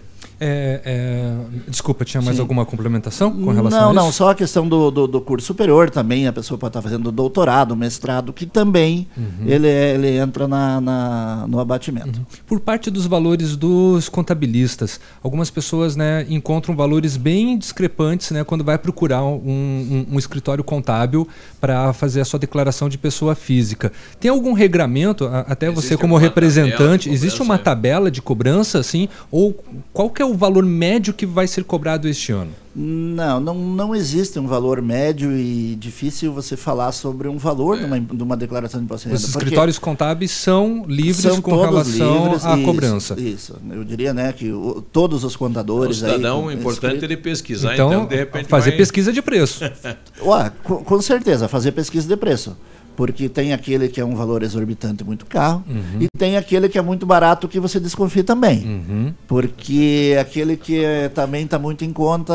É, 0.45 0.82
é, 0.84 1.34
desculpa, 1.70 2.03
tinha 2.03 2.22
mais 2.22 2.36
Sim. 2.36 2.41
alguma 2.41 2.65
complementação 2.65 3.32
com 3.32 3.52
relação 3.52 3.80
não, 3.80 3.88
a 3.88 3.91
isso? 3.94 3.95
não, 4.03 4.11
só 4.11 4.32
a 4.32 4.36
questão 4.36 4.68
do, 4.68 4.91
do, 4.91 5.07
do 5.07 5.22
curso 5.22 5.48
superior 5.48 5.90
também, 5.90 6.28
a 6.28 6.34
pessoa 6.34 6.57
pode 6.57 6.72
estar 6.72 6.82
fazendo 6.82 7.11
doutorado, 7.14 7.76
mestrado, 7.78 8.34
que 8.34 8.45
também 8.45 9.07
Uhum. 9.15 9.45
ele, 9.48 9.68
é- 9.68 9.94
ele 9.94 10.18
entra 10.18 10.48
na, 10.48 10.82
na- 10.82 11.45
no 11.48 11.60
abatimento. 11.60 12.20
Por 12.45 12.60
parte 12.60 12.91
dos 12.91 13.06
valores 13.06 13.56
dos 13.56 14.10
contabilistas, 14.10 14.99
algumas 15.24 15.49
pessoas 15.49 15.95
né, 15.95 16.26
encontram 16.30 16.76
valores 16.76 17.15
bem 17.15 17.57
discrepantes 17.57 18.32
né, 18.32 18.44
quando 18.44 18.64
vai 18.64 18.78
procurar 18.78 19.24
um, 19.24 19.36
um- 19.36 20.06
um 20.14 20.20
escritório 20.20 20.64
contábil 20.64 21.26
para 21.61 21.94
fazer 21.94 22.20
a 22.20 22.26
sua 22.26 22.40
declaração 22.40 22.90
de 22.90 22.98
pessoa 22.98 23.34
física. 23.36 23.91
Tem 24.20 24.30
algum 24.30 24.52
regramento, 24.52 25.26
a- 25.26 25.40
até 25.48 25.68
você 25.70 25.88
Existe 25.88 25.98
como 26.02 26.15
uma 26.15 26.20
tabela 26.20 26.30
representante, 26.34 27.10
existe 27.10 27.41
uma 27.41 27.56
é. 27.56 27.57
tabela 27.60 28.11
de 28.11 28.22
cobrança 28.22 28.80
assim? 28.80 29.07
Ou 29.32 29.56
qual 29.94 30.10
que 30.10 30.22
é 30.22 30.26
o 30.26 30.33
valor 30.36 30.64
médio 30.66 31.14
que 31.14 31.26
vai 31.26 31.48
ser 31.48 31.64
cobrado 31.64 32.08
este 32.08 32.32
ano? 32.32 32.52
Não, 32.76 33.40
não, 33.40 33.54
não 33.54 33.96
existe 33.96 34.40
um 34.40 34.48
valor 34.48 34.82
médio 34.82 35.32
e 35.38 35.76
difícil 35.76 36.34
você 36.34 36.58
falar 36.58 36.92
sobre 36.92 37.28
um 37.28 37.38
valor 37.38 37.78
de, 37.78 37.86
uma, 37.86 38.00
de 38.00 38.24
uma 38.24 38.36
declaração 38.36 38.80
de 38.80 38.86
imposto 38.86 39.08
de 39.08 39.14
Os 39.14 39.22
renda. 39.22 39.32
porque 39.32 39.46
escritórios 39.46 39.78
contábeis 39.78 40.32
são 40.32 40.84
livres 40.88 41.18
são 41.18 41.40
com 41.40 41.56
relação 41.62 42.24
livres, 42.24 42.44
à 42.46 42.56
isso, 42.56 42.66
cobrança. 42.66 43.20
Isso, 43.20 43.56
eu 43.70 43.84
diria 43.84 44.12
né, 44.12 44.34
que 44.34 44.52
o- 44.52 44.84
todos 44.92 45.24
os 45.24 45.36
O 45.36 45.38
contadores 45.38 45.98
cidadão, 45.98 46.50
aí... 46.50 46.56
o 46.56 46.60
importante 46.60 47.02
é 47.02 47.06
ele 47.06 47.18
pesquisar, 47.18 47.76
Então, 47.76 47.90
então, 47.92 48.06
de 48.08 48.16
repente. 48.16 48.48
fazer 48.48 48.72
vai- 48.72 48.78
pesquisa 48.78 49.14
de 49.14 49.22
preço. 49.22 49.64
Ué, 50.26 50.52
com, 50.64 50.78
com 50.84 51.02
certeza, 51.02 51.48
fazer 51.48 51.74
pesquisa 51.74 52.08
de 52.08 52.18
preço. 52.18 52.58
Porque 52.95 53.28
tem 53.28 53.53
aquele 53.53 53.88
que 53.90 53.99
é 53.99 54.06
um 54.06 54.15
valor 54.15 54.44
exorbitante 54.44 55.03
muito 55.03 55.26
caro 55.26 55.64
Uhum. 55.68 55.99
e 56.02 56.07
tem 56.18 56.38
aquele 56.38 56.70
que 56.70 56.78
é 56.78 56.82
muito 56.82 57.06
barato 57.06 57.48
que 57.48 57.60
você 57.60 57.80
desconfia 57.80 58.24
também. 58.24 58.64
Uhum. 58.64 59.14
Porque 59.28 60.15
aquele 60.20 60.56
que 60.56 60.84
eh, 60.84 61.10
também 61.10 61.45
está 61.45 61.57
muito 61.57 61.84
em 61.84 61.91
conta, 61.91 62.34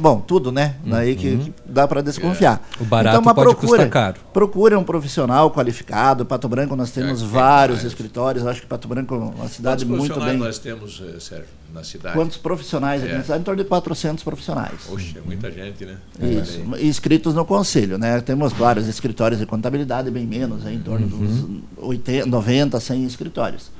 bom, 0.00 0.20
tudo, 0.20 0.52
né? 0.52 0.76
Daí 0.84 1.14
que, 1.16 1.36
que 1.38 1.52
dá 1.66 1.86
para 1.88 2.00
desconfiar. 2.02 2.62
É. 2.78 2.82
O 2.82 2.86
barato 2.86 3.22
mas 3.24 3.34
pode 3.34 3.48
procure- 3.50 3.70
custar 3.70 3.88
caro. 3.90 4.16
Procure 4.32 4.74
um 4.76 4.84
profissional 4.84 5.50
qualificado. 5.50 6.24
Pato 6.24 6.48
Branco 6.48 6.76
nós 6.76 6.90
temos 6.90 7.22
vários 7.22 7.84
escritórios. 7.84 8.44
Eu 8.44 8.50
acho 8.50 8.60
que 8.60 8.66
Pato 8.66 8.86
Branco 8.88 9.14
é 9.14 9.18
uma 9.18 9.48
cidade 9.48 9.84
Quantos 9.84 9.98
muito 9.98 10.14
profissionais 10.14 10.38
bem. 10.38 10.46
nós 10.46 10.58
temos, 10.58 11.02
eh, 11.16 11.18
Sérgio, 11.20 11.46
na 11.74 11.82
cidade? 11.84 12.14
Quantos 12.16 12.36
profissionais 12.36 13.02
aqui 13.02 13.12
É. 13.12 13.16
na 13.18 13.22
cidade? 13.22 13.40
Em 13.40 13.44
torno 13.44 13.62
de 13.62 13.68
400 13.68 14.22
profissionais. 14.24 14.80
Oxe, 14.88 15.18
é 15.18 15.20
muita 15.20 15.50
gente, 15.50 15.84
né? 15.84 15.96
Isso, 16.22 16.62
e 16.78 16.86
inscritos 16.86 17.34
no 17.34 17.44
conselho, 17.44 17.98
né? 17.98 18.20
Temos 18.20 18.52
vários 18.52 18.86
escritórios 18.88 19.40
de 19.40 19.46
contabilidade, 19.46 20.10
bem 20.10 20.26
menos, 20.26 20.64
aí, 20.64 20.76
em 20.76 20.80
torno 20.80 21.06
Uhum. 21.06 21.60
dos 21.76 21.84
80, 21.88 22.26
90, 22.26 22.80
100 22.80 23.04
escritórios. 23.04 23.70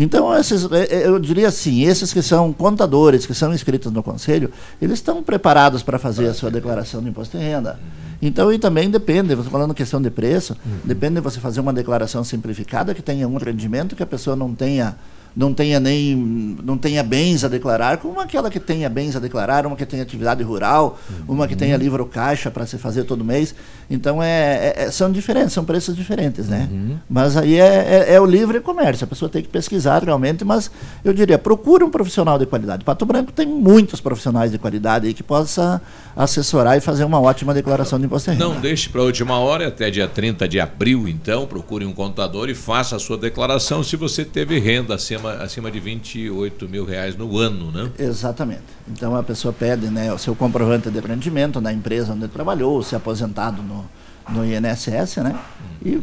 Então, 0.00 0.32
esses, 0.32 0.62
eh, 0.70 0.88
eh, 0.90 1.06
eu 1.08 1.18
diria 1.18 1.48
assim, 1.48 1.82
esses 1.82 2.12
que 2.12 2.22
são 2.22 2.52
contadores, 2.52 3.26
que 3.26 3.34
são 3.34 3.52
inscritos 3.52 3.90
no 3.92 4.00
conselho, 4.00 4.48
eles 4.80 4.94
estão 5.00 5.22
preparados 5.24 5.82
para 5.82 5.98
fazer 5.98 6.28
a 6.28 6.34
sua 6.34 6.50
declaração 6.52 7.02
de 7.02 7.08
imposto 7.08 7.36
de 7.36 7.42
renda. 7.42 7.80
Então, 8.22 8.52
e 8.52 8.58
também 8.60 8.88
depende, 8.88 9.34
você 9.34 9.50
falando 9.50 9.74
questão 9.74 10.00
de 10.00 10.08
preço, 10.08 10.56
depende 10.84 11.16
de 11.16 11.20
você 11.20 11.40
fazer 11.40 11.58
uma 11.60 11.72
declaração 11.72 12.22
simplificada 12.22 12.94
que 12.94 13.02
tenha 13.02 13.26
um 13.26 13.36
rendimento 13.38 13.96
que 13.96 14.02
a 14.02 14.06
pessoa 14.06 14.36
não 14.36 14.54
tenha 14.54 14.94
não 15.38 15.54
tenha 15.54 15.78
nem 15.78 16.16
não 16.64 16.76
tenha 16.76 17.00
bens 17.04 17.44
a 17.44 17.48
declarar, 17.48 17.98
como 17.98 18.18
aquela 18.20 18.50
que 18.50 18.58
tenha 18.58 18.88
bens 18.90 19.14
a 19.14 19.20
declarar, 19.20 19.64
uma 19.64 19.76
que 19.76 19.86
tenha 19.86 20.02
atividade 20.02 20.42
rural, 20.42 20.98
uma 21.28 21.46
que 21.46 21.54
tenha 21.54 21.76
livro 21.76 22.04
caixa 22.04 22.50
para 22.50 22.66
se 22.66 22.76
fazer 22.76 23.04
todo 23.04 23.24
mês. 23.24 23.54
Então 23.88 24.20
é, 24.20 24.74
é- 24.76 24.82
é- 24.84 24.90
são 24.90 25.10
diferentes, 25.12 25.52
são 25.52 25.64
preços 25.64 25.94
diferentes, 25.94 26.48
né? 26.48 26.68
Mas 27.08 27.36
aí 27.36 27.54
é, 27.58 28.04
é- 28.08 28.14
é 28.14 28.20
o 28.20 28.26
livre 28.26 28.60
comércio, 28.60 29.04
a 29.04 29.06
pessoa 29.06 29.28
tem 29.28 29.40
que 29.40 29.48
pesquisar 29.48 30.02
realmente, 30.02 30.44
mas 30.44 30.70
eu 31.04 31.12
diria, 31.14 31.38
procure 31.38 31.84
um 31.84 31.90
profissional 31.90 32.36
de 32.38 32.44
qualidade. 32.44 32.84
Pato 32.84 33.06
Branco 33.06 33.30
tem 33.30 33.46
muitos 33.46 34.00
profissionais 34.00 34.50
de 34.50 34.58
qualidade 34.58 35.06
aí 35.06 35.14
que 35.14 35.22
possa 35.22 35.80
assessorar 36.16 36.76
e 36.76 36.80
fazer 36.80 37.04
uma 37.04 37.20
ótima 37.20 37.54
declaração 37.54 37.98
de 37.98 38.06
imposto 38.06 38.30
de 38.32 38.36
renda. 38.36 38.52
Não 38.52 38.60
deixe 38.60 38.88
para 38.88 39.00
a 39.00 39.04
última 39.04 39.38
hora, 39.38 39.68
até 39.68 39.88
dia 39.88 40.08
30 40.08 40.48
de 40.48 40.58
abril, 40.58 41.06
então, 41.06 41.46
procure 41.46 41.84
um 41.84 41.92
contador 41.92 42.48
e 42.48 42.54
faça 42.54 42.96
a 42.96 42.98
sua 42.98 43.16
declaração 43.16 43.84
se 43.84 43.94
você 43.96 44.24
teve 44.24 44.58
renda 44.58 44.96
acima, 44.96 45.27
acima 45.42 45.70
de 45.70 45.80
28 45.80 46.68
mil 46.68 46.84
reais 46.84 47.16
no 47.16 47.36
ano, 47.38 47.70
né? 47.70 47.90
Exatamente. 47.98 48.62
Então 48.88 49.14
a 49.16 49.22
pessoa 49.22 49.52
pede 49.52 49.88
né, 49.88 50.12
o 50.12 50.18
seu 50.18 50.34
comprovante 50.34 50.90
de 50.90 51.00
rendimento 51.00 51.60
na 51.60 51.72
empresa 51.72 52.12
onde 52.12 52.28
trabalhou, 52.28 52.82
se 52.82 52.96
aposentado 52.96 53.62
no, 53.62 53.84
no 54.28 54.44
INSS, 54.44 55.18
né? 55.18 55.38
E 55.84 56.02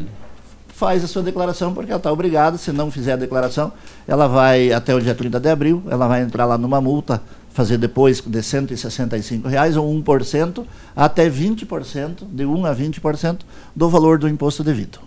faz 0.69 1.03
a 1.03 1.07
sua 1.07 1.23
declaração 1.23 1.73
porque 1.73 1.89
ela 1.89 1.97
está 1.97 2.11
obrigada, 2.11 2.57
se 2.57 2.71
não 2.71 2.91
fizer 2.91 3.13
a 3.13 3.15
declaração, 3.15 3.71
ela 4.05 4.27
vai 4.27 4.73
até 4.73 4.93
o 4.93 4.99
dia 4.99 5.15
30 5.15 5.39
de 5.39 5.49
abril, 5.49 5.81
ela 5.89 6.05
vai 6.07 6.21
entrar 6.21 6.45
lá 6.45 6.57
numa 6.57 6.81
multa, 6.81 7.21
fazer 7.53 7.77
depois 7.77 8.19
de 8.19 8.43
165 8.43 9.47
reais 9.47 9.77
ou 9.77 9.89
1%, 9.89 10.65
até 10.93 11.29
20%, 11.29 12.25
de 12.29 12.45
1 12.45 12.65
a 12.65 12.75
20% 12.75 13.39
do 13.73 13.89
valor 13.89 14.19
do 14.19 14.27
imposto 14.27 14.61
devido. 14.65 14.99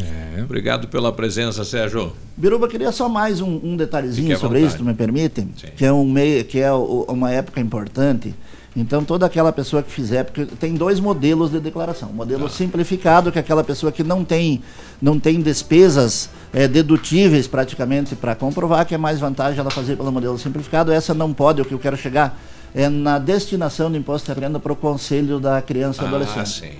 É. 0.00 0.42
Obrigado 0.42 0.88
pela 0.88 1.12
presença, 1.12 1.64
Sérgio. 1.64 2.12
Biruba, 2.36 2.66
queria 2.68 2.90
só 2.92 3.08
mais 3.08 3.40
um, 3.40 3.60
um 3.62 3.76
detalhezinho 3.76 4.36
sobre 4.38 4.58
vontade. 4.60 4.66
isso, 4.74 4.78
tu 4.78 4.84
me 4.84 4.94
permite? 4.94 5.46
Que 5.76 5.84
é, 5.84 5.92
um 5.92 6.04
meio, 6.10 6.44
que 6.44 6.58
é 6.58 6.72
o- 6.72 7.04
uma 7.08 7.30
época 7.30 7.60
importante. 7.60 8.34
Então, 8.74 9.04
toda 9.04 9.26
aquela 9.26 9.52
pessoa 9.52 9.82
que 9.82 9.90
fizer, 9.92 10.24
porque 10.24 10.46
tem 10.56 10.72
dois 10.72 10.98
modelos 10.98 11.50
de 11.50 11.60
declaração. 11.60 12.08
O 12.08 12.14
modelo 12.14 12.48
simplificado, 12.48 13.30
que 13.30 13.36
é 13.36 13.40
aquela 13.42 13.62
pessoa 13.62 13.92
que 13.92 14.02
não 14.02 14.24
tem, 14.24 14.62
não 15.00 15.20
tem 15.20 15.42
despesas 15.42 16.30
eh, 16.54 16.66
dedutíveis 16.66 17.46
praticamente 17.46 18.16
para 18.16 18.34
comprovar, 18.34 18.86
que 18.86 18.94
é 18.94 18.98
mais 18.98 19.20
vantagem 19.20 19.60
ela 19.60 19.70
fazer 19.70 19.96
pelo 19.96 20.10
modelo 20.10 20.38
simplificado. 20.38 20.90
Essa 20.90 21.12
não 21.12 21.34
pode, 21.34 21.60
o 21.60 21.66
que 21.66 21.74
eu 21.74 21.78
quero 21.78 21.98
chegar 21.98 22.40
é 22.74 22.88
na 22.88 23.18
destinação 23.18 23.90
do 23.90 23.96
imposto 23.98 24.32
de 24.32 24.40
renda 24.40 24.58
para 24.58 24.72
o 24.72 24.76
conselho 24.76 25.38
da 25.38 25.60
criança 25.60 26.00
e 26.02 26.06
Ah, 26.06 26.08
adolescente. 26.08 26.48
sim. 26.48 26.70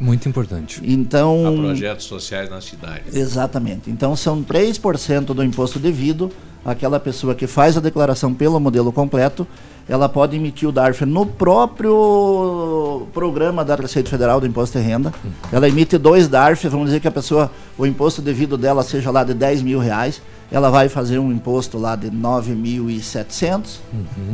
Muito 0.00 0.28
importante. 0.28 0.80
Então, 0.84 1.46
A 1.46 1.52
projetos 1.52 2.06
sociais 2.06 2.50
na 2.50 2.60
cidade. 2.60 3.02
Exatamente. 3.12 3.90
Então 3.90 4.16
são 4.16 4.42
3% 4.42 5.26
do 5.26 5.44
imposto 5.44 5.78
devido. 5.78 6.30
Aquela 6.64 6.98
pessoa 6.98 7.34
que 7.34 7.46
faz 7.46 7.76
a 7.76 7.80
declaração 7.80 8.34
pelo 8.34 8.58
modelo 8.58 8.90
completo, 8.92 9.46
ela 9.88 10.08
pode 10.08 10.34
emitir 10.34 10.68
o 10.68 10.72
DARF 10.72 11.04
no 11.04 11.24
próprio 11.24 13.06
programa 13.14 13.64
da 13.64 13.76
Receita 13.76 14.10
Federal 14.10 14.40
do 14.40 14.46
Imposto 14.46 14.76
de 14.76 14.84
Renda. 14.84 15.14
Ela 15.52 15.68
emite 15.68 15.96
dois 15.96 16.26
DARF, 16.26 16.66
vamos 16.68 16.86
dizer 16.86 17.00
que 17.00 17.06
a 17.06 17.12
pessoa, 17.12 17.52
o 17.78 17.86
imposto 17.86 18.20
devido 18.20 18.58
dela 18.58 18.82
seja 18.82 19.12
lá 19.12 19.22
de 19.22 19.32
10 19.32 19.62
mil 19.62 19.78
reais, 19.78 20.20
ela 20.50 20.68
vai 20.70 20.88
fazer 20.88 21.20
um 21.20 21.30
imposto 21.30 21.78
lá 21.78 21.94
de 21.94 22.10
9.700 22.10 23.78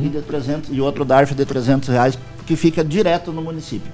e, 0.02 0.08
de 0.08 0.22
300 0.22 0.70
e 0.72 0.80
outro 0.80 1.04
DARF 1.04 1.34
de 1.34 1.44
300 1.44 1.88
reais 1.90 2.18
que 2.52 2.56
fica 2.56 2.84
direto 2.84 3.32
no 3.32 3.40
município. 3.40 3.90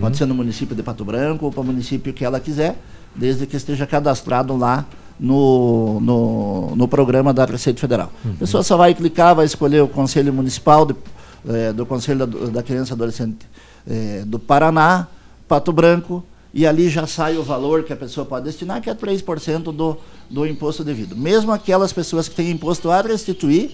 Pode 0.00 0.16
ser 0.16 0.24
no 0.24 0.34
município 0.34 0.74
de 0.74 0.82
Pato 0.82 1.04
Branco 1.04 1.44
ou 1.44 1.52
para 1.52 1.60
o 1.60 1.64
município 1.64 2.10
que 2.14 2.24
ela 2.24 2.40
quiser, 2.40 2.74
desde 3.14 3.46
que 3.46 3.54
esteja 3.54 3.86
cadastrado 3.86 4.56
lá 4.56 4.86
no, 5.20 6.00
no, 6.00 6.76
no 6.76 6.88
programa 6.88 7.34
da 7.34 7.44
Receita 7.44 7.78
Federal. 7.80 8.10
A 8.24 8.38
pessoa 8.38 8.62
só 8.62 8.76
vai 8.78 8.94
clicar, 8.94 9.34
vai 9.34 9.44
escolher 9.44 9.82
o 9.82 9.88
Conselho 9.88 10.32
Municipal 10.32 10.86
de- 10.86 10.94
eh, 11.48 11.72
do 11.74 11.84
Conselho 11.84 12.26
da, 12.26 12.46
da 12.46 12.62
Criança 12.62 12.92
e 12.92 12.94
Adolescente 12.94 13.46
eh, 13.86 14.22
do 14.26 14.38
Paraná, 14.38 15.06
Pato 15.46 15.70
Branco, 15.72 16.24
e 16.54 16.66
ali 16.66 16.88
já 16.88 17.06
sai 17.06 17.36
o 17.36 17.42
valor 17.42 17.82
que 17.84 17.92
a 17.92 17.96
pessoa 17.96 18.24
pode 18.24 18.46
destinar, 18.46 18.80
que 18.80 18.88
é 18.88 18.94
3% 18.94 19.64
do, 19.64 19.98
do 20.30 20.46
imposto 20.46 20.82
devido. 20.82 21.14
Mesmo 21.14 21.52
aquelas 21.52 21.92
pessoas 21.92 22.26
que 22.26 22.34
têm 22.34 22.50
imposto 22.50 22.90
a 22.90 23.02
restituir, 23.02 23.72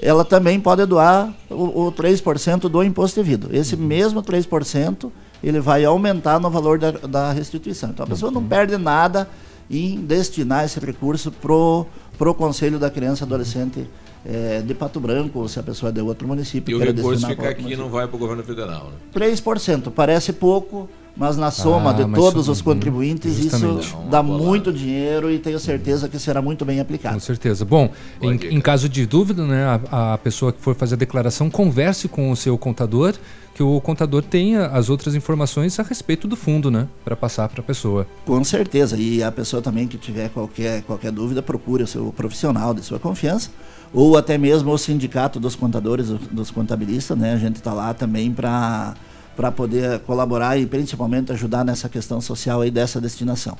ela 0.00 0.24
também 0.24 0.58
pode 0.58 0.84
doar 0.86 1.32
o, 1.48 1.86
o 1.86 1.92
3% 1.92 2.68
do 2.68 2.82
imposto 2.82 3.20
devido. 3.20 3.48
Esse 3.52 3.76
mesmo 3.76 4.22
3%, 4.22 5.10
ele 5.42 5.60
vai 5.60 5.84
aumentar 5.84 6.40
no 6.40 6.50
valor 6.50 6.78
da, 6.78 6.90
da 6.92 7.32
restituição. 7.32 7.90
Então 7.90 8.04
a 8.04 8.08
pessoa 8.08 8.30
não 8.32 8.42
perde 8.42 8.76
nada 8.76 9.28
em 9.70 10.00
destinar 10.00 10.64
esse 10.64 10.80
recurso 10.80 11.30
pro 11.30 11.86
pro 12.20 12.34
Conselho 12.34 12.78
da 12.78 12.90
Criança 12.90 13.24
e 13.24 13.26
Adolescente 13.26 13.88
eh, 14.26 14.62
de 14.62 14.74
Pato 14.74 15.00
Branco, 15.00 15.38
ou 15.38 15.48
se 15.48 15.58
a 15.58 15.62
pessoa 15.62 15.88
é 15.88 15.92
de 15.92 16.02
outro 16.02 16.28
município. 16.28 16.70
E 16.70 16.74
o 16.74 16.78
recurso 16.78 17.26
fica 17.26 17.48
aqui 17.48 17.62
município. 17.62 17.82
não 17.82 17.90
vai 17.90 18.06
para 18.06 18.14
o 18.14 18.18
governo 18.18 18.42
federal. 18.42 18.90
Né? 18.90 19.30
3%, 19.32 19.90
parece 19.90 20.34
pouco, 20.34 20.86
mas 21.16 21.36
na 21.36 21.50
soma 21.50 21.90
Ah, 21.90 21.92
de 21.92 22.04
todos 22.12 22.42
isso- 22.44 22.52
os 22.52 22.62
contribuintes, 22.62 23.34
justamente. 23.36 23.80
isso 23.86 23.96
dá 24.10 24.22
muito 24.22 24.72
dinheiro 24.72 25.30
e 25.30 25.38
tenho 25.38 25.58
certeza 25.58 26.08
que 26.08 26.18
será 26.18 26.40
muito 26.40 26.64
bem 26.64 26.80
aplicado. 26.80 27.14
Com 27.14 27.20
certeza. 27.20 27.64
Bom, 27.64 27.90
em, 28.22 28.34
em 28.56 28.60
caso 28.60 28.88
de 28.88 29.04
dúvida, 29.06 29.44
né, 29.46 29.80
a, 29.90 30.14
a 30.14 30.18
pessoa 30.18 30.52
que 30.52 30.60
for 30.60 30.74
fazer 30.74 30.94
a 30.94 30.98
declaração 30.98 31.50
converse 31.50 32.08
com 32.08 32.30
o 32.30 32.36
seu 32.36 32.56
contador, 32.56 33.14
que 33.54 33.62
o 33.62 33.78
contador 33.80 34.22
tenha 34.22 34.66
as 34.66 34.88
outras 34.88 35.14
informações 35.14 35.78
a 35.78 35.82
respeito 35.82 36.26
do 36.26 36.36
fundo, 36.36 36.70
né, 36.70 36.86
para 37.04 37.14
passar 37.14 37.48
para 37.48 37.60
a 37.60 37.64
pessoa. 37.64 38.06
Com 38.24 38.42
certeza. 38.42 38.96
E 38.96 39.22
a 39.22 39.30
pessoa 39.30 39.60
também 39.60 39.86
que 39.86 39.98
tiver 39.98 40.30
qualquer, 40.30 40.82
qualquer 40.82 41.12
dúvida, 41.12 41.42
procure 41.42 41.82
o 41.82 41.86
seu 41.86 42.12
profissional 42.16 42.72
de 42.72 42.82
sua 42.82 42.98
confiança 42.98 43.50
ou 43.92 44.16
até 44.16 44.38
mesmo 44.38 44.70
o 44.72 44.78
sindicato 44.78 45.38
dos 45.40 45.54
contadores, 45.56 46.08
dos 46.30 46.50
contabilistas, 46.50 47.18
né? 47.18 47.34
A 47.34 47.36
gente 47.36 47.56
está 47.56 47.72
lá 47.74 47.92
também 47.92 48.30
para 48.32 48.94
para 49.40 49.50
poder 49.50 50.00
colaborar 50.00 50.58
e 50.58 50.66
principalmente 50.66 51.32
ajudar 51.32 51.64
nessa 51.64 51.88
questão 51.88 52.20
social 52.20 52.60
aí 52.60 52.70
dessa 52.70 53.00
destinação. 53.00 53.56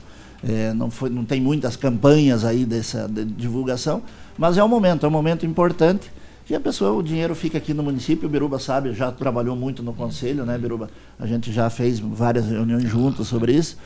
É, 0.46 0.74
não, 0.74 0.90
foi, 0.90 1.08
não 1.08 1.24
tem 1.24 1.40
muitas 1.40 1.74
campanhas 1.74 2.44
aí 2.44 2.66
dessa 2.66 3.08
de 3.08 3.24
divulgação, 3.24 4.02
mas 4.36 4.58
é 4.58 4.62
um 4.62 4.68
momento, 4.68 5.06
é 5.06 5.08
um 5.08 5.12
momento 5.12 5.46
importante 5.46 6.12
e 6.50 6.54
a 6.54 6.60
pessoa, 6.60 6.92
o 6.92 7.02
dinheiro 7.02 7.34
fica 7.34 7.56
aqui 7.56 7.72
no 7.72 7.82
município, 7.82 8.28
o 8.28 8.30
Biruba 8.30 8.58
sabe, 8.58 8.92
já 8.92 9.10
trabalhou 9.10 9.56
muito 9.56 9.82
no 9.82 9.94
conselho, 9.94 10.44
né, 10.44 10.58
Biruba? 10.58 10.90
A 11.18 11.26
gente 11.26 11.50
já 11.50 11.70
fez 11.70 11.98
várias 11.98 12.46
reuniões 12.46 12.86
juntos 12.86 13.28
sobre 13.28 13.52
isso. 13.52 13.78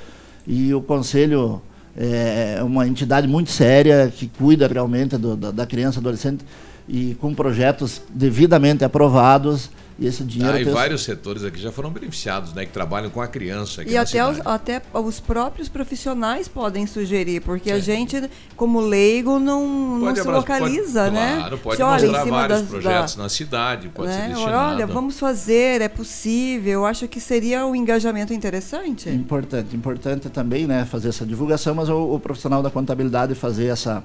E 0.46 0.74
o 0.74 0.82
conselho 0.82 1.62
é 1.96 2.60
uma 2.64 2.88
entidade 2.88 3.28
muito 3.28 3.52
séria 3.52 4.12
que 4.12 4.26
cuida 4.26 4.66
realmente 4.66 5.16
do, 5.16 5.36
da, 5.36 5.52
da 5.52 5.64
criança 5.64 5.98
e 5.98 6.00
adolescente 6.00 6.44
e 6.88 7.14
com 7.20 7.32
projetos 7.32 8.02
devidamente 8.08 8.84
aprovados. 8.84 9.70
E 9.96 10.06
esse 10.06 10.24
dinheiro 10.24 10.56
Ah, 10.56 10.60
e 10.60 10.64
vários 10.64 11.04
setores 11.04 11.44
aqui 11.44 11.60
já 11.60 11.70
foram 11.70 11.88
beneficiados, 11.88 12.52
né? 12.52 12.66
Que 12.66 12.72
trabalham 12.72 13.10
com 13.10 13.20
a 13.20 13.28
criança 13.28 13.82
aqui 13.82 13.92
E 13.92 13.94
na 13.94 14.00
até 14.02 14.26
os, 14.28 14.40
até 14.44 14.82
os 14.92 15.20
próprios 15.20 15.68
profissionais 15.68 16.48
podem 16.48 16.84
sugerir, 16.84 17.40
porque 17.42 17.70
a 17.70 17.78
gente, 17.78 18.28
como 18.56 18.80
leigo, 18.80 19.38
não, 19.38 19.98
não 19.98 20.14
se 20.16 20.22
localiza, 20.22 21.04
pode- 21.04 21.14
né? 21.14 21.36
Claro, 21.38 21.58
pode 21.58 21.76
Se 21.76 21.82
olha, 21.84 22.00
em 22.02 22.06
mostrar 22.08 22.24
cima 22.24 22.36
vários 22.38 22.60
das- 22.60 22.68
projetos 22.68 23.14
da- 23.14 23.22
na 23.22 23.28
cidade, 23.28 23.88
pode 23.90 24.10
ser 24.12 24.18
né? 24.18 24.28
destinado. 24.30 24.74
Olha, 24.74 24.86
vamos 24.86 25.18
fazer, 25.20 25.80
é 25.80 25.88
possível. 25.88 26.72
Eu 26.72 26.86
acho 26.86 27.06
que 27.06 27.20
seria 27.20 27.64
um 27.64 27.76
engajamento 27.76 28.32
interessante. 28.34 29.08
Importante, 29.08 29.76
importante 29.76 30.28
também, 30.28 30.66
né, 30.66 30.84
fazer 30.84 31.10
essa 31.10 31.24
divulgação, 31.24 31.72
mas 31.72 31.88
o, 31.88 32.14
o 32.14 32.18
profissional 32.18 32.62
da 32.64 32.70
contabilidade 32.70 33.34
fazer 33.36 33.66
essa 33.66 34.02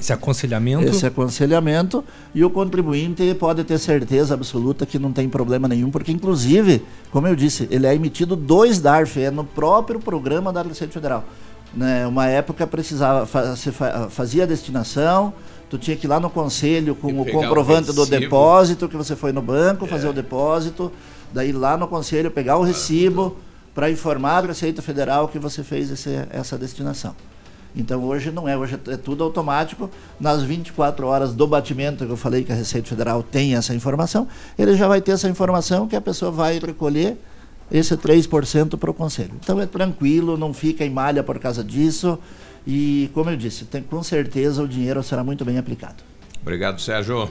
Esse 0.00 0.12
aconselhamento. 0.12 0.84
esse 0.90 1.04
aconselhamento 1.06 2.04
e 2.34 2.44
o 2.44 2.50
contribuinte 2.50 3.34
pode 3.34 3.64
ter 3.64 3.78
certeza 3.78 4.34
absoluta 4.34 4.86
que 4.86 4.98
não 4.98 5.12
tem 5.12 5.28
problema 5.28 5.66
nenhum, 5.66 5.90
porque 5.90 6.12
inclusive, 6.12 6.82
como 7.10 7.26
eu 7.26 7.34
disse, 7.34 7.66
ele 7.70 7.86
é 7.86 7.94
emitido 7.94 8.36
dois 8.36 8.78
DARF, 8.80 9.20
é 9.20 9.30
no 9.30 9.44
próprio 9.44 9.98
programa 9.98 10.52
da 10.52 10.62
Receita 10.62 10.92
Federal. 10.92 11.24
Né, 11.74 12.06
uma 12.06 12.26
época 12.26 12.66
precisava 12.66 13.26
fa- 13.26 14.08
fazia 14.08 14.44
a 14.44 14.46
destinação, 14.46 15.34
tu 15.68 15.76
tinha 15.76 15.94
que 15.96 16.06
ir 16.06 16.08
lá 16.08 16.18
no 16.18 16.30
conselho 16.30 16.94
com 16.94 17.08
o 17.20 17.24
pegar 17.24 17.38
o 17.38 17.42
comprovante 17.42 17.92
do. 17.92 18.02
É. 18.04 18.20
depósito 18.20 18.88
que 18.88 18.96
você 18.96 19.14
foi 19.14 19.32
no 19.32 19.42
banco 19.42 19.86
fazer 19.86 20.08
o 20.08 20.12
depósito, 20.12 20.90
daí 21.32 21.52
lá 21.52 21.76
no 21.76 21.86
conselho 21.86 22.30
pegar 22.30 22.56
o 22.56 22.62
recibo 22.62 23.36
para 23.74 23.90
informar 23.90 24.44
a 24.44 24.46
Receita 24.46 24.80
Federal 24.80 25.28
que 25.28 25.38
você 25.38 25.62
fez 25.62 25.90
esse- 25.90 26.26
essa 26.30 26.56
destinação. 26.56 27.14
Então 27.76 28.04
hoje 28.04 28.30
não 28.30 28.48
é, 28.48 28.56
hoje 28.56 28.78
é 28.88 28.96
tudo 28.96 29.22
automático. 29.24 29.90
Nas 30.18 30.42
24 30.42 31.06
horas 31.06 31.34
do 31.34 31.46
batimento 31.46 32.04
que 32.04 32.10
eu 32.10 32.16
falei 32.16 32.44
que 32.44 32.52
a 32.52 32.54
Receita 32.54 32.88
Federal 32.88 33.22
tem 33.22 33.54
essa 33.54 33.74
informação, 33.74 34.26
ele 34.58 34.76
já 34.76 34.88
vai 34.88 35.00
ter 35.00 35.12
essa 35.12 35.28
informação 35.28 35.86
que 35.86 35.96
a 35.96 36.00
pessoa 36.00 36.30
vai 36.30 36.58
recolher 36.58 37.16
esse 37.70 37.96
3% 37.96 38.76
para 38.76 38.90
o 38.90 38.94
conselho. 38.94 39.32
Então 39.40 39.60
é 39.60 39.66
tranquilo, 39.66 40.36
não 40.36 40.54
fica 40.54 40.84
em 40.84 40.90
malha 40.90 41.22
por 41.22 41.38
causa 41.38 41.62
disso. 41.62 42.18
E 42.66 43.10
como 43.14 43.30
eu 43.30 43.36
disse, 43.36 43.64
tem, 43.64 43.82
com 43.82 44.02
certeza 44.02 44.62
o 44.62 44.68
dinheiro 44.68 45.02
será 45.02 45.22
muito 45.22 45.44
bem 45.44 45.58
aplicado. 45.58 46.02
Obrigado, 46.42 46.80
Sérgio. 46.80 47.30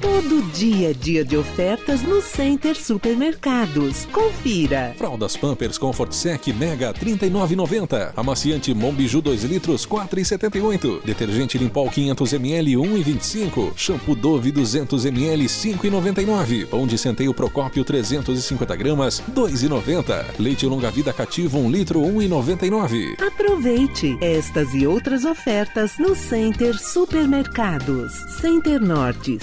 Todo 0.00 0.42
dia 0.52 0.90
é 0.90 0.94
dia 0.94 1.22
de 1.24 1.36
ofertas 1.36 2.02
no 2.02 2.22
Center 2.22 2.74
Supermercados. 2.74 4.06
Confira. 4.06 4.94
Fraldas 4.96 5.36
Pampers 5.36 5.76
Comfort 5.76 6.12
Sec 6.12 6.48
Mega 6.54 6.92
39,90. 6.94 8.12
Amaciante 8.16 8.72
Mombiju 8.72 9.20
2 9.20 9.44
litros 9.44 9.86
4,78. 9.86 11.02
Detergente 11.04 11.58
Limpol 11.58 11.90
500 11.90 12.32
ml 12.32 12.76
1,25. 12.76 13.72
Shampoo 13.76 14.14
Dove 14.14 14.50
200 14.50 15.04
ml 15.04 15.44
5,99. 15.44 16.66
Pão 16.66 16.86
de 16.86 16.96
centeio 16.96 17.34
Procópio 17.34 17.84
350 17.84 18.76
gramas 18.76 19.22
2,90. 19.34 20.24
Leite 20.38 20.64
longa 20.64 20.90
vida 20.90 21.12
cativo 21.12 21.58
1 21.58 21.70
litro 21.70 22.00
1,99. 22.00 23.20
Aproveite 23.20 24.16
estas 24.22 24.72
e 24.72 24.86
outras 24.86 25.26
ofertas 25.26 25.98
no 25.98 26.14
Center 26.14 26.78
Supermercados. 26.78 28.12
Center 28.40 28.80
Norte, 28.80 29.38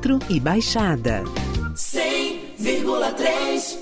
Centro 0.00 0.18
e 0.30 0.40
Baixada. 0.40 1.22
100,3 1.74 3.76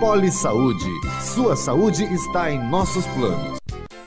Poli 0.00 0.32
Saúde. 0.32 0.90
Sua 1.22 1.54
saúde 1.54 2.02
está 2.12 2.50
em 2.50 2.58
nossos 2.68 3.06
planos. 3.06 3.58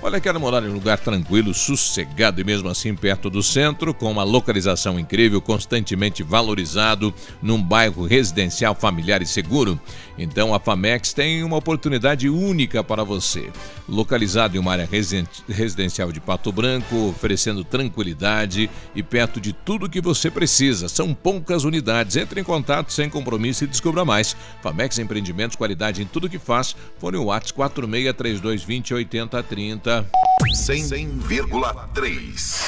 Olha, 0.00 0.20
quero 0.20 0.38
morar 0.38 0.62
em 0.62 0.68
um 0.68 0.74
lugar 0.74 0.96
tranquilo, 1.00 1.52
sossegado 1.52 2.40
e 2.40 2.44
mesmo 2.44 2.68
assim 2.68 2.94
perto 2.94 3.28
do 3.28 3.42
centro, 3.42 3.92
com 3.92 4.08
uma 4.08 4.22
localização 4.22 4.96
incrível, 4.98 5.40
constantemente 5.40 6.22
valorizado, 6.22 7.12
num 7.42 7.60
bairro 7.60 8.06
residencial 8.06 8.76
familiar 8.76 9.22
e 9.22 9.26
seguro. 9.26 9.78
Então 10.18 10.52
a 10.52 10.58
Famex 10.58 11.12
tem 11.12 11.44
uma 11.44 11.56
oportunidade 11.56 12.28
única 12.28 12.82
para 12.82 13.04
você. 13.04 13.50
Localizado 13.88 14.56
em 14.56 14.60
uma 14.60 14.72
área 14.72 14.88
residen- 14.90 15.28
residencial 15.48 16.10
de 16.10 16.20
Pato 16.20 16.50
Branco, 16.50 17.08
oferecendo 17.08 17.62
tranquilidade 17.64 18.68
e 18.94 19.02
perto 19.02 19.40
de 19.40 19.52
tudo 19.52 19.88
que 19.88 20.00
você 20.00 20.30
precisa. 20.30 20.88
São 20.88 21.14
poucas 21.14 21.64
unidades. 21.64 22.16
Entre 22.16 22.40
em 22.40 22.44
contato 22.44 22.92
sem 22.92 23.08
compromisso 23.08 23.64
e 23.64 23.66
descubra 23.66 24.04
mais. 24.04 24.36
Famex 24.62 24.98
Empreendimentos, 24.98 25.56
qualidade 25.56 26.02
em 26.02 26.06
tudo 26.06 26.28
que 26.28 26.38
faz. 26.38 26.74
Fone 26.98 27.16
o 27.16 27.24
WhatsApp 27.24 27.54
463220 27.54 28.94
8030. 28.94 30.06
100,3. 30.54 32.62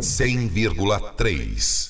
100,3. 0.00 1.89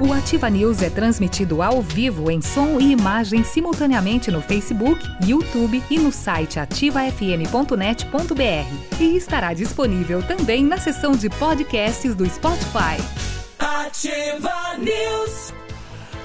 O 0.00 0.14
Ativa 0.14 0.48
News 0.48 0.80
é 0.80 0.88
transmitido 0.88 1.60
ao 1.60 1.82
vivo 1.82 2.30
em 2.30 2.40
som 2.40 2.80
e 2.80 2.92
imagem 2.92 3.44
simultaneamente 3.44 4.30
no 4.30 4.40
Facebook, 4.40 4.98
YouTube 5.26 5.82
e 5.90 5.98
no 5.98 6.10
site 6.10 6.58
ativafm.net.br. 6.58 8.98
E 8.98 9.14
estará 9.14 9.52
disponível 9.52 10.22
também 10.22 10.64
na 10.64 10.78
seção 10.78 11.12
de 11.12 11.28
podcasts 11.28 12.14
do 12.14 12.26
Spotify. 12.26 12.96
Ativa 13.58 14.78
News. 14.78 15.60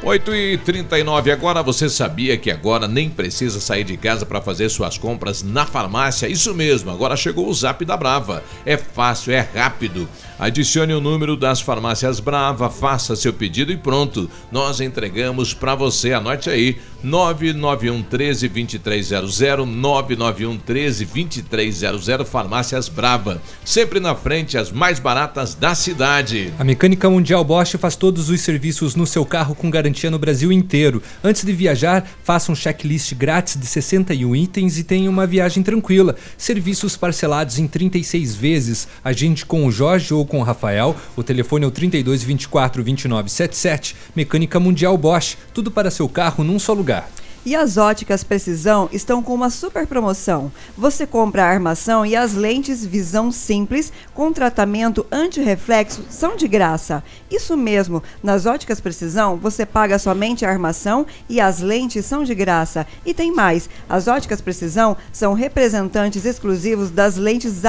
8 0.05 0.35
e 0.35 0.57
39 0.59 1.31
agora 1.31 1.63
você 1.63 1.89
sabia 1.89 2.37
que 2.37 2.51
agora 2.51 2.87
nem 2.87 3.09
precisa 3.09 3.59
sair 3.59 3.83
de 3.83 3.97
casa 3.97 4.23
para 4.23 4.39
fazer 4.39 4.69
suas 4.69 4.99
compras 4.99 5.41
na 5.41 5.65
farmácia? 5.65 6.27
Isso 6.27 6.53
mesmo, 6.53 6.91
agora 6.91 7.17
chegou 7.17 7.49
o 7.49 7.53
Zap 7.53 7.83
da 7.83 7.97
Brava. 7.97 8.43
É 8.63 8.77
fácil, 8.77 9.33
é 9.33 9.39
rápido. 9.39 10.07
Adicione 10.37 10.93
o 10.93 10.99
número 10.99 11.37
das 11.37 11.61
farmácias 11.61 12.19
Brava, 12.19 12.69
faça 12.69 13.15
seu 13.15 13.31
pedido 13.31 13.71
e 13.71 13.77
pronto. 13.77 14.29
Nós 14.51 14.81
entregamos 14.81 15.53
para 15.53 15.75
você. 15.75 16.11
Anote 16.11 16.49
aí: 16.49 16.77
991 17.01 18.03
13 18.03 18.49
2300, 18.49 19.39
991 19.65 20.57
13 20.57 21.05
2300, 21.05 22.27
Farmácias 22.27 22.89
Brava. 22.89 23.41
Sempre 23.63 24.01
na 24.01 24.13
frente, 24.13 24.57
as 24.57 24.71
mais 24.71 24.99
baratas 24.99 25.55
da 25.55 25.73
cidade. 25.73 26.51
A 26.59 26.63
Mecânica 26.63 27.09
Mundial 27.09 27.43
Bosch 27.43 27.75
faz 27.75 27.95
todos 27.95 28.29
os 28.29 28.41
serviços 28.41 28.93
no 28.95 29.07
seu 29.07 29.25
carro 29.25 29.55
com 29.55 29.69
garantia 29.69 30.11
no 30.11 30.19
Brasil 30.19 30.51
inteiro. 30.51 31.01
Antes 31.23 31.45
de 31.45 31.53
viajar, 31.53 32.05
faça 32.23 32.51
um 32.51 32.55
checklist 32.55 33.13
grátis 33.13 33.55
de 33.55 33.65
61 33.65 34.35
itens 34.35 34.77
e 34.77 34.83
tenha 34.83 35.09
uma 35.09 35.25
viagem 35.25 35.63
tranquila. 35.63 36.15
Serviços 36.37 36.97
parcelados 36.97 37.57
em 37.57 37.67
36 37.67 38.35
vezes. 38.35 38.87
Agende 39.03 39.45
com 39.45 39.65
o 39.65 39.71
Jorge 39.71 40.13
ou 40.13 40.24
com 40.25 40.39
o 40.39 40.43
Rafael. 40.43 40.95
O 41.15 41.23
telefone 41.23 41.65
é 41.65 41.67
o 41.67 41.71
32 41.71 42.23
24 42.23 42.83
29 42.83 43.29
77. 43.29 43.95
Mecânica 44.15 44.59
Mundial 44.59 44.97
Bosch. 44.97 45.37
Tudo 45.53 45.71
para 45.71 45.91
seu 45.91 46.07
carro 46.07 46.43
num 46.43 46.59
só 46.59 46.73
lugar. 46.73 47.09
E 47.45 47.55
as 47.55 47.77
óticas 47.77 48.23
Precisão 48.23 48.89
estão 48.91 49.21
com 49.21 49.31
uma 49.31 49.51
super 49.51 49.85
promoção. 49.85 50.51
Você 50.75 51.05
compra 51.05 51.43
a 51.43 51.47
armação 51.47 52.03
e 52.03 52.15
as 52.15 52.33
lentes 52.33 52.83
Visão 52.83 53.31
Simples 53.31 53.93
com 54.15 54.33
tratamento 54.33 55.05
anti-reflexo 55.11 56.05
são 56.09 56.35
de 56.35 56.47
graça. 56.47 57.03
Isso 57.29 57.55
mesmo, 57.55 58.01
nas 58.23 58.47
óticas 58.47 58.81
Precisão 58.81 59.37
você 59.37 59.63
paga 59.63 59.99
somente 59.99 60.43
a 60.43 60.49
armação 60.49 61.05
e 61.29 61.39
as 61.39 61.59
lentes 61.59 62.03
são 62.03 62.23
de 62.23 62.33
graça. 62.33 62.87
E 63.05 63.13
tem 63.13 63.31
mais, 63.31 63.69
as 63.87 64.07
óticas 64.07 64.41
Precisão 64.41 64.97
são 65.13 65.33
representantes 65.33 66.25
exclusivos 66.25 66.89
das 66.89 67.15
lentes 67.15 67.61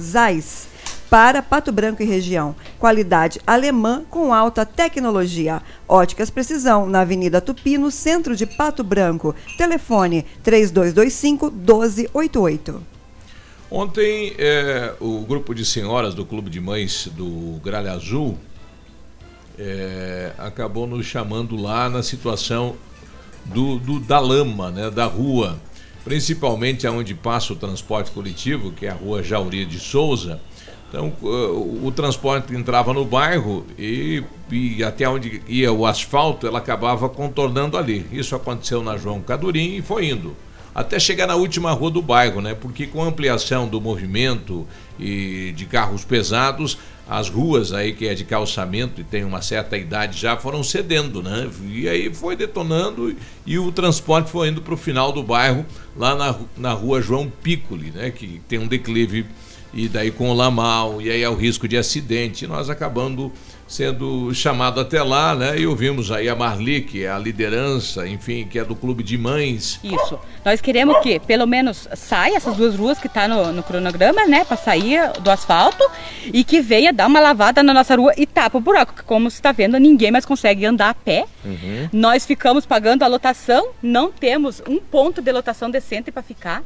Zeiss 0.00 0.73
para 1.10 1.42
Pato 1.42 1.70
Branco 1.70 2.02
e 2.02 2.06
região. 2.06 2.54
Qualidade 2.78 3.40
alemã 3.46 4.02
com 4.10 4.32
alta 4.34 4.64
tecnologia. 4.66 5.62
Óticas 5.88 6.30
Precisão, 6.30 6.86
na 6.88 7.00
Avenida 7.00 7.40
Tupi, 7.40 7.78
no 7.78 7.90
centro 7.90 8.34
de 8.34 8.46
Pato 8.46 8.82
Branco. 8.82 9.34
Telefone 9.56 10.24
3225 10.42 11.50
1288. 11.50 12.82
Ontem, 13.70 14.34
é, 14.38 14.94
o 15.00 15.20
grupo 15.20 15.54
de 15.54 15.64
senhoras 15.64 16.14
do 16.14 16.24
Clube 16.24 16.48
de 16.50 16.60
Mães 16.60 17.08
do 17.16 17.60
Gralha 17.62 17.92
Azul 17.92 18.38
é, 19.58 20.32
acabou 20.38 20.86
nos 20.86 21.06
chamando 21.06 21.56
lá 21.56 21.88
na 21.88 22.02
situação 22.02 22.76
do, 23.44 23.78
do- 23.78 24.00
da 24.00 24.18
lama, 24.18 24.70
né, 24.70 24.90
da 24.90 25.06
rua, 25.06 25.58
principalmente 26.04 26.86
aonde 26.86 27.14
passa 27.14 27.52
o 27.52 27.56
transporte 27.56 28.10
coletivo, 28.10 28.72
que 28.72 28.86
é 28.86 28.90
a 28.90 28.94
rua 28.94 29.22
Jauri 29.22 29.64
de 29.64 29.78
Souza. 29.78 30.40
Então, 30.94 31.12
o, 31.20 31.88
o 31.88 31.90
transporte 31.90 32.54
entrava 32.54 32.92
no 32.92 33.04
bairro 33.04 33.66
e, 33.76 34.22
e 34.48 34.84
até 34.84 35.08
onde 35.08 35.42
ia 35.48 35.72
o 35.72 35.84
asfalto, 35.84 36.46
ela 36.46 36.58
acabava 36.58 37.08
contornando 37.08 37.76
ali. 37.76 38.06
Isso 38.12 38.36
aconteceu 38.36 38.80
na 38.80 38.96
João 38.96 39.20
Cadurim 39.20 39.74
e 39.74 39.82
foi 39.82 40.06
indo 40.06 40.36
até 40.72 41.00
chegar 41.00 41.26
na 41.26 41.34
última 41.34 41.72
rua 41.72 41.90
do 41.90 42.00
bairro, 42.00 42.40
né? 42.40 42.54
Porque 42.54 42.86
com 42.86 43.02
a 43.02 43.06
ampliação 43.06 43.66
do 43.66 43.80
movimento 43.80 44.64
e 44.98 45.52
de 45.56 45.66
carros 45.66 46.04
pesados, 46.04 46.78
as 47.08 47.28
ruas 47.28 47.72
aí 47.72 47.92
que 47.92 48.06
é 48.06 48.14
de 48.14 48.24
calçamento 48.24 49.00
e 49.00 49.04
tem 49.04 49.24
uma 49.24 49.42
certa 49.42 49.76
idade 49.76 50.18
já 50.18 50.36
foram 50.36 50.62
cedendo, 50.62 51.22
né? 51.24 51.50
E 51.68 51.88
aí 51.88 52.14
foi 52.14 52.36
detonando 52.36 53.16
e 53.44 53.58
o 53.58 53.72
transporte 53.72 54.30
foi 54.30 54.48
indo 54.48 54.62
para 54.62 54.74
o 54.74 54.76
final 54.76 55.10
do 55.10 55.24
bairro, 55.24 55.66
lá 55.96 56.14
na, 56.14 56.36
na 56.56 56.72
rua 56.72 57.02
João 57.02 57.28
Piccoli, 57.42 57.90
né? 57.90 58.10
Que 58.12 58.40
tem 58.46 58.60
um 58.60 58.66
declive 58.68 59.26
e 59.74 59.88
daí 59.88 60.10
com 60.10 60.30
o 60.30 60.34
Lamal, 60.34 61.02
e 61.02 61.10
aí 61.10 61.22
é 61.22 61.28
o 61.28 61.34
risco 61.34 61.66
de 61.66 61.76
acidente. 61.76 62.46
Nós 62.46 62.70
acabando 62.70 63.32
sendo 63.66 64.32
chamado 64.34 64.80
até 64.80 65.02
lá, 65.02 65.34
né? 65.34 65.58
E 65.58 65.66
ouvimos 65.66 66.10
aí 66.10 66.28
a 66.28 66.34
Marli, 66.36 66.82
que 66.82 67.04
é 67.04 67.10
a 67.10 67.18
liderança, 67.18 68.06
enfim, 68.06 68.46
que 68.48 68.58
é 68.58 68.64
do 68.64 68.76
clube 68.76 69.02
de 69.02 69.16
mães. 69.16 69.80
Isso. 69.82 70.18
Nós 70.44 70.60
queremos 70.60 70.98
que 70.98 71.18
pelo 71.18 71.46
menos 71.46 71.88
saia 71.96 72.36
essas 72.36 72.56
duas 72.56 72.76
ruas 72.76 72.98
que 72.98 73.08
tá 73.08 73.26
no, 73.26 73.52
no 73.52 73.62
cronograma, 73.62 74.26
né? 74.26 74.44
Pra 74.44 74.56
sair 74.56 75.10
do 75.20 75.30
asfalto 75.30 75.82
e 76.26 76.44
que 76.44 76.60
venha 76.60 76.92
dar 76.92 77.06
uma 77.06 77.20
lavada 77.20 77.62
na 77.62 77.72
nossa 77.72 77.96
rua 77.96 78.12
e 78.16 78.26
tapa 78.26 78.58
o 78.58 78.60
buraco. 78.60 78.94
que 78.94 79.02
Como 79.02 79.30
você 79.30 79.36
está 79.36 79.50
vendo, 79.50 79.78
ninguém 79.78 80.10
mais 80.10 80.24
consegue 80.24 80.64
andar 80.66 80.90
a 80.90 80.94
pé. 80.94 81.24
Nós 81.92 82.24
ficamos 82.26 82.66
pagando 82.66 83.02
a 83.02 83.06
lotação, 83.06 83.70
não 83.82 84.12
temos 84.12 84.62
um 84.68 84.78
ponto 84.78 85.20
de 85.20 85.32
lotação 85.32 85.70
decente 85.70 86.12
para 86.12 86.22
ficar. 86.22 86.62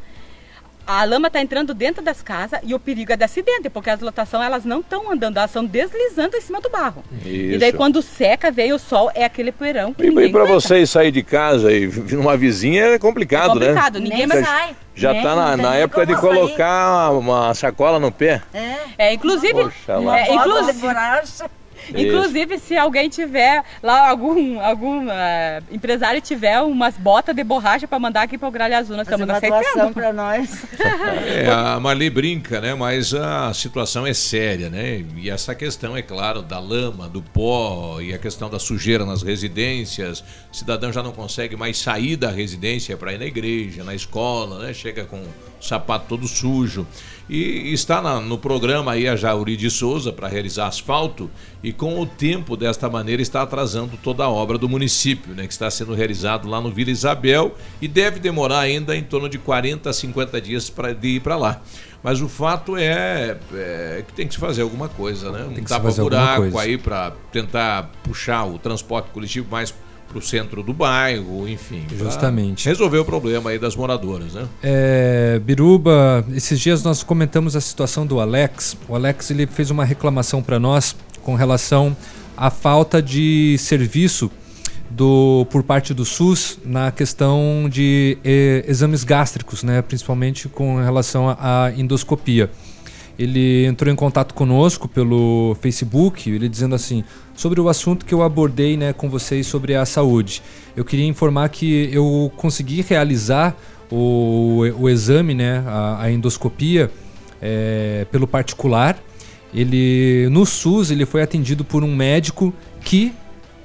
A 0.89 1.05
lama 1.05 1.27
está 1.27 1.39
entrando 1.43 1.75
dentro 1.75 2.03
das 2.03 2.23
casas 2.23 2.61
e 2.65 2.75
o 2.75 2.79
perigo 2.81 3.13
é 3.13 3.17
de 3.17 3.23
acidente, 3.23 3.69
porque 3.69 3.91
as 3.91 4.01
lotações 4.01 4.43
elas 4.47 4.65
não 4.65 4.81
estão 4.81 5.13
andando, 5.13 5.37
elas 5.37 5.51
estão 5.51 5.63
deslizando 5.63 6.35
em 6.35 6.41
cima 6.41 6.63
do 6.63 6.71
barro. 6.71 7.05
E 7.27 7.59
daí 7.59 7.69
Isso. 7.69 7.77
quando 7.77 8.01
seca, 8.01 8.51
vem 8.51 8.73
o 8.73 8.79
sol, 8.79 9.11
é 9.15 9.23
aquele 9.23 9.53
poeirão 9.53 9.93
que 9.93 10.03
E, 10.03 10.09
ninguém 10.09 10.33
para 10.33 10.47
vocês 10.47 10.89
sair 10.89 11.11
de 11.11 11.23
casa 11.23 11.71
e 11.71 11.87
numa 11.87 12.39
vizinha 12.39 12.87
é 12.87 12.99
complicado, 12.99 13.51
É 13.63 13.67
complicado, 13.67 14.01
né? 14.01 14.09
ninguém 14.09 14.27
mais 14.27 14.47
sai, 14.47 14.75
Já 14.95 15.13
está 15.15 15.35
na, 15.37 15.57
na 15.59 15.75
época 15.75 16.07
de 16.07 16.17
colocar 16.17 17.11
uma 17.13 17.53
sacola 17.53 18.01
no 18.01 18.11
pé. 18.11 18.41
É, 18.97 19.13
inclusive, 19.13 19.53
Poxa 19.53 19.99
lá. 19.99 20.19
é, 20.21 20.35
inclusive, 20.35 20.87
Inclusive, 21.97 22.59
se 22.59 22.77
alguém 22.77 23.09
tiver 23.09 23.65
lá, 23.83 24.09
algum, 24.09 24.61
algum 24.61 25.07
uh, 25.07 25.63
empresário 25.71 26.21
tiver 26.21 26.61
umas 26.61 26.97
botas 26.97 27.35
de 27.35 27.45
borracha 27.45 27.87
para 27.87 27.99
mandar 27.99 28.23
aqui 28.23 28.37
para 28.37 28.49
o 28.49 28.51
Gralha 28.51 28.79
Azul, 28.79 28.97
nós 28.97 29.07
estamos 29.07 29.29
aceitando. 29.29 29.93
para 29.93 30.13
nós. 30.13 30.65
É, 31.29 31.49
a 31.51 31.79
Mali 31.79 32.11
brinca, 32.11 32.61
né? 32.61 32.75
Mas 32.75 33.13
a 33.15 33.53
situação 33.53 34.07
é 34.07 34.15
séria, 34.15 34.69
né? 34.69 35.05
E 35.17 35.31
essa 35.31 35.55
questão, 35.55 35.97
é 35.97 36.03
claro, 36.03 36.43
da 36.43 36.59
lama, 36.59 37.09
do 37.09 37.23
pó 37.23 38.01
e 38.01 38.13
a 38.13 38.19
questão 38.19 38.49
da 38.49 38.59
sujeira 38.59 39.05
nas 39.05 39.23
residências. 39.23 40.21
O 40.53 40.57
cidadão 40.57 40.93
já 40.93 41.03
não 41.03 41.13
consegue 41.13 41.57
mais 41.57 41.79
sair 41.79 42.17
da 42.17 42.31
residência 42.31 42.97
para 42.97 43.13
ir 43.13 43.19
na 43.19 43.27
igreja, 43.27 43.85
na 43.85 43.95
escola, 43.95 44.59
né? 44.67 44.73
Chega 44.73 45.05
com 45.05 45.17
o 45.17 45.29
sapato 45.61 46.07
todo 46.09 46.27
sujo. 46.27 46.87
E 47.29 47.73
está 47.73 48.01
na, 48.01 48.21
no 48.21 48.39
programa 48.39 48.93
aí 48.93 49.07
a 49.07 49.15
Jauri 49.15 49.57
de 49.57 49.71
Souza 49.71 50.13
para 50.13 50.29
realizar 50.29 50.67
asfalto 50.67 51.31
e 51.63 51.73
com 51.79 52.01
o 52.01 52.05
tempo 52.05 52.57
desta 52.57 52.91
maneira 52.91 53.23
está 53.23 53.41
atrasando 53.41 53.97
toda 54.03 54.25
a 54.25 54.29
obra 54.29 54.59
do 54.59 54.69
município, 54.69 55.33
né, 55.33 55.47
que 55.47 55.53
está 55.53 55.71
sendo 55.71 55.95
realizado 55.95 56.49
lá 56.49 56.61
no 56.61 56.71
Vila 56.73 56.91
Isabel 56.91 57.55
e 57.81 57.87
deve 57.87 58.19
demorar 58.19 58.61
ainda 58.61 58.97
em 58.97 59.03
torno 59.03 59.29
de 59.29 59.39
40 59.39 59.89
a 59.89 59.93
50 59.93 60.41
dias 60.41 60.69
para 60.69 60.91
ir 60.91 61.21
para 61.21 61.37
lá. 61.37 61.63
Mas 62.03 62.21
o 62.21 62.29
fato 62.29 62.77
é, 62.77 63.37
é, 63.55 64.05
que 64.07 64.13
tem 64.13 64.27
que 64.27 64.35
se 64.35 64.41
fazer 64.41 64.63
alguma 64.63 64.89
coisa, 64.89 65.31
né? 65.33 65.39
Tem 65.55 65.63
Um 65.63 65.65
que 65.65 65.73
alguma 65.73 65.93
tapa-buraco 65.93 66.43
coisa. 66.43 66.61
aí 66.61 66.79
para 66.79 67.13
tentar 67.33 67.91
puxar 68.03 68.45
o 68.45 68.59
transporte 68.59 69.11
coletivo 69.11 69.49
mais 69.51 69.73
para 70.09 70.19
o 70.19 70.23
centro 70.23 70.63
do 70.63 70.73
bairro, 70.73 71.47
enfim. 71.49 71.85
Justamente. 71.97 72.67
Resolver 72.67 72.99
o 72.99 73.05
problema 73.05 73.51
aí 73.51 73.59
das 73.59 73.77
moradoras, 73.77 74.33
né? 74.33 74.49
É, 74.63 75.39
Biruba, 75.45 76.25
esses 76.35 76.59
dias 76.59 76.83
nós 76.83 77.03
comentamos 77.03 77.55
a 77.55 77.61
situação 77.61 78.07
do 78.07 78.19
Alex. 78.19 78.77
O 78.89 78.95
Alex 78.95 79.31
ele 79.31 79.47
fez 79.47 79.71
uma 79.71 79.85
reclamação 79.85 80.43
para 80.43 80.59
nós 80.59 80.97
com 81.29 81.35
relação 81.35 81.95
à 82.35 82.49
falta 82.49 83.03
de 83.03 83.59
serviço 83.59 84.31
do, 84.89 85.47
por 85.51 85.63
parte 85.63 85.93
do 85.93 86.03
SUS 86.03 86.59
na 86.65 86.91
questão 86.91 87.69
de 87.71 88.17
eh, 88.25 88.65
exames 88.67 89.05
gástricos, 89.05 89.63
né, 89.63 89.83
principalmente 89.83 90.49
com 90.49 90.77
relação 90.83 91.29
à 91.29 91.71
endoscopia. 91.77 92.51
Ele 93.19 93.67
entrou 93.67 93.93
em 93.93 93.95
contato 93.95 94.33
conosco 94.33 94.89
pelo 94.89 95.55
Facebook, 95.61 96.31
ele 96.31 96.49
dizendo 96.49 96.75
assim: 96.75 97.05
sobre 97.35 97.61
o 97.61 97.69
assunto 97.69 98.07
que 98.07 98.15
eu 98.15 98.23
abordei 98.23 98.79
né, 98.79 98.95
com 98.95 99.11
vocês 99.11 99.47
sobre 99.47 99.75
a 99.75 99.85
saúde. 99.85 100.43
Eu 100.75 100.87
queria 100.87 101.05
informar 101.05 101.51
que 101.51 101.91
eu 101.93 102.33
consegui 102.39 102.81
realizar 102.81 103.55
o, 103.93 104.61
o 104.79 104.89
exame, 104.89 105.35
né, 105.35 105.63
a, 105.67 106.05
a 106.05 106.11
endoscopia, 106.11 106.91
eh, 107.43 108.07
pelo 108.11 108.27
particular. 108.27 108.99
Ele 109.53 110.29
no 110.31 110.45
SUS 110.45 110.91
ele 110.91 111.07
foi 111.07 111.23
atendido 111.23 111.65
por 111.65 111.83
um 111.83 111.95
médico 111.95 112.53
que 112.81 113.13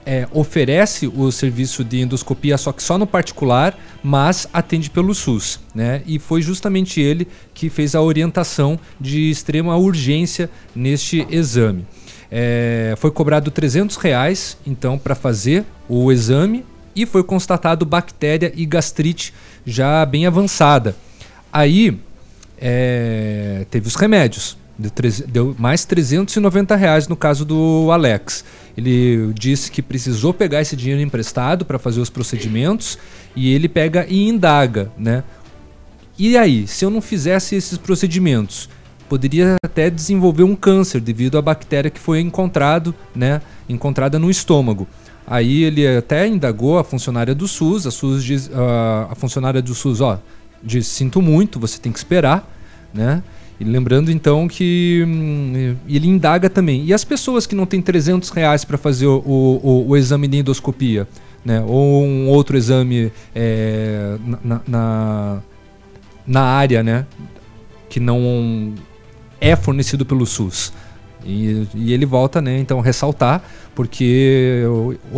é, 0.06 0.28
oferece 0.32 1.08
o 1.08 1.32
serviço 1.32 1.84
de 1.84 2.02
endoscopia, 2.02 2.58
só 2.58 2.72
que 2.72 2.84
só 2.84 2.98
no 2.98 3.08
particular, 3.08 3.78
mas 4.04 4.48
atende 4.54 4.90
pelo 4.90 5.14
SUS. 5.14 5.60
Né? 5.74 6.02
E 6.06 6.20
foi 6.20 6.42
justamente 6.42 7.00
ele 7.00 7.28
que 7.54 7.70
fez 7.70 7.96
a 7.96 8.02
orientação 8.02 8.80
de 9.00 9.30
extrema 9.30 9.76
urgência 9.78 10.50
neste 10.76 11.26
exame. 11.30 11.86
É, 12.30 12.96
foi 12.98 13.12
cobrado 13.12 13.52
300 13.52 13.96
reais, 13.98 14.58
então, 14.66 14.98
para 14.98 15.16
fazer 15.16 15.64
o 15.88 16.12
exame 16.12 16.66
e 16.96 17.06
foi 17.06 17.24
constatado 17.24 17.86
bactéria 17.86 18.52
e 18.56 18.66
gastrite 18.66 19.34
já 19.66 20.06
bem 20.06 20.26
avançada. 20.26 20.96
Aí 21.52 22.00
é, 22.58 23.66
teve 23.70 23.88
os 23.88 23.96
remédios. 23.96 24.58
Deu, 24.78 24.90
treze- 24.90 25.26
deu 25.28 25.56
mais 25.60 25.86
390 25.86 26.76
reais 26.76 27.08
no 27.08 27.16
caso 27.16 27.45
do 27.45 27.90
Alex. 27.91 28.44
Ele 28.76 29.32
disse 29.34 29.70
que 29.70 29.82
precisou 29.82 30.34
pegar 30.34 30.62
esse 30.62 30.76
dinheiro 30.76 31.02
emprestado 31.02 31.64
para 31.64 31.78
fazer 31.78 32.00
os 32.02 32.10
procedimentos 32.10 32.98
e 33.36 33.54
ele 33.54 33.70
pega 33.70 34.06
e 34.10 34.28
indaga, 34.28 34.91
né? 34.98 35.24
E 36.18 36.38
aí, 36.38 36.68
se 36.68 36.86
eu 36.86 36.90
não 36.90 37.02
fizesse 37.02 37.56
esses 37.56 37.78
procedimentos, 37.78 38.70
poderia 39.10 39.56
até 39.64 39.90
desenvolver 39.90 40.44
um 40.44 40.56
câncer 40.56 41.00
devido 41.02 41.38
à 41.38 41.41
bactéria 41.41 41.90
que 41.91 42.00
foi 42.00 42.20
encontrado, 42.20 42.94
né, 43.16 43.41
encontrada 43.70 44.18
no 44.18 44.30
estômago. 44.30 44.88
Aí 45.26 45.64
ele 45.64 45.88
até 45.98 46.28
indagou 46.28 46.78
a 46.80 46.84
funcionária 46.84 47.34
do 47.34 47.48
SUS, 47.48 47.86
a, 47.88 47.91
SUS 47.91 48.24
diz, 48.24 48.50
ah, 48.54 49.08
a 49.12 49.16
funcionária 49.16 49.62
do 49.62 49.74
SUS, 49.74 50.02
ó, 50.02 50.20
diz, 50.64 50.88
sinto 50.88 51.22
muito, 51.22 51.60
você 51.60 51.80
tem 51.80 51.91
que 51.91 51.98
esperar, 51.98 52.48
né? 52.94 53.24
E 53.60 53.64
lembrando 53.64 54.12
então 54.12 54.48
que 54.48 55.04
hum, 55.08 55.76
ele 55.88 56.08
indaga 56.08 56.50
também. 56.50 56.84
E 56.86 56.94
as 56.94 57.04
pessoas 57.04 57.46
que 57.46 57.56
não 57.56 57.66
têm 57.66 57.82
300 57.82 58.30
reais 58.30 58.66
para 58.66 58.78
fazer 58.78 59.08
o, 59.08 59.20
o, 59.26 59.90
o 59.90 59.98
exame 59.98 60.28
de 60.28 60.38
endoscopia, 60.38 61.08
né? 61.46 61.64
Ou 61.66 62.04
um 62.04 62.30
outro 62.30 62.58
exame 62.58 63.12
é, 63.34 64.18
na, 64.44 64.62
na, 64.68 65.42
na 66.26 66.42
área, 66.42 66.82
né? 66.82 67.06
Que 67.90 68.00
não 68.00 68.74
é 69.40 69.56
fornecido 69.56 70.06
pelo 70.06 70.26
SUS. 70.26 70.74
E, 71.26 71.68
e 71.74 71.94
ele 71.94 72.06
volta, 72.06 72.42
né, 72.42 72.60
então, 72.60 72.80
a 72.80 72.84
ressaltar, 72.84 73.42
porque 73.74 74.64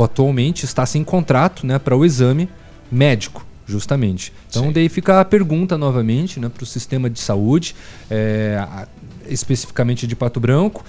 atualmente 0.02 0.64
está 0.64 0.86
sem 0.86 1.03
contrato 1.03 1.66
né, 1.66 1.80
para 1.80 1.95
o 1.95 2.06
exame 2.06 2.48
médico, 2.91 3.45
justamente. 3.66 4.32
Então, 4.50 4.72
daí 4.72 4.90
fica 4.90 5.20
a 5.20 5.26
pergunta 5.26 5.78
novamente 5.78 6.40
né, 6.40 6.50
para 6.50 6.64
o 6.64 6.66
sistema 6.66 7.10
de 7.10 7.20
saúde, 7.20 7.76
é, 8.10 8.66
especificamente 9.28 10.06
de 10.06 10.16
Pato 10.16 10.40
Branco, 10.40 10.86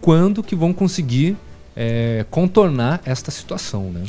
quando 0.00 0.42
que 0.42 0.54
vão 0.54 0.72
conseguir 0.72 1.36
é, 1.76 2.24
contornar 2.30 3.02
esta 3.04 3.30
situação, 3.30 3.90
né? 3.90 4.04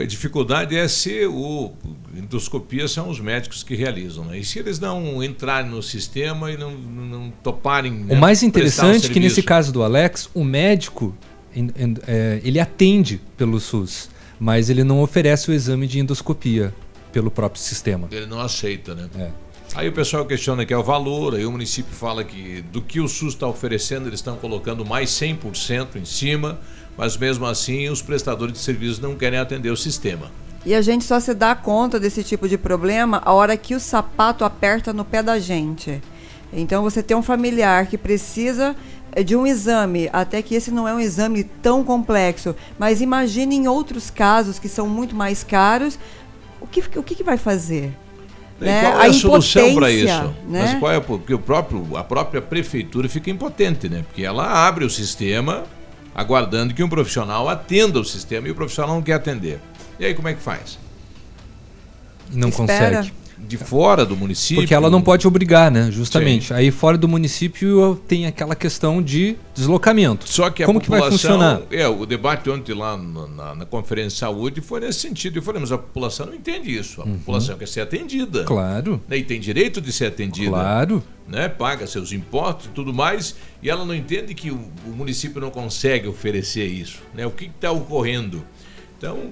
A 0.00 0.04
dificuldade 0.04 0.76
é 0.76 0.86
se 0.86 1.26
o 1.26 1.72
endoscopia 2.14 2.86
são 2.86 3.08
os 3.08 3.18
médicos 3.18 3.62
que 3.62 3.74
realizam, 3.74 4.24
né? 4.26 4.38
E 4.38 4.44
se 4.44 4.58
eles 4.58 4.78
não 4.78 5.24
entrarem 5.24 5.70
no 5.70 5.82
sistema 5.82 6.52
e 6.52 6.56
não, 6.56 6.72
não 6.72 7.32
toparem. 7.42 7.92
O 7.92 8.06
né, 8.06 8.14
mais 8.14 8.40
prestar 8.40 8.48
interessante 8.48 9.06
é 9.06 9.12
que 9.12 9.18
nesse 9.18 9.42
caso 9.42 9.72
do 9.72 9.82
Alex, 9.82 10.28
o 10.34 10.44
médico 10.44 11.16
é, 12.06 12.40
ele 12.44 12.60
atende 12.60 13.20
pelo 13.38 13.58
SUS, 13.58 14.10
mas 14.38 14.68
ele 14.68 14.84
não 14.84 15.00
oferece 15.00 15.50
o 15.50 15.54
exame 15.54 15.86
de 15.86 15.98
endoscopia 15.98 16.74
pelo 17.14 17.30
próprio 17.30 17.62
sistema. 17.62 18.08
Ele 18.10 18.26
não 18.26 18.40
aceita, 18.40 18.92
né? 18.92 19.08
É. 19.16 19.30
Aí 19.76 19.88
o 19.88 19.92
pessoal 19.92 20.26
questiona 20.26 20.66
que 20.66 20.74
é 20.74 20.76
o 20.76 20.82
valor, 20.82 21.36
aí 21.36 21.46
o 21.46 21.52
município 21.52 21.94
fala 21.94 22.24
que 22.24 22.60
do 22.72 22.82
que 22.82 23.00
o 23.00 23.06
SUS 23.06 23.34
está 23.34 23.46
oferecendo, 23.46 24.08
eles 24.08 24.18
estão 24.18 24.36
colocando 24.36 24.84
mais 24.84 25.10
100% 25.10 25.94
em 25.94 26.04
cima, 26.04 26.58
mas 26.98 27.16
mesmo 27.16 27.46
assim 27.46 27.88
os 27.88 28.02
prestadores 28.02 28.54
de 28.54 28.58
serviços 28.58 28.98
não 28.98 29.14
querem 29.14 29.38
atender 29.38 29.70
o 29.70 29.76
sistema. 29.76 30.30
E 30.66 30.74
a 30.74 30.82
gente 30.82 31.04
só 31.04 31.20
se 31.20 31.32
dá 31.34 31.54
conta 31.54 32.00
desse 32.00 32.24
tipo 32.24 32.48
de 32.48 32.58
problema 32.58 33.22
a 33.24 33.32
hora 33.32 33.56
que 33.56 33.76
o 33.76 33.80
sapato 33.80 34.44
aperta 34.44 34.92
no 34.92 35.04
pé 35.04 35.22
da 35.22 35.38
gente. 35.38 36.02
Então 36.52 36.82
você 36.82 37.00
tem 37.00 37.16
um 37.16 37.22
familiar 37.22 37.86
que 37.86 37.98
precisa 37.98 38.74
eh, 39.12 39.22
de 39.22 39.36
um 39.36 39.46
exame, 39.46 40.08
até 40.12 40.42
que 40.42 40.54
esse 40.54 40.70
não 40.70 40.88
é 40.88 40.94
um 40.94 41.00
exame 41.00 41.44
tão 41.44 41.84
complexo, 41.84 42.56
mas 42.78 43.00
imagine 43.00 43.56
em 43.56 43.68
outros 43.68 44.10
casos 44.10 44.58
que 44.58 44.68
são 44.68 44.88
muito 44.88 45.14
mais 45.14 45.44
caros, 45.44 45.98
que, 46.82 46.98
o 46.98 47.02
que, 47.02 47.14
que 47.14 47.24
vai 47.24 47.36
fazer? 47.36 47.92
E 48.60 48.64
Né? 48.64 48.82
qual 48.82 49.02
é 49.02 49.06
a, 49.06 49.12
solução 49.12 49.74
para 49.74 49.90
isso? 49.90 50.06
né? 50.06 50.62
Mas 50.62 50.78
qual 50.78 50.92
é 50.92 51.00
porque 51.00 51.34
o 51.34 51.38
próprio 51.38 51.96
a 51.96 52.04
própria 52.04 52.40
prefeitura 52.40 53.08
fica 53.08 53.30
impotente, 53.30 53.88
né? 53.88 54.04
Porque 54.06 54.22
ela 54.24 54.66
abre 54.66 54.84
o 54.84 54.90
sistema 54.90 55.64
aguardando 56.14 56.72
que 56.72 56.82
um 56.82 56.88
profissional 56.88 57.48
atenda 57.48 57.98
o 57.98 58.04
sistema 58.04 58.46
e 58.46 58.50
o 58.50 58.54
profissional 58.54 58.94
não 58.94 59.02
quer 59.02 59.14
atender. 59.14 59.58
E 59.98 60.04
aí 60.04 60.14
como 60.14 60.28
é 60.28 60.34
que 60.34 60.40
faz? 60.40 60.78
Não 62.32 62.48
Espera. 62.48 62.98
consegue. 62.98 63.12
De 63.46 63.56
fora 63.56 64.04
do 64.06 64.16
município? 64.16 64.62
Porque 64.62 64.74
ela 64.74 64.88
não 64.90 65.02
pode 65.02 65.26
obrigar, 65.26 65.70
né? 65.70 65.90
Justamente. 65.90 66.52
Aí 66.54 66.70
fora 66.70 66.96
do 66.96 67.06
município 67.08 68.00
tem 68.08 68.26
aquela 68.26 68.54
questão 68.54 69.02
de 69.02 69.36
deslocamento. 69.54 70.28
Só 70.28 70.50
que 70.50 70.62
a 70.62 70.66
Como 70.66 70.80
que 70.80 70.88
vai 70.90 71.00
funcionar? 71.10 71.62
É, 71.70 71.86
o 71.88 72.06
debate 72.06 72.48
ontem 72.50 72.74
lá 72.74 72.96
na, 72.96 73.26
na- 73.28 73.54
na 73.54 73.64
Conferência 73.66 74.10
de 74.10 74.16
Saúde 74.18 74.60
foi 74.60 74.80
nesse 74.80 75.00
sentido. 75.00 75.38
Eu 75.38 75.42
falei, 75.42 75.60
mas 75.60 75.72
a 75.72 75.78
população 75.78 76.26
não 76.26 76.34
entende 76.34 76.76
isso. 76.76 77.00
A 77.02 77.04
população 77.04 77.56
quer 77.56 77.68
ser 77.68 77.80
atendida. 77.82 78.40
Uhum. 78.40 78.44
Claro. 78.46 79.00
Né, 79.08 79.18
E 79.18 79.22
tem 79.24 79.38
direito 79.40 79.80
de 79.80 79.92
ser 79.92 80.06
atendida. 80.06 80.50
Claro. 80.50 81.02
Né? 81.28 81.48
Paga 81.48 81.86
seus 81.86 82.12
impostos 82.12 82.66
e 82.66 82.68
tudo 82.70 82.92
mais. 82.92 83.34
E 83.62 83.70
ela 83.70 83.84
não 83.84 83.94
entende 83.94 84.34
que 84.34 84.50
o, 84.50 84.60
o 84.86 84.90
município 84.90 85.40
não 85.40 85.50
consegue 85.50 86.06
oferecer 86.08 86.66
isso. 86.66 86.98
Né? 87.14 87.26
O 87.26 87.30
que 87.30 87.46
está 87.46 87.70
ocorrendo? 87.70 88.44
Então, 88.98 89.30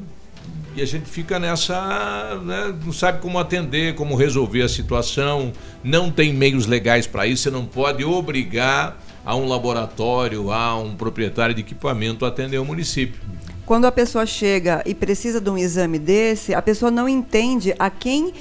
e 0.74 0.81
a 0.81 0.86
gente 0.86 1.09
fica 1.09 1.39
nessa. 1.39 2.40
Né? 2.44 2.74
Não 2.85 2.93
sabe 2.93 3.20
como 3.20 3.39
atender, 3.39 3.94
como 3.94 4.14
resolver 4.14 4.62
a 4.62 4.69
situação. 4.69 5.52
Não 5.85 6.10
tem 6.10 6.32
meios 6.32 6.66
legais 6.66 7.06
para 7.06 7.27
isso. 7.27 7.43
Você 7.44 7.51
não 7.51 7.64
pode 7.64 8.05
obrigar 8.05 8.98
a 9.24 9.36
um 9.36 9.47
laboratório, 9.47 10.51
a 10.51 10.77
um 10.77 10.97
proprietário 10.97 11.55
de 11.55 11.60
equipamento 11.60 12.24
a 12.24 12.28
atender 12.28 12.59
o 12.59 12.64
município. 12.64 13.20
Quando 13.66 13.85
a 13.85 13.93
pessoa 13.93 14.27
chega 14.27 14.82
e 14.85 14.94
precisa 14.94 15.40
de 15.40 15.48
um 15.48 15.56
exame 15.56 15.98
desse, 15.98 16.55
a 16.55 16.60
pessoa 16.60 16.90
não 16.90 17.09
entende 17.09 17.74
a 17.78 17.89
quem, 17.89 18.32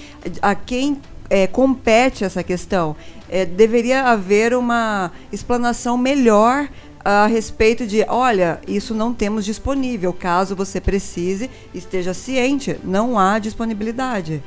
a 0.41 0.55
quem 0.55 0.99
eh, 1.29 1.47
compete 1.47 2.23
essa 2.23 2.43
questão. 2.43 2.95
Eh, 3.29 3.45
deveria 3.45 4.03
haver 4.03 4.53
uma 4.55 5.11
explanação 5.31 5.95
melhor 5.95 6.67
a 7.03 7.25
respeito 7.27 7.85
de, 7.85 8.03
olha, 8.07 8.59
isso 8.67 8.93
não 8.93 9.13
temos 9.13 9.45
disponível. 9.45 10.13
Caso 10.13 10.55
você 10.55 10.79
precise, 10.79 11.49
esteja 11.73 12.13
ciente, 12.13 12.77
não 12.83 13.17
há 13.17 13.39
disponibilidade. 13.39 14.43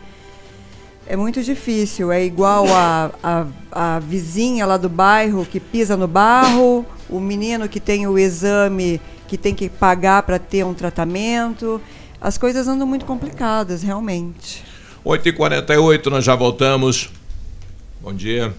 É 1.07 1.17
muito 1.17 1.43
difícil. 1.43 2.11
É 2.11 2.25
igual 2.25 2.67
a, 2.73 3.11
a, 3.23 3.47
a 3.71 3.99
vizinha 3.99 4.65
lá 4.67 4.77
do 4.77 4.89
bairro 4.89 5.45
que 5.45 5.61
pisa 5.61 5.97
no 5.97 6.09
barro, 6.09 6.87
o 7.09 7.21
menino 7.21 7.69
que 7.69 7.81
tem 7.81 8.07
o 8.07 8.19
exame 8.19 9.01
que 9.27 9.39
tem 9.39 9.55
que 9.55 9.69
pagar 9.69 10.23
para 10.23 10.39
ter 10.39 10.65
um 10.65 10.75
tratamento. 10.75 11.81
As 12.21 12.39
coisas 12.39 12.69
andam 12.69 12.87
muito 12.87 13.05
complicadas, 13.05 13.83
realmente. 13.83 14.65
8h48, 15.05 16.07
nós 16.07 16.25
já 16.25 16.35
voltamos. 16.35 17.11
Bom 18.01 18.13
dia. 18.15 18.55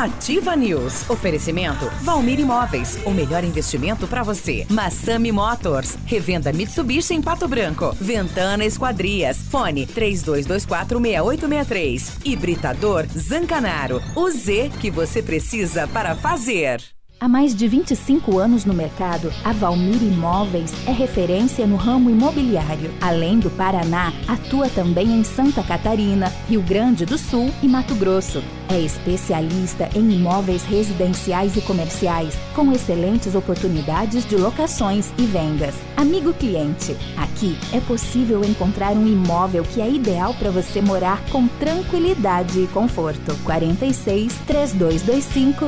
Ativa 0.00 0.56
News. 0.56 1.08
Oferecimento 1.10 1.84
Valmir 2.00 2.40
Imóveis. 2.40 2.98
O 3.04 3.10
melhor 3.10 3.44
investimento 3.44 4.06
para 4.06 4.22
você. 4.22 4.66
Massami 4.70 5.30
Motors. 5.30 5.98
Revenda 6.06 6.50
Mitsubishi 6.54 7.12
em 7.12 7.20
Pato 7.20 7.46
Branco. 7.46 7.94
Ventana 8.00 8.64
Esquadrias. 8.64 9.36
Fone 9.50 9.86
32246863. 9.86 12.12
Hibridador 12.24 13.04
Zancanaro. 13.14 14.00
O 14.16 14.30
Z 14.30 14.70
que 14.80 14.90
você 14.90 15.22
precisa 15.22 15.86
para 15.86 16.14
fazer. 16.14 16.80
Há 17.20 17.28
mais 17.28 17.54
de 17.54 17.68
25 17.68 18.38
anos 18.38 18.64
no 18.64 18.72
mercado, 18.72 19.30
a 19.44 19.52
Valmir 19.52 20.02
Imóveis 20.02 20.72
é 20.88 20.90
referência 20.90 21.66
no 21.66 21.76
ramo 21.76 22.08
imobiliário. 22.08 22.90
Além 22.98 23.38
do 23.38 23.50
Paraná, 23.50 24.10
atua 24.26 24.70
também 24.70 25.12
em 25.12 25.22
Santa 25.22 25.62
Catarina, 25.62 26.32
Rio 26.48 26.62
Grande 26.62 27.04
do 27.04 27.18
Sul 27.18 27.52
e 27.62 27.68
Mato 27.68 27.94
Grosso. 27.94 28.42
É 28.70 28.78
especialista 28.78 29.90
em 29.96 30.12
imóveis 30.12 30.62
residenciais 30.62 31.56
e 31.56 31.60
comerciais, 31.60 32.36
com 32.54 32.70
excelentes 32.70 33.34
oportunidades 33.34 34.24
de 34.24 34.36
locações 34.36 35.12
e 35.18 35.26
vendas. 35.26 35.74
Amigo 35.96 36.32
cliente, 36.32 36.96
aqui 37.16 37.58
é 37.72 37.80
possível 37.80 38.44
encontrar 38.44 38.92
um 38.92 39.08
imóvel 39.08 39.64
que 39.64 39.80
é 39.80 39.90
ideal 39.90 40.32
para 40.34 40.52
você 40.52 40.80
morar 40.80 41.20
com 41.30 41.48
tranquilidade 41.48 42.60
e 42.60 42.68
conforto. 42.68 43.36
46 43.42 44.32
3225 44.46 45.64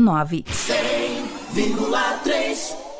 0009 0.00 0.46
100,3 0.48 2.91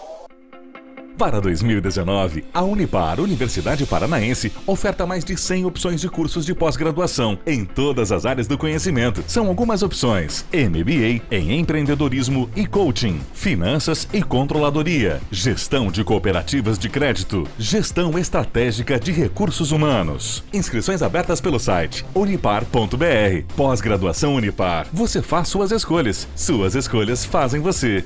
Para 1.22 1.40
2019, 1.40 2.44
a 2.52 2.62
Unipar, 2.62 3.20
Universidade 3.20 3.86
Paranaense, 3.86 4.52
oferta 4.66 5.06
mais 5.06 5.24
de 5.24 5.36
100 5.36 5.66
opções 5.66 6.00
de 6.00 6.08
cursos 6.08 6.44
de 6.44 6.52
pós-graduação 6.52 7.38
em 7.46 7.64
todas 7.64 8.10
as 8.10 8.26
áreas 8.26 8.48
do 8.48 8.58
conhecimento. 8.58 9.22
São 9.28 9.46
algumas 9.46 9.84
opções: 9.84 10.44
MBA 10.52 11.22
em 11.30 11.60
empreendedorismo 11.60 12.50
e 12.56 12.66
coaching, 12.66 13.20
finanças 13.32 14.08
e 14.12 14.20
controladoria, 14.20 15.20
gestão 15.30 15.92
de 15.92 16.02
cooperativas 16.02 16.76
de 16.76 16.88
crédito, 16.88 17.46
gestão 17.56 18.18
estratégica 18.18 18.98
de 18.98 19.12
recursos 19.12 19.70
humanos. 19.70 20.42
Inscrições 20.52 21.02
abertas 21.02 21.40
pelo 21.40 21.60
site 21.60 22.04
unipar.br. 22.16 23.54
Pós-graduação 23.54 24.34
Unipar. 24.34 24.88
Você 24.92 25.22
faz 25.22 25.46
suas 25.46 25.70
escolhas. 25.70 26.26
Suas 26.34 26.74
escolhas 26.74 27.24
fazem 27.24 27.60
você. 27.60 28.04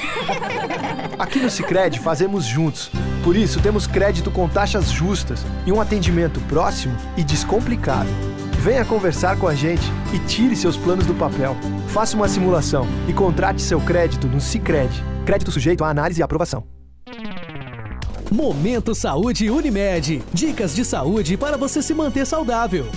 Aqui 1.18 1.40
no 1.40 1.50
Cicred 1.50 2.00
fazemos 2.00 2.46
juntos. 2.46 2.92
Por 3.24 3.36
isso, 3.36 3.60
temos 3.62 3.88
crédito 3.88 4.32
com 4.32 4.48
taxas 4.48 4.90
justas 4.90 5.46
e 5.66 5.72
um 5.72 5.82
atendimento 5.82 6.40
próximo 6.42 6.96
e 7.16 7.24
descomplicado. 7.24 8.10
Venha 8.60 8.84
conversar 8.84 9.38
com 9.38 9.48
a 9.48 9.54
gente 9.54 9.84
e 10.14 10.20
tire 10.28 10.56
seus 10.56 10.76
planos 10.76 11.06
do 11.06 11.14
papel. 11.14 11.56
Faça 11.90 12.16
uma 12.16 12.28
simulação 12.28 12.88
e 13.08 13.14
contrate 13.14 13.62
seu 13.62 13.80
crédito 13.80 14.28
no 14.28 14.42
Cicred. 14.42 14.92
Crédito 15.26 15.52
sujeito 15.52 15.84
à 15.84 15.90
análise 15.90 16.20
e 16.20 16.24
aprovação. 16.24 16.64
Momento 18.32 18.94
Saúde 18.94 19.50
Unimed. 19.50 20.22
Dicas 20.34 20.76
de 20.76 20.84
saúde 20.84 21.38
para 21.38 21.56
você 21.56 21.82
se 21.82 21.94
manter 21.94 22.26
saudável. 22.26 22.88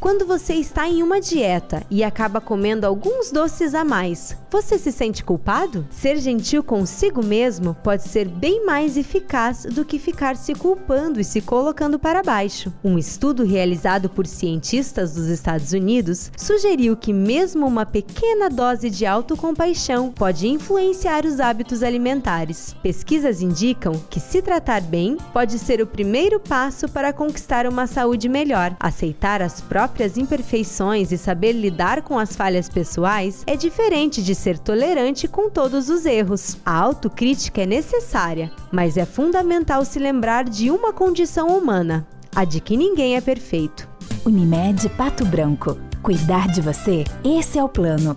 Quando 0.00 0.24
você 0.24 0.54
está 0.54 0.88
em 0.88 1.02
uma 1.02 1.20
dieta 1.20 1.82
e 1.90 2.04
acaba 2.04 2.40
comendo 2.40 2.86
alguns 2.86 3.32
doces 3.32 3.74
a 3.74 3.84
mais, 3.84 4.36
você 4.48 4.78
se 4.78 4.92
sente 4.92 5.24
culpado? 5.24 5.84
Ser 5.90 6.18
gentil 6.18 6.62
consigo 6.62 7.22
mesmo 7.22 7.74
pode 7.82 8.04
ser 8.04 8.28
bem 8.28 8.64
mais 8.64 8.96
eficaz 8.96 9.64
do 9.64 9.84
que 9.84 9.98
ficar 9.98 10.36
se 10.36 10.54
culpando 10.54 11.20
e 11.20 11.24
se 11.24 11.40
colocando 11.40 11.98
para 11.98 12.22
baixo. 12.22 12.72
Um 12.82 12.96
estudo 12.96 13.44
realizado 13.44 14.08
por 14.08 14.24
cientistas 14.24 15.14
dos 15.14 15.26
Estados 15.26 15.72
Unidos 15.72 16.30
sugeriu 16.36 16.96
que 16.96 17.12
mesmo 17.12 17.66
uma 17.66 17.84
pequena 17.84 18.48
dose 18.48 18.88
de 18.90 19.04
autocompaixão 19.04 20.12
pode 20.12 20.46
influenciar 20.46 21.26
os 21.26 21.40
hábitos 21.40 21.82
alimentares. 21.82 22.74
Pesquisas 22.84 23.42
indicam 23.42 24.00
que 24.08 24.20
se 24.20 24.40
tratar 24.42 24.80
bem 24.80 25.16
pode 25.32 25.58
ser 25.58 25.82
o 25.82 25.86
primeiro 25.86 26.38
passo 26.38 26.88
para 26.88 27.12
conquistar 27.12 27.66
uma 27.66 27.88
saúde 27.88 28.28
melhor. 28.28 28.76
Aceitar 28.78 29.42
as 29.42 29.60
próprias 29.60 29.87
imperfeições 30.16 31.12
e 31.12 31.18
saber 31.18 31.52
lidar 31.52 32.02
com 32.02 32.18
as 32.18 32.36
falhas 32.36 32.68
pessoais 32.68 33.42
é 33.46 33.56
diferente 33.56 34.22
de 34.22 34.34
ser 34.34 34.58
tolerante 34.58 35.26
com 35.26 35.48
todos 35.48 35.88
os 35.88 36.06
erros. 36.06 36.56
A 36.64 36.76
autocrítica 36.76 37.62
é 37.62 37.66
necessária, 37.66 38.50
mas 38.72 38.96
é 38.96 39.04
fundamental 39.04 39.84
se 39.84 39.98
lembrar 39.98 40.44
de 40.44 40.70
uma 40.70 40.92
condição 40.92 41.48
humana: 41.48 42.06
a 42.34 42.44
de 42.44 42.60
que 42.60 42.76
ninguém 42.76 43.16
é 43.16 43.20
perfeito. 43.20 43.88
Unimed 44.24 44.88
Pato 44.90 45.24
Branco. 45.24 45.78
Cuidar 46.02 46.48
de 46.48 46.60
você? 46.60 47.04
Esse 47.24 47.58
é 47.58 47.64
o 47.64 47.68
plano. 47.68 48.16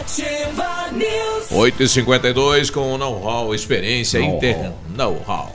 Ativa 0.00 0.90
News. 0.92 1.50
8h52 1.50 2.70
com 2.70 2.96
know-how, 2.96 3.54
experiência 3.54 4.18
Know-how. 4.18 4.36
inter... 4.36 4.72
Know-how. 4.96 5.54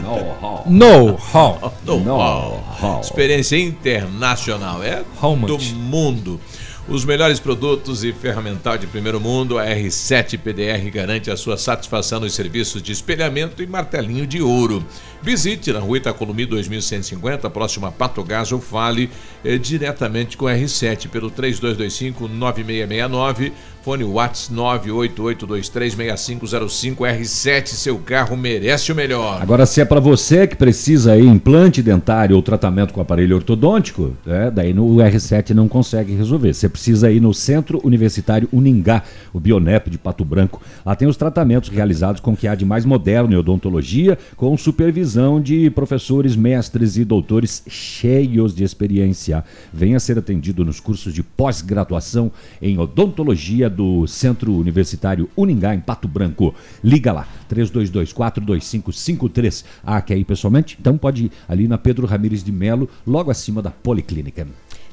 Know-how. 0.00 0.64
Know-how. 0.66 1.74
Know-how. 1.84 3.00
Experiência 3.00 3.56
internacional. 3.56 4.82
É 4.82 5.04
do 5.46 5.58
mundo. 5.76 6.40
Os 6.88 7.04
melhores 7.04 7.40
produtos 7.40 8.04
e 8.04 8.12
ferramental 8.12 8.78
de 8.78 8.86
primeiro 8.86 9.20
mundo, 9.20 9.58
a 9.58 9.66
R7 9.66 10.38
PDR 10.38 10.88
garante 10.90 11.30
a 11.30 11.36
sua 11.36 11.56
satisfação 11.56 12.20
nos 12.20 12.34
serviços 12.34 12.80
de 12.80 12.92
espelhamento 12.92 13.60
e 13.62 13.66
martelinho 13.66 14.26
de 14.26 14.40
ouro. 14.40 14.84
Visite 15.26 15.72
na 15.72 15.80
rua 15.80 15.96
Itacolomi 15.96 16.46
2150, 16.46 17.50
próximo 17.50 17.84
a 17.84 17.90
Pato 17.90 18.22
Gás, 18.22 18.52
ou 18.52 18.60
fale 18.60 19.10
eh, 19.44 19.58
diretamente 19.58 20.36
com 20.36 20.46
a 20.46 20.52
R7 20.52 21.08
pelo 21.08 21.32
3225-9669, 21.32 23.50
fone 23.82 24.04
Whats 24.04 24.48
988236505 24.52 26.98
R7, 26.98 27.66
seu 27.66 27.98
carro 27.98 28.36
merece 28.36 28.92
o 28.92 28.94
melhor. 28.94 29.42
Agora, 29.42 29.66
se 29.66 29.80
é 29.80 29.84
para 29.84 29.98
você 29.98 30.46
que 30.46 30.54
precisa 30.54 31.14
aí 31.14 31.26
implante 31.26 31.82
dentário 31.82 32.36
ou 32.36 32.42
tratamento 32.42 32.94
com 32.94 33.00
aparelho 33.00 33.34
ortodôntico, 33.34 34.16
é, 34.28 34.48
daí 34.48 34.72
no 34.72 34.86
R7 34.96 35.50
não 35.50 35.66
consegue 35.66 36.14
resolver. 36.14 36.54
Você 36.54 36.68
precisa 36.68 37.10
ir 37.10 37.18
no 37.20 37.34
Centro 37.34 37.80
Universitário 37.82 38.48
Uningá, 38.52 39.02
o 39.32 39.40
Bionep 39.40 39.90
de 39.90 39.98
Pato 39.98 40.24
Branco. 40.24 40.62
Lá 40.84 40.94
tem 40.94 41.08
os 41.08 41.16
tratamentos 41.16 41.68
realizados 41.68 42.20
com 42.20 42.30
o 42.32 42.36
que 42.36 42.46
há 42.46 42.54
de 42.54 42.64
mais 42.64 42.84
moderno 42.84 43.32
em 43.32 43.36
odontologia, 43.36 44.16
com 44.36 44.56
supervisão 44.56 45.15
de 45.42 45.70
professores, 45.70 46.36
mestres 46.36 46.98
e 46.98 47.04
doutores 47.04 47.62
cheios 47.66 48.54
de 48.54 48.62
experiência. 48.62 49.42
Venha 49.72 49.98
ser 49.98 50.18
atendido 50.18 50.62
nos 50.62 50.78
cursos 50.78 51.14
de 51.14 51.22
pós-graduação 51.22 52.30
em 52.60 52.76
odontologia 52.76 53.70
do 53.70 54.06
Centro 54.06 54.54
Universitário 54.54 55.30
Uningá, 55.34 55.74
em 55.74 55.80
Pato 55.80 56.06
Branco. 56.06 56.54
Liga 56.84 57.12
lá, 57.12 57.26
32242553. 57.50 59.64
Ah, 59.82 60.02
quer 60.02 60.18
ir 60.18 60.24
pessoalmente? 60.24 60.76
Então 60.78 60.98
pode 60.98 61.24
ir 61.24 61.32
ali 61.48 61.66
na 61.66 61.78
Pedro 61.78 62.06
Ramires 62.06 62.44
de 62.44 62.52
Melo, 62.52 62.86
logo 63.06 63.30
acima 63.30 63.62
da 63.62 63.70
Policlínica. 63.70 64.46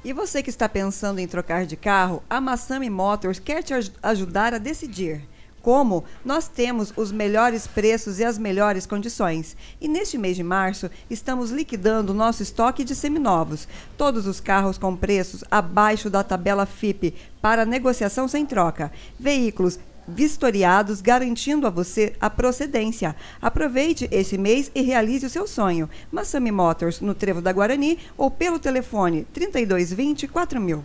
E 0.05 0.13
você 0.13 0.41
que 0.41 0.49
está 0.49 0.69
pensando 0.69 1.19
em 1.19 1.27
trocar 1.27 1.65
de 1.65 1.75
carro, 1.75 2.23
a 2.29 2.39
Massami 2.39 2.89
Motors 2.89 3.39
quer 3.39 3.61
te 3.61 3.73
aj 3.73 3.91
ajudar 4.01 4.53
a 4.53 4.57
decidir. 4.57 5.32
Como 5.63 6.03
nós 6.25 6.49
temos 6.49 6.91
os 6.97 7.09
melhores 7.09 7.65
preços 7.65 8.19
e 8.19 8.25
as 8.25 8.37
melhores 8.37 8.85
condições. 8.85 9.55
E 9.79 9.87
neste 9.87 10.17
mês 10.17 10.35
de 10.35 10.43
março, 10.43 10.91
estamos 11.09 11.51
liquidando 11.51 12.13
nosso 12.13 12.43
estoque 12.43 12.83
de 12.83 12.93
seminovos. 12.93 13.65
Todos 13.97 14.27
os 14.27 14.41
carros 14.41 14.77
com 14.77 14.93
preços 14.93 15.41
abaixo 15.49 16.09
da 16.09 16.21
tabela 16.21 16.65
FIP 16.65 17.15
para 17.41 17.65
negociação 17.65 18.27
sem 18.27 18.45
troca. 18.45 18.91
Veículos 19.17 19.79
vistoriados, 20.05 20.99
garantindo 20.99 21.65
a 21.65 21.69
você 21.69 22.13
a 22.19 22.29
procedência. 22.29 23.15
Aproveite 23.41 24.07
esse 24.11 24.37
mês 24.37 24.69
e 24.75 24.81
realize 24.81 25.25
o 25.25 25.29
seu 25.29 25.47
sonho. 25.47 25.89
Massami 26.11 26.51
Motors, 26.51 26.99
no 26.99 27.15
Trevo 27.15 27.41
da 27.41 27.53
Guarani 27.53 27.97
ou 28.17 28.29
pelo 28.29 28.59
telefone 28.59 29.25
3220 29.33 30.27
4000. 30.27 30.83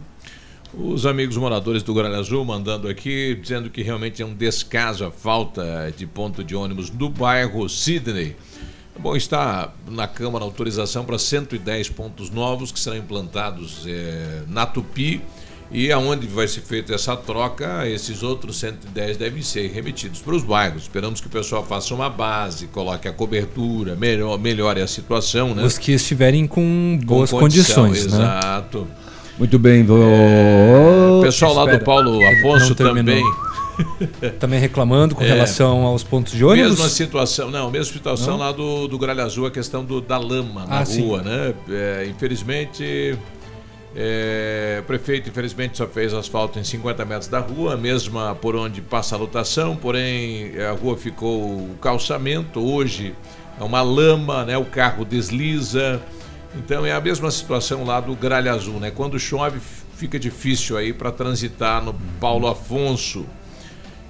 Os 0.74 1.06
amigos 1.06 1.36
moradores 1.36 1.82
do 1.82 1.94
Gralha 1.94 2.18
Azul 2.18 2.44
mandando 2.44 2.88
aqui, 2.88 3.34
dizendo 3.40 3.70
que 3.70 3.82
realmente 3.82 4.22
é 4.22 4.26
um 4.26 4.34
descaso 4.34 5.04
a 5.04 5.10
falta 5.10 5.92
de 5.96 6.06
ponto 6.06 6.44
de 6.44 6.54
ônibus 6.54 6.90
do 6.90 7.08
bairro 7.08 7.68
Sydney. 7.68 8.36
Bom, 8.98 9.16
está 9.16 9.72
na 9.88 10.06
Câmara 10.06 10.44
autorização 10.44 11.04
para 11.04 11.18
110 11.18 11.88
pontos 11.90 12.30
novos 12.30 12.72
que 12.72 12.80
serão 12.80 12.96
implantados 12.96 13.84
é, 13.86 14.42
na 14.48 14.66
Tupi 14.66 15.22
e 15.70 15.92
aonde 15.92 16.26
vai 16.26 16.48
ser 16.48 16.62
feita 16.62 16.94
essa 16.94 17.16
troca, 17.16 17.86
esses 17.86 18.22
outros 18.22 18.58
110 18.58 19.16
devem 19.16 19.42
ser 19.42 19.70
remetidos 19.70 20.20
para 20.20 20.34
os 20.34 20.42
bairros. 20.42 20.82
Esperamos 20.82 21.20
que 21.20 21.26
o 21.26 21.30
pessoal 21.30 21.64
faça 21.64 21.94
uma 21.94 22.08
base, 22.08 22.66
coloque 22.68 23.06
a 23.06 23.12
cobertura, 23.12 23.94
melhor, 23.94 24.38
melhore 24.38 24.80
a 24.80 24.86
situação. 24.86 25.54
Né? 25.54 25.62
Os 25.62 25.78
que 25.78 25.92
estiverem 25.92 26.46
com 26.46 26.98
boas 27.04 27.30
com 27.30 27.38
condição, 27.38 27.86
condições. 27.86 28.12
Né? 28.12 28.18
Exato. 28.18 28.88
Muito 29.38 29.58
bem, 29.58 29.84
vou. 29.84 30.02
É, 30.02 31.22
pessoal 31.22 31.54
lá 31.54 31.64
do 31.64 31.84
Paulo 31.84 32.18
Afonso 32.26 32.74
também. 32.74 33.22
também 34.40 34.58
reclamando 34.58 35.14
com 35.14 35.22
é, 35.22 35.28
relação 35.28 35.84
aos 35.84 36.02
pontos 36.02 36.32
de 36.32 36.44
ônibus? 36.44 36.70
Mesma 36.72 36.88
situação, 36.88 37.48
não, 37.48 37.70
mesma 37.70 37.92
situação 37.92 38.32
não? 38.32 38.38
lá 38.38 38.50
do, 38.50 38.88
do 38.88 38.98
Gralha 38.98 39.22
Azul, 39.22 39.46
a 39.46 39.50
questão 39.50 39.84
do, 39.84 40.00
da 40.00 40.18
lama 40.18 40.66
na 40.66 40.80
ah, 40.80 40.84
rua, 40.84 41.22
sim. 41.22 41.28
né? 41.28 41.54
É, 41.70 42.06
infelizmente, 42.10 43.16
é, 43.94 44.78
o 44.80 44.82
prefeito, 44.84 45.28
infelizmente, 45.28 45.78
só 45.78 45.86
fez 45.86 46.12
asfalto 46.12 46.58
em 46.58 46.64
50 46.64 47.04
metros 47.04 47.28
da 47.28 47.38
rua, 47.38 47.76
mesma 47.76 48.34
por 48.34 48.56
onde 48.56 48.80
passa 48.80 49.14
a 49.14 49.18
lotação, 49.18 49.76
porém 49.76 50.60
a 50.60 50.72
rua 50.72 50.96
ficou 50.96 51.40
o 51.42 51.76
calçamento, 51.80 52.58
hoje 52.60 53.14
é 53.60 53.62
uma 53.62 53.82
lama, 53.82 54.44
né? 54.44 54.58
O 54.58 54.64
carro 54.64 55.04
desliza. 55.04 56.00
Então 56.54 56.84
é 56.84 56.92
a 56.92 57.00
mesma 57.00 57.30
situação 57.30 57.84
lá 57.84 58.00
do 58.00 58.14
Gralha 58.14 58.52
Azul, 58.52 58.80
né? 58.80 58.90
Quando 58.90 59.18
chove 59.18 59.60
fica 59.96 60.18
difícil 60.18 60.76
aí 60.76 60.92
para 60.92 61.10
transitar 61.10 61.82
no 61.84 61.94
Paulo 62.20 62.46
Afonso. 62.46 63.26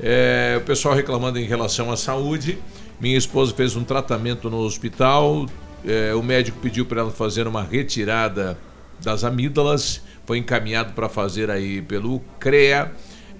É, 0.00 0.56
o 0.58 0.64
pessoal 0.64 0.94
reclamando 0.94 1.38
em 1.38 1.44
relação 1.44 1.90
à 1.90 1.96
saúde. 1.96 2.58
Minha 3.00 3.16
esposa 3.16 3.52
fez 3.54 3.74
um 3.74 3.84
tratamento 3.84 4.48
no 4.50 4.58
hospital. 4.58 5.46
É, 5.84 6.14
o 6.14 6.22
médico 6.22 6.58
pediu 6.60 6.84
para 6.84 7.00
ela 7.00 7.10
fazer 7.10 7.46
uma 7.46 7.62
retirada 7.62 8.58
das 9.02 9.24
amígdalas. 9.24 10.02
Foi 10.26 10.38
encaminhado 10.38 10.92
para 10.92 11.08
fazer 11.08 11.50
aí 11.50 11.80
pelo 11.82 12.20
CREA 12.38 12.92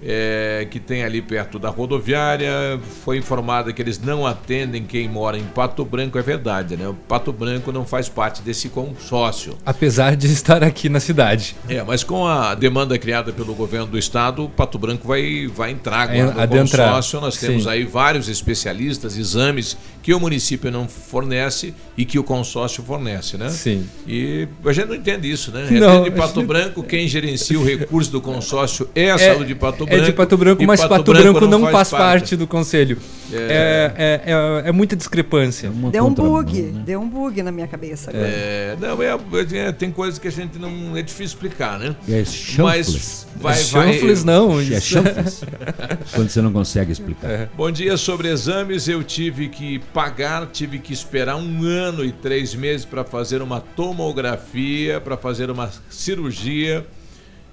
é, 0.03 0.67
que 0.69 0.79
tem 0.79 1.03
ali 1.03 1.21
perto 1.21 1.59
da 1.59 1.69
rodoviária. 1.69 2.79
Foi 3.03 3.17
informada 3.17 3.73
que 3.73 3.81
eles 3.81 3.99
não 3.99 4.25
atendem 4.25 4.83
quem 4.83 5.07
mora 5.07 5.37
em 5.37 5.43
Pato 5.43 5.83
Branco, 5.83 6.17
é 6.17 6.21
verdade, 6.21 6.77
né? 6.77 6.87
O 6.87 6.93
Pato 6.93 7.31
Branco 7.31 7.71
não 7.71 7.85
faz 7.85 8.07
parte 8.07 8.41
desse 8.41 8.69
consórcio. 8.69 9.57
Apesar 9.65 10.15
de 10.15 10.27
estar 10.27 10.63
aqui 10.63 10.89
na 10.89 10.99
cidade. 10.99 11.55
É, 11.67 11.83
mas 11.83 12.03
com 12.03 12.25
a 12.25 12.55
demanda 12.55 12.97
criada 12.97 13.31
pelo 13.31 13.53
governo 13.53 13.87
do 13.87 13.97
estado, 13.97 14.49
Pato 14.55 14.77
Branco 14.77 15.07
vai, 15.07 15.47
vai 15.47 15.71
entrar 15.71 16.01
agora 16.01 16.17
é, 16.17 16.23
no 16.33 16.39
adentrar. 16.39 16.87
consórcio. 16.87 17.21
Nós 17.21 17.37
temos 17.37 17.63
Sim. 17.63 17.69
aí 17.69 17.83
vários 17.83 18.29
especialistas, 18.29 19.17
exames 19.17 19.77
que 20.01 20.13
o 20.13 20.19
município 20.19 20.71
não 20.71 20.87
fornece 20.87 21.73
e 21.97 22.05
que 22.05 22.17
o 22.17 22.23
consórcio 22.23 22.83
fornece, 22.83 23.37
né? 23.37 23.49
Sim. 23.49 23.87
E 24.07 24.47
a 24.65 24.71
gente 24.71 24.87
não 24.87 24.95
entende 24.95 25.29
isso, 25.29 25.51
né? 25.51 25.67
Não, 25.71 26.03
de 26.03 26.11
Pato 26.11 26.41
Branco, 26.43 26.81
quem 26.83 27.07
gerencia 27.07 27.59
o 27.59 27.63
recurso 27.63 28.11
do 28.11 28.21
consórcio 28.21 28.89
é 28.95 29.11
a 29.11 29.15
é, 29.15 29.17
saúde 29.17 29.47
de 29.47 29.55
Pato 29.55 29.85
Branco. 29.89 30.03
É 30.03 30.05
de 30.05 30.13
Pato 30.13 30.37
Branco, 30.37 30.63
mas 30.65 30.79
Pato, 30.81 30.89
Pato 30.89 31.11
Branco, 31.11 31.39
Branco, 31.39 31.47
não, 31.47 31.61
faz, 31.61 31.71
faz 31.73 31.89
parte. 31.89 32.01
parte. 32.01 32.35
do 32.35 32.47
conselho. 32.47 32.97
É, 33.31 33.91
é, 33.97 34.31
é, 34.31 34.69
é 34.69 34.71
muita 34.71 34.95
discrepância. 34.95 35.69
Deu 35.91 36.05
um 36.05 36.13
bug, 36.13 36.61
né? 36.61 36.83
deu 36.85 36.99
um 36.99 37.07
bug 37.07 37.41
na 37.43 37.51
minha 37.51 37.67
cabeça. 37.67 38.11
É, 38.13 38.75
não, 38.79 39.01
é, 39.01 39.17
é, 39.53 39.71
tem 39.71 39.91
coisas 39.91 40.19
que 40.19 40.27
a 40.27 40.31
gente 40.31 40.57
não. 40.57 40.97
É 40.97 41.01
difícil 41.01 41.35
explicar, 41.35 41.77
né? 41.77 41.95
É 42.07 42.23
mas 42.61 43.23
vai, 43.35 43.53
é 43.53 43.63
chanfles, 43.63 44.23
não. 44.23 44.59
É 44.59 44.79
chanfles. 44.79 45.43
Quando 46.13 46.29
você 46.29 46.41
não 46.41 46.51
consegue 46.51 46.91
explicar. 46.91 47.29
É. 47.29 47.49
Bom 47.55 47.69
dia 47.71 47.95
sobre 47.97 48.29
exames. 48.29 48.87
Eu 48.87 49.03
tive 49.03 49.47
que 49.49 49.79
pagar, 49.93 50.47
tive 50.47 50.79
que 50.79 50.91
esperar 50.93 51.35
um 51.35 51.63
ano 51.63 52.03
e 52.03 52.11
três 52.11 52.55
meses 52.55 52.85
para 52.85 53.03
fazer 53.03 53.41
uma 53.41 53.61
tomografia, 53.61 54.99
para 54.99 55.15
fazer 55.15 55.49
uma 55.49 55.69
cirurgia 55.89 56.85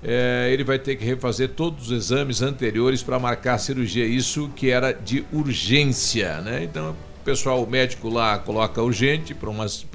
é, 0.03 0.49
ele 0.53 0.65
vai 0.65 0.79
ter 0.79 0.97
que 0.97 1.05
refazer 1.05 1.51
todos 1.51 1.91
os 1.91 1.93
exames 1.93 2.43
anteriores 2.43 3.03
para 3.03 3.19
marcar 3.19 3.55
a 3.55 3.59
cirurgia. 3.59 4.07
Isso 4.07 4.51
que 4.55 4.71
era 4.71 4.93
de 4.93 5.25
urgência, 5.33 6.41
né? 6.41 6.63
Então, 6.65 6.91
o 6.91 7.25
pessoal, 7.25 7.63
o 7.63 7.67
médico 7.69 8.09
lá 8.09 8.39
coloca 8.39 8.81
urgente 8.83 9.35
para 9.35 9.51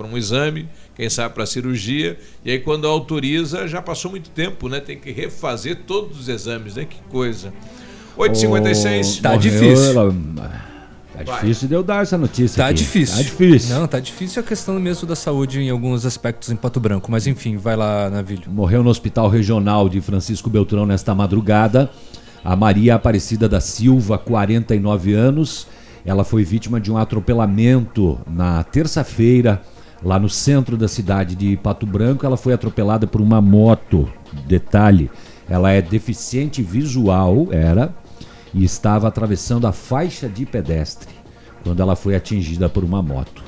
um 0.05 0.17
exame, 0.17 0.67
quem 0.95 1.09
sabe 1.09 1.33
para 1.33 1.45
cirurgia, 1.45 2.17
e 2.43 2.51
aí 2.51 2.59
quando 2.59 2.87
autoriza, 2.87 3.67
já 3.67 3.81
passou 3.81 4.11
muito 4.11 4.29
tempo, 4.29 4.67
né? 4.67 4.79
Tem 4.79 4.97
que 4.97 5.11
refazer 5.11 5.81
todos 5.87 6.19
os 6.19 6.27
exames, 6.27 6.75
né? 6.75 6.85
Que 6.85 6.99
coisa. 7.09 7.53
8h56. 8.17 9.19
Oh, 9.19 9.21
tá 9.21 9.35
difícil. 9.37 10.70
Tá 11.25 11.35
difícil 11.35 11.67
de 11.67 11.73
eu 11.73 11.83
dar 11.83 12.01
essa 12.03 12.17
notícia. 12.17 12.63
Tá 12.63 12.69
aqui. 12.69 12.79
difícil. 12.79 13.17
Tá 13.17 13.23
difícil. 13.23 13.75
Não, 13.75 13.87
tá 13.87 13.99
difícil 13.99 14.41
a 14.41 14.45
questão 14.45 14.79
mesmo 14.79 15.07
da 15.07 15.15
saúde 15.15 15.59
em 15.59 15.69
alguns 15.69 16.05
aspectos 16.05 16.49
em 16.49 16.55
Pato 16.55 16.79
Branco. 16.79 17.11
Mas 17.11 17.27
enfim, 17.27 17.57
vai 17.57 17.75
lá, 17.75 18.09
Navilho. 18.09 18.49
Morreu 18.51 18.83
no 18.83 18.89
Hospital 18.89 19.29
Regional 19.29 19.87
de 19.89 20.01
Francisco 20.01 20.49
Beltrão 20.49 20.85
nesta 20.85 21.13
madrugada. 21.13 21.89
A 22.43 22.55
Maria 22.55 22.95
Aparecida 22.95 23.47
da 23.47 23.59
Silva, 23.59 24.17
49 24.17 25.13
anos. 25.13 25.67
Ela 26.05 26.23
foi 26.23 26.43
vítima 26.43 26.79
de 26.79 26.91
um 26.91 26.97
atropelamento 26.97 28.19
na 28.27 28.63
terça-feira, 28.63 29.61
lá 30.03 30.17
no 30.19 30.27
centro 30.27 30.75
da 30.75 30.87
cidade 30.87 31.35
de 31.35 31.55
Pato 31.57 31.85
Branco. 31.85 32.25
Ela 32.25 32.37
foi 32.37 32.53
atropelada 32.53 33.05
por 33.05 33.21
uma 33.21 33.39
moto. 33.39 34.11
Detalhe, 34.47 35.11
ela 35.47 35.71
é 35.71 35.81
deficiente 35.81 36.63
visual, 36.63 37.47
era, 37.51 37.93
e 38.53 38.63
estava 38.63 39.07
atravessando 39.07 39.67
a 39.67 39.71
faixa 39.71 40.27
de 40.27 40.45
pedestre 40.45 41.13
quando 41.63 41.81
ela 41.81 41.95
foi 41.95 42.15
atingida 42.15 42.67
por 42.67 42.83
uma 42.83 43.01
moto. 43.01 43.43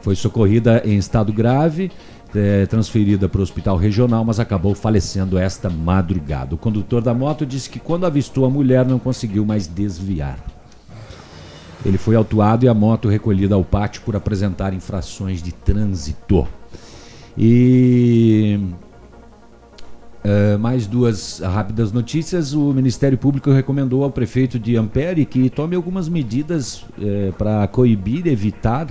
Foi 0.00 0.14
socorrida 0.14 0.82
em 0.84 0.96
estado 0.98 1.32
grave, 1.32 1.90
é, 2.34 2.66
transferida 2.66 3.28
para 3.28 3.40
o 3.40 3.42
hospital 3.42 3.76
regional, 3.76 4.24
mas 4.24 4.38
acabou 4.38 4.74
falecendo 4.74 5.38
esta 5.38 5.70
madrugada. 5.70 6.54
O 6.54 6.58
condutor 6.58 7.00
da 7.00 7.14
moto 7.14 7.46
disse 7.46 7.70
que 7.70 7.78
quando 7.78 8.04
avistou 8.04 8.44
a 8.44 8.50
mulher 8.50 8.84
não 8.84 8.98
conseguiu 8.98 9.46
mais 9.46 9.66
desviar. 9.66 10.38
Ele 11.84 11.98
foi 11.98 12.16
autuado 12.16 12.64
e 12.64 12.68
a 12.68 12.74
moto 12.74 13.08
recolhida 13.08 13.54
ao 13.54 13.64
pátio 13.64 14.02
por 14.02 14.16
apresentar 14.16 14.72
infrações 14.72 15.42
de 15.42 15.52
trânsito. 15.52 16.46
E 17.36 18.58
Uh, 20.24 20.58
mais 20.58 20.86
duas 20.86 21.38
rápidas 21.40 21.92
notícias. 21.92 22.54
O 22.54 22.72
Ministério 22.72 23.18
Público 23.18 23.50
recomendou 23.50 24.02
ao 24.04 24.10
prefeito 24.10 24.58
de 24.58 24.74
Ampere 24.74 25.26
que 25.26 25.50
tome 25.50 25.76
algumas 25.76 26.08
medidas 26.08 26.82
uh, 26.98 27.32
para 27.36 27.66
coibir, 27.66 28.26
evitar 28.26 28.86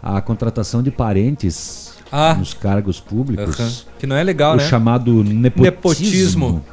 a 0.00 0.20
contratação 0.20 0.80
de 0.80 0.92
parentes 0.92 1.94
Ah. 2.12 2.34
nos 2.38 2.54
cargos 2.54 3.00
públicos. 3.00 3.58
Aham. 3.58 3.70
Que 3.98 4.06
não 4.06 4.14
é 4.14 4.22
legal, 4.22 4.54
o 4.54 4.56
né? 4.58 4.68
chamado 4.68 5.24
nepotismo. 5.24 5.64
Nepotismo. 5.64 6.64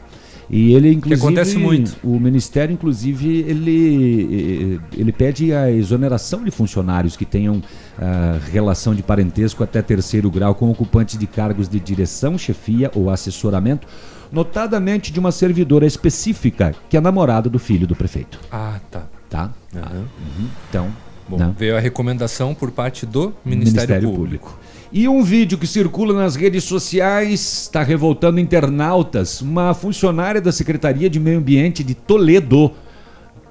E 0.47 0.73
ele, 0.73 0.93
inclusive, 0.93 1.19
acontece 1.25 1.57
muito. 1.57 1.97
o 2.03 2.19
Ministério, 2.19 2.71
inclusive, 2.71 3.39
ele, 3.47 4.79
ele 4.95 5.11
pede 5.11 5.51
a 5.51 5.71
exoneração 5.71 6.43
de 6.43 6.51
funcionários 6.51 7.17
que 7.17 7.25
tenham 7.25 7.63
ah, 7.99 8.37
relação 8.51 8.93
de 8.93 9.01
parentesco 9.01 9.63
até 9.63 9.81
terceiro 9.81 10.29
grau 10.29 10.53
com 10.55 10.69
ocupantes 10.69 11.17
de 11.17 11.27
cargos 11.27 11.69
de 11.69 11.79
direção, 11.79 12.37
chefia 12.37 12.91
ou 12.93 13.09
assessoramento, 13.09 13.87
notadamente 14.31 15.11
de 15.11 15.19
uma 15.19 15.31
servidora 15.31 15.85
específica, 15.85 16.73
que 16.89 16.97
é 16.97 16.99
a 16.99 17.01
namorada 17.01 17.49
do 17.49 17.59
filho 17.59 17.87
do 17.87 17.95
prefeito. 17.95 18.39
Ah, 18.51 18.79
tá. 18.91 19.03
Tá? 19.29 19.51
Aham. 19.75 19.99
Uhum. 19.99 20.47
Então, 20.69 20.87
Bom, 21.27 21.37
né? 21.37 21.53
veio 21.57 21.75
a 21.75 21.79
recomendação 21.79 22.53
por 22.53 22.71
parte 22.71 23.05
do 23.05 23.33
Ministério, 23.43 24.11
Público. 24.11 24.57
E 24.91 25.07
um 25.07 25.23
vídeo 25.23 25.57
que 25.57 25.65
circula 25.65 26.13
nas 26.13 26.35
redes 26.35 26.63
sociais 26.63 27.63
está 27.63 27.81
revoltando 27.81 28.39
internautas. 28.39 29.41
Uma 29.41 29.73
funcionária 29.73 30.39
da 30.39 30.51
Secretaria 30.51 31.09
de 31.09 31.19
Meio 31.19 31.39
Ambiente 31.39 31.83
de 31.83 31.95
Toledo 31.95 32.71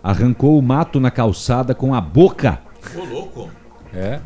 arrancou 0.02 0.58
o 0.58 0.62
mato 0.62 1.00
na 1.00 1.10
calçada 1.10 1.74
com 1.74 1.94
a 1.94 2.00
boca. 2.00 2.60
Ô, 2.94 3.04
louco. 3.04 3.50
É. 3.92 4.20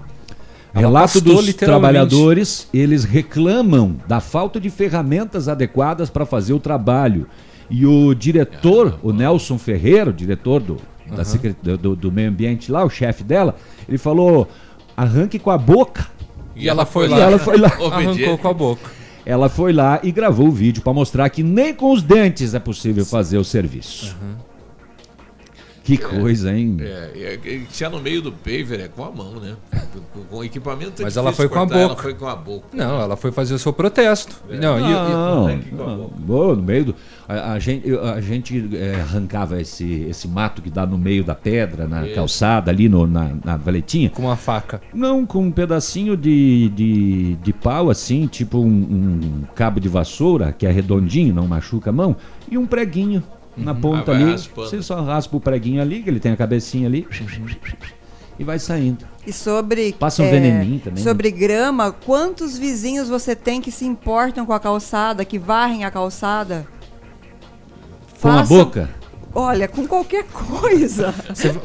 Ela 0.78 1.00
Relato 1.00 1.20
dos 1.20 1.54
trabalhadores, 1.54 2.68
eles 2.72 3.04
reclamam 3.04 3.96
da 4.06 4.20
falta 4.20 4.60
de 4.60 4.70
ferramentas 4.70 5.48
adequadas 5.48 6.08
para 6.10 6.24
fazer 6.24 6.52
o 6.52 6.60
trabalho. 6.60 7.26
E 7.70 7.84
o 7.84 8.14
diretor, 8.14 8.98
o 9.02 9.12
Nelson 9.12 9.58
Ferreira, 9.58 10.10
o 10.10 10.12
diretor 10.12 10.60
do, 10.60 10.76
da 11.14 11.24
secret- 11.24 11.56
do, 11.62 11.94
do- 11.96 12.12
meio 12.12 12.30
ambiente 12.30 12.72
lá, 12.72 12.84
o 12.84 12.88
chefe 12.90 13.22
dela, 13.22 13.56
ele 13.88 13.98
falou: 13.98 14.48
arranque 14.96 15.38
com 15.38 15.50
a 15.50 15.58
boca. 15.58 16.06
E 16.56 16.68
ela 16.68 16.86
foi 16.86 17.06
E 17.06 17.08
lá, 17.08 17.18
ela 17.20 17.38
foi 17.38 17.58
lá. 17.58 17.68
arrancou 17.92 18.38
com 18.38 18.48
a 18.48 18.54
boca. 18.54 18.90
Ela 19.26 19.48
foi 19.50 19.72
lá 19.74 20.00
e 20.02 20.10
gravou 20.10 20.48
o 20.48 20.50
vídeo 20.50 20.82
para 20.82 20.92
mostrar 20.94 21.28
que 21.28 21.42
nem 21.42 21.74
com 21.74 21.92
os 21.92 22.02
dentes 22.02 22.54
é 22.54 22.58
possível 22.58 23.04
fazer 23.04 23.36
o 23.36 23.44
serviço. 23.44 24.16
Que 25.88 25.96
coisa, 25.96 26.52
hein? 26.54 26.76
É, 26.80 27.10
é, 27.14 27.54
é, 27.54 27.60
se 27.70 27.82
é 27.82 27.88
no 27.88 27.98
meio 27.98 28.20
do 28.20 28.30
paver, 28.30 28.78
é 28.80 28.88
com 28.88 29.02
a 29.04 29.10
mão, 29.10 29.36
né? 29.40 29.56
Com, 30.12 30.20
com 30.24 30.44
equipamento 30.44 31.00
é 31.00 31.04
Mas 31.06 31.16
ela 31.16 31.32
foi 31.32 31.48
com 31.48 31.54
a 31.54 31.58
cortar, 31.60 31.78
Ela 31.78 31.88
boca. 31.88 32.02
foi 32.02 32.12
com 32.14 32.26
a 32.26 32.36
boca. 32.36 32.66
Não, 32.74 33.00
ela 33.00 33.16
foi 33.16 33.32
fazer 33.32 33.54
o 33.54 33.58
seu 33.58 33.72
protesto. 33.72 34.36
Não, 34.50 34.78
e- 34.78 34.82
e- 34.82 35.72
Não, 35.74 36.10
não, 36.26 36.34
Ô, 36.36 36.54
no 36.54 36.62
meio 36.62 36.84
do. 36.84 36.94
A, 37.26 37.52
a 37.54 37.58
gente, 37.58 37.90
a 37.96 38.20
gente 38.20 38.68
é, 38.76 38.96
arrancava 39.00 39.58
esse, 39.62 40.02
esse 40.10 40.28
mato 40.28 40.60
que 40.60 40.68
dá 40.68 40.84
no 40.84 40.98
meio 40.98 41.24
da 41.24 41.34
pedra, 41.34 41.88
na 41.88 42.04
Isso. 42.04 42.14
calçada, 42.14 42.70
ali 42.70 42.86
no, 42.86 43.06
na, 43.06 43.30
na 43.42 43.56
valetinha. 43.56 44.10
Com 44.10 44.22
uma 44.24 44.36
faca. 44.36 44.82
Não, 44.92 45.24
com 45.24 45.42
um 45.42 45.50
pedacinho 45.50 46.18
de, 46.18 46.68
de, 46.68 47.34
de 47.36 47.52
pau, 47.54 47.88
assim, 47.88 48.26
tipo 48.26 48.58
um, 48.58 48.66
um 48.68 49.42
cabo 49.54 49.80
de 49.80 49.88
vassoura, 49.88 50.52
que 50.52 50.66
é 50.66 50.70
redondinho, 50.70 51.34
não 51.34 51.48
machuca 51.48 51.88
a 51.88 51.92
mão, 51.94 52.14
e 52.50 52.58
um 52.58 52.66
preguinho 52.66 53.22
na 53.58 53.74
ponta 53.74 54.12
Ah, 54.12 54.14
ali. 54.16 54.36
Você 54.56 54.80
só 54.82 55.02
raspa 55.02 55.36
o 55.36 55.40
preguinho 55.40 55.80
ali, 55.82 56.02
que 56.02 56.08
ele 56.10 56.20
tem 56.20 56.32
a 56.32 56.36
cabecinha 56.36 56.86
ali, 56.88 57.06
e 58.38 58.44
vai 58.44 58.58
saindo. 58.58 59.04
E 59.26 59.32
sobre. 59.32 59.92
Passa 59.92 60.22
um 60.22 60.26
é, 60.26 60.30
veneninho 60.30 60.80
também, 60.80 61.02
né? 61.04 61.10
Sobre 61.10 61.30
grama, 61.30 61.92
quantos 61.92 62.56
vizinhos 62.56 63.08
você 63.08 63.34
tem 63.36 63.60
que 63.60 63.70
se 63.70 63.84
importam 63.84 64.46
com 64.46 64.52
a 64.52 64.60
calçada, 64.60 65.24
que 65.24 65.38
varrem 65.38 65.84
a 65.84 65.90
calçada? 65.90 66.66
Com 68.20 68.30
a 68.30 68.42
boca? 68.42 68.88
Olha, 69.34 69.68
com 69.68 69.86
qualquer 69.86 70.24
coisa. 70.24 71.14
Você, 71.32 71.50
vo- 71.50 71.60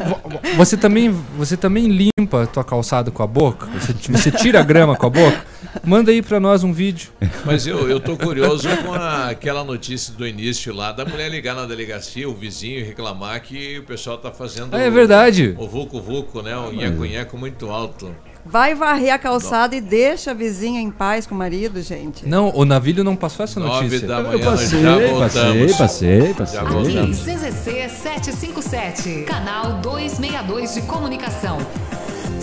você 0.57 0.78
também, 0.78 1.10
você 1.38 1.56
também 1.56 1.88
limpa 1.88 2.44
a 2.44 2.45
tua 2.45 2.64
calçada 2.64 3.10
com 3.10 3.24
a 3.24 3.28
boca? 3.28 3.65
Você, 3.68 3.94
você 4.11 4.30
tira 4.30 4.60
a 4.60 4.64
grama 4.64 4.95
com 4.95 5.06
a 5.07 5.10
boca? 5.10 5.45
Manda 5.84 6.12
aí 6.12 6.22
pra 6.22 6.40
nós 6.40 6.64
um 6.64 6.72
vídeo. 6.74 7.12
Mas 7.45 7.66
eu, 7.66 7.90
eu 7.90 8.00
tô 8.00 8.16
curioso 8.18 8.68
com 8.86 8.94
a- 8.94 9.30
aquela 9.30 9.64
notícia 9.64 10.14
do 10.14 10.26
início 10.28 10.74
lá 10.74 10.91
da 10.91 11.06
mulher 11.06 11.30
ligar 11.30 11.56
na 11.56 11.66
delegacia, 11.66 12.28
o 12.30 12.34
vizinho 12.34 12.86
reclamar 12.86 13.41
que 13.41 13.80
o 13.80 13.84
pessoal 13.84 14.18
tá 14.18 14.32
fazendo. 14.32 14.74
Ah, 14.76 14.80
é 14.80 14.90
verdade. 14.90 15.56
O 15.58 15.68
vulco-vulco, 15.68 16.41
né? 16.41 16.56
O 16.58 16.72
nheco-nheco 16.72 17.38
muito 17.38 17.70
alto. 17.70 18.14
Vai 18.45 18.76
varrer 18.76 19.14
a 19.14 19.18
calçada 19.18 19.74
e 19.74 19.80
deixa 19.80 20.32
a 20.32 20.34
vizinha 20.34 20.82
em 20.82 20.91
paz 20.91 21.26
com 21.26 21.34
o 21.34 21.38
marido, 21.38 21.82
gente. 21.82 22.28
Não, 22.28 22.52
o 22.54 22.66
Navilho 22.66 23.02
não 23.02 23.16
passou 23.16 23.45
essa 23.45 23.58
Nove 23.58 23.86
notícia. 23.86 24.06
da 24.08 24.18
Eu 24.20 24.24
manhã, 24.24 24.44
passei, 24.45 24.82
já 24.82 24.91
passei, 24.91 25.08
voltamos. 25.08 25.78
passei, 25.78 26.34
passei. 26.34 26.60
Já 26.60 26.64
voltamos. 26.66 27.18
CZC 27.20 27.90
757, 27.90 29.24
canal 29.26 29.80
262 29.80 30.74
de 30.74 30.82
comunicação. 30.82 31.58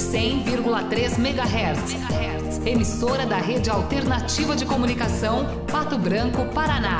100,3 0.00 1.18
MHz. 1.18 2.66
Emissora 2.66 3.26
da 3.26 3.36
Rede 3.36 3.68
Alternativa 3.70 4.56
de 4.56 4.64
Comunicação, 4.64 5.64
Pato 5.70 5.98
Branco, 5.98 6.46
Paraná. 6.54 6.98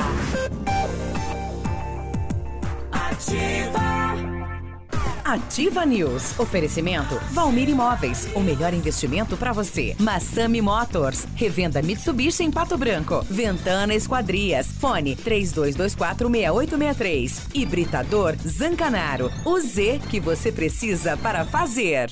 Ativa 5.23 5.85
News. 5.85 6.37
Oferecimento 6.37 7.15
Valmir 7.31 7.69
Imóveis. 7.69 8.27
O 8.35 8.41
melhor 8.41 8.73
investimento 8.73 9.37
para 9.37 9.53
você. 9.53 9.95
Massami 9.99 10.61
Motors. 10.61 11.25
Revenda 11.35 11.81
Mitsubishi 11.81 12.43
em 12.43 12.51
Pato 12.51 12.77
Branco. 12.77 13.25
Ventana 13.29 13.95
Esquadrias. 13.95 14.67
Fone 14.67 15.15
32246863. 15.15 17.43
Hibridador 17.53 18.35
Zancanaro. 18.45 19.31
O 19.45 19.57
Z 19.59 20.01
que 20.09 20.19
você 20.19 20.51
precisa 20.51 21.15
para 21.15 21.45
fazer. 21.45 22.11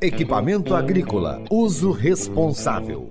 Equipamento 0.00 0.72
agrícola, 0.72 1.42
uso 1.50 1.90
responsável. 1.90 3.10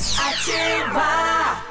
Ativa! 0.00 1.69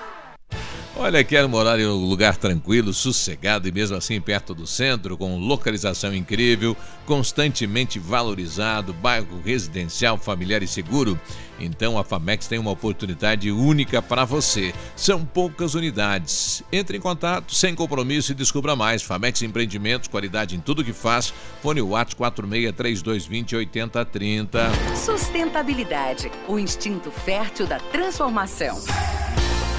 Olha, 1.02 1.24
quero 1.24 1.48
morar 1.48 1.80
em 1.80 1.88
um 1.88 1.96
lugar 1.96 2.36
tranquilo, 2.36 2.94
sossegado 2.94 3.70
e 3.70 3.72
mesmo 3.72 3.96
assim 3.96 4.20
perto 4.20 4.54
do 4.54 4.68
centro, 4.68 5.18
com 5.18 5.38
localização 5.38 6.14
incrível, 6.14 6.76
constantemente 7.06 7.98
valorizado, 7.98 8.92
bairro 8.92 9.42
residencial, 9.42 10.18
familiar 10.18 10.62
e 10.62 10.68
seguro. 10.68 11.18
Então 11.58 11.98
a 11.98 12.04
Famex 12.04 12.48
tem 12.48 12.60
uma 12.60 12.72
oportunidade 12.72 13.50
única 13.50 14.02
para 14.02 14.26
você. 14.26 14.74
São 14.94 15.24
poucas 15.24 15.74
unidades. 15.74 16.64
Entre 16.70 16.98
em 16.98 17.02
contato 17.02 17.56
sem 17.56 17.74
compromisso 17.74 18.34
e 18.34 18.36
descubra 18.36 18.76
mais. 18.76 19.02
Famex 19.02 19.42
Empreendimentos, 19.42 20.10
qualidade 20.10 20.58
em 20.58 20.60
tudo 20.60 20.84
que 20.84 20.92
faz. 20.92 21.34
Fone 21.62 21.82
Whats 21.82 22.14
463220 22.14 23.56
8030. 23.56 24.70
Sustentabilidade, 24.98 26.30
o 26.46 26.60
instinto 26.60 27.10
fértil 27.10 27.66
da 27.66 27.80
transformação. 27.80 28.78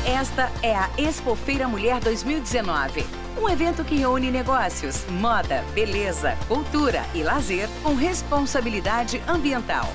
Esta 0.07 0.51
é 0.63 0.75
a 0.75 0.89
Expofeira 0.97 1.69
Mulher 1.69 2.01
2019. 2.01 3.05
Um 3.41 3.49
evento 3.49 3.85
que 3.85 3.97
reúne 3.97 4.31
negócios, 4.31 5.05
moda, 5.11 5.63
beleza, 5.75 6.37
cultura 6.49 7.05
e 7.15 7.23
lazer 7.23 7.69
com 7.83 7.95
responsabilidade 7.95 9.23
ambiental. 9.29 9.87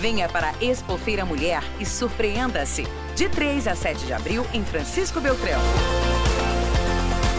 Venha 0.00 0.28
para 0.28 0.50
a 0.50 0.64
Expofeira 0.64 1.24
Mulher 1.26 1.62
e 1.78 1.84
surpreenda-se. 1.84 2.84
De 3.14 3.28
3 3.28 3.68
a 3.68 3.74
7 3.74 4.06
de 4.06 4.12
abril 4.14 4.46
em 4.54 4.64
Francisco 4.64 5.20
Beltrão. 5.20 5.60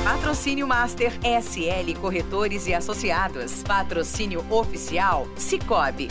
Patrocínio 0.03 0.67
Master 0.67 1.11
SL 1.23 1.99
Corretores 1.99 2.67
e 2.67 2.73
Associados. 2.73 3.63
Patrocínio 3.63 4.45
Oficial 4.49 5.27
Cicobi. 5.35 6.07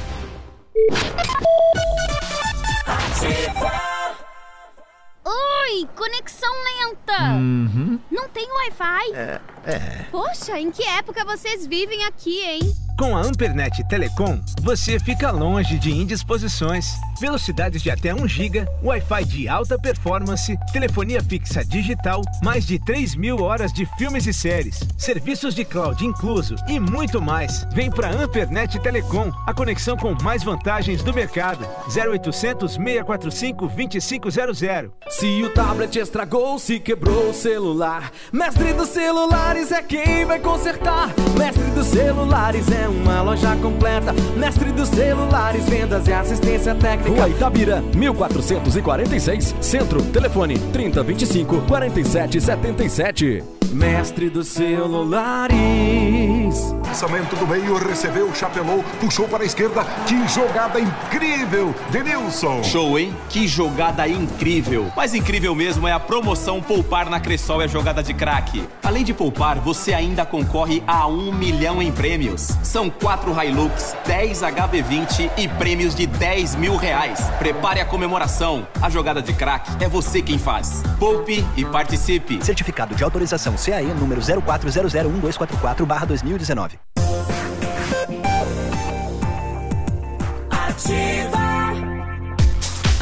Oi, 5.24 5.86
conexão 5.94 6.50
lenta. 6.64 7.34
Uhum. 7.34 8.00
Não 8.10 8.28
tem 8.30 8.48
Wi-Fi? 8.50 9.14
É, 9.14 9.40
é. 9.66 10.06
Poxa, 10.10 10.58
em 10.58 10.70
que 10.70 10.82
época 10.82 11.24
vocês 11.24 11.66
vivem 11.66 12.04
aqui, 12.04 12.40
hein? 12.40 12.60
Com 12.98 13.16
a 13.16 13.22
Ampernet 13.22 13.82
Telecom, 13.88 14.38
você 14.60 14.98
fica 14.98 15.30
longe 15.30 15.78
de 15.78 15.90
indisposições. 15.90 16.86
Velocidades 17.18 17.82
de 17.82 17.90
até 17.90 18.14
1 18.14 18.28
GB, 18.28 18.66
Wi-Fi 18.82 19.24
de 19.24 19.48
alta 19.48 19.78
performance, 19.78 20.54
telefonia 20.72 21.22
fixa 21.22 21.64
digital, 21.64 22.22
mais 22.42 22.66
de 22.66 22.78
3 22.78 23.14
mil 23.14 23.42
horas 23.42 23.72
de 23.72 23.86
filmes 23.96 24.26
e 24.26 24.32
séries, 24.32 24.80
serviços 24.98 25.54
de 25.54 25.64
cloud 25.64 26.04
incluso 26.04 26.56
e 26.68 26.78
muito 26.78 27.20
mais. 27.22 27.66
Vem 27.72 27.90
pra 27.90 28.10
Ampernet 28.10 28.78
Telecom, 28.80 29.30
a 29.46 29.54
conexão 29.54 29.96
com 29.96 30.14
mais 30.22 30.42
vantagens 30.42 31.02
do 31.02 31.12
mercado. 31.12 31.66
0800 31.94 32.72
645 32.72 33.66
2500. 33.68 35.09
Se 35.10 35.42
o 35.42 35.50
tablet 35.50 35.98
estragou, 35.98 36.56
se 36.58 36.78
quebrou 36.78 37.30
o 37.30 37.34
celular, 37.34 38.12
Mestre 38.32 38.72
dos 38.72 38.88
Celulares 38.90 39.72
é 39.72 39.82
quem 39.82 40.24
vai 40.24 40.38
consertar. 40.38 41.12
Mestre 41.36 41.64
dos 41.74 41.88
Celulares 41.88 42.70
é 42.70 42.88
uma 42.88 43.20
loja 43.20 43.56
completa. 43.56 44.14
Mestre 44.36 44.70
dos 44.70 44.88
Celulares, 44.88 45.68
vendas 45.68 46.06
e 46.06 46.12
assistência 46.12 46.76
técnica. 46.76 47.10
Rua 47.22 47.28
Itabira, 47.28 47.82
1446, 47.94 49.56
Centro, 49.60 50.00
telefone 50.04 50.56
3025 50.72 51.60
4777. 51.62 53.42
Mestre 53.72 54.28
dos 54.28 54.48
Celulares. 54.48 55.54
Lançamento 56.84 57.36
do 57.36 57.46
meio, 57.46 57.76
recebeu, 57.76 58.34
chapelou, 58.34 58.82
puxou 59.00 59.28
para 59.28 59.44
a 59.44 59.46
esquerda. 59.46 59.84
Que 60.06 60.26
jogada 60.26 60.80
incrível 60.80 61.72
de 61.90 62.02
Nilson. 62.02 62.64
Show, 62.64 62.98
hein? 62.98 63.14
Que 63.28 63.46
jogada 63.46 64.08
incrível! 64.08 64.90
Mais 65.00 65.14
incrível 65.14 65.54
mesmo 65.54 65.88
é 65.88 65.92
a 65.92 65.98
promoção 65.98 66.60
Poupar 66.60 67.08
na 67.08 67.18
Cressol 67.18 67.62
é 67.62 67.66
jogada 67.66 68.02
de 68.02 68.12
craque. 68.12 68.68
Além 68.82 69.02
de 69.02 69.14
poupar, 69.14 69.58
você 69.58 69.94
ainda 69.94 70.26
concorre 70.26 70.82
a 70.86 71.06
um 71.06 71.32
milhão 71.32 71.80
em 71.80 71.90
prêmios. 71.90 72.48
São 72.62 72.90
quatro 72.90 73.34
Hilux, 73.42 73.96
10 74.04 74.42
HB20 74.42 75.30
e 75.38 75.48
prêmios 75.48 75.94
de 75.94 76.06
10 76.06 76.54
mil 76.56 76.76
reais. 76.76 77.18
Prepare 77.38 77.80
a 77.80 77.86
comemoração. 77.86 78.68
A 78.78 78.90
jogada 78.90 79.22
de 79.22 79.32
craque 79.32 79.70
é 79.82 79.88
você 79.88 80.20
quem 80.20 80.38
faz. 80.38 80.82
Poupe 80.98 81.42
e 81.56 81.64
participe. 81.64 82.44
Certificado 82.44 82.94
de 82.94 83.02
autorização 83.02 83.54
CAE 83.54 83.94
número 83.94 84.20
04001244-2019. 84.20 86.72
Ativa. 90.50 91.49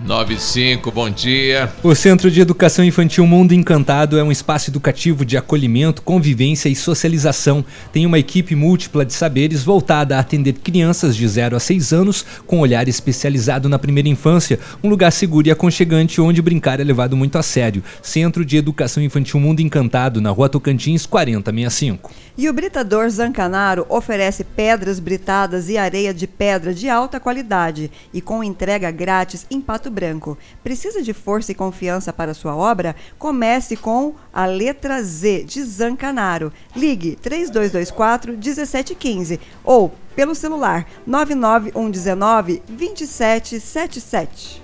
95, 0.00 0.90
bom 0.90 1.08
dia. 1.08 1.72
O 1.82 1.94
Centro 1.94 2.30
de 2.30 2.40
Educação 2.40 2.84
Infantil 2.84 3.26
Mundo 3.26 3.54
Encantado 3.54 4.18
é 4.18 4.22
um 4.22 4.32
espaço 4.32 4.70
educativo 4.70 5.24
de 5.24 5.36
acolhimento, 5.36 6.02
convivência 6.02 6.68
e 6.68 6.76
socialização. 6.76 7.64
Tem 7.92 8.04
uma 8.04 8.18
equipe 8.18 8.54
múltipla 8.54 9.04
de 9.04 9.12
saberes 9.12 9.62
voltada 9.62 10.16
a 10.16 10.20
atender 10.20 10.54
crianças 10.54 11.16
de 11.16 11.26
0 11.26 11.56
a 11.56 11.60
6 11.60 11.92
anos 11.92 12.26
com 12.46 12.60
olhar 12.60 12.88
especializado 12.88 13.68
na 13.68 13.78
primeira 13.78 14.08
infância. 14.08 14.58
Um 14.82 14.88
lugar 14.88 15.12
seguro 15.12 15.48
e 15.48 15.50
aconchegante 15.50 16.20
onde 16.20 16.42
brincar 16.42 16.80
é 16.80 16.84
levado 16.84 17.16
muito 17.16 17.38
a 17.38 17.42
sério. 17.42 17.82
Centro 18.02 18.44
de 18.44 18.56
Educação 18.56 19.02
Infantil 19.02 19.40
Mundo 19.40 19.60
Encantado, 19.60 20.20
na 20.20 20.30
Rua 20.30 20.48
Tocantins, 20.48 21.06
4065. 21.06 22.10
E 22.36 22.48
o 22.48 22.52
Britador 22.52 23.08
Zancanaro 23.08 23.86
oferece 23.88 24.42
pedras 24.42 24.98
britadas 24.98 25.68
e 25.68 25.78
areia 25.78 26.12
de 26.12 26.26
pedra 26.26 26.74
de 26.74 26.88
alta 26.88 27.20
qualidade 27.20 27.90
e 28.12 28.20
com 28.20 28.42
entrega 28.42 28.90
grátis 28.90 29.46
em 29.48 29.60
Pato 29.84 29.90
Branco. 29.90 30.38
Precisa 30.62 31.02
de 31.02 31.12
força 31.12 31.52
e 31.52 31.54
confiança 31.54 32.12
para 32.12 32.32
sua 32.32 32.56
obra? 32.56 32.96
Comece 33.18 33.76
com 33.76 34.14
a 34.32 34.46
letra 34.46 35.02
Z 35.02 35.44
de 35.44 35.62
Zancanaro. 35.62 36.50
Ligue 36.74 37.16
3224 37.16 38.32
1715 38.32 39.38
ou 39.62 39.94
pelo 40.16 40.34
celular 40.34 40.86
99119 41.06 42.62
2777. 42.68 44.62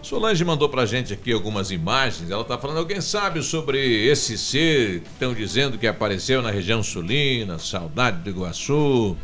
Solange 0.00 0.44
mandou 0.44 0.68
pra 0.68 0.86
gente 0.86 1.12
aqui 1.12 1.32
algumas 1.32 1.70
imagens. 1.70 2.30
Ela 2.30 2.44
tá 2.44 2.58
falando, 2.58 2.78
alguém 2.78 3.00
sabe 3.00 3.42
sobre 3.42 4.06
esse 4.06 4.36
ser 4.38 5.00
que 5.00 5.08
estão 5.08 5.34
dizendo 5.34 5.78
que 5.78 5.86
apareceu 5.86 6.42
na 6.42 6.50
região 6.50 6.82
sulina, 6.82 7.58
saudade 7.58 8.22
do 8.22 8.30
Iguaçu. 8.30 9.16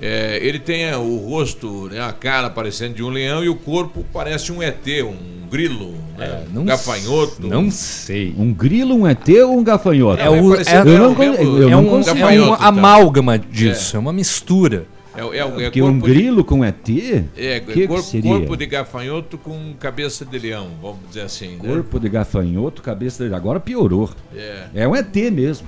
É, 0.00 0.38
ele 0.42 0.58
tem 0.58 0.92
o 0.94 1.16
rosto, 1.16 1.88
né, 1.88 2.00
a 2.00 2.12
cara 2.12 2.50
parecendo 2.50 2.94
de 2.94 3.02
um 3.02 3.08
leão 3.08 3.42
e 3.42 3.48
o 3.48 3.56
corpo 3.56 4.04
parece 4.12 4.52
um 4.52 4.62
ET, 4.62 4.86
um 5.04 5.48
grilo, 5.48 5.94
né, 6.18 6.44
um 6.54 6.64
gafanhoto. 6.64 7.46
Não 7.46 7.70
sei. 7.70 8.34
Um 8.36 8.52
grilo, 8.52 8.94
um 8.94 9.06
ET 9.06 9.28
ou 9.44 9.58
um 9.58 9.64
gafanhoto? 9.64 10.20
É, 10.20 10.28
o, 10.28 10.54
é, 10.54 10.62
eu 10.80 10.98
não, 10.98 11.22
é, 11.22 11.28
eu 11.28 11.68
é 11.68 11.70
não 11.70 11.86
um, 11.86 11.88
consigo. 11.88 12.18
é 12.18 12.40
um 12.40 12.54
amálgama 12.54 13.38
disso, 13.38 13.96
é, 13.96 13.98
uma 13.98 14.12
mistura. 14.12 14.86
É, 15.16 15.38
é, 15.38 15.38
é 15.38 15.48
Porque 15.48 15.80
um 15.80 15.98
grilo 15.98 16.44
com 16.44 16.62
ET? 16.62 16.88
É, 17.36 17.60
que 17.60 17.72
que 17.72 17.86
corpo, 17.88 18.02
seria? 18.02 18.30
corpo 18.30 18.54
de 18.54 18.66
gafanhoto 18.66 19.38
com 19.38 19.72
cabeça 19.80 20.26
de 20.26 20.38
leão, 20.38 20.68
vamos 20.80 20.98
dizer 21.08 21.22
assim. 21.22 21.56
né? 21.56 21.66
Corpo 21.66 21.98
de 21.98 22.08
gafanhoto, 22.10 22.82
cabeça 22.82 23.26
de... 23.26 23.34
Agora 23.34 23.58
piorou. 23.58 24.10
É. 24.34 24.64
É 24.74 24.88
um 24.88 24.94
ET 24.94 25.14
mesmo. 25.32 25.66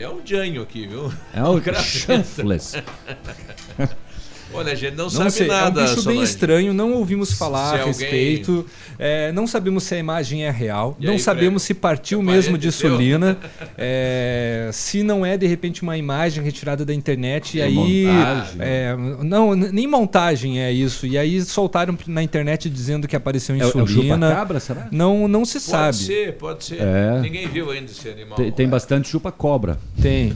É 0.00 0.08
um 0.08 0.24
janho 0.24 0.62
aqui, 0.62 0.86
viu? 0.86 1.12
É 1.34 1.42
o 1.42 1.60
chanfles. 1.82 2.74
Olha, 4.54 4.72
a 4.72 4.74
gente 4.74 4.94
não, 4.96 5.04
Não 5.04 5.10
sabe 5.10 5.30
sei, 5.30 5.46
nada. 5.46 5.80
é 5.80 5.84
um 5.84 5.86
bicho 5.94 6.02
bem 6.06 6.22
estranho, 6.22 6.72
não 6.72 6.92
ouvimos 6.94 7.32
falar 7.32 7.68
Se 7.70 7.74
a 7.74 7.78
alguém- 7.84 7.92
respeito, 7.92 8.66
é, 8.98 9.30
não 9.32 9.46
sabemos 9.46 9.82
se 9.84 9.94
a 9.94 9.98
imagem 9.98 10.44
é 10.44 10.50
real, 10.50 10.96
E 10.98 11.04
não 11.06 11.12
aí, 11.12 11.18
sabemos 11.18 11.62
se 11.62 11.74
partiu 11.74 12.22
mesmo 12.22 12.56
de 12.56 12.68
parente 12.68 12.80
teu? 12.80 12.90
Sulina, 12.92 13.38
é, 13.76 14.70
se 14.72 15.02
não 15.02 15.24
é 15.24 15.36
de 15.36 15.46
repente 15.46 15.82
uma 15.82 15.96
imagem 15.98 16.42
retirada 16.42 16.84
da 16.84 16.94
internet 16.94 17.56
e 17.56 17.60
É 17.60 17.64
aí 17.64 17.74
montagem. 18.06 18.56
é, 18.60 18.96
não 19.22 19.54
n- 19.54 19.70
nem 19.70 19.86
montagem 19.86 20.60
é 20.60 20.72
isso 20.72 21.06
e 21.06 21.18
aí 21.18 21.40
soltaram 21.42 21.96
na 22.06 22.22
internet 22.22 22.70
dizendo 22.70 23.06
que 23.06 23.14
apareceu 23.16 23.54
em 23.54 23.60
É 23.60 23.66
o- 23.66 23.68
é 23.68 23.86
chupa-cabra, 23.86 24.60
será? 24.60 24.88
não 24.90 25.28
não 25.28 25.44
se 25.44 25.54
Pode 25.60 25.64
sabe. 25.70 25.96
ser, 25.96 26.32
pode 26.36 26.64
ser. 26.64 26.80
É. 26.80 27.20
Ninguém 27.20 27.46
viu 27.48 27.70
ainda 27.70 27.90
esse 27.90 28.08
animal. 28.08 28.36
Tem, 28.36 28.50
tem 28.50 28.68
bastante 28.68 29.08
chupa-cobra. 29.08 29.78
Tem. 30.00 30.34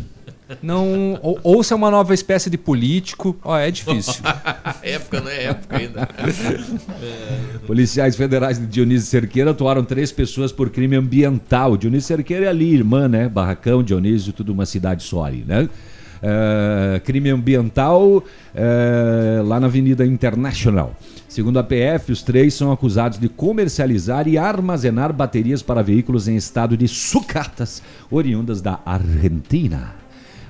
Não, 0.63 1.19
ou, 1.23 1.39
ou 1.43 1.63
se 1.63 1.73
é 1.73 1.77
uma 1.77 1.91
nova 1.91 2.13
espécie 2.15 2.51
de 2.51 2.59
político, 2.59 3.37
ó, 3.43 3.57
é 3.57 3.71
difícil. 3.71 4.23
época 4.83 5.21
não 5.21 5.31
é 5.31 5.45
época 5.45 5.77
ainda. 5.77 6.09
É. 7.03 7.59
Policiais 7.67 8.17
federais 8.17 8.59
de 8.59 8.67
Dionísio 8.67 9.09
Cerqueira 9.09 9.53
atuaram 9.53 9.85
três 9.85 10.11
pessoas 10.13 10.53
por 10.53 10.71
crime 10.71 10.97
ambiental. 10.97 11.77
Dionísio 11.77 12.09
Cerqueira 12.09 12.47
é 12.47 12.49
ali, 12.49 12.75
irmã, 12.75 13.09
né? 13.09 13.29
Barracão, 13.29 13.83
Dionísio, 13.83 14.33
tudo 14.33 14.53
uma 14.53 14.67
cidade 14.67 15.03
só 15.03 15.25
ali, 15.25 15.45
né? 15.47 15.69
eh, 16.23 17.01
crime 17.05 17.31
ambiental 17.31 18.23
eh, 18.55 19.43
lá 19.45 19.59
na 19.59 19.67
Avenida 19.67 20.07
International. 20.07 20.95
Segundo 21.29 21.59
a 21.59 21.65
PF, 21.65 22.13
os 22.13 22.23
três 22.23 22.55
são 22.55 22.71
acusados 22.71 23.19
de 23.19 23.29
comercializar 23.29 24.29
e 24.29 24.39
armazenar 24.39 25.13
baterias 25.13 25.63
para 25.63 25.83
veículos 25.83 26.29
em 26.29 26.37
estado 26.37 26.77
de 26.77 26.87
sucatas, 26.87 27.83
oriundas 28.11 28.61
da 28.61 28.79
Argentina. 28.85 30.02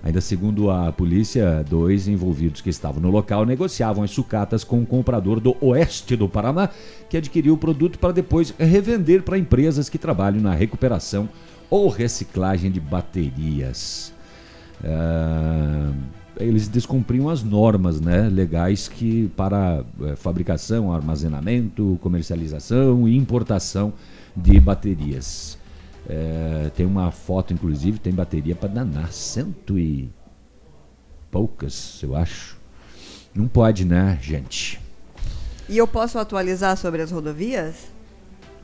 Ainda 0.03 0.21
segundo 0.21 0.69
a 0.69 0.91
polícia, 0.91 1.65
dois 1.69 2.09
envolvidos 2.09 2.61
que 2.61 2.71
estavam 2.71 3.01
no 3.01 3.11
local 3.11 3.47
negociavam 3.47 4.03
as 4.03 4.11
sucatas 4.11 4.65
com 4.65 4.81
um 4.81 4.85
comprador 4.85 5.39
do 5.39 5.57
oeste 5.61 6.17
do 6.17 6.29
Paraná, 6.29 6.71
que 7.09 7.17
adquiriu 7.17 7.55
o 7.55 7.59
produto 7.59 7.99
para 7.99 8.13
depois 8.13 8.53
revender 8.59 9.23
para 9.23 9.39
empresas 9.39 9.89
que 9.89 9.99
trabalham 9.99 10.43
na 10.43 10.55
recuperação 10.55 11.29
ou 11.71 11.89
reciclagem 11.89 12.71
de 12.73 12.81
baterias. 12.81 14.13
Ah, 14.85 15.93
eles 16.37 16.67
descumpriam 16.67 17.29
as 17.29 17.43
normas 17.45 18.01
né, 18.01 18.29
legais 18.29 18.89
que 18.89 19.31
para 19.37 19.85
eh, 20.03 20.17
fabricação, 20.17 20.93
armazenamento, 20.93 21.99
comercialização 22.03 23.07
e 23.07 23.17
importação 23.17 23.93
de 24.35 24.59
baterias. 24.59 25.59
Eh, 26.09 26.71
tem 26.75 26.85
uma 26.85 27.11
foto, 27.11 27.53
inclusive, 27.53 27.99
tem 27.99 28.13
bateria 28.13 28.55
para 28.57 28.69
danar, 28.69 29.13
cento 29.13 29.79
e 29.79 30.11
poucas, 31.31 32.01
eu 32.03 32.17
acho. 32.17 32.57
Não 33.35 33.49
pode, 33.49 33.85
né, 33.85 34.19
gente? 34.21 34.81
E 35.69 35.79
eu 35.79 35.87
posso 35.87 36.19
atualizar 36.19 36.77
sobre 36.77 37.03
as 37.03 37.11
rodovias? 37.11 37.93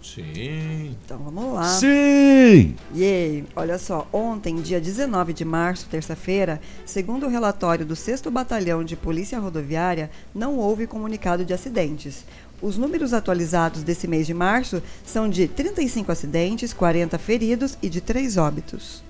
Sim. 0.03 0.97
Então 1.05 1.19
vamos 1.19 1.55
lá. 1.55 1.65
Sim! 1.65 2.77
Yay! 2.95 3.45
Olha 3.57 3.79
só, 3.79 4.07
ontem, 4.13 4.57
dia 4.57 4.81
19 4.81 5.33
de 5.33 5.45
março, 5.45 5.89
terça-feira, 5.89 6.61
segundo 6.85 7.27
o 7.27 7.29
relatório 7.29 7.85
do 7.85 7.97
6 7.97 8.23
Batalhão 8.33 8.85
de 8.85 8.97
Polícia 8.97 9.39
Rodoviária, 9.39 10.11
não 10.35 10.57
houve 10.57 10.87
comunicado 10.87 11.45
de 11.45 11.53
acidentes. 11.53 12.25
Os 12.61 12.77
números 12.77 13.13
atualizados 13.13 13.83
desse 13.83 14.09
mês 14.09 14.27
de 14.27 14.35
março 14.35 14.83
são 15.05 15.29
de 15.29 15.47
35 15.47 16.11
acidentes, 16.11 16.73
40 16.73 17.17
feridos 17.19 17.79
e 17.81 17.89
de 17.89 18.01
3 18.01 18.37
óbitos. 18.37 19.03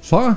Só? 0.00 0.36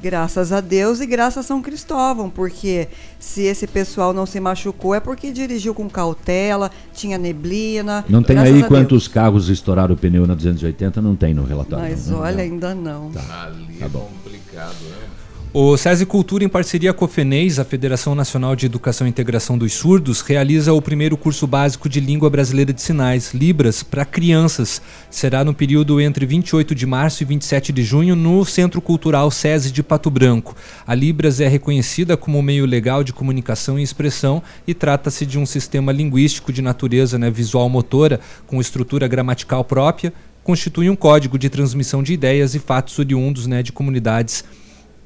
Graças 0.00 0.50
a 0.52 0.60
Deus 0.60 1.00
e 1.00 1.06
graças 1.06 1.44
a 1.44 1.46
São 1.46 1.62
Cristóvão, 1.62 2.28
porque 2.28 2.88
se 3.20 3.42
esse 3.42 3.68
pessoal 3.68 4.12
não 4.12 4.26
se 4.26 4.40
machucou 4.40 4.96
é 4.96 4.98
porque 4.98 5.30
dirigiu 5.30 5.72
com 5.72 5.88
cautela, 5.88 6.72
tinha 6.92 7.16
neblina. 7.16 8.04
Não 8.08 8.20
tem 8.20 8.36
aí 8.36 8.64
quantos 8.64 9.06
carros 9.06 9.48
estouraram 9.48 9.94
o 9.94 9.96
pneu 9.96 10.26
na 10.26 10.34
280, 10.34 11.00
não 11.00 11.14
tem 11.14 11.32
no 11.32 11.44
relatório. 11.44 11.88
Mas 11.88 12.08
não, 12.08 12.18
olha, 12.18 12.42
ainda 12.42 12.74
não. 12.74 13.12
Ali 13.42 13.78
Tá 13.78 13.86
é 13.86 13.88
bom. 13.88 14.10
complicado, 14.24 14.74
né? 14.82 15.06
O 15.54 15.76
SESI 15.76 16.06
Cultura, 16.06 16.42
em 16.42 16.48
parceria 16.48 16.94
com 16.94 17.04
a 17.04 17.08
FENEIS, 17.08 17.58
a 17.58 17.64
Federação 17.64 18.14
Nacional 18.14 18.56
de 18.56 18.64
Educação 18.64 19.06
e 19.06 19.10
Integração 19.10 19.58
dos 19.58 19.74
Surdos, 19.74 20.22
realiza 20.22 20.72
o 20.72 20.80
primeiro 20.80 21.14
curso 21.14 21.46
básico 21.46 21.90
de 21.90 22.00
Língua 22.00 22.30
Brasileira 22.30 22.72
de 22.72 22.80
Sinais, 22.80 23.34
Libras, 23.34 23.82
para 23.82 24.06
crianças. 24.06 24.80
Será 25.10 25.44
no 25.44 25.52
período 25.52 26.00
entre 26.00 26.24
28 26.24 26.74
de 26.74 26.86
março 26.86 27.22
e 27.22 27.26
27 27.26 27.70
de 27.70 27.82
junho 27.82 28.16
no 28.16 28.42
Centro 28.46 28.80
Cultural 28.80 29.30
SESI 29.30 29.70
de 29.70 29.82
Pato 29.82 30.08
Branco. 30.08 30.56
A 30.86 30.94
Libras 30.94 31.38
é 31.38 31.48
reconhecida 31.48 32.16
como 32.16 32.40
meio 32.40 32.64
legal 32.64 33.04
de 33.04 33.12
comunicação 33.12 33.78
e 33.78 33.82
expressão 33.82 34.42
e 34.66 34.72
trata-se 34.72 35.26
de 35.26 35.38
um 35.38 35.44
sistema 35.44 35.92
linguístico 35.92 36.50
de 36.50 36.62
natureza 36.62 37.18
né, 37.18 37.30
visual-motora 37.30 38.20
com 38.46 38.58
estrutura 38.58 39.06
gramatical 39.06 39.62
própria, 39.64 40.14
constitui 40.42 40.88
um 40.88 40.96
código 40.96 41.38
de 41.38 41.50
transmissão 41.50 42.02
de 42.02 42.14
ideias 42.14 42.54
e 42.54 42.58
fatos 42.58 42.98
oriundos 42.98 43.46
né, 43.46 43.62
de 43.62 43.70
comunidades 43.70 44.44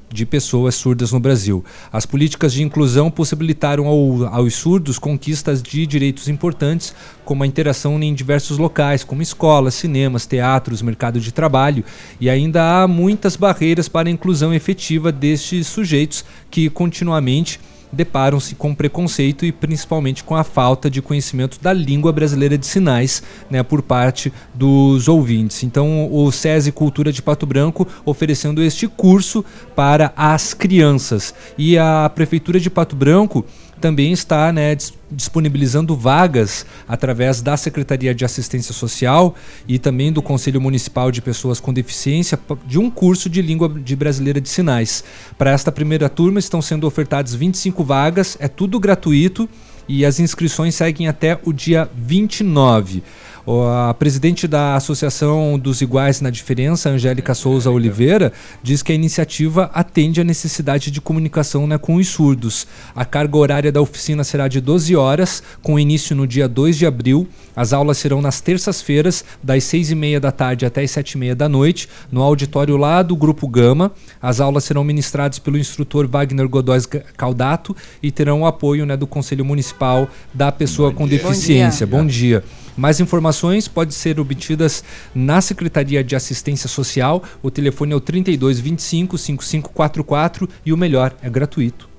de 0.09 0.25
pessoas 0.25 0.75
surdas 0.75 1.11
no 1.11 1.19
Brasil. 1.19 1.63
As 1.91 2.05
políticas 2.05 2.53
de 2.53 2.63
inclusão 2.63 3.11
possibilitaram 3.11 3.87
ao, 3.87 4.25
aos 4.25 4.55
surdos 4.55 4.97
conquistas 4.97 5.61
de 5.61 5.85
direitos 5.85 6.27
importantes, 6.27 6.95
como 7.25 7.43
a 7.43 7.47
interação 7.47 8.01
em 8.01 8.13
diversos 8.13 8.57
locais, 8.57 9.03
como 9.03 9.21
escolas, 9.21 9.75
cinemas, 9.75 10.25
teatros, 10.25 10.81
mercado 10.81 11.19
de 11.19 11.31
trabalho, 11.31 11.83
e 12.19 12.29
ainda 12.29 12.81
há 12.83 12.87
muitas 12.87 13.35
barreiras 13.35 13.89
para 13.89 14.07
a 14.07 14.11
inclusão 14.11 14.53
efetiva 14.53 15.11
destes 15.11 15.67
sujeitos 15.67 16.23
que 16.49 16.69
continuamente 16.69 17.59
deparam-se 17.91 18.55
com 18.55 18.73
preconceito 18.73 19.45
e 19.45 19.51
principalmente 19.51 20.23
com 20.23 20.35
a 20.35 20.43
falta 20.43 20.89
de 20.89 21.01
conhecimento 21.01 21.59
da 21.61 21.73
língua 21.73 22.11
brasileira 22.11 22.57
de 22.57 22.65
sinais 22.65 23.23
né, 23.49 23.63
por 23.63 23.81
parte 23.81 24.31
dos 24.53 25.07
ouvintes. 25.07 25.63
Então, 25.63 26.11
o 26.11 26.31
SESI 26.31 26.71
Cultura 26.71 27.11
de 27.11 27.21
Pato 27.21 27.45
Branco 27.45 27.87
oferecendo 28.05 28.61
este 28.61 28.87
curso 28.87 29.43
para 29.75 30.13
as 30.15 30.53
crianças. 30.53 31.33
E 31.57 31.77
a 31.77 32.11
Prefeitura 32.13 32.59
de 32.59 32.69
Pato 32.69 32.95
Branco 32.95 33.45
também 33.79 34.11
está 34.11 34.51
né, 34.51 34.75
dis- 34.75 34.93
disponibilizando 35.09 35.95
vagas 35.95 36.65
através 36.87 37.41
da 37.41 37.55
Secretaria 37.55 38.13
de 38.13 38.25
Assistência 38.25 38.73
Social 38.73 39.35
e 39.67 39.79
também 39.79 40.11
do 40.11 40.21
Conselho 40.21 40.59
Municipal 40.59 41.11
de 41.11 41.21
Pessoas 41.21 41.59
com 41.59 41.71
Deficiência 41.73 42.37
de 42.65 42.77
um 42.79 42.89
curso 42.89 43.29
de 43.29 43.41
língua 43.41 43.69
de 43.69 43.95
brasileira 43.95 44.41
de 44.41 44.49
sinais. 44.49 45.03
Para 45.37 45.51
esta 45.51 45.71
primeira 45.71 46.09
turma 46.09 46.39
estão 46.39 46.61
sendo 46.61 46.85
ofertadas 46.87 47.33
25 47.33 47.83
vagas, 47.83 48.37
é 48.39 48.47
tudo 48.47 48.79
gratuito 48.79 49.47
e 49.87 50.05
as 50.05 50.19
inscrições 50.19 50.75
seguem 50.75 51.07
até 51.07 51.39
o 51.43 51.53
dia 51.53 51.89
29. 51.95 53.03
A 53.49 53.93
presidente 53.93 54.45
da 54.45 54.75
Associação 54.75 55.57
dos 55.57 55.79
Iguais 55.79 56.19
na 56.19 56.29
Diferença, 56.29 56.89
Angélica 56.89 57.33
Souza 57.33 57.71
Oliveira, 57.71 58.33
diz 58.61 58.83
que 58.83 58.91
a 58.91 58.95
iniciativa 58.95 59.71
atende 59.73 60.19
à 60.19 60.23
necessidade 60.25 60.91
de 60.91 60.99
comunicação 60.99 61.65
né, 61.65 61.77
com 61.77 61.95
os 61.95 62.09
surdos. 62.09 62.67
A 62.93 63.05
carga 63.05 63.37
horária 63.37 63.71
da 63.71 63.79
oficina 63.79 64.25
será 64.25 64.49
de 64.49 64.59
12 64.59 64.93
horas, 64.97 65.41
com 65.61 65.79
início 65.79 66.13
no 66.13 66.27
dia 66.27 66.45
2 66.45 66.77
de 66.77 66.85
abril. 66.85 67.25
As 67.55 67.71
aulas 67.71 67.97
serão 67.97 68.21
nas 68.21 68.41
terças-feiras, 68.41 69.23
das 69.41 69.63
6 69.63 69.91
e 69.91 69.95
meia 69.95 70.19
da 70.19 70.31
tarde 70.31 70.65
até 70.65 70.81
as 70.81 70.91
7 70.91 71.11
e 71.13 71.17
meia 71.17 71.35
da 71.35 71.47
noite, 71.47 71.87
no 72.11 72.21
auditório 72.21 72.75
lá 72.75 73.01
do 73.01 73.15
Grupo 73.15 73.47
Gama. 73.47 73.93
As 74.21 74.41
aulas 74.41 74.65
serão 74.65 74.83
ministradas 74.83 75.39
pelo 75.39 75.57
instrutor 75.57 76.05
Wagner 76.05 76.49
Godóis 76.49 76.85
Caldato 77.15 77.73
e 78.03 78.11
terão 78.11 78.41
o 78.41 78.45
apoio 78.45 78.85
né, 78.85 78.97
do 78.97 79.07
Conselho 79.07 79.45
Municipal 79.45 80.09
da 80.33 80.51
Pessoa 80.51 80.91
com 80.91 81.07
dia. 81.07 81.17
Deficiência. 81.17 81.87
Bom 81.87 81.97
Bom 81.97 82.05
dia. 82.05 82.43
Mais 82.77 82.99
informações 82.99 83.67
podem 83.67 83.91
ser 83.91 84.19
obtidas 84.19 84.83
na 85.13 85.41
Secretaria 85.41 86.03
de 86.03 86.15
Assistência 86.15 86.69
Social. 86.69 87.23
O 87.41 87.49
telefone 87.49 87.91
é 87.91 87.95
o 87.95 87.99
3225 87.99 89.17
5544 89.17 90.47
e 90.63 90.71
o 90.71 90.77
melhor, 90.77 91.15
é 91.23 91.29
gratuito. 91.29 91.89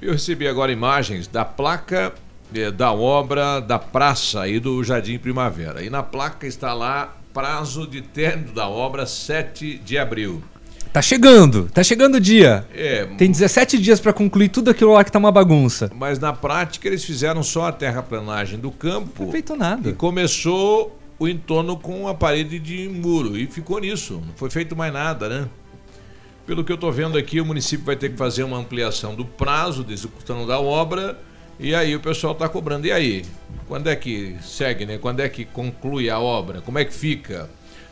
Eu 0.00 0.12
recebi 0.12 0.48
agora 0.48 0.72
imagens 0.72 1.28
da 1.28 1.44
placa 1.44 2.14
eh, 2.54 2.70
da 2.70 2.92
obra 2.92 3.60
da 3.60 3.78
praça 3.78 4.48
e 4.48 4.58
do 4.58 4.82
Jardim 4.82 5.18
Primavera. 5.18 5.82
E 5.82 5.90
na 5.90 6.02
placa 6.02 6.46
está 6.46 6.72
lá 6.72 7.16
prazo 7.34 7.86
de 7.86 8.00
término 8.00 8.52
da 8.52 8.66
obra 8.66 9.04
7 9.04 9.78
de 9.78 9.98
abril. 9.98 10.42
Tá 10.92 11.02
chegando, 11.02 11.68
tá 11.72 11.82
chegando 11.84 12.16
o 12.16 12.20
dia. 12.20 12.66
É, 12.74 13.04
Tem 13.18 13.30
17 13.30 13.78
dias 13.78 14.00
para 14.00 14.12
concluir 14.12 14.48
tudo 14.48 14.70
aquilo 14.70 14.92
lá 14.92 15.04
que 15.04 15.12
tá 15.12 15.18
uma 15.18 15.30
bagunça. 15.30 15.90
mas 15.94 16.18
na 16.18 16.32
prática 16.32 16.88
eles 16.88 17.04
fizeram 17.04 17.42
só 17.42 17.66
a 17.68 17.72
terraplanagem 17.72 18.58
do 18.58 18.70
campo. 18.70 19.24
Não 19.24 19.30
feito 19.30 19.54
nada. 19.54 19.90
E 19.90 19.92
começou 19.92 20.98
o 21.18 21.28
entorno 21.28 21.76
com 21.76 22.08
a 22.08 22.14
parede 22.14 22.58
de 22.58 22.88
muro. 22.88 23.36
E 23.36 23.46
ficou 23.46 23.78
nisso. 23.80 24.14
Não 24.26 24.34
foi 24.34 24.50
feito 24.50 24.74
mais 24.74 24.92
nada, 24.92 25.28
né? 25.28 25.46
Pelo 26.46 26.64
que 26.64 26.72
eu 26.72 26.76
estou 26.76 26.90
vendo 26.90 27.18
aqui, 27.18 27.40
o 27.40 27.44
município 27.44 27.84
vai 27.84 27.94
ter 27.96 28.10
que 28.10 28.16
fazer 28.16 28.42
uma 28.42 28.56
ampliação 28.56 29.14
do 29.14 29.24
prazo 29.24 29.84
de 29.84 29.92
execução 29.92 30.46
da 30.46 30.58
obra. 30.58 31.18
E 31.60 31.74
aí 31.74 31.94
o 31.94 32.00
pessoal 32.00 32.32
está 32.32 32.48
cobrando. 32.48 32.86
E 32.86 32.92
aí? 32.92 33.24
Quando 33.66 33.88
é 33.88 33.94
que 33.96 34.36
segue, 34.42 34.86
né? 34.86 34.96
Quando 34.96 35.20
é 35.20 35.28
que 35.28 35.44
conclui 35.44 36.08
a 36.08 36.18
obra? 36.18 36.62
Como 36.62 36.78
é 36.78 36.84
que 36.84 36.94
fica? 36.94 37.50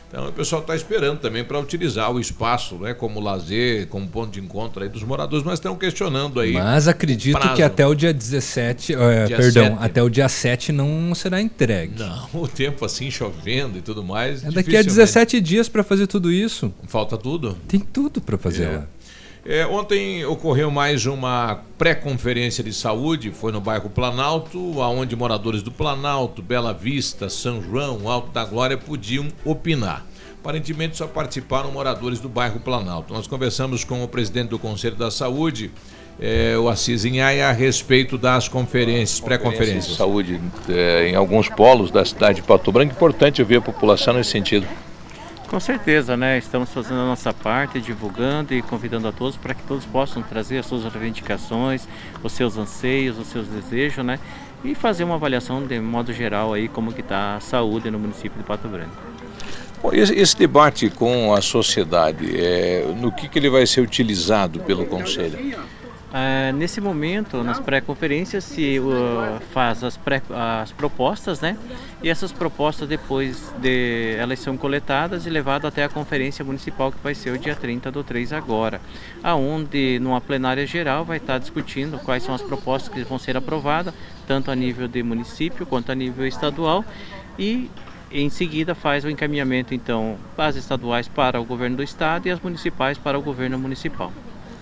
Então 0.09 0.29
o 0.29 0.31
pessoal 0.31 0.61
está 0.61 0.75
esperando 0.75 1.19
também 1.19 1.43
para 1.43 1.59
utilizar 1.59 2.11
o 2.11 2.19
espaço, 2.19 2.75
né? 2.75 2.93
Como 2.93 3.19
lazer, 3.19 3.87
como 3.87 4.07
ponto 4.07 4.31
de 4.31 4.39
encontro 4.39 4.81
aí 4.81 4.89
dos 4.89 5.03
moradores, 5.03 5.43
mas 5.45 5.55
estão 5.55 5.75
questionando 5.75 6.39
aí. 6.39 6.53
Mas 6.53 6.87
acredito 6.87 7.37
prazo. 7.37 7.55
que 7.55 7.61
até 7.63 7.85
o 7.85 7.93
dia 7.93 8.13
17, 8.13 8.93
é, 8.95 9.25
Dia 9.25 9.37
perdão, 9.37 9.65
7. 9.65 9.77
até 9.79 10.01
o 10.01 10.09
dia 10.09 10.29
7 10.29 10.71
não 10.71 11.13
será 11.13 11.41
entregue. 11.41 11.99
Não, 11.99 12.29
o 12.41 12.47
tempo 12.47 12.85
assim 12.85 13.11
chovendo 13.11 13.77
e 13.77 13.81
tudo 13.81 14.03
mais. 14.03 14.43
É 14.43 14.47
daqui 14.47 14.75
a 14.77 14.81
dificilmente. 14.81 14.87
17 14.95 15.41
dias 15.41 15.67
para 15.69 15.83
fazer 15.83 16.07
tudo 16.07 16.31
isso. 16.31 16.73
Falta 16.87 17.17
tudo? 17.17 17.57
Tem 17.67 17.79
tudo 17.79 18.21
para 18.21 18.37
fazer 18.37 18.63
É. 18.63 18.69
lá. 18.77 18.87
É, 19.49 19.65
ontem 19.65 20.25
ocorreu 20.25 20.69
mais 20.69 21.05
uma 21.05 21.61
pré-conferência 21.77 22.61
de 22.61 22.73
saúde, 22.73 23.31
foi 23.31 23.49
no 23.49 23.61
bairro 23.61 23.89
Planalto, 23.89 24.81
aonde 24.81 25.15
moradores 25.15 25.63
do 25.63 25.71
Planalto, 25.71 26.41
Bela 26.41 26.73
Vista, 26.73 27.29
São 27.29 27.61
João, 27.61 28.09
Alto 28.09 28.29
da 28.29 28.43
Glória 28.43 28.77
podiam 28.77 29.29
opinar. 29.45 30.05
Aparentemente 30.41 30.97
só 30.97 31.07
participaram 31.07 31.71
moradores 31.71 32.19
do 32.19 32.27
bairro 32.27 32.59
Planalto. 32.59 33.13
Nós 33.13 33.25
conversamos 33.25 33.85
com 33.85 34.03
o 34.03 34.07
presidente 34.09 34.49
do 34.49 34.59
Conselho 34.59 34.97
da 34.97 35.09
Saúde, 35.09 35.71
eh, 36.19 36.57
o 36.57 36.67
Assis 36.67 37.05
Inhaia, 37.05 37.47
a 37.47 37.53
respeito 37.53 38.17
das 38.17 38.49
conferências, 38.49 39.21
pré-conferências. 39.21 39.95
saúde 39.95 40.41
eh, 40.67 41.07
em 41.11 41.15
alguns 41.15 41.47
polos 41.47 41.89
da 41.89 42.03
cidade 42.03 42.41
de 42.41 42.43
Pato 42.45 42.69
Branco. 42.69 42.91
Importante 42.91 43.41
ouvir 43.41 43.59
a 43.59 43.61
população 43.61 44.13
nesse 44.13 44.31
sentido. 44.31 44.67
Com 45.47 45.61
certeza, 45.61 46.17
né? 46.17 46.37
Estamos 46.37 46.69
fazendo 46.69 46.99
a 46.99 47.05
nossa 47.05 47.33
parte, 47.33 47.79
divulgando 47.79 48.53
e 48.53 48.61
convidando 48.61 49.07
a 49.07 49.13
todos 49.13 49.37
para 49.37 49.53
que 49.53 49.63
todos 49.63 49.85
possam 49.85 50.21
trazer 50.21 50.57
as 50.57 50.65
suas 50.65 50.83
reivindicações, 50.83 51.87
os 52.21 52.33
seus 52.33 52.57
anseios, 52.57 53.17
os 53.17 53.27
seus 53.27 53.47
desejos, 53.47 54.03
né? 54.03 54.19
E 54.63 54.75
fazer 54.75 55.05
uma 55.05 55.15
avaliação 55.15 55.65
de 55.65 55.79
modo 55.79 56.11
geral 56.11 56.53
aí 56.53 56.67
como 56.67 56.91
que 56.91 56.99
está 56.99 57.37
a 57.37 57.39
saúde 57.39 57.89
no 57.89 57.97
município 57.97 58.37
de 58.37 58.43
Pato 58.43 58.67
Branco. 58.67 58.91
Bom, 59.81 59.91
esse, 59.93 60.35
debate 60.35 60.89
com 60.89 61.33
a 61.33 61.41
sociedade, 61.41 62.35
é, 62.35 62.83
no 62.99 63.11
que, 63.11 63.29
que 63.29 63.39
ele 63.39 63.49
vai 63.49 63.65
ser 63.65 63.81
utilizado 63.81 64.59
pelo 64.61 64.85
Conselho? 64.85 65.55
É, 66.13 66.53
nesse 66.53 66.79
momento, 66.79 67.43
nas 67.43 67.59
pré-conferências, 67.59 68.45
se 68.45 68.79
uh, 68.79 69.41
faz 69.51 69.83
as, 69.83 69.97
pré, 69.97 70.21
as 70.29 70.71
propostas, 70.71 71.41
né? 71.41 71.57
E 72.01 72.09
essas 72.09 72.31
propostas 72.31 72.87
depois 72.87 73.53
de 73.59 74.15
elas 74.17 74.39
são 74.39 74.55
coletadas 74.55 75.25
e 75.25 75.29
levadas 75.29 75.65
até 75.65 75.83
a 75.83 75.89
conferência 75.89 76.45
municipal 76.45 76.93
que 76.93 76.97
vai 77.03 77.13
ser 77.13 77.31
o 77.31 77.37
dia 77.37 77.55
30 77.55 77.91
do 77.91 78.05
3 78.05 78.31
agora, 78.31 78.79
aonde 79.21 79.99
numa 79.99 80.21
plenária 80.21 80.65
geral 80.65 81.03
vai 81.03 81.17
estar 81.17 81.39
discutindo 81.39 81.99
quais 81.99 82.23
são 82.23 82.33
as 82.33 82.41
propostas 82.41 82.93
que 82.93 83.03
vão 83.03 83.19
ser 83.19 83.35
aprovadas, 83.35 83.93
tanto 84.25 84.49
a 84.49 84.55
nível 84.55 84.87
de 84.87 85.03
município 85.03 85.65
quanto 85.65 85.91
a 85.91 85.95
nível 85.95 86.25
estadual 86.25 86.85
e 87.37 87.69
em 88.09 88.29
seguida 88.29 88.73
faz 88.73 89.03
o 89.03 89.09
encaminhamento 89.09 89.73
então 89.73 90.17
as 90.37 90.55
estaduais 90.55 91.09
para 91.09 91.41
o 91.41 91.43
governo 91.43 91.77
do 91.77 91.83
estado 91.83 92.27
e 92.27 92.31
as 92.31 92.39
municipais 92.39 92.97
para 92.97 93.19
o 93.19 93.21
governo 93.21 93.59
municipal. 93.59 94.13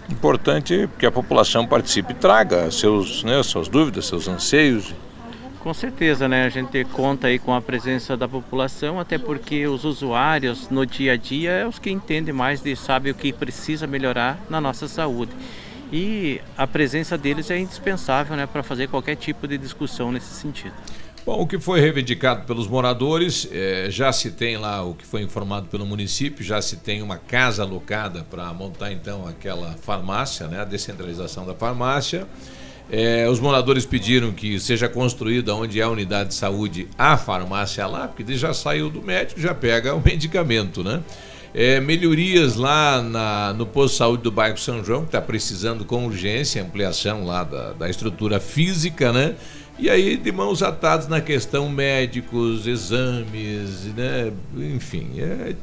Importante 0.10 0.88
que 1.00 1.06
a 1.06 1.12
população 1.12 1.66
participe 1.66 2.12
e 2.14 2.16
traga 2.16 2.70
seus, 2.70 3.24
né, 3.24 3.42
suas 3.42 3.68
dúvidas, 3.68 4.06
seus 4.06 4.28
anseios. 4.28 4.94
Com 5.60 5.74
certeza, 5.74 6.28
né? 6.28 6.46
A 6.46 6.50
gente 6.50 6.84
conta 6.86 7.26
aí 7.26 7.40
com 7.40 7.52
a 7.52 7.60
presença 7.60 8.16
da 8.16 8.28
população, 8.28 9.00
até 9.00 9.18
porque 9.18 9.66
os 9.66 9.84
usuários 9.84 10.70
no 10.70 10.86
dia 10.86 11.14
a 11.14 11.18
dia 11.18 11.52
é 11.52 11.68
os 11.68 11.80
que 11.80 11.90
entendem 11.90 12.32
mais 12.32 12.64
e 12.64 12.76
sabem 12.76 13.12
o 13.12 13.16
que 13.16 13.34
precisa 13.34 13.88
melhorar 13.88 14.38
na 14.48 14.62
nossa 14.62 14.88
saúde. 14.88 15.32
E 15.92 16.40
a 16.56 16.68
presença 16.68 17.18
deles 17.18 17.50
é 17.50 17.58
indispensável 17.58 18.36
né, 18.36 18.46
para 18.46 18.62
fazer 18.62 18.88
qualquer 18.90 19.16
tipo 19.16 19.48
de 19.48 19.58
discussão 19.58 20.12
nesse 20.12 20.34
sentido. 20.36 20.74
Bom, 21.26 21.42
o 21.42 21.48
que 21.48 21.58
foi 21.58 21.82
reivindicado 21.82 22.46
pelos 22.46 22.68
moradores, 22.68 23.50
é, 23.52 23.88
já 23.90 24.12
se 24.12 24.30
tem 24.30 24.58
lá 24.58 24.84
o 24.84 24.94
que 24.94 25.04
foi 25.04 25.24
informado 25.24 25.66
pelo 25.66 25.84
município, 25.84 26.46
já 26.46 26.62
se 26.62 26.76
tem 26.76 27.02
uma 27.02 27.18
casa 27.18 27.64
alocada 27.64 28.24
para 28.30 28.54
montar 28.54 28.92
então 28.92 29.28
aquela 29.28 29.72
farmácia, 29.82 30.48
né, 30.48 30.62
a 30.62 30.64
descentralização 30.64 31.44
da 31.44 31.56
farmácia. 31.56 32.28
É, 32.92 33.28
os 33.28 33.40
moradores 33.40 33.88
pediram 33.88 34.32
que 34.34 34.60
seja 34.60 34.88
construída 34.88 35.56
onde 35.56 35.82
é 35.82 35.84
a 35.84 35.90
unidade 35.90 36.30
de 36.30 36.36
saúde 36.36 36.88
a 36.96 37.18
farmácia 37.18 37.88
lá, 37.88 38.08
porque 38.08 38.38
já 38.38 38.54
saiu 38.54 38.92
do 38.92 39.02
médico, 39.02 39.42
já 39.42 39.56
pega 39.56 39.96
o 39.96 40.02
medicamento, 40.06 40.84
né? 40.84 41.02
É, 41.56 41.80
melhorias 41.80 42.56
lá 42.56 43.02
na, 43.02 43.54
no 43.54 43.66
posto 43.66 43.94
de 43.94 43.98
saúde 43.98 44.24
do 44.24 44.32
bairro 44.32 44.58
São 44.60 44.84
João, 44.84 45.02
que 45.02 45.08
está 45.08 45.22
precisando 45.22 45.86
com 45.86 46.06
urgência, 46.06 46.62
ampliação 46.62 47.26
lá 47.26 47.44
da, 47.46 47.72
da 47.72 47.90
estrutura 47.90 48.40
física, 48.40 49.12
né? 49.12 49.36
E 49.78 49.90
aí, 49.90 50.16
de 50.16 50.32
mãos 50.32 50.64
atadas 50.64 51.08
na 51.08 51.20
questão 51.20 51.68
médicos, 51.68 52.66
exames, 52.66 53.86
né? 53.96 54.32
enfim. 54.58 55.20
É... 55.20 55.56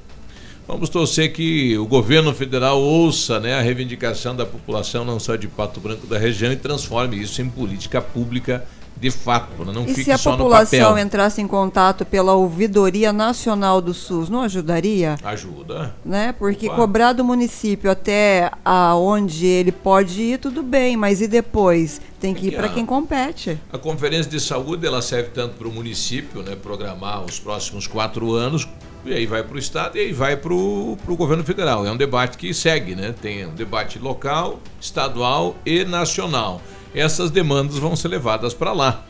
Vamos 0.69 0.91
torcer 0.91 1.33
que 1.33 1.77
o 1.77 1.87
governo 1.87 2.33
federal 2.33 2.81
ouça 2.81 3.41
né, 3.41 3.55
a 3.55 3.61
reivindicação 3.61 4.37
da 4.37 4.47
população, 4.47 5.05
não 5.05 5.19
só 5.19 5.35
de 5.35 5.49
Pato 5.49 5.81
Branco 5.81 6.07
da 6.07 6.19
região, 6.19 6.53
e 6.53 6.57
transforme 6.57 7.21
isso 7.21 7.43
em 7.43 7.49
política 7.49 8.01
pública 8.01 8.65
de 8.97 9.11
fato, 9.11 9.65
né? 9.65 9.73
não 9.73 9.83
e 9.83 9.89
fique 9.89 10.05
se 10.05 10.13
a 10.13 10.19
só 10.19 10.37
população 10.37 10.97
entrasse 10.97 11.43
em 11.43 11.47
contato 11.49 12.05
pela 12.05 12.35
Ouvidoria 12.35 13.13
Nacional 13.13 13.81
do 13.81 13.93
SUS, 13.93 14.29
não 14.29 14.43
ajudaria? 14.43 15.17
Ajuda. 15.25 15.95
Né? 16.05 16.33
Porque 16.33 16.67
Opa. 16.67 16.77
cobrar 16.77 17.13
do 17.13 17.25
município 17.25 17.91
até 17.91 18.51
aonde 18.65 19.45
ele 19.45 19.73
pode 19.73 20.21
ir, 20.23 20.39
tudo 20.39 20.63
bem, 20.63 20.97
mas 20.97 21.21
e 21.21 21.27
depois? 21.27 22.01
Tem 22.21 22.33
que 22.33 22.47
ir 22.49 22.53
para 22.53 22.69
quem 22.69 22.87
compete. 22.87 23.59
A 23.73 23.79
conferência 23.79 24.31
de 24.31 24.39
saúde 24.39 24.87
ela 24.87 25.03
serve 25.03 25.31
tanto 25.31 25.57
para 25.57 25.67
o 25.67 25.73
município, 25.73 26.43
né, 26.43 26.55
programar 26.55 27.25
os 27.25 27.41
próximos 27.41 27.89
quatro 27.89 28.33
anos, 28.33 28.69
e 29.05 29.13
aí 29.13 29.27
vai 29.27 29.43
para 29.43 29.57
o 29.57 29.59
Estado 29.59 29.97
e 29.97 30.01
aí 30.01 30.13
vai 30.13 30.37
para 30.37 30.55
o 30.55 30.97
governo 31.09 31.43
federal. 31.43 31.85
É 31.85 31.91
um 31.91 31.97
debate 31.97 32.39
que 32.39 32.55
segue, 32.55 32.95
né? 32.95 33.13
Tem 33.21 33.45
um 33.45 33.55
debate 33.55 33.99
local, 33.99 34.61
estadual 34.81 35.57
e 35.67 35.85
nacional 35.85 36.61
essas 36.95 37.31
demandas 37.31 37.79
vão 37.79 37.97
ser 37.97 38.09
levadas 38.09 38.55
para 38.55 38.73
lá. 38.73 39.05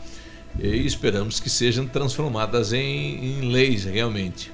E 0.59 0.85
esperamos 0.85 1.39
que 1.39 1.49
sejam 1.49 1.87
transformadas 1.87 2.73
em, 2.73 3.39
em 3.39 3.51
leis 3.51 3.85
realmente. 3.85 4.51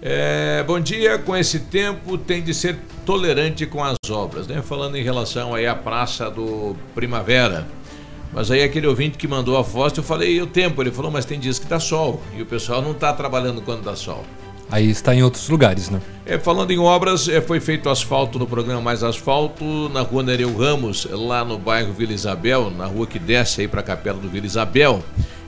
É, 0.00 0.62
bom 0.62 0.80
dia, 0.80 1.18
com 1.18 1.36
esse 1.36 1.60
tempo 1.60 2.18
tem 2.18 2.42
de 2.42 2.52
ser 2.52 2.78
tolerante 3.06 3.64
com 3.66 3.82
as 3.82 3.96
obras, 4.10 4.46
né? 4.46 4.60
Falando 4.62 4.96
em 4.96 5.02
relação 5.02 5.54
aí 5.54 5.66
à 5.66 5.74
Praça 5.74 6.30
do 6.30 6.76
Primavera. 6.94 7.66
Mas 8.32 8.50
aí 8.50 8.62
aquele 8.62 8.86
ouvinte 8.86 9.16
que 9.16 9.28
mandou 9.28 9.56
a 9.56 9.64
foto, 9.64 10.00
eu 10.00 10.04
falei, 10.04 10.34
e 10.34 10.42
o 10.42 10.46
tempo? 10.46 10.82
Ele 10.82 10.90
falou, 10.90 11.10
mas 11.10 11.24
tem 11.24 11.38
dias 11.38 11.58
que 11.58 11.66
tá 11.66 11.78
sol. 11.78 12.20
E 12.36 12.42
o 12.42 12.46
pessoal 12.46 12.82
não 12.82 12.90
está 12.90 13.12
trabalhando 13.12 13.62
quando 13.62 13.82
dá 13.82 13.94
sol. 13.94 14.24
Aí 14.70 14.90
está 14.90 15.14
em 15.14 15.22
outros 15.22 15.48
lugares, 15.48 15.90
né? 15.90 16.00
É, 16.26 16.38
falando 16.38 16.70
em 16.70 16.78
obras, 16.78 17.28
é, 17.28 17.40
foi 17.40 17.60
feito 17.60 17.90
asfalto 17.90 18.38
no 18.38 18.46
programa 18.46 18.80
Mais 18.80 19.02
Asfalto 19.02 19.90
na 19.90 20.00
rua 20.00 20.22
Nereu 20.22 20.56
Ramos, 20.56 21.06
lá 21.10 21.44
no 21.44 21.58
bairro 21.58 21.92
Vila 21.92 22.12
Isabel, 22.12 22.70
na 22.70 22.86
rua 22.86 23.06
que 23.06 23.18
desce 23.18 23.60
aí 23.60 23.68
para 23.68 23.80
a 23.80 23.82
capela 23.82 24.18
do 24.18 24.28
Vila 24.28 24.46
Isabel. 24.46 25.02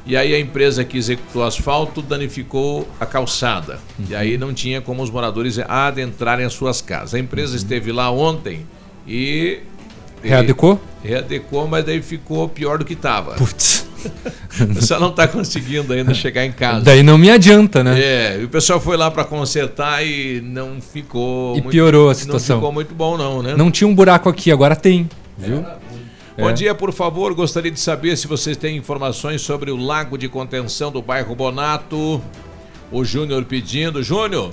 E 0.04 0.16
aí 0.16 0.34
a 0.34 0.38
empresa 0.38 0.84
que 0.84 0.96
executou 0.96 1.42
asfalto 1.42 2.00
danificou 2.00 2.86
a 3.00 3.04
calçada. 3.04 3.80
Uhum. 3.98 4.06
E 4.10 4.14
aí 4.14 4.38
não 4.38 4.54
tinha 4.54 4.80
como 4.80 5.02
os 5.02 5.10
moradores 5.10 5.58
adentrarem 5.58 6.46
as 6.46 6.52
suas 6.52 6.80
casas. 6.80 7.14
A 7.14 7.18
empresa 7.18 7.52
uhum. 7.52 7.56
esteve 7.56 7.90
lá 7.90 8.10
ontem 8.10 8.66
e. 9.06 9.60
Readecou? 10.22 10.80
Readecou, 11.02 11.66
mas 11.66 11.84
daí 11.84 12.00
ficou 12.02 12.48
pior 12.48 12.78
do 12.78 12.84
que 12.84 12.92
estava. 12.92 13.34
Putz. 13.34 13.85
pessoal 14.74 15.00
não 15.00 15.10
está 15.10 15.26
conseguindo 15.28 15.92
ainda 15.92 16.14
chegar 16.14 16.44
em 16.44 16.52
casa. 16.52 16.84
Daí 16.84 17.02
não 17.02 17.18
me 17.18 17.30
adianta, 17.30 17.82
né? 17.82 18.00
É, 18.00 18.38
e 18.40 18.44
o 18.44 18.48
pessoal 18.48 18.80
foi 18.80 18.96
lá 18.96 19.10
para 19.10 19.24
consertar 19.24 20.04
e 20.04 20.40
não 20.40 20.80
ficou. 20.80 21.56
E 21.56 21.60
muito, 21.60 21.70
piorou 21.70 22.10
a 22.10 22.14
situação. 22.14 22.56
Não 22.56 22.60
ficou 22.62 22.72
muito 22.72 22.94
bom, 22.94 23.16
não, 23.16 23.42
né? 23.42 23.54
Não 23.56 23.70
tinha 23.70 23.88
um 23.88 23.94
buraco 23.94 24.28
aqui, 24.28 24.50
agora 24.50 24.76
tem, 24.76 25.08
viu? 25.36 25.64
É. 26.36 26.42
Bom 26.42 26.52
dia, 26.52 26.74
por 26.74 26.92
favor. 26.92 27.32
Gostaria 27.34 27.70
de 27.70 27.80
saber 27.80 28.16
se 28.16 28.26
vocês 28.26 28.56
têm 28.56 28.76
informações 28.76 29.40
sobre 29.40 29.70
o 29.70 29.76
lago 29.76 30.18
de 30.18 30.28
contenção 30.28 30.92
do 30.92 31.00
bairro 31.00 31.34
Bonato. 31.34 32.22
O 32.92 33.04
Júnior 33.04 33.44
pedindo. 33.44 34.02
Júnior, 34.02 34.52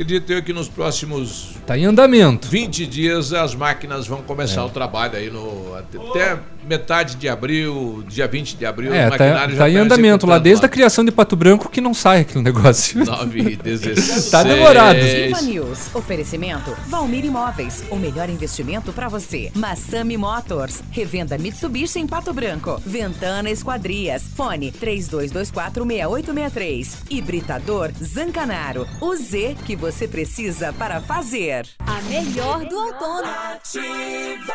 acredito 0.00 0.32
eu 0.32 0.42
que 0.42 0.52
nos 0.52 0.68
próximos. 0.68 1.50
Está 1.56 1.76
em 1.76 1.84
andamento. 1.84 2.48
20 2.48 2.86
dias 2.86 3.34
as 3.34 3.54
máquinas 3.54 4.06
vão 4.06 4.22
começar 4.22 4.62
é. 4.62 4.64
o 4.64 4.70
trabalho 4.70 5.16
aí 5.16 5.30
no. 5.30 5.74
Até 5.76 6.38
metade 6.66 7.16
de 7.16 7.28
abril, 7.28 8.02
dia 8.06 8.28
20 8.28 8.56
de 8.56 8.66
abril, 8.66 8.94
é, 8.94 9.06
o 9.06 9.10
tá- 9.10 9.18
maquinário 9.18 9.56
tá, 9.56 9.58
já 9.58 9.64
tá 9.64 9.70
em 9.70 9.76
andamento 9.76 10.26
lá, 10.26 10.38
desde 10.38 10.62
lá. 10.62 10.66
a 10.66 10.68
criação 10.68 11.02
de 11.04 11.10
Pato 11.10 11.34
Branco 11.34 11.70
que 11.70 11.80
não 11.80 11.94
sai 11.94 12.20
aquele 12.20 12.44
negócio. 12.44 13.02
9 13.10 13.40
e 13.40 13.56
16. 13.56 14.30
tá 14.30 14.42
demorado. 14.42 14.98
Ativa 14.98 15.40
News. 15.42 15.94
Oferecimento 15.94 16.76
Valmir 16.86 17.24
Imóveis. 17.24 17.84
O 17.90 17.96
melhor 17.96 18.28
investimento 18.28 18.92
para 18.92 19.08
você. 19.08 19.50
Massami 19.54 20.16
Motors. 20.16 20.82
Revenda 20.90 21.38
Mitsubishi 21.38 21.98
em 21.98 22.06
Pato 22.06 22.32
Branco. 22.32 22.80
Ventana 22.84 23.50
Esquadrias. 23.50 24.24
Fone 24.36 24.72
32246863. 24.72 26.88
Hibridador 27.10 27.90
Zancanaro. 28.02 28.86
O 29.00 29.16
Z 29.16 29.56
que 29.64 29.76
você 29.76 29.89
precisa 30.08 30.72
para 30.72 31.00
fazer. 31.00 31.68
A 31.78 32.00
melhor 32.02 32.64
do 32.64 32.76
outono. 32.76 33.28
Ativa. 33.52 34.54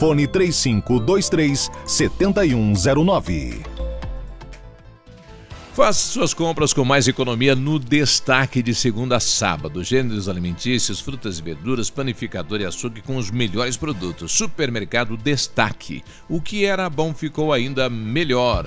Fone 0.00 0.26
3523 0.26 1.70
7109. 1.84 3.60
Faça 5.74 6.12
suas 6.12 6.32
compras 6.32 6.72
com 6.72 6.86
mais 6.86 7.06
economia 7.06 7.54
no 7.54 7.78
destaque 7.78 8.62
de 8.62 8.74
segunda 8.74 9.16
a 9.16 9.20
sábado. 9.20 9.84
Gêneros 9.84 10.26
alimentícios, 10.26 11.00
frutas 11.00 11.38
e 11.38 11.42
verduras, 11.42 11.90
panificador 11.90 12.62
e 12.62 12.64
açougue 12.64 13.02
com 13.02 13.18
os 13.18 13.30
melhores 13.30 13.76
produtos. 13.76 14.32
Supermercado 14.32 15.18
Destaque. 15.18 16.02
O 16.30 16.40
que 16.40 16.64
era 16.64 16.88
bom 16.88 17.12
ficou 17.12 17.52
ainda 17.52 17.90
melhor. 17.90 18.66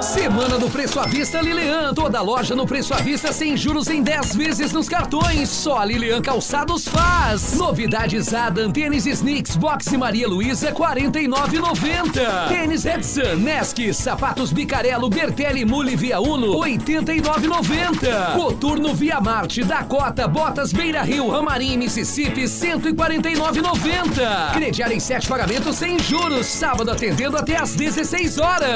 Semana 0.00 0.58
do 0.58 0.70
Preço 0.70 1.00
à 1.00 1.06
Vista 1.06 1.40
Lilian. 1.40 1.92
Toda 1.92 2.20
loja 2.20 2.54
no 2.54 2.66
Preço 2.66 2.94
à 2.94 2.98
Vista 2.98 3.32
sem 3.32 3.56
juros 3.56 3.88
em 3.88 4.02
10 4.02 4.36
vezes 4.36 4.72
nos 4.72 4.88
cartões. 4.88 5.48
Só 5.48 5.78
a 5.78 5.84
Lilian 5.84 6.22
Calçados 6.22 6.86
faz. 6.86 7.54
Novidades 7.54 8.32
Adam, 8.32 8.70
tênis 8.70 9.06
Sneaks, 9.06 9.56
Box 9.56 9.96
Maria 9.96 10.28
Luísa, 10.28 10.72
49,90. 10.72 12.48
Tênis 12.48 12.84
Edson, 12.84 13.36
Nesk, 13.36 13.92
sapatos 13.92 14.52
Bicarelo, 14.52 15.08
Bertelli, 15.08 15.64
Mule 15.64 15.96
Via 15.96 16.20
Uno, 16.20 16.58
89,90. 16.60 18.34
Coturno 18.34 18.94
Via 18.94 19.20
Marte, 19.20 19.64
Dakota, 19.64 20.28
Botas 20.28 20.72
Beira 20.72 21.02
Rio, 21.02 21.28
Ramarim, 21.28 21.78
Mississippi, 21.78 22.44
149,90. 22.44 24.52
Crediar 24.52 24.92
em 24.92 25.00
7 25.00 25.26
pagamentos 25.26 25.76
sem 25.76 25.98
juros. 25.98 26.46
Sábado 26.46 26.90
atendendo 26.90 27.36
até 27.36 27.56
às 27.56 27.74
16 27.74 28.38
horas. 28.38 28.75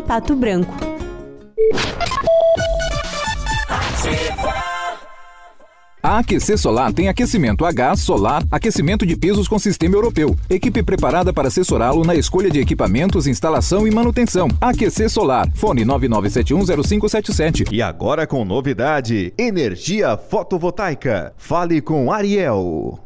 Pato 0.00 0.34
Branco. 0.34 0.74
A 6.06 6.18
AQC 6.18 6.56
Solar 6.56 6.92
tem 6.92 7.08
aquecimento 7.08 7.64
a 7.64 7.72
gás, 7.72 7.98
solar, 7.98 8.44
aquecimento 8.48 9.04
de 9.04 9.16
pisos 9.16 9.48
com 9.48 9.58
sistema 9.58 9.96
europeu. 9.96 10.36
Equipe 10.48 10.80
preparada 10.80 11.32
para 11.32 11.48
assessorá-lo 11.48 12.04
na 12.04 12.14
escolha 12.14 12.48
de 12.48 12.60
equipamentos, 12.60 13.26
instalação 13.26 13.88
e 13.88 13.90
manutenção. 13.90 14.46
AQC 14.60 15.08
Solar. 15.08 15.50
Fone 15.56 15.84
99710577. 15.84 17.72
E 17.72 17.82
agora 17.82 18.24
com 18.24 18.44
novidade: 18.44 19.34
energia 19.36 20.16
fotovoltaica. 20.16 21.34
Fale 21.36 21.80
com 21.80 22.12
Ariel. 22.12 23.05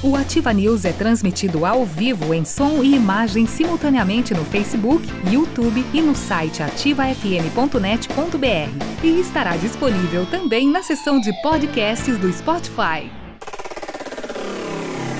O 0.00 0.14
Ativa 0.14 0.52
News 0.52 0.84
é 0.84 0.92
transmitido 0.92 1.66
ao 1.66 1.84
vivo 1.84 2.32
em 2.32 2.44
som 2.44 2.84
e 2.84 2.94
imagem 2.94 3.48
simultaneamente 3.48 4.32
no 4.32 4.44
Facebook, 4.44 5.04
YouTube 5.28 5.84
e 5.92 6.00
no 6.00 6.14
site 6.14 6.62
ativafm.net.br. 6.62 9.02
E 9.02 9.20
estará 9.20 9.56
disponível 9.56 10.24
também 10.26 10.70
na 10.70 10.84
seção 10.84 11.20
de 11.20 11.32
podcasts 11.42 12.16
do 12.16 12.32
Spotify. 12.32 13.10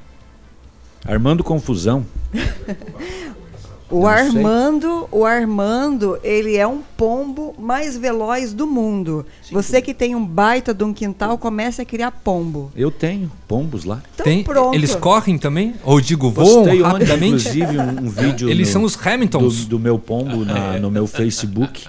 Armando 1.05 1.43
Confusão. 1.43 2.05
O 3.89 4.01
Não 4.01 4.07
sei. 4.09 4.17
Armando, 4.39 5.07
o 5.11 5.23
Armando, 5.25 6.17
ele 6.23 6.57
é 6.57 6.65
um 6.65 6.81
pombo 6.97 7.53
mais 7.59 7.95
veloz 7.95 8.51
do 8.51 8.65
mundo. 8.65 9.23
Você 9.51 9.79
que 9.79 9.93
tem 9.93 10.15
um 10.15 10.25
baita 10.25 10.73
de 10.73 10.83
um 10.83 10.91
quintal, 10.91 11.37
comece 11.37 11.83
a 11.83 11.85
criar 11.85 12.09
pombo. 12.09 12.71
Eu 12.75 12.89
tenho 12.89 13.31
pombos 13.47 13.85
lá. 13.85 14.01
Então 14.15 14.23
Tem- 14.23 14.43
pronto. 14.43 14.73
Eles 14.73 14.95
correm 14.95 15.37
também? 15.37 15.75
Ou 15.83 16.01
digo, 16.01 16.31
voam 16.31 16.47
Postei 16.63 16.81
ontem, 16.81 16.91
rapidamente? 16.93 17.47
inclusive, 17.47 17.77
um, 17.77 18.05
um 18.05 18.09
vídeo. 18.09 18.49
Eles 18.49 18.67
no- 18.69 18.73
são 18.73 18.83
os 18.83 18.97
Hamiltons. 19.07 19.65
Do, 19.65 19.69
do 19.77 19.79
meu 19.79 19.99
pombo 19.99 20.43
na- 20.43 20.79
no 20.79 20.89
meu 20.89 21.05
Facebook. 21.05 21.81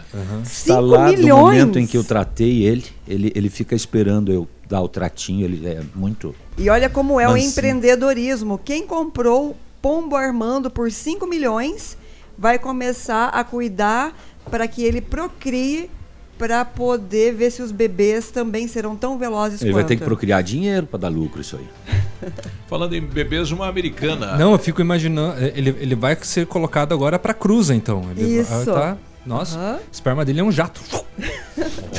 Está 0.44 0.74
Cinco 0.74 0.80
lá 0.82 1.10
do 1.10 1.16
milhões. 1.16 1.58
momento 1.60 1.78
em 1.78 1.86
que 1.86 1.96
eu 1.96 2.04
tratei 2.04 2.62
ele. 2.64 2.84
Ele, 3.08 3.32
ele 3.34 3.48
fica 3.48 3.74
esperando 3.74 4.30
eu 4.30 4.46
dar 4.68 4.82
o 4.82 4.88
tratinho. 4.88 5.44
Ele 5.46 5.66
é 5.66 5.80
muito. 5.94 6.34
E 6.58 6.68
olha 6.68 6.90
como 6.90 7.18
é 7.18 7.26
o 7.28 7.36
empreendedorismo. 7.36 8.60
Quem 8.62 8.86
comprou 8.86 9.56
Pombo 9.86 10.16
Armando 10.16 10.68
por 10.68 10.90
5 10.90 11.28
milhões 11.28 11.96
vai 12.36 12.58
começar 12.58 13.28
a 13.28 13.44
cuidar 13.44 14.12
para 14.50 14.66
que 14.66 14.82
ele 14.82 15.00
procrie 15.00 15.88
para 16.36 16.64
poder 16.64 17.32
ver 17.32 17.52
se 17.52 17.62
os 17.62 17.70
bebês 17.70 18.32
também 18.32 18.66
serão 18.66 18.96
tão 18.96 19.16
velozes 19.16 19.62
Ele 19.62 19.70
quanto. 19.70 19.74
vai 19.76 19.84
ter 19.84 19.96
que 19.96 20.04
procriar 20.04 20.42
dinheiro 20.42 20.88
para 20.88 20.98
dar 20.98 21.08
lucro, 21.08 21.40
isso 21.40 21.56
aí. 21.56 21.68
Falando 22.66 22.94
em 22.94 23.00
bebês, 23.00 23.52
uma 23.52 23.68
americana. 23.68 24.36
Não, 24.36 24.50
eu 24.50 24.58
fico 24.58 24.80
imaginando. 24.80 25.40
Ele, 25.54 25.70
ele 25.78 25.94
vai 25.94 26.18
ser 26.20 26.46
colocado 26.48 26.92
agora 26.92 27.16
pra 27.16 27.32
cruza, 27.32 27.72
então. 27.72 28.02
Ele 28.10 28.40
Isso. 28.40 28.50
vai- 28.50 28.64
tá- 28.64 28.98
Nossa, 29.26 29.58
Aham. 29.58 29.76
o 29.76 29.80
esperma 29.92 30.24
dele 30.24 30.40
é 30.40 30.44
um 30.44 30.52
jato. 30.52 30.80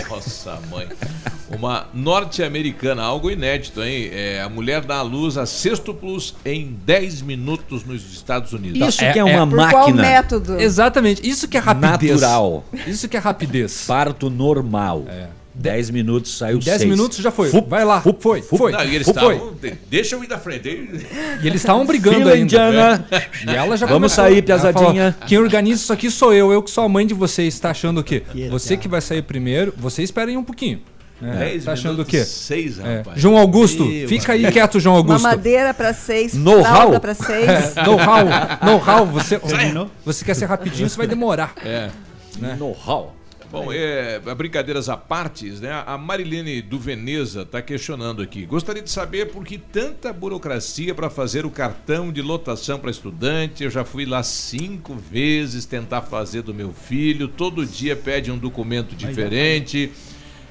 Nossa, 0.09 0.59
mãe. 0.69 0.87
Uma 1.49 1.87
norte-americana, 1.93 3.01
algo 3.03 3.29
inédito, 3.31 3.81
hein? 3.83 4.09
É, 4.11 4.41
a 4.41 4.49
mulher 4.49 4.81
dá 4.81 4.97
à 4.97 5.01
luz 5.01 5.37
a 5.37 5.45
sextuplos 5.45 6.35
em 6.45 6.77
10 6.85 7.21
minutos 7.21 7.83
nos 7.85 8.03
Estados 8.13 8.53
Unidos. 8.53 8.87
Isso 8.87 8.99
que 9.13 9.19
é 9.19 9.23
uma 9.23 9.47
Por 9.47 9.57
qual 9.57 9.87
máquina 9.87 10.01
método? 10.01 10.59
Exatamente, 10.59 11.27
isso 11.27 11.47
que 11.47 11.57
é 11.57 11.59
rapidez. 11.59 12.21
natural. 12.21 12.63
Isso 12.85 13.07
que 13.07 13.17
é 13.17 13.19
rapidez. 13.19 13.85
Parto 13.87 14.29
normal. 14.29 15.05
10 15.59 15.89
minutos 15.89 16.37
saiu 16.37 16.57
Em 16.57 16.61
10 16.61 16.77
seis. 16.77 16.89
minutos 16.89 17.17
já 17.17 17.31
foi. 17.31 17.49
Fup, 17.49 17.67
Vai 17.69 17.83
lá. 17.83 17.99
fup, 18.01 18.21
foi, 18.21 18.41
fup. 18.41 18.57
foi. 18.57 18.71
Não, 18.71 18.83
e 18.83 18.95
eles 18.95 19.07
fup, 19.07 19.19
foi. 19.19 19.35
estavam. 19.35 19.55
Deixa 19.89 20.15
eu 20.15 20.23
ir 20.23 20.27
da 20.27 20.37
frente. 20.37 20.67
E 21.41 21.47
eles 21.47 21.61
estavam 21.61 21.85
brigando 21.85 22.17
Fila 22.17 22.31
ainda. 22.31 22.43
indiana. 22.43 23.05
E 23.45 23.49
ela 23.55 23.75
já 23.75 23.85
Vamos 23.87 24.13
começou. 24.13 24.23
sair, 24.23 24.41
piazadinha. 24.41 25.11
falou, 25.13 25.27
Quem 25.27 25.37
organiza 25.39 25.81
isso 25.83 25.93
aqui 25.93 26.11
sou 26.11 26.33
eu. 26.33 26.51
Eu 26.51 26.61
que 26.61 26.69
sou 26.71 26.83
a 26.83 26.89
mãe 26.89 27.05
de 27.07 27.13
vocês. 27.13 27.59
Tá 27.59 27.71
achando 27.71 27.99
o 27.99 28.03
quê? 28.03 28.23
Você 28.49 28.77
que 28.77 28.87
vai 28.87 29.01
sair 29.01 29.21
primeiro. 29.23 29.73
Vocês 29.77 30.07
esperem 30.09 30.37
um 30.37 30.43
pouquinho. 30.43 30.79
né? 31.19 31.35
10 31.39 31.65
tá 31.65 31.71
achando 31.71 32.01
o 32.03 32.05
quê? 32.05 32.23
seis, 32.23 32.77
É. 32.79 32.97
rapaz. 32.97 33.19
João 33.19 33.35
Augusto, 33.37 33.83
Meu 33.83 34.07
fica 34.07 34.33
aí 34.33 34.51
quieto, 34.51 34.79
João 34.79 34.93
Uma 34.93 34.99
Augusto. 34.99 35.23
madeira 35.23 35.73
pra 35.73 35.91
seis, 35.91 36.35
Know-how. 36.35 36.63
fralda 36.63 36.99
pra 36.99 37.13
seis. 37.15 37.49
É, 37.49 37.73
know-how. 37.83 38.25
Know-how. 38.63 39.05
Você, 39.07 39.41
você 40.05 40.23
quer 40.23 40.35
ser 40.35 40.45
rapidinho, 40.45 40.87
você 40.87 40.95
vai 40.95 41.07
demorar. 41.07 41.53
É. 41.65 41.89
Né? 42.39 42.55
Know-how. 42.59 43.15
Bom, 43.51 43.71
é, 43.71 44.19
brincadeiras 44.35 44.89
à 44.89 44.97
partes, 44.97 45.61
né? 45.61 45.83
A 45.85 45.97
Marilene 45.97 46.61
do 46.61 46.77
Veneza 46.77 47.43
está 47.43 47.61
questionando 47.61 48.21
aqui. 48.21 48.45
Gostaria 48.45 48.81
de 48.81 48.89
saber 48.89 49.27
por 49.27 49.45
que 49.45 49.57
tanta 49.57 50.11
burocracia 50.11 50.93
para 50.93 51.09
fazer 51.09 51.45
o 51.45 51.49
cartão 51.49 52.11
de 52.11 52.21
lotação 52.21 52.77
para 52.77 52.91
estudante. 52.91 53.63
Eu 53.63 53.69
já 53.69 53.85
fui 53.85 54.05
lá 54.05 54.21
cinco 54.21 54.95
vezes 54.95 55.65
tentar 55.65 56.01
fazer 56.01 56.41
do 56.41 56.53
meu 56.53 56.73
filho. 56.73 57.27
Todo 57.27 57.65
dia 57.65 57.95
pede 57.95 58.31
um 58.31 58.37
documento 58.37 58.95
diferente. 58.95 59.91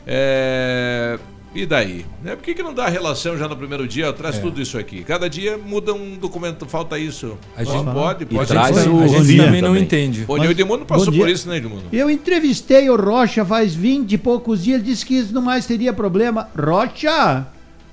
É, 0.06 1.18
E 1.54 1.64
daí? 1.64 2.04
Né? 2.22 2.36
Por 2.36 2.42
que, 2.44 2.54
que 2.54 2.62
não 2.62 2.74
dá 2.74 2.84
a 2.84 2.88
relação 2.90 3.36
já 3.38 3.48
no 3.48 3.56
primeiro 3.56 3.88
dia? 3.88 4.10
Ó, 4.10 4.12
Traz 4.12 4.36
É. 4.36 4.40
tudo 4.40 4.60
isso 4.60 4.76
aqui. 4.78 5.02
Cada 5.02 5.28
dia 5.30 5.56
muda 5.56 5.94
um 5.94 6.16
documento, 6.16 6.66
falta 6.66 6.98
isso. 6.98 7.38
A 7.56 7.64
gente- 7.64 7.84
pode, 7.92 8.24
E 8.24 8.26
pode. 8.26 8.48
traz 8.48 8.76
Pode. 8.76 8.88
o- 8.90 9.00
A 9.02 9.06
gente 9.08 9.36
também 9.38 9.62
não 9.62 9.74
entende. 9.76 10.24
Bom, 10.26 10.36
e 10.36 10.46
o 10.46 10.50
Edmundo 10.50 10.84
passou 10.84 11.10
por 11.12 11.28
isso, 11.28 11.48
né, 11.48 11.56
Edmundo? 11.56 11.84
Eu 11.92 12.10
entrevistei 12.10 12.90
o 12.90 12.96
Rocha 12.96 13.42
faz 13.44 13.74
20 13.74 14.12
e 14.12 14.18
poucos 14.18 14.62
dias, 14.64 14.80
ele 14.80 14.90
disse 14.90 15.06
que 15.06 15.14
isso 15.14 15.32
não 15.32 15.40
mais 15.40 15.64
teria 15.66 15.94
problema. 15.94 16.48
Rocha, 16.54 17.46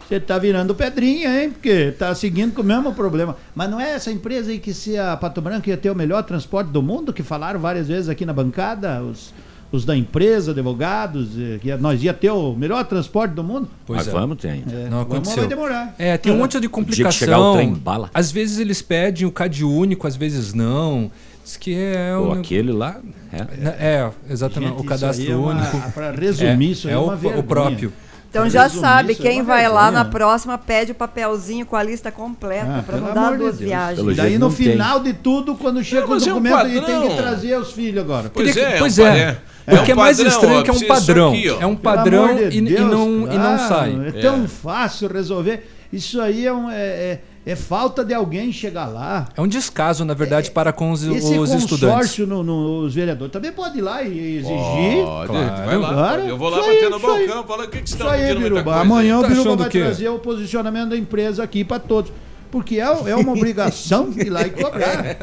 você 0.06 0.20
tá 0.20 0.38
virando 0.38 0.76
pedrinha, 0.76 1.44
hein? 1.44 1.52
Porque 1.52 1.92
tá 1.98 2.14
seguindo 2.14 2.54
com 2.54 2.62
o 2.62 2.66
mesmo 2.66 2.94
problema. 2.94 3.38
Mas 3.56 3.70
não 3.70 3.80
é 3.80 3.92
essa 3.92 4.12
empresa 4.12 4.52
aí 4.52 4.60
que 4.60 4.74
se 4.74 4.98
a 4.98 5.16
Pato 5.16 5.40
Branco 5.42 5.70
ia 5.70 5.78
ter 5.78 5.90
o 5.90 5.96
melhor 5.96 6.22
transporte 6.24 6.68
do 6.70 6.82
mundo, 6.84 7.14
que 7.14 7.24
falaram 7.24 7.62
várias 7.62 7.88
vezes 7.88 8.10
aqui 8.10 8.26
na 8.26 8.34
bancada, 8.34 9.02
os, 9.02 9.34
os 9.74 9.84
da 9.86 9.98
empresa, 9.98 10.52
advogados, 10.52 11.30
eh, 11.38 11.58
que 11.62 11.76
nós 11.78 12.02
ia 12.04 12.14
ter 12.14 12.30
o 12.32 12.54
melhor 12.54 12.84
transporte 12.86 13.32
do 13.34 13.44
mundo? 13.44 13.68
Mas 13.90 14.08
vamos 14.08 14.38
ter 14.38 14.50
ainda. 14.50 14.72
É, 14.72 14.84
Não 14.84 15.00
vamos, 15.00 15.06
aconteceu. 15.14 15.38
vai 15.40 15.48
demorar. 15.48 15.96
É, 15.98 16.16
tem 16.18 16.32
um 16.32 16.38
monte 16.38 16.60
de 16.60 16.68
O 16.68 16.86
dia 16.86 17.06
que 17.08 17.12
chegar 17.12 17.40
o 17.40 17.42
complicação. 17.42 17.54
trem 17.56 17.74
bala. 17.74 18.10
Às 18.14 18.32
vezes 18.32 18.60
eles 18.60 18.82
pedem 18.82 19.26
o 19.28 19.32
CAD 19.32 19.64
único, 19.66 20.06
às 20.08 20.16
vezes 20.16 20.54
não. 20.54 21.12
Diz 21.44 21.58
que 21.58 21.76
é 21.76 22.16
Ou 22.16 22.30
um- 22.30 22.32
aquele 22.34 22.72
lá. 22.72 22.98
É. 23.32 23.98
É, 23.98 24.12
exatamente. 24.30 24.70
Gente, 24.70 24.78
o 24.78 24.80
isso 24.82 24.90
cadastro 24.90 25.32
é 25.32 25.36
uma- 25.36 25.52
único. 25.54 25.82
pra 25.92 26.12
resumir, 26.12 26.72
isso 26.72 26.88
aí 26.88 26.94
é 26.94 26.98
o- 26.98 27.04
uma 27.06 27.14
o, 27.14 27.18
vergonha. 27.18 27.44
próprio. 27.44 27.94
Então 28.30 28.50
já 28.50 28.64
Resumir, 28.64 28.82
sabe, 28.82 29.12
isso 29.14 29.22
é 29.22 29.26
quem 29.30 29.42
uma 29.42 29.46
vai 29.54 29.70
lá 29.70 29.92
na 29.92 30.04
próxima 30.06 30.58
pede 30.58 30.92
o 30.92 30.96
papelzinho 30.96 31.68
com 31.68 31.76
a 31.76 31.84
lista 31.84 32.12
completa 32.12 32.80
Ah, 32.80 32.84
pelo 32.84 33.02
não 33.06 33.14
dar 33.14 33.32
de 33.34 33.38
duas 33.38 33.58
Deus. 33.58 33.70
viagens. 33.70 33.98
Pelo 34.00 34.16
Daí 34.16 34.34
no 34.34 34.40
não 34.40 34.52
tem. 34.52 34.72
final 34.72 35.00
de 35.02 35.14
tudo, 35.14 35.54
quando 35.54 35.84
chega 35.84 36.08
o 36.08 36.10
mas 36.10 36.26
é 36.26 36.32
um 36.32 36.42
documento, 36.42 36.66
ele 36.66 36.82
tem 36.82 37.10
que 37.10 37.16
trazer 37.16 37.56
os 37.60 37.72
filhos 37.74 38.02
agora. 38.04 38.32
Pois 38.34 38.52
que- 38.54 38.60
é, 38.60 38.78
pois 38.80 38.98
um 38.98 39.06
é. 39.06 39.38
Padrão. 39.66 39.80
O 39.80 39.84
É 39.84 39.86
que 39.86 39.92
é 39.92 39.96
mais 39.96 40.18
padrão, 40.18 40.34
estranho 40.34 40.56
ó, 40.58 40.60
é 40.60 40.64
que 40.64 40.70
é 40.70 40.74
um 40.74 40.88
padrão. 40.88 41.30
aqui, 41.32 41.48
é 41.48 41.66
um 41.66 41.76
padrão 41.76 42.36
de 42.36 42.42
e, 42.44 42.58
e 42.58 42.62
Deus, 42.62 42.92
não, 42.92 43.08
e 43.32 43.38
não 43.38 43.58
claro, 43.58 43.68
sai. 43.68 44.08
É 44.08 44.12
tão 44.22 44.48
fácil 44.48 45.08
resolver. 45.12 45.70
Isso 45.92 46.20
aí 46.20 46.46
é, 46.46 46.52
um- 46.54 46.72
é- 46.72 46.76
é- 46.76 47.22
é 47.46 47.56
falta 47.56 48.04
de 48.04 48.14
alguém 48.16 48.52
chegar 48.52 48.88
lá. 48.88 49.28
É 49.38 49.42
um 49.42 49.48
descaso, 49.48 50.04
na 50.04 50.14
verdade, 50.16 50.50
para 50.50 50.74
com 50.74 50.92
os, 50.92 51.04
Esse 51.04 51.38
os 51.38 51.52
estudantes. 51.52 51.80
consórcio 51.80 52.26
no- 52.26 52.42
no- 52.42 52.82
nos 52.84 52.96
vereadores 52.96 53.32
também 53.32 53.52
pode 53.52 53.78
ir 53.78 53.82
lá 53.82 54.02
e 54.02 54.38
exigir. 54.38 55.06
Pode, 55.06 55.28
Claro. 55.28 55.66
vai 55.66 55.78
lá. 55.78 55.90
Claro. 55.94 56.22
Eu 56.24 56.38
vou 56.38 56.50
lá 56.50 56.60
Isso 56.62 56.70
aí, 56.70 56.76
bater 56.76 56.90
no 56.90 56.96
aí. 56.96 57.28
balcão, 57.28 57.44
falar 57.48 57.64
o 57.66 57.68
que, 57.70 57.82
que 57.82 57.90
estão 57.90 58.08
aí, 58.10 58.22
pedindo 58.22 58.40
muita 58.40 58.64
coisa. 58.64 58.80
Amanhã 58.80 59.20
Tá 59.22 59.28
o 59.28 59.30
Biruba 59.30 59.56
vai 59.56 59.70
trazer 59.70 60.10
o 60.10 60.18
posicionamento 60.20 60.90
da 60.90 60.98
empresa 60.98 61.44
aqui 61.44 61.64
para 61.64 61.78
todos. 61.80 62.12
Porque 62.54 62.76
é, 62.80 62.84
é 62.84 63.16
uma 63.16 63.32
obrigação 63.34 64.14
ir 64.16 64.30
lá 64.30 64.44
e 64.44 64.52
cobrar. 64.52 65.18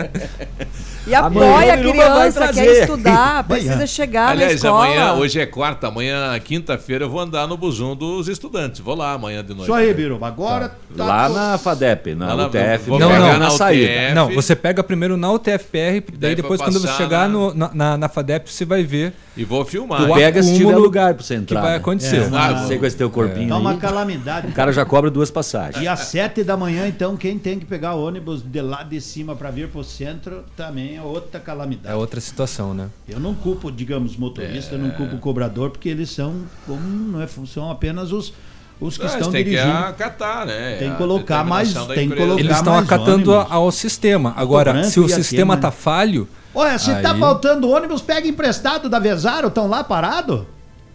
E 1.07 1.15
apoia 1.15 1.75
a 1.75 1.79
criança, 1.79 2.53
quer 2.53 2.81
estudar, 2.83 3.45
precisa 3.49 3.73
Amanhã. 3.75 3.87
chegar 3.87 4.25
na 4.27 4.31
Aliás, 4.33 4.55
escola. 4.57 4.85
amanhã, 4.85 5.13
hoje 5.13 5.39
é 5.41 5.47
quarta, 5.47 5.87
amanhã, 5.87 6.37
quinta-feira, 6.41 7.05
eu 7.05 7.09
vou 7.09 7.21
andar 7.21 7.47
no 7.47 7.57
busão 7.57 7.95
dos 7.95 8.27
estudantes. 8.27 8.81
Vou 8.81 8.97
lá 8.97 9.13
amanhã 9.13 9.43
de 9.45 9.51
noite. 9.55 9.63
Isso 9.63 9.73
aí, 9.75 9.95
Biruba. 9.95 10.27
Agora 10.27 10.77
tá. 10.97 11.05
Lá 11.07 11.29
to- 11.29 11.35
na 11.35 11.59
FADEP, 11.59 12.15
na 12.17 12.27
Lá 12.35 12.37
na- 12.37 12.47
UTF. 12.49 12.89
vou 12.91 12.99
Não, 12.99 13.09
pegar 13.09 13.21
não, 13.21 13.29
na 13.29 13.39
na 13.39 13.51
saída. 13.51 13.87
UTF. 13.93 14.15
Não, 14.15 14.35
você 14.35 14.57
pega 14.57 14.83
primeiro 14.83 15.17
na 15.17 15.31
UTFPR, 15.31 16.01
daí 16.11 16.19
Daí 16.19 16.35
depois 16.35 16.61
quando 16.61 16.81
você 16.81 16.89
chegar 16.95 17.29
na- 17.29 17.29
no- 17.29 17.55
na, 17.55 17.71
na, 17.73 17.97
na 17.97 18.09
FADEP, 18.09 18.51
você 18.53 18.65
vai 18.65 18.83
ver 18.83 19.15
E 19.37 19.45
vou 19.45 19.65
filmar. 19.65 20.07
Tu? 20.07 20.13
Pega 20.15 20.43
se 20.43 20.55
tiver 20.57 20.77
lugar 20.77 21.15
pra 21.15 21.23
você 21.23 21.35
o 21.35 21.37
que 21.39 21.43
entrar. 21.45 21.61
vai 21.61 21.71
né? 21.71 21.77
acontecer. 21.77 22.17
É, 22.17 22.29
Ah, 22.33 22.65
sei 22.67 22.79
com 22.79 22.85
esse 22.87 22.97
teu 22.97 23.09
corpinho 23.09 23.49
Tá 23.49 23.57
uma 23.59 23.77
calamidade. 23.77 24.49
O 24.49 24.53
cara 24.53 24.73
já 24.73 24.85
cobra 24.85 25.09
duas 25.11 25.31
passagens. 25.31 25.83
E 25.83 25.87
às 25.89 26.01
sete 26.01 26.43
da 26.43 26.57
manhã, 26.57 26.89
então, 26.89 27.17
quem 27.17 27.39
tem 27.39 27.59
que 27.59 27.65
pegar 27.65 27.95
o 27.95 28.05
ônibus 28.05 28.43
de 28.43 28.61
lá 28.61 28.83
de 28.83 29.01
cima 29.01 29.37
para 29.37 29.51
vir 29.51 29.69
pro 29.69 29.85
centro 29.85 30.45
também 30.57 30.97
é 30.97 31.03
outra 31.03 31.39
calamidade. 31.39 31.93
É 31.95 31.97
outra 31.97 32.21
situação, 32.21 32.75
né? 32.75 32.89
Eu 33.09 33.21
não 33.21 33.35
culpo, 33.35 33.71
digamos, 33.71 34.17
motorista, 34.17 34.75
eu 34.75 34.79
não 34.81 34.91
culpo 34.91 35.15
o 35.15 35.19
cobrador, 35.19 35.71
porque 35.71 35.89
eles 35.89 36.11
são, 36.11 36.35
como 36.67 36.81
não 36.83 37.23
é, 37.23 37.29
são 37.47 37.71
apenas 37.71 38.11
os, 38.13 38.35
os 38.81 38.99
que 38.99 39.05
Ah, 39.05 39.07
estão 39.07 39.21
eles 39.21 39.33
têm 39.33 39.45
que 39.45 39.51
dirigindo. 39.51 39.73
acatar, 39.79 40.45
né? 40.45 40.77
Tem 40.77 40.91
que 40.91 40.97
colocar 40.97 41.45
mais- 41.45 41.73
tem 41.73 42.09
que 42.11 42.17
colocar- 42.17 42.41
Eles 42.41 42.57
estão 42.57 42.73
mais 42.75 42.85
acatando 42.85 43.31
ônibus. 43.33 43.53
ao 43.53 43.71
sistema. 43.71 44.35
Agora, 44.37 44.83
se 44.85 44.99
o 44.99 45.09
sistema 45.09 45.55
aqui, 45.55 45.63
tá 45.63 45.69
né? 45.69 45.75
falho, 45.79 46.29
Olha, 46.55 46.79
se 46.79 46.95
tá 47.03 47.13
Aí- 47.13 47.19
faltando 47.21 47.69
ônibus, 47.71 48.03
pega 48.03 48.27
emprestado 48.27 48.89
da 48.89 48.99
Vezaro, 48.99 49.49
estão 49.49 49.67
lá 49.69 49.85
parado. 49.85 50.47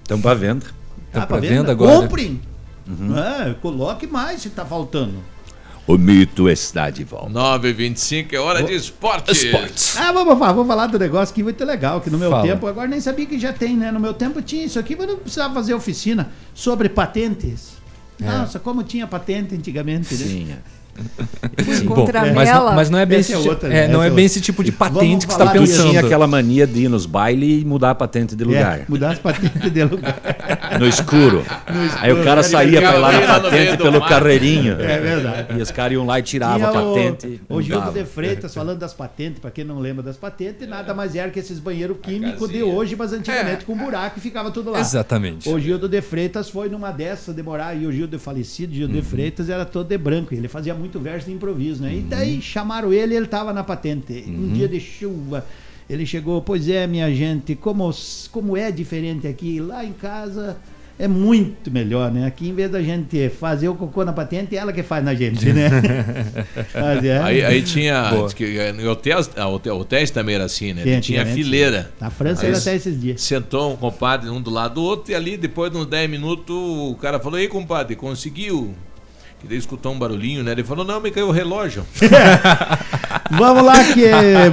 Estão 0.03 0.19
pra 0.21 0.33
venda. 0.33 0.65
tá 1.11 1.19
pra 1.21 1.25
pra 1.27 1.37
venda? 1.39 1.55
venda 1.55 1.71
agora. 1.71 2.01
Comprem. 2.01 2.41
É, 3.47 3.53
coloque 3.61 4.05
mais 4.05 4.41
se 4.41 4.49
tá 4.49 4.65
faltando. 4.65 5.15
O 5.87 5.97
mito 5.97 6.49
está 6.49 6.89
de 6.89 7.03
volta. 7.03 7.29
9h25 7.29 8.33
é 8.33 8.39
hora 8.39 8.63
de 8.63 8.73
esporte. 8.73 9.31
Esportes. 9.31 9.95
Ah, 9.97 10.11
vamos 10.11 10.37
falar, 10.39 10.51
vou 10.53 10.65
falar 10.65 10.87
do 10.87 10.97
negócio 10.97 11.31
aqui 11.31 11.43
muito 11.43 11.63
legal, 11.63 12.01
que 12.01 12.09
no 12.09 12.17
meu 12.17 12.31
Fala. 12.31 12.41
tempo, 12.43 12.65
agora 12.67 12.87
nem 12.87 12.99
sabia 12.99 13.25
que 13.27 13.37
já 13.39 13.53
tem, 13.53 13.77
né? 13.77 13.91
No 13.91 13.99
meu 13.99 14.13
tempo 14.13 14.41
tinha 14.41 14.65
isso 14.65 14.79
aqui, 14.79 14.95
mas 14.95 15.07
não 15.07 15.17
precisava 15.17 15.53
fazer 15.53 15.73
oficina 15.75 16.31
sobre 16.55 16.89
patentes. 16.89 17.73
É. 18.21 18.25
Nossa, 18.25 18.57
como 18.59 18.81
tinha 18.83 19.05
patente 19.05 19.53
antigamente, 19.55 20.13
né? 20.15 20.25
Sim, 20.25 20.55
Bom, 21.85 22.07
mas, 22.33 22.49
não, 22.49 22.73
mas 22.75 22.89
não 22.89 22.99
é 22.99 23.05
bem, 23.05 23.19
Essa 23.19 23.33
esse, 23.33 23.47
é 23.47 23.49
outra, 23.51 23.67
é, 23.69 23.87
né? 23.87 23.87
não 23.87 24.01
é 24.01 24.07
Essa 24.07 24.15
bem 24.15 24.23
é 24.23 24.25
esse 24.25 24.41
tipo 24.41 24.63
de 24.63 24.71
patente 24.71 25.27
que 25.27 25.33
você 25.33 25.41
está 25.41 25.51
pensando. 25.51 25.89
Tinha 25.89 25.99
aquela 26.01 26.27
mania 26.27 26.65
de 26.65 26.83
ir 26.85 26.89
nos 26.89 27.05
bailes 27.05 27.61
e 27.61 27.65
mudar 27.65 27.91
a 27.91 27.95
patente 27.95 28.35
de 28.35 28.43
lugar. 28.43 28.79
É, 28.79 28.85
mudar 28.87 29.11
as 29.11 29.19
patentes 29.19 29.71
de 29.71 29.83
lugar. 29.83 30.15
No 30.79 30.87
escuro. 30.87 31.43
Aí 31.99 32.11
o 32.11 32.23
cara 32.23 32.41
Ele 32.41 32.49
saía 32.49 32.81
pra 32.81 32.95
ir 32.95 32.99
lá 32.99 33.11
na 33.11 33.19
no 33.19 33.27
patente 33.43 33.77
pelo 33.77 33.99
mato. 33.99 34.09
carreirinho. 34.09 34.73
É 34.81 34.99
verdade. 34.99 35.57
E 35.57 35.61
os 35.61 35.71
caras 35.71 35.93
iam 35.93 36.05
lá 36.05 36.19
e 36.19 36.23
tiravam 36.23 36.67
a 36.67 36.71
patente. 36.73 37.41
O, 37.47 37.55
o 37.55 37.61
Gildo 37.61 37.91
de 37.91 38.03
Freitas 38.03 38.53
falando 38.53 38.77
das 38.79 38.93
patentes, 38.93 39.39
pra 39.39 39.49
quem 39.51 39.63
não 39.63 39.79
lembra 39.79 40.03
das 40.03 40.17
patentes, 40.17 40.67
nada 40.67 40.93
mais 40.93 41.15
era 41.15 41.29
que 41.29 41.39
esses 41.39 41.59
banheiros 41.59 41.97
químicos 42.01 42.49
de 42.49 42.61
hoje, 42.63 42.95
mas 42.95 43.13
antigamente 43.13 43.63
com 43.65 43.75
buraco 43.77 44.17
e 44.19 44.21
ficava 44.21 44.51
tudo 44.51 44.71
lá. 44.71 44.79
Exatamente. 44.79 45.47
O 45.49 45.59
Gildo 45.59 45.87
de 45.87 46.01
Freitas 46.01 46.49
foi 46.49 46.67
numa 46.69 46.91
dessas 46.91 47.33
demorar, 47.33 47.73
e 47.75 47.85
o 47.85 47.91
Gildo 47.91 48.19
falecido, 48.19 48.73
Gildo 48.73 48.93
Uhum. 48.95 48.99
de 49.01 49.05
Freitas, 49.05 49.49
era 49.49 49.65
todo 49.65 49.87
de 49.87 49.97
branco, 49.97 50.33
e 50.33 50.37
ele 50.37 50.47
fazia 50.47 50.73
muito 50.73 50.84
verso 50.99 51.27
de 51.27 51.33
improviso, 51.33 51.83
né? 51.83 51.93
E 51.93 51.97
Uhum. 51.99 52.07
daí 52.09 52.41
chamaram 52.41 52.91
ele 52.93 53.13
e 53.13 53.17
ele 53.17 53.27
tava 53.27 53.51
na 53.53 53.63
patente. 53.63 54.23
Um 54.27 54.53
dia 54.53 54.67
de 54.67 54.79
chuva, 54.79 55.45
ele 55.89 56.05
chegou, 56.05 56.41
pois 56.41 56.67
é, 56.69 56.87
minha 56.87 57.13
gente, 57.13 57.55
como, 57.55 57.89
como 58.31 58.55
é 58.57 58.71
diferente 58.71 59.27
aqui, 59.27 59.59
lá 59.59 59.83
em 59.85 59.93
casa 59.93 60.57
é 60.97 61.09
muito 61.09 61.69
melhor, 61.69 62.09
né? 62.09 62.25
Aqui, 62.25 62.47
em 62.47 62.53
vez 62.53 62.71
da 62.71 62.81
gente 62.81 63.27
fazer 63.27 63.67
o 63.67 63.75
cocô 63.75 64.05
na 64.05 64.13
patente, 64.13 64.55
é 64.55 64.59
ela 64.59 64.71
que 64.71 64.81
faz 64.81 65.03
na 65.03 65.13
gente, 65.13 65.45
né? 65.51 65.69
Mas 66.73 67.03
é. 67.03 67.17
Aí, 67.19 67.43
aí 67.43 67.61
tinha. 67.61 68.11
Hotéis, 68.89 69.29
ah, 69.35 69.47
hotel- 69.49 69.77
hotéis 69.77 70.09
também 70.09 70.35
era 70.35 70.45
assim, 70.45 70.71
né? 70.73 70.83
Sim, 70.83 70.99
tinha 71.01 71.25
fileira. 71.25 71.91
Na 71.99 72.09
França 72.09 72.43
Aí 72.43 72.47
era 72.49 72.57
até 72.57 72.75
esses 72.75 72.99
dias. 72.99 73.21
Sentou 73.21 73.73
um 73.73 73.75
compadre 73.75 74.29
um 74.29 74.41
do 74.41 74.49
lado 74.49 74.75
do 74.75 74.83
outro 74.83 75.11
e 75.11 75.15
ali, 75.15 75.35
depois 75.35 75.69
de 75.69 75.77
uns 75.77 75.85
10 75.85 76.09
minutos, 76.09 76.55
o 76.55 76.95
cara 76.95 77.19
falou: 77.19 77.37
Ei, 77.37 77.49
compadre, 77.49 77.95
conseguiu? 77.97 78.73
Que 79.39 79.47
daí 79.47 79.57
escutou 79.57 79.93
um 79.93 79.99
barulhinho, 79.99 80.43
né? 80.43 80.51
Ele 80.51 80.63
falou: 80.63 80.85
Não, 80.85 80.99
me 80.99 81.11
caiu 81.11 81.27
o 81.27 81.31
relógio. 81.31 81.85
Vamos 83.31 83.63
lá 83.63 83.83
que 83.83 84.05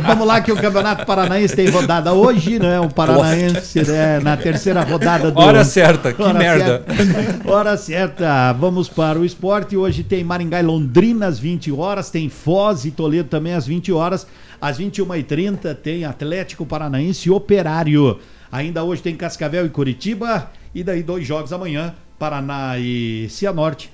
vamos 0.02 0.26
lá 0.26 0.40
que 0.40 0.50
o 0.50 0.56
Campeonato 0.56 1.04
Paranaense 1.04 1.54
tem 1.54 1.68
rodada 1.68 2.14
hoje, 2.14 2.58
né? 2.58 2.80
O 2.80 2.88
Paranaense 2.88 3.82
né, 3.86 4.18
na 4.20 4.34
terceira 4.34 4.82
rodada 4.82 5.30
do 5.30 5.38
Hora 5.38 5.62
certa, 5.62 6.12
que 6.12 6.22
Hora 6.22 6.38
merda. 6.38 6.82
certa. 6.86 7.50
Hora 7.52 7.76
certa. 7.76 8.52
Vamos 8.54 8.88
para 8.88 9.18
o 9.18 9.26
esporte. 9.26 9.76
Hoje 9.76 10.02
tem 10.02 10.24
Maringá 10.24 10.60
e 10.60 10.62
Londrina 10.62 11.26
às 11.26 11.38
20 11.38 11.70
horas, 11.70 12.08
tem 12.10 12.30
Foz 12.30 12.86
e 12.86 12.90
Toledo 12.90 13.28
também 13.28 13.52
às 13.52 13.66
20 13.66 13.92
horas. 13.92 14.26
Às 14.60 14.78
21h30 14.78 15.74
tem 15.74 16.04
Atlético 16.04 16.64
Paranaense 16.64 17.28
e 17.28 17.32
Operário. 17.32 18.18
Ainda 18.50 18.82
hoje 18.82 19.02
tem 19.02 19.14
Cascavel 19.14 19.66
e 19.66 19.70
Curitiba. 19.70 20.50
E 20.74 20.82
daí 20.82 21.02
dois 21.02 21.26
jogos 21.26 21.52
amanhã, 21.52 21.94
Paraná 22.18 22.78
e 22.78 23.26
Cianorte. 23.28 23.90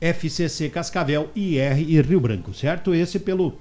FCC 0.00 0.68
Cascavel, 0.68 1.30
IR 1.34 1.78
e 1.78 2.00
Rio 2.00 2.20
Branco, 2.20 2.52
certo? 2.52 2.94
Esse 2.94 3.18
pelo 3.18 3.54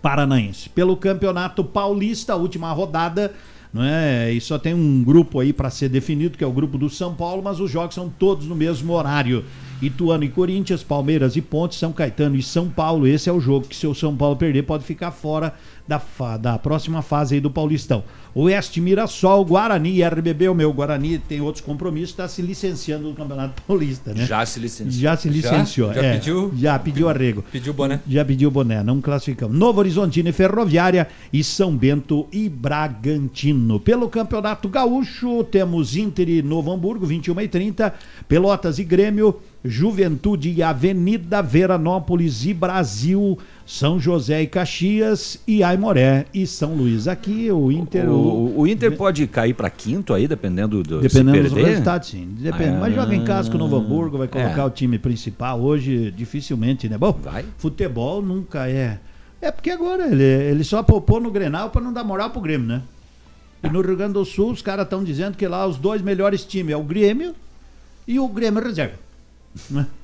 Paranaense. 0.00 0.68
Pelo 0.68 0.96
Campeonato 0.96 1.62
Paulista, 1.62 2.34
última 2.34 2.72
rodada, 2.72 3.32
não 3.72 3.82
é? 3.82 4.32
E 4.32 4.40
só 4.40 4.58
tem 4.58 4.74
um 4.74 5.02
grupo 5.02 5.40
aí 5.40 5.52
para 5.52 5.70
ser 5.70 5.88
definido, 5.88 6.36
que 6.36 6.44
é 6.44 6.46
o 6.46 6.52
grupo 6.52 6.76
do 6.76 6.90
São 6.90 7.14
Paulo, 7.14 7.42
mas 7.42 7.60
os 7.60 7.70
jogos 7.70 7.94
são 7.94 8.08
todos 8.08 8.46
no 8.46 8.54
mesmo 8.54 8.92
horário. 8.92 9.44
Ituano 9.82 10.22
e 10.22 10.28
Corinthians, 10.28 10.84
Palmeiras 10.84 11.34
e 11.34 11.42
Pontes, 11.42 11.76
São 11.76 11.92
Caetano 11.92 12.36
e 12.36 12.42
São 12.42 12.68
Paulo. 12.68 13.04
Esse 13.04 13.28
é 13.28 13.32
o 13.32 13.40
jogo 13.40 13.66
que 13.66 13.74
se 13.74 13.84
o 13.84 13.94
São 13.94 14.16
Paulo 14.16 14.36
perder 14.36 14.62
pode 14.62 14.84
ficar 14.84 15.10
fora 15.10 15.52
da, 15.86 16.00
da 16.38 16.58
próxima 16.58 17.02
fase 17.02 17.34
aí 17.34 17.40
do 17.40 17.50
Paulistão. 17.50 18.04
Oeste 18.34 18.80
Mirassol, 18.80 19.44
Guarani 19.44 19.96
e 19.96 20.04
RBB. 20.04 20.48
O 20.48 20.54
meu 20.54 20.72
Guarani 20.72 21.18
tem 21.18 21.40
outros 21.40 21.62
compromissos, 21.62 22.10
está 22.10 22.28
se 22.28 22.40
licenciando 22.40 23.08
do 23.08 23.14
Campeonato 23.14 23.60
Paulista, 23.66 24.14
né? 24.14 24.24
Já 24.24 24.46
se 24.46 24.60
licenciou. 24.60 25.02
Já 25.02 25.16
se 25.16 25.28
licenciou. 25.28 25.92
Já? 25.92 26.00
Já 26.00 26.06
é. 26.06 26.12
pediu? 26.14 26.52
Já 26.56 26.78
pediu 26.78 27.08
arrego. 27.08 27.44
Pediu 27.50 27.74
boné. 27.74 28.00
Já 28.08 28.24
pediu 28.24 28.50
boné, 28.50 28.82
não 28.82 29.00
classificamos. 29.00 29.56
Novo 29.56 29.80
Horizontino 29.80 30.28
e 30.28 30.32
Ferroviária 30.32 31.08
e 31.32 31.42
São 31.42 31.76
Bento 31.76 32.26
e 32.32 32.48
Bragantino. 32.48 33.80
Pelo 33.80 34.08
Campeonato 34.08 34.68
Gaúcho, 34.68 35.44
temos 35.44 35.96
Inter 35.96 36.28
e 36.28 36.42
Novo 36.42 36.72
Hamburgo, 36.72 37.04
21 37.04 37.40
e 37.40 37.48
30 37.48 37.94
Pelotas 38.28 38.78
e 38.78 38.84
Grêmio, 38.84 39.40
Juventude 39.64 40.50
e 40.50 40.62
Avenida, 40.62 41.40
Veranópolis 41.40 42.44
e 42.44 42.52
Brasil, 42.52 43.38
São 43.64 43.98
José 44.00 44.42
e 44.42 44.46
Caxias 44.46 45.38
e 45.46 45.62
Aimoré 45.62 46.26
e 46.34 46.46
São 46.46 46.74
Luís. 46.74 47.06
Aqui 47.06 47.50
o 47.52 47.70
Inter... 47.70 48.08
O, 48.10 48.60
o 48.60 48.66
Inter 48.66 48.96
pode 48.96 49.26
cair 49.28 49.54
para 49.54 49.70
quinto 49.70 50.12
aí, 50.12 50.26
dependendo 50.26 50.82
do 50.82 51.00
Dependendo 51.00 51.42
dos 51.42 51.52
resultados, 51.52 52.08
sim. 52.08 52.28
Depende. 52.38 52.76
Mas 52.78 52.94
joga 52.94 53.14
em 53.14 53.24
casa 53.24 53.48
com 53.50 53.56
o 53.56 53.60
Novo 53.60 53.76
Hamburgo, 53.76 54.18
vai 54.18 54.28
colocar 54.28 54.62
É. 54.62 54.64
o 54.64 54.70
time 54.70 54.98
principal. 54.98 55.60
Hoje, 55.60 56.10
dificilmente, 56.16 56.88
né? 56.88 56.98
Bom, 56.98 57.12
Vai. 57.22 57.44
futebol 57.58 58.20
nunca 58.20 58.68
é. 58.68 58.98
É 59.40 59.50
porque 59.50 59.70
agora 59.70 60.06
ele, 60.06 60.22
ele 60.22 60.64
só 60.64 60.82
popou 60.82 61.20
no 61.20 61.30
Grenal 61.30 61.70
para 61.70 61.82
não 61.82 61.92
dar 61.92 62.04
moral 62.04 62.30
pro 62.30 62.40
Grêmio, 62.40 62.66
né? 62.66 62.82
E 63.62 63.68
no 63.68 63.80
Rio 63.80 63.96
Grande 63.96 64.14
do 64.14 64.24
Sul, 64.24 64.50
os 64.50 64.60
caras 64.60 64.84
estão 64.86 65.04
dizendo 65.04 65.36
que 65.36 65.46
lá 65.46 65.64
os 65.66 65.76
dois 65.76 66.02
melhores 66.02 66.44
times 66.44 66.72
é 66.72 66.76
o 66.76 66.82
Grêmio 66.82 67.32
e 68.08 68.18
o 68.18 68.26
Grêmio 68.26 68.60
Reserva. 68.60 68.94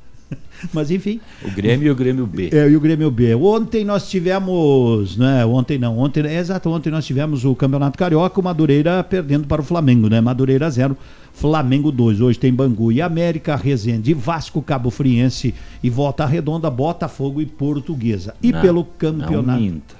Mas 0.72 0.90
enfim. 0.90 1.20
O 1.42 1.50
Grêmio 1.50 1.86
e 1.86 1.90
o 1.90 1.94
Grêmio 1.94 2.26
B. 2.26 2.50
É, 2.52 2.68
e 2.68 2.76
o 2.76 2.80
Grêmio 2.80 3.10
B. 3.10 3.34
Ontem 3.34 3.84
nós 3.84 4.08
tivemos, 4.10 5.16
né? 5.16 5.44
Ontem 5.46 5.78
não, 5.78 5.98
ontem, 5.98 6.26
é 6.26 6.38
exato, 6.38 6.68
ontem 6.68 6.90
nós 6.90 7.06
tivemos 7.06 7.44
o 7.44 7.54
Campeonato 7.54 7.96
Carioca, 7.96 8.40
o 8.40 8.42
Madureira 8.42 9.02
perdendo 9.04 9.46
para 9.46 9.62
o 9.62 9.64
Flamengo, 9.64 10.08
né? 10.08 10.20
Madureira 10.20 10.68
0, 10.68 10.96
Flamengo 11.32 11.92
2. 11.92 12.20
Hoje 12.20 12.38
tem 12.38 12.52
Bangu 12.52 12.90
e 12.90 13.00
América, 13.00 13.56
Resende, 13.56 14.12
Vasco, 14.12 14.60
Cabo 14.60 14.90
Friense 14.90 15.54
e 15.82 15.88
Volta 15.88 16.26
Redonda, 16.26 16.68
Botafogo 16.70 17.40
e 17.40 17.46
Portuguesa. 17.46 18.34
E 18.42 18.52
Não, 18.52 18.60
pelo 18.60 18.80
não 18.80 18.88
campeonato. 18.98 19.60
minta. 19.60 19.94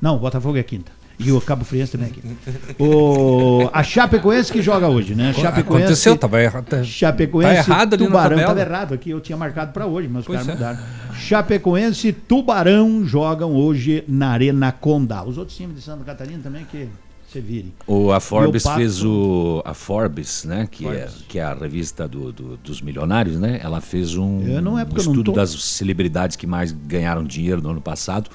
Não, 0.00 0.16
Botafogo 0.18 0.56
é 0.56 0.62
quinta. 0.62 0.97
E 1.18 1.32
o 1.32 1.40
Cabo 1.40 1.64
Friense 1.64 1.92
também 1.92 2.08
é 2.08 2.12
quinta. 2.12 2.74
O, 2.78 3.68
a 3.72 3.82
Chapecoense 3.82 4.52
que 4.52 4.62
joga 4.62 4.86
hoje, 4.88 5.14
né? 5.16 5.32
Chapecoense, 5.32 5.82
Aconteceu, 5.84 6.16
tava 6.16 6.40
errado. 6.40 6.84
Chapecoense, 6.84 7.52
Tá 7.66 7.72
errado 7.72 7.94
ali 7.94 8.04
Tubarão, 8.06 8.38
tava 8.38 8.60
errado 8.60 8.94
aqui, 8.94 9.10
eu 9.10 9.20
tinha 9.20 9.36
marcado 9.36 9.72
para 9.72 9.84
hoje, 9.86 10.06
mas 10.08 10.20
os 10.20 10.26
Pois 10.26 10.38
caras 10.38 10.48
é. 10.48 10.52
mudaram. 10.54 10.78
Chapecoense 11.18 12.08
e 12.08 12.12
Tubarão 12.12 13.04
jogam 13.04 13.52
hoje 13.54 14.04
na 14.06 14.28
Arena 14.30 14.70
Condá. 14.70 15.24
Os 15.24 15.36
outros 15.38 15.56
times 15.56 15.74
de 15.76 15.82
Santa 15.82 16.04
Catarina 16.04 16.40
também 16.42 16.64
que 16.70 16.88
você 17.28 17.40
vire. 17.40 17.74
O, 17.86 18.12
a 18.12 18.20
Forbes 18.20 18.62
Pato- 18.62 18.76
fez 18.78 19.04
o. 19.04 19.60
A 19.64 19.74
Forbes, 19.74 20.44
né? 20.44 20.68
Que, 20.70 20.86
É, 20.86 21.08
que 21.28 21.38
é 21.38 21.42
a 21.42 21.52
revista 21.52 22.06
do, 22.08 22.32
do- 22.32 22.56
dos 22.58 22.80
milionários, 22.80 23.36
né? 23.38 23.58
Ela 23.62 23.80
fez 23.80 24.16
um, 24.16 24.38
é 24.78 24.84
porque 24.84 25.00
um 25.00 25.02
eu 25.02 25.04
não 25.06 25.12
estudo 25.12 25.22
tô- 25.24 25.32
das 25.32 25.50
celebridades 25.50 26.36
que 26.36 26.46
mais 26.46 26.70
ganharam 26.72 27.24
dinheiro 27.24 27.60
no 27.60 27.70
ano 27.70 27.80
passado. 27.80 28.30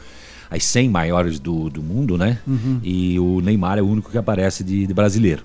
As 0.56 0.64
100 0.66 0.90
maiores 0.90 1.40
do, 1.40 1.68
do 1.70 1.82
mundo, 1.82 2.16
né? 2.18 2.38
Uhum. 2.46 2.80
E 2.84 3.20
o 3.20 3.42
Neymar 3.42 3.80
é 3.80 3.82
o 3.82 3.88
único 3.88 4.12
que 4.12 4.18
aparece 4.20 4.64
de, 4.64 4.86
de 4.86 4.94
brasileiro. 4.94 5.44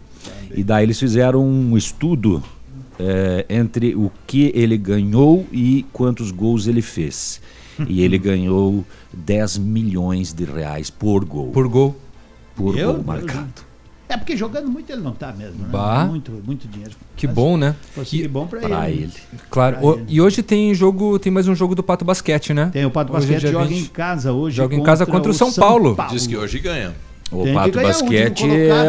E 0.55 0.63
daí 0.63 0.85
eles 0.85 0.99
fizeram 0.99 1.43
um 1.47 1.77
estudo 1.79 2.43
eh, 2.99 3.47
entre 3.49 3.95
o 3.95 4.11
que 4.27 4.53
ele 4.55 4.77
ganhou 4.77 5.47
e 5.51 5.87
quantos 5.95 6.31
gols 6.31 6.67
ele 6.67 6.83
fez. 6.83 7.41
E 7.89 8.03
ele 8.03 8.19
ganhou 8.21 8.85
10 9.15 9.57
milhões 9.59 10.35
de 10.35 10.45
reais 10.45 10.91
por 10.91 11.25
gol. 11.25 11.49
Por 11.53 11.69
gol. 11.69 11.97
Por 12.55 12.77
Eu- 12.77 12.95
gol 12.95 13.05
marcado. 13.05 13.67
É 14.09 14.17
porque 14.17 14.37
jogando 14.37 14.69
muito 14.71 14.91
ele 14.91 15.03
não 15.03 15.13
tá 15.13 15.33
mesmo, 15.33 15.59
né? 15.65 15.69
Bah. 15.71 16.07
Muito, 16.07 16.33
muito 16.47 16.67
dinheiro. 16.67 16.93
Que 17.15 17.27
Mas 17.27 17.37
bom, 17.37 17.57
né? 17.59 17.75
que 18.05 18.27
bom 18.27 18.47
pra, 18.47 18.61
pra 18.61 18.89
ele. 18.91 19.03
ele. 19.03 19.13
Claro. 19.51 19.77
Pra 19.77 19.87
O- 19.87 19.95
ele. 19.97 20.05
e 20.09 20.21
hoje 20.21 20.43
tem 20.43 20.75
jogo, 20.75 21.19
tem 21.19 21.31
mais 21.31 21.47
um 21.47 21.55
jogo 21.55 21.75
do 21.75 21.83
Pato 21.83 22.05
Basquete, 22.05 22.55
né? 22.55 22.71
Tem 22.73 22.87
o 22.87 22.91
Pato 22.91 23.13
Hoje 23.13 23.27
é 23.27 23.33
Basquete 23.35 23.53
joga 23.53 23.65
20. 23.67 23.81
em 23.81 23.85
casa 23.87 24.33
hoje. 24.33 24.57
Joga 24.57 24.75
em 24.75 24.83
casa 24.83 25.05
contra 25.05 25.31
o 25.31 25.35
São 25.35 25.53
Paulo. 25.53 25.97
Diz 26.11 26.27
que 26.27 26.37
hoje 26.37 26.59
ganha. 26.59 26.95
O 27.31 27.43
Tem 27.43 27.53
Pato 27.53 27.79
o 27.79 27.83
Basquete 27.83 28.45
é, 28.51 28.89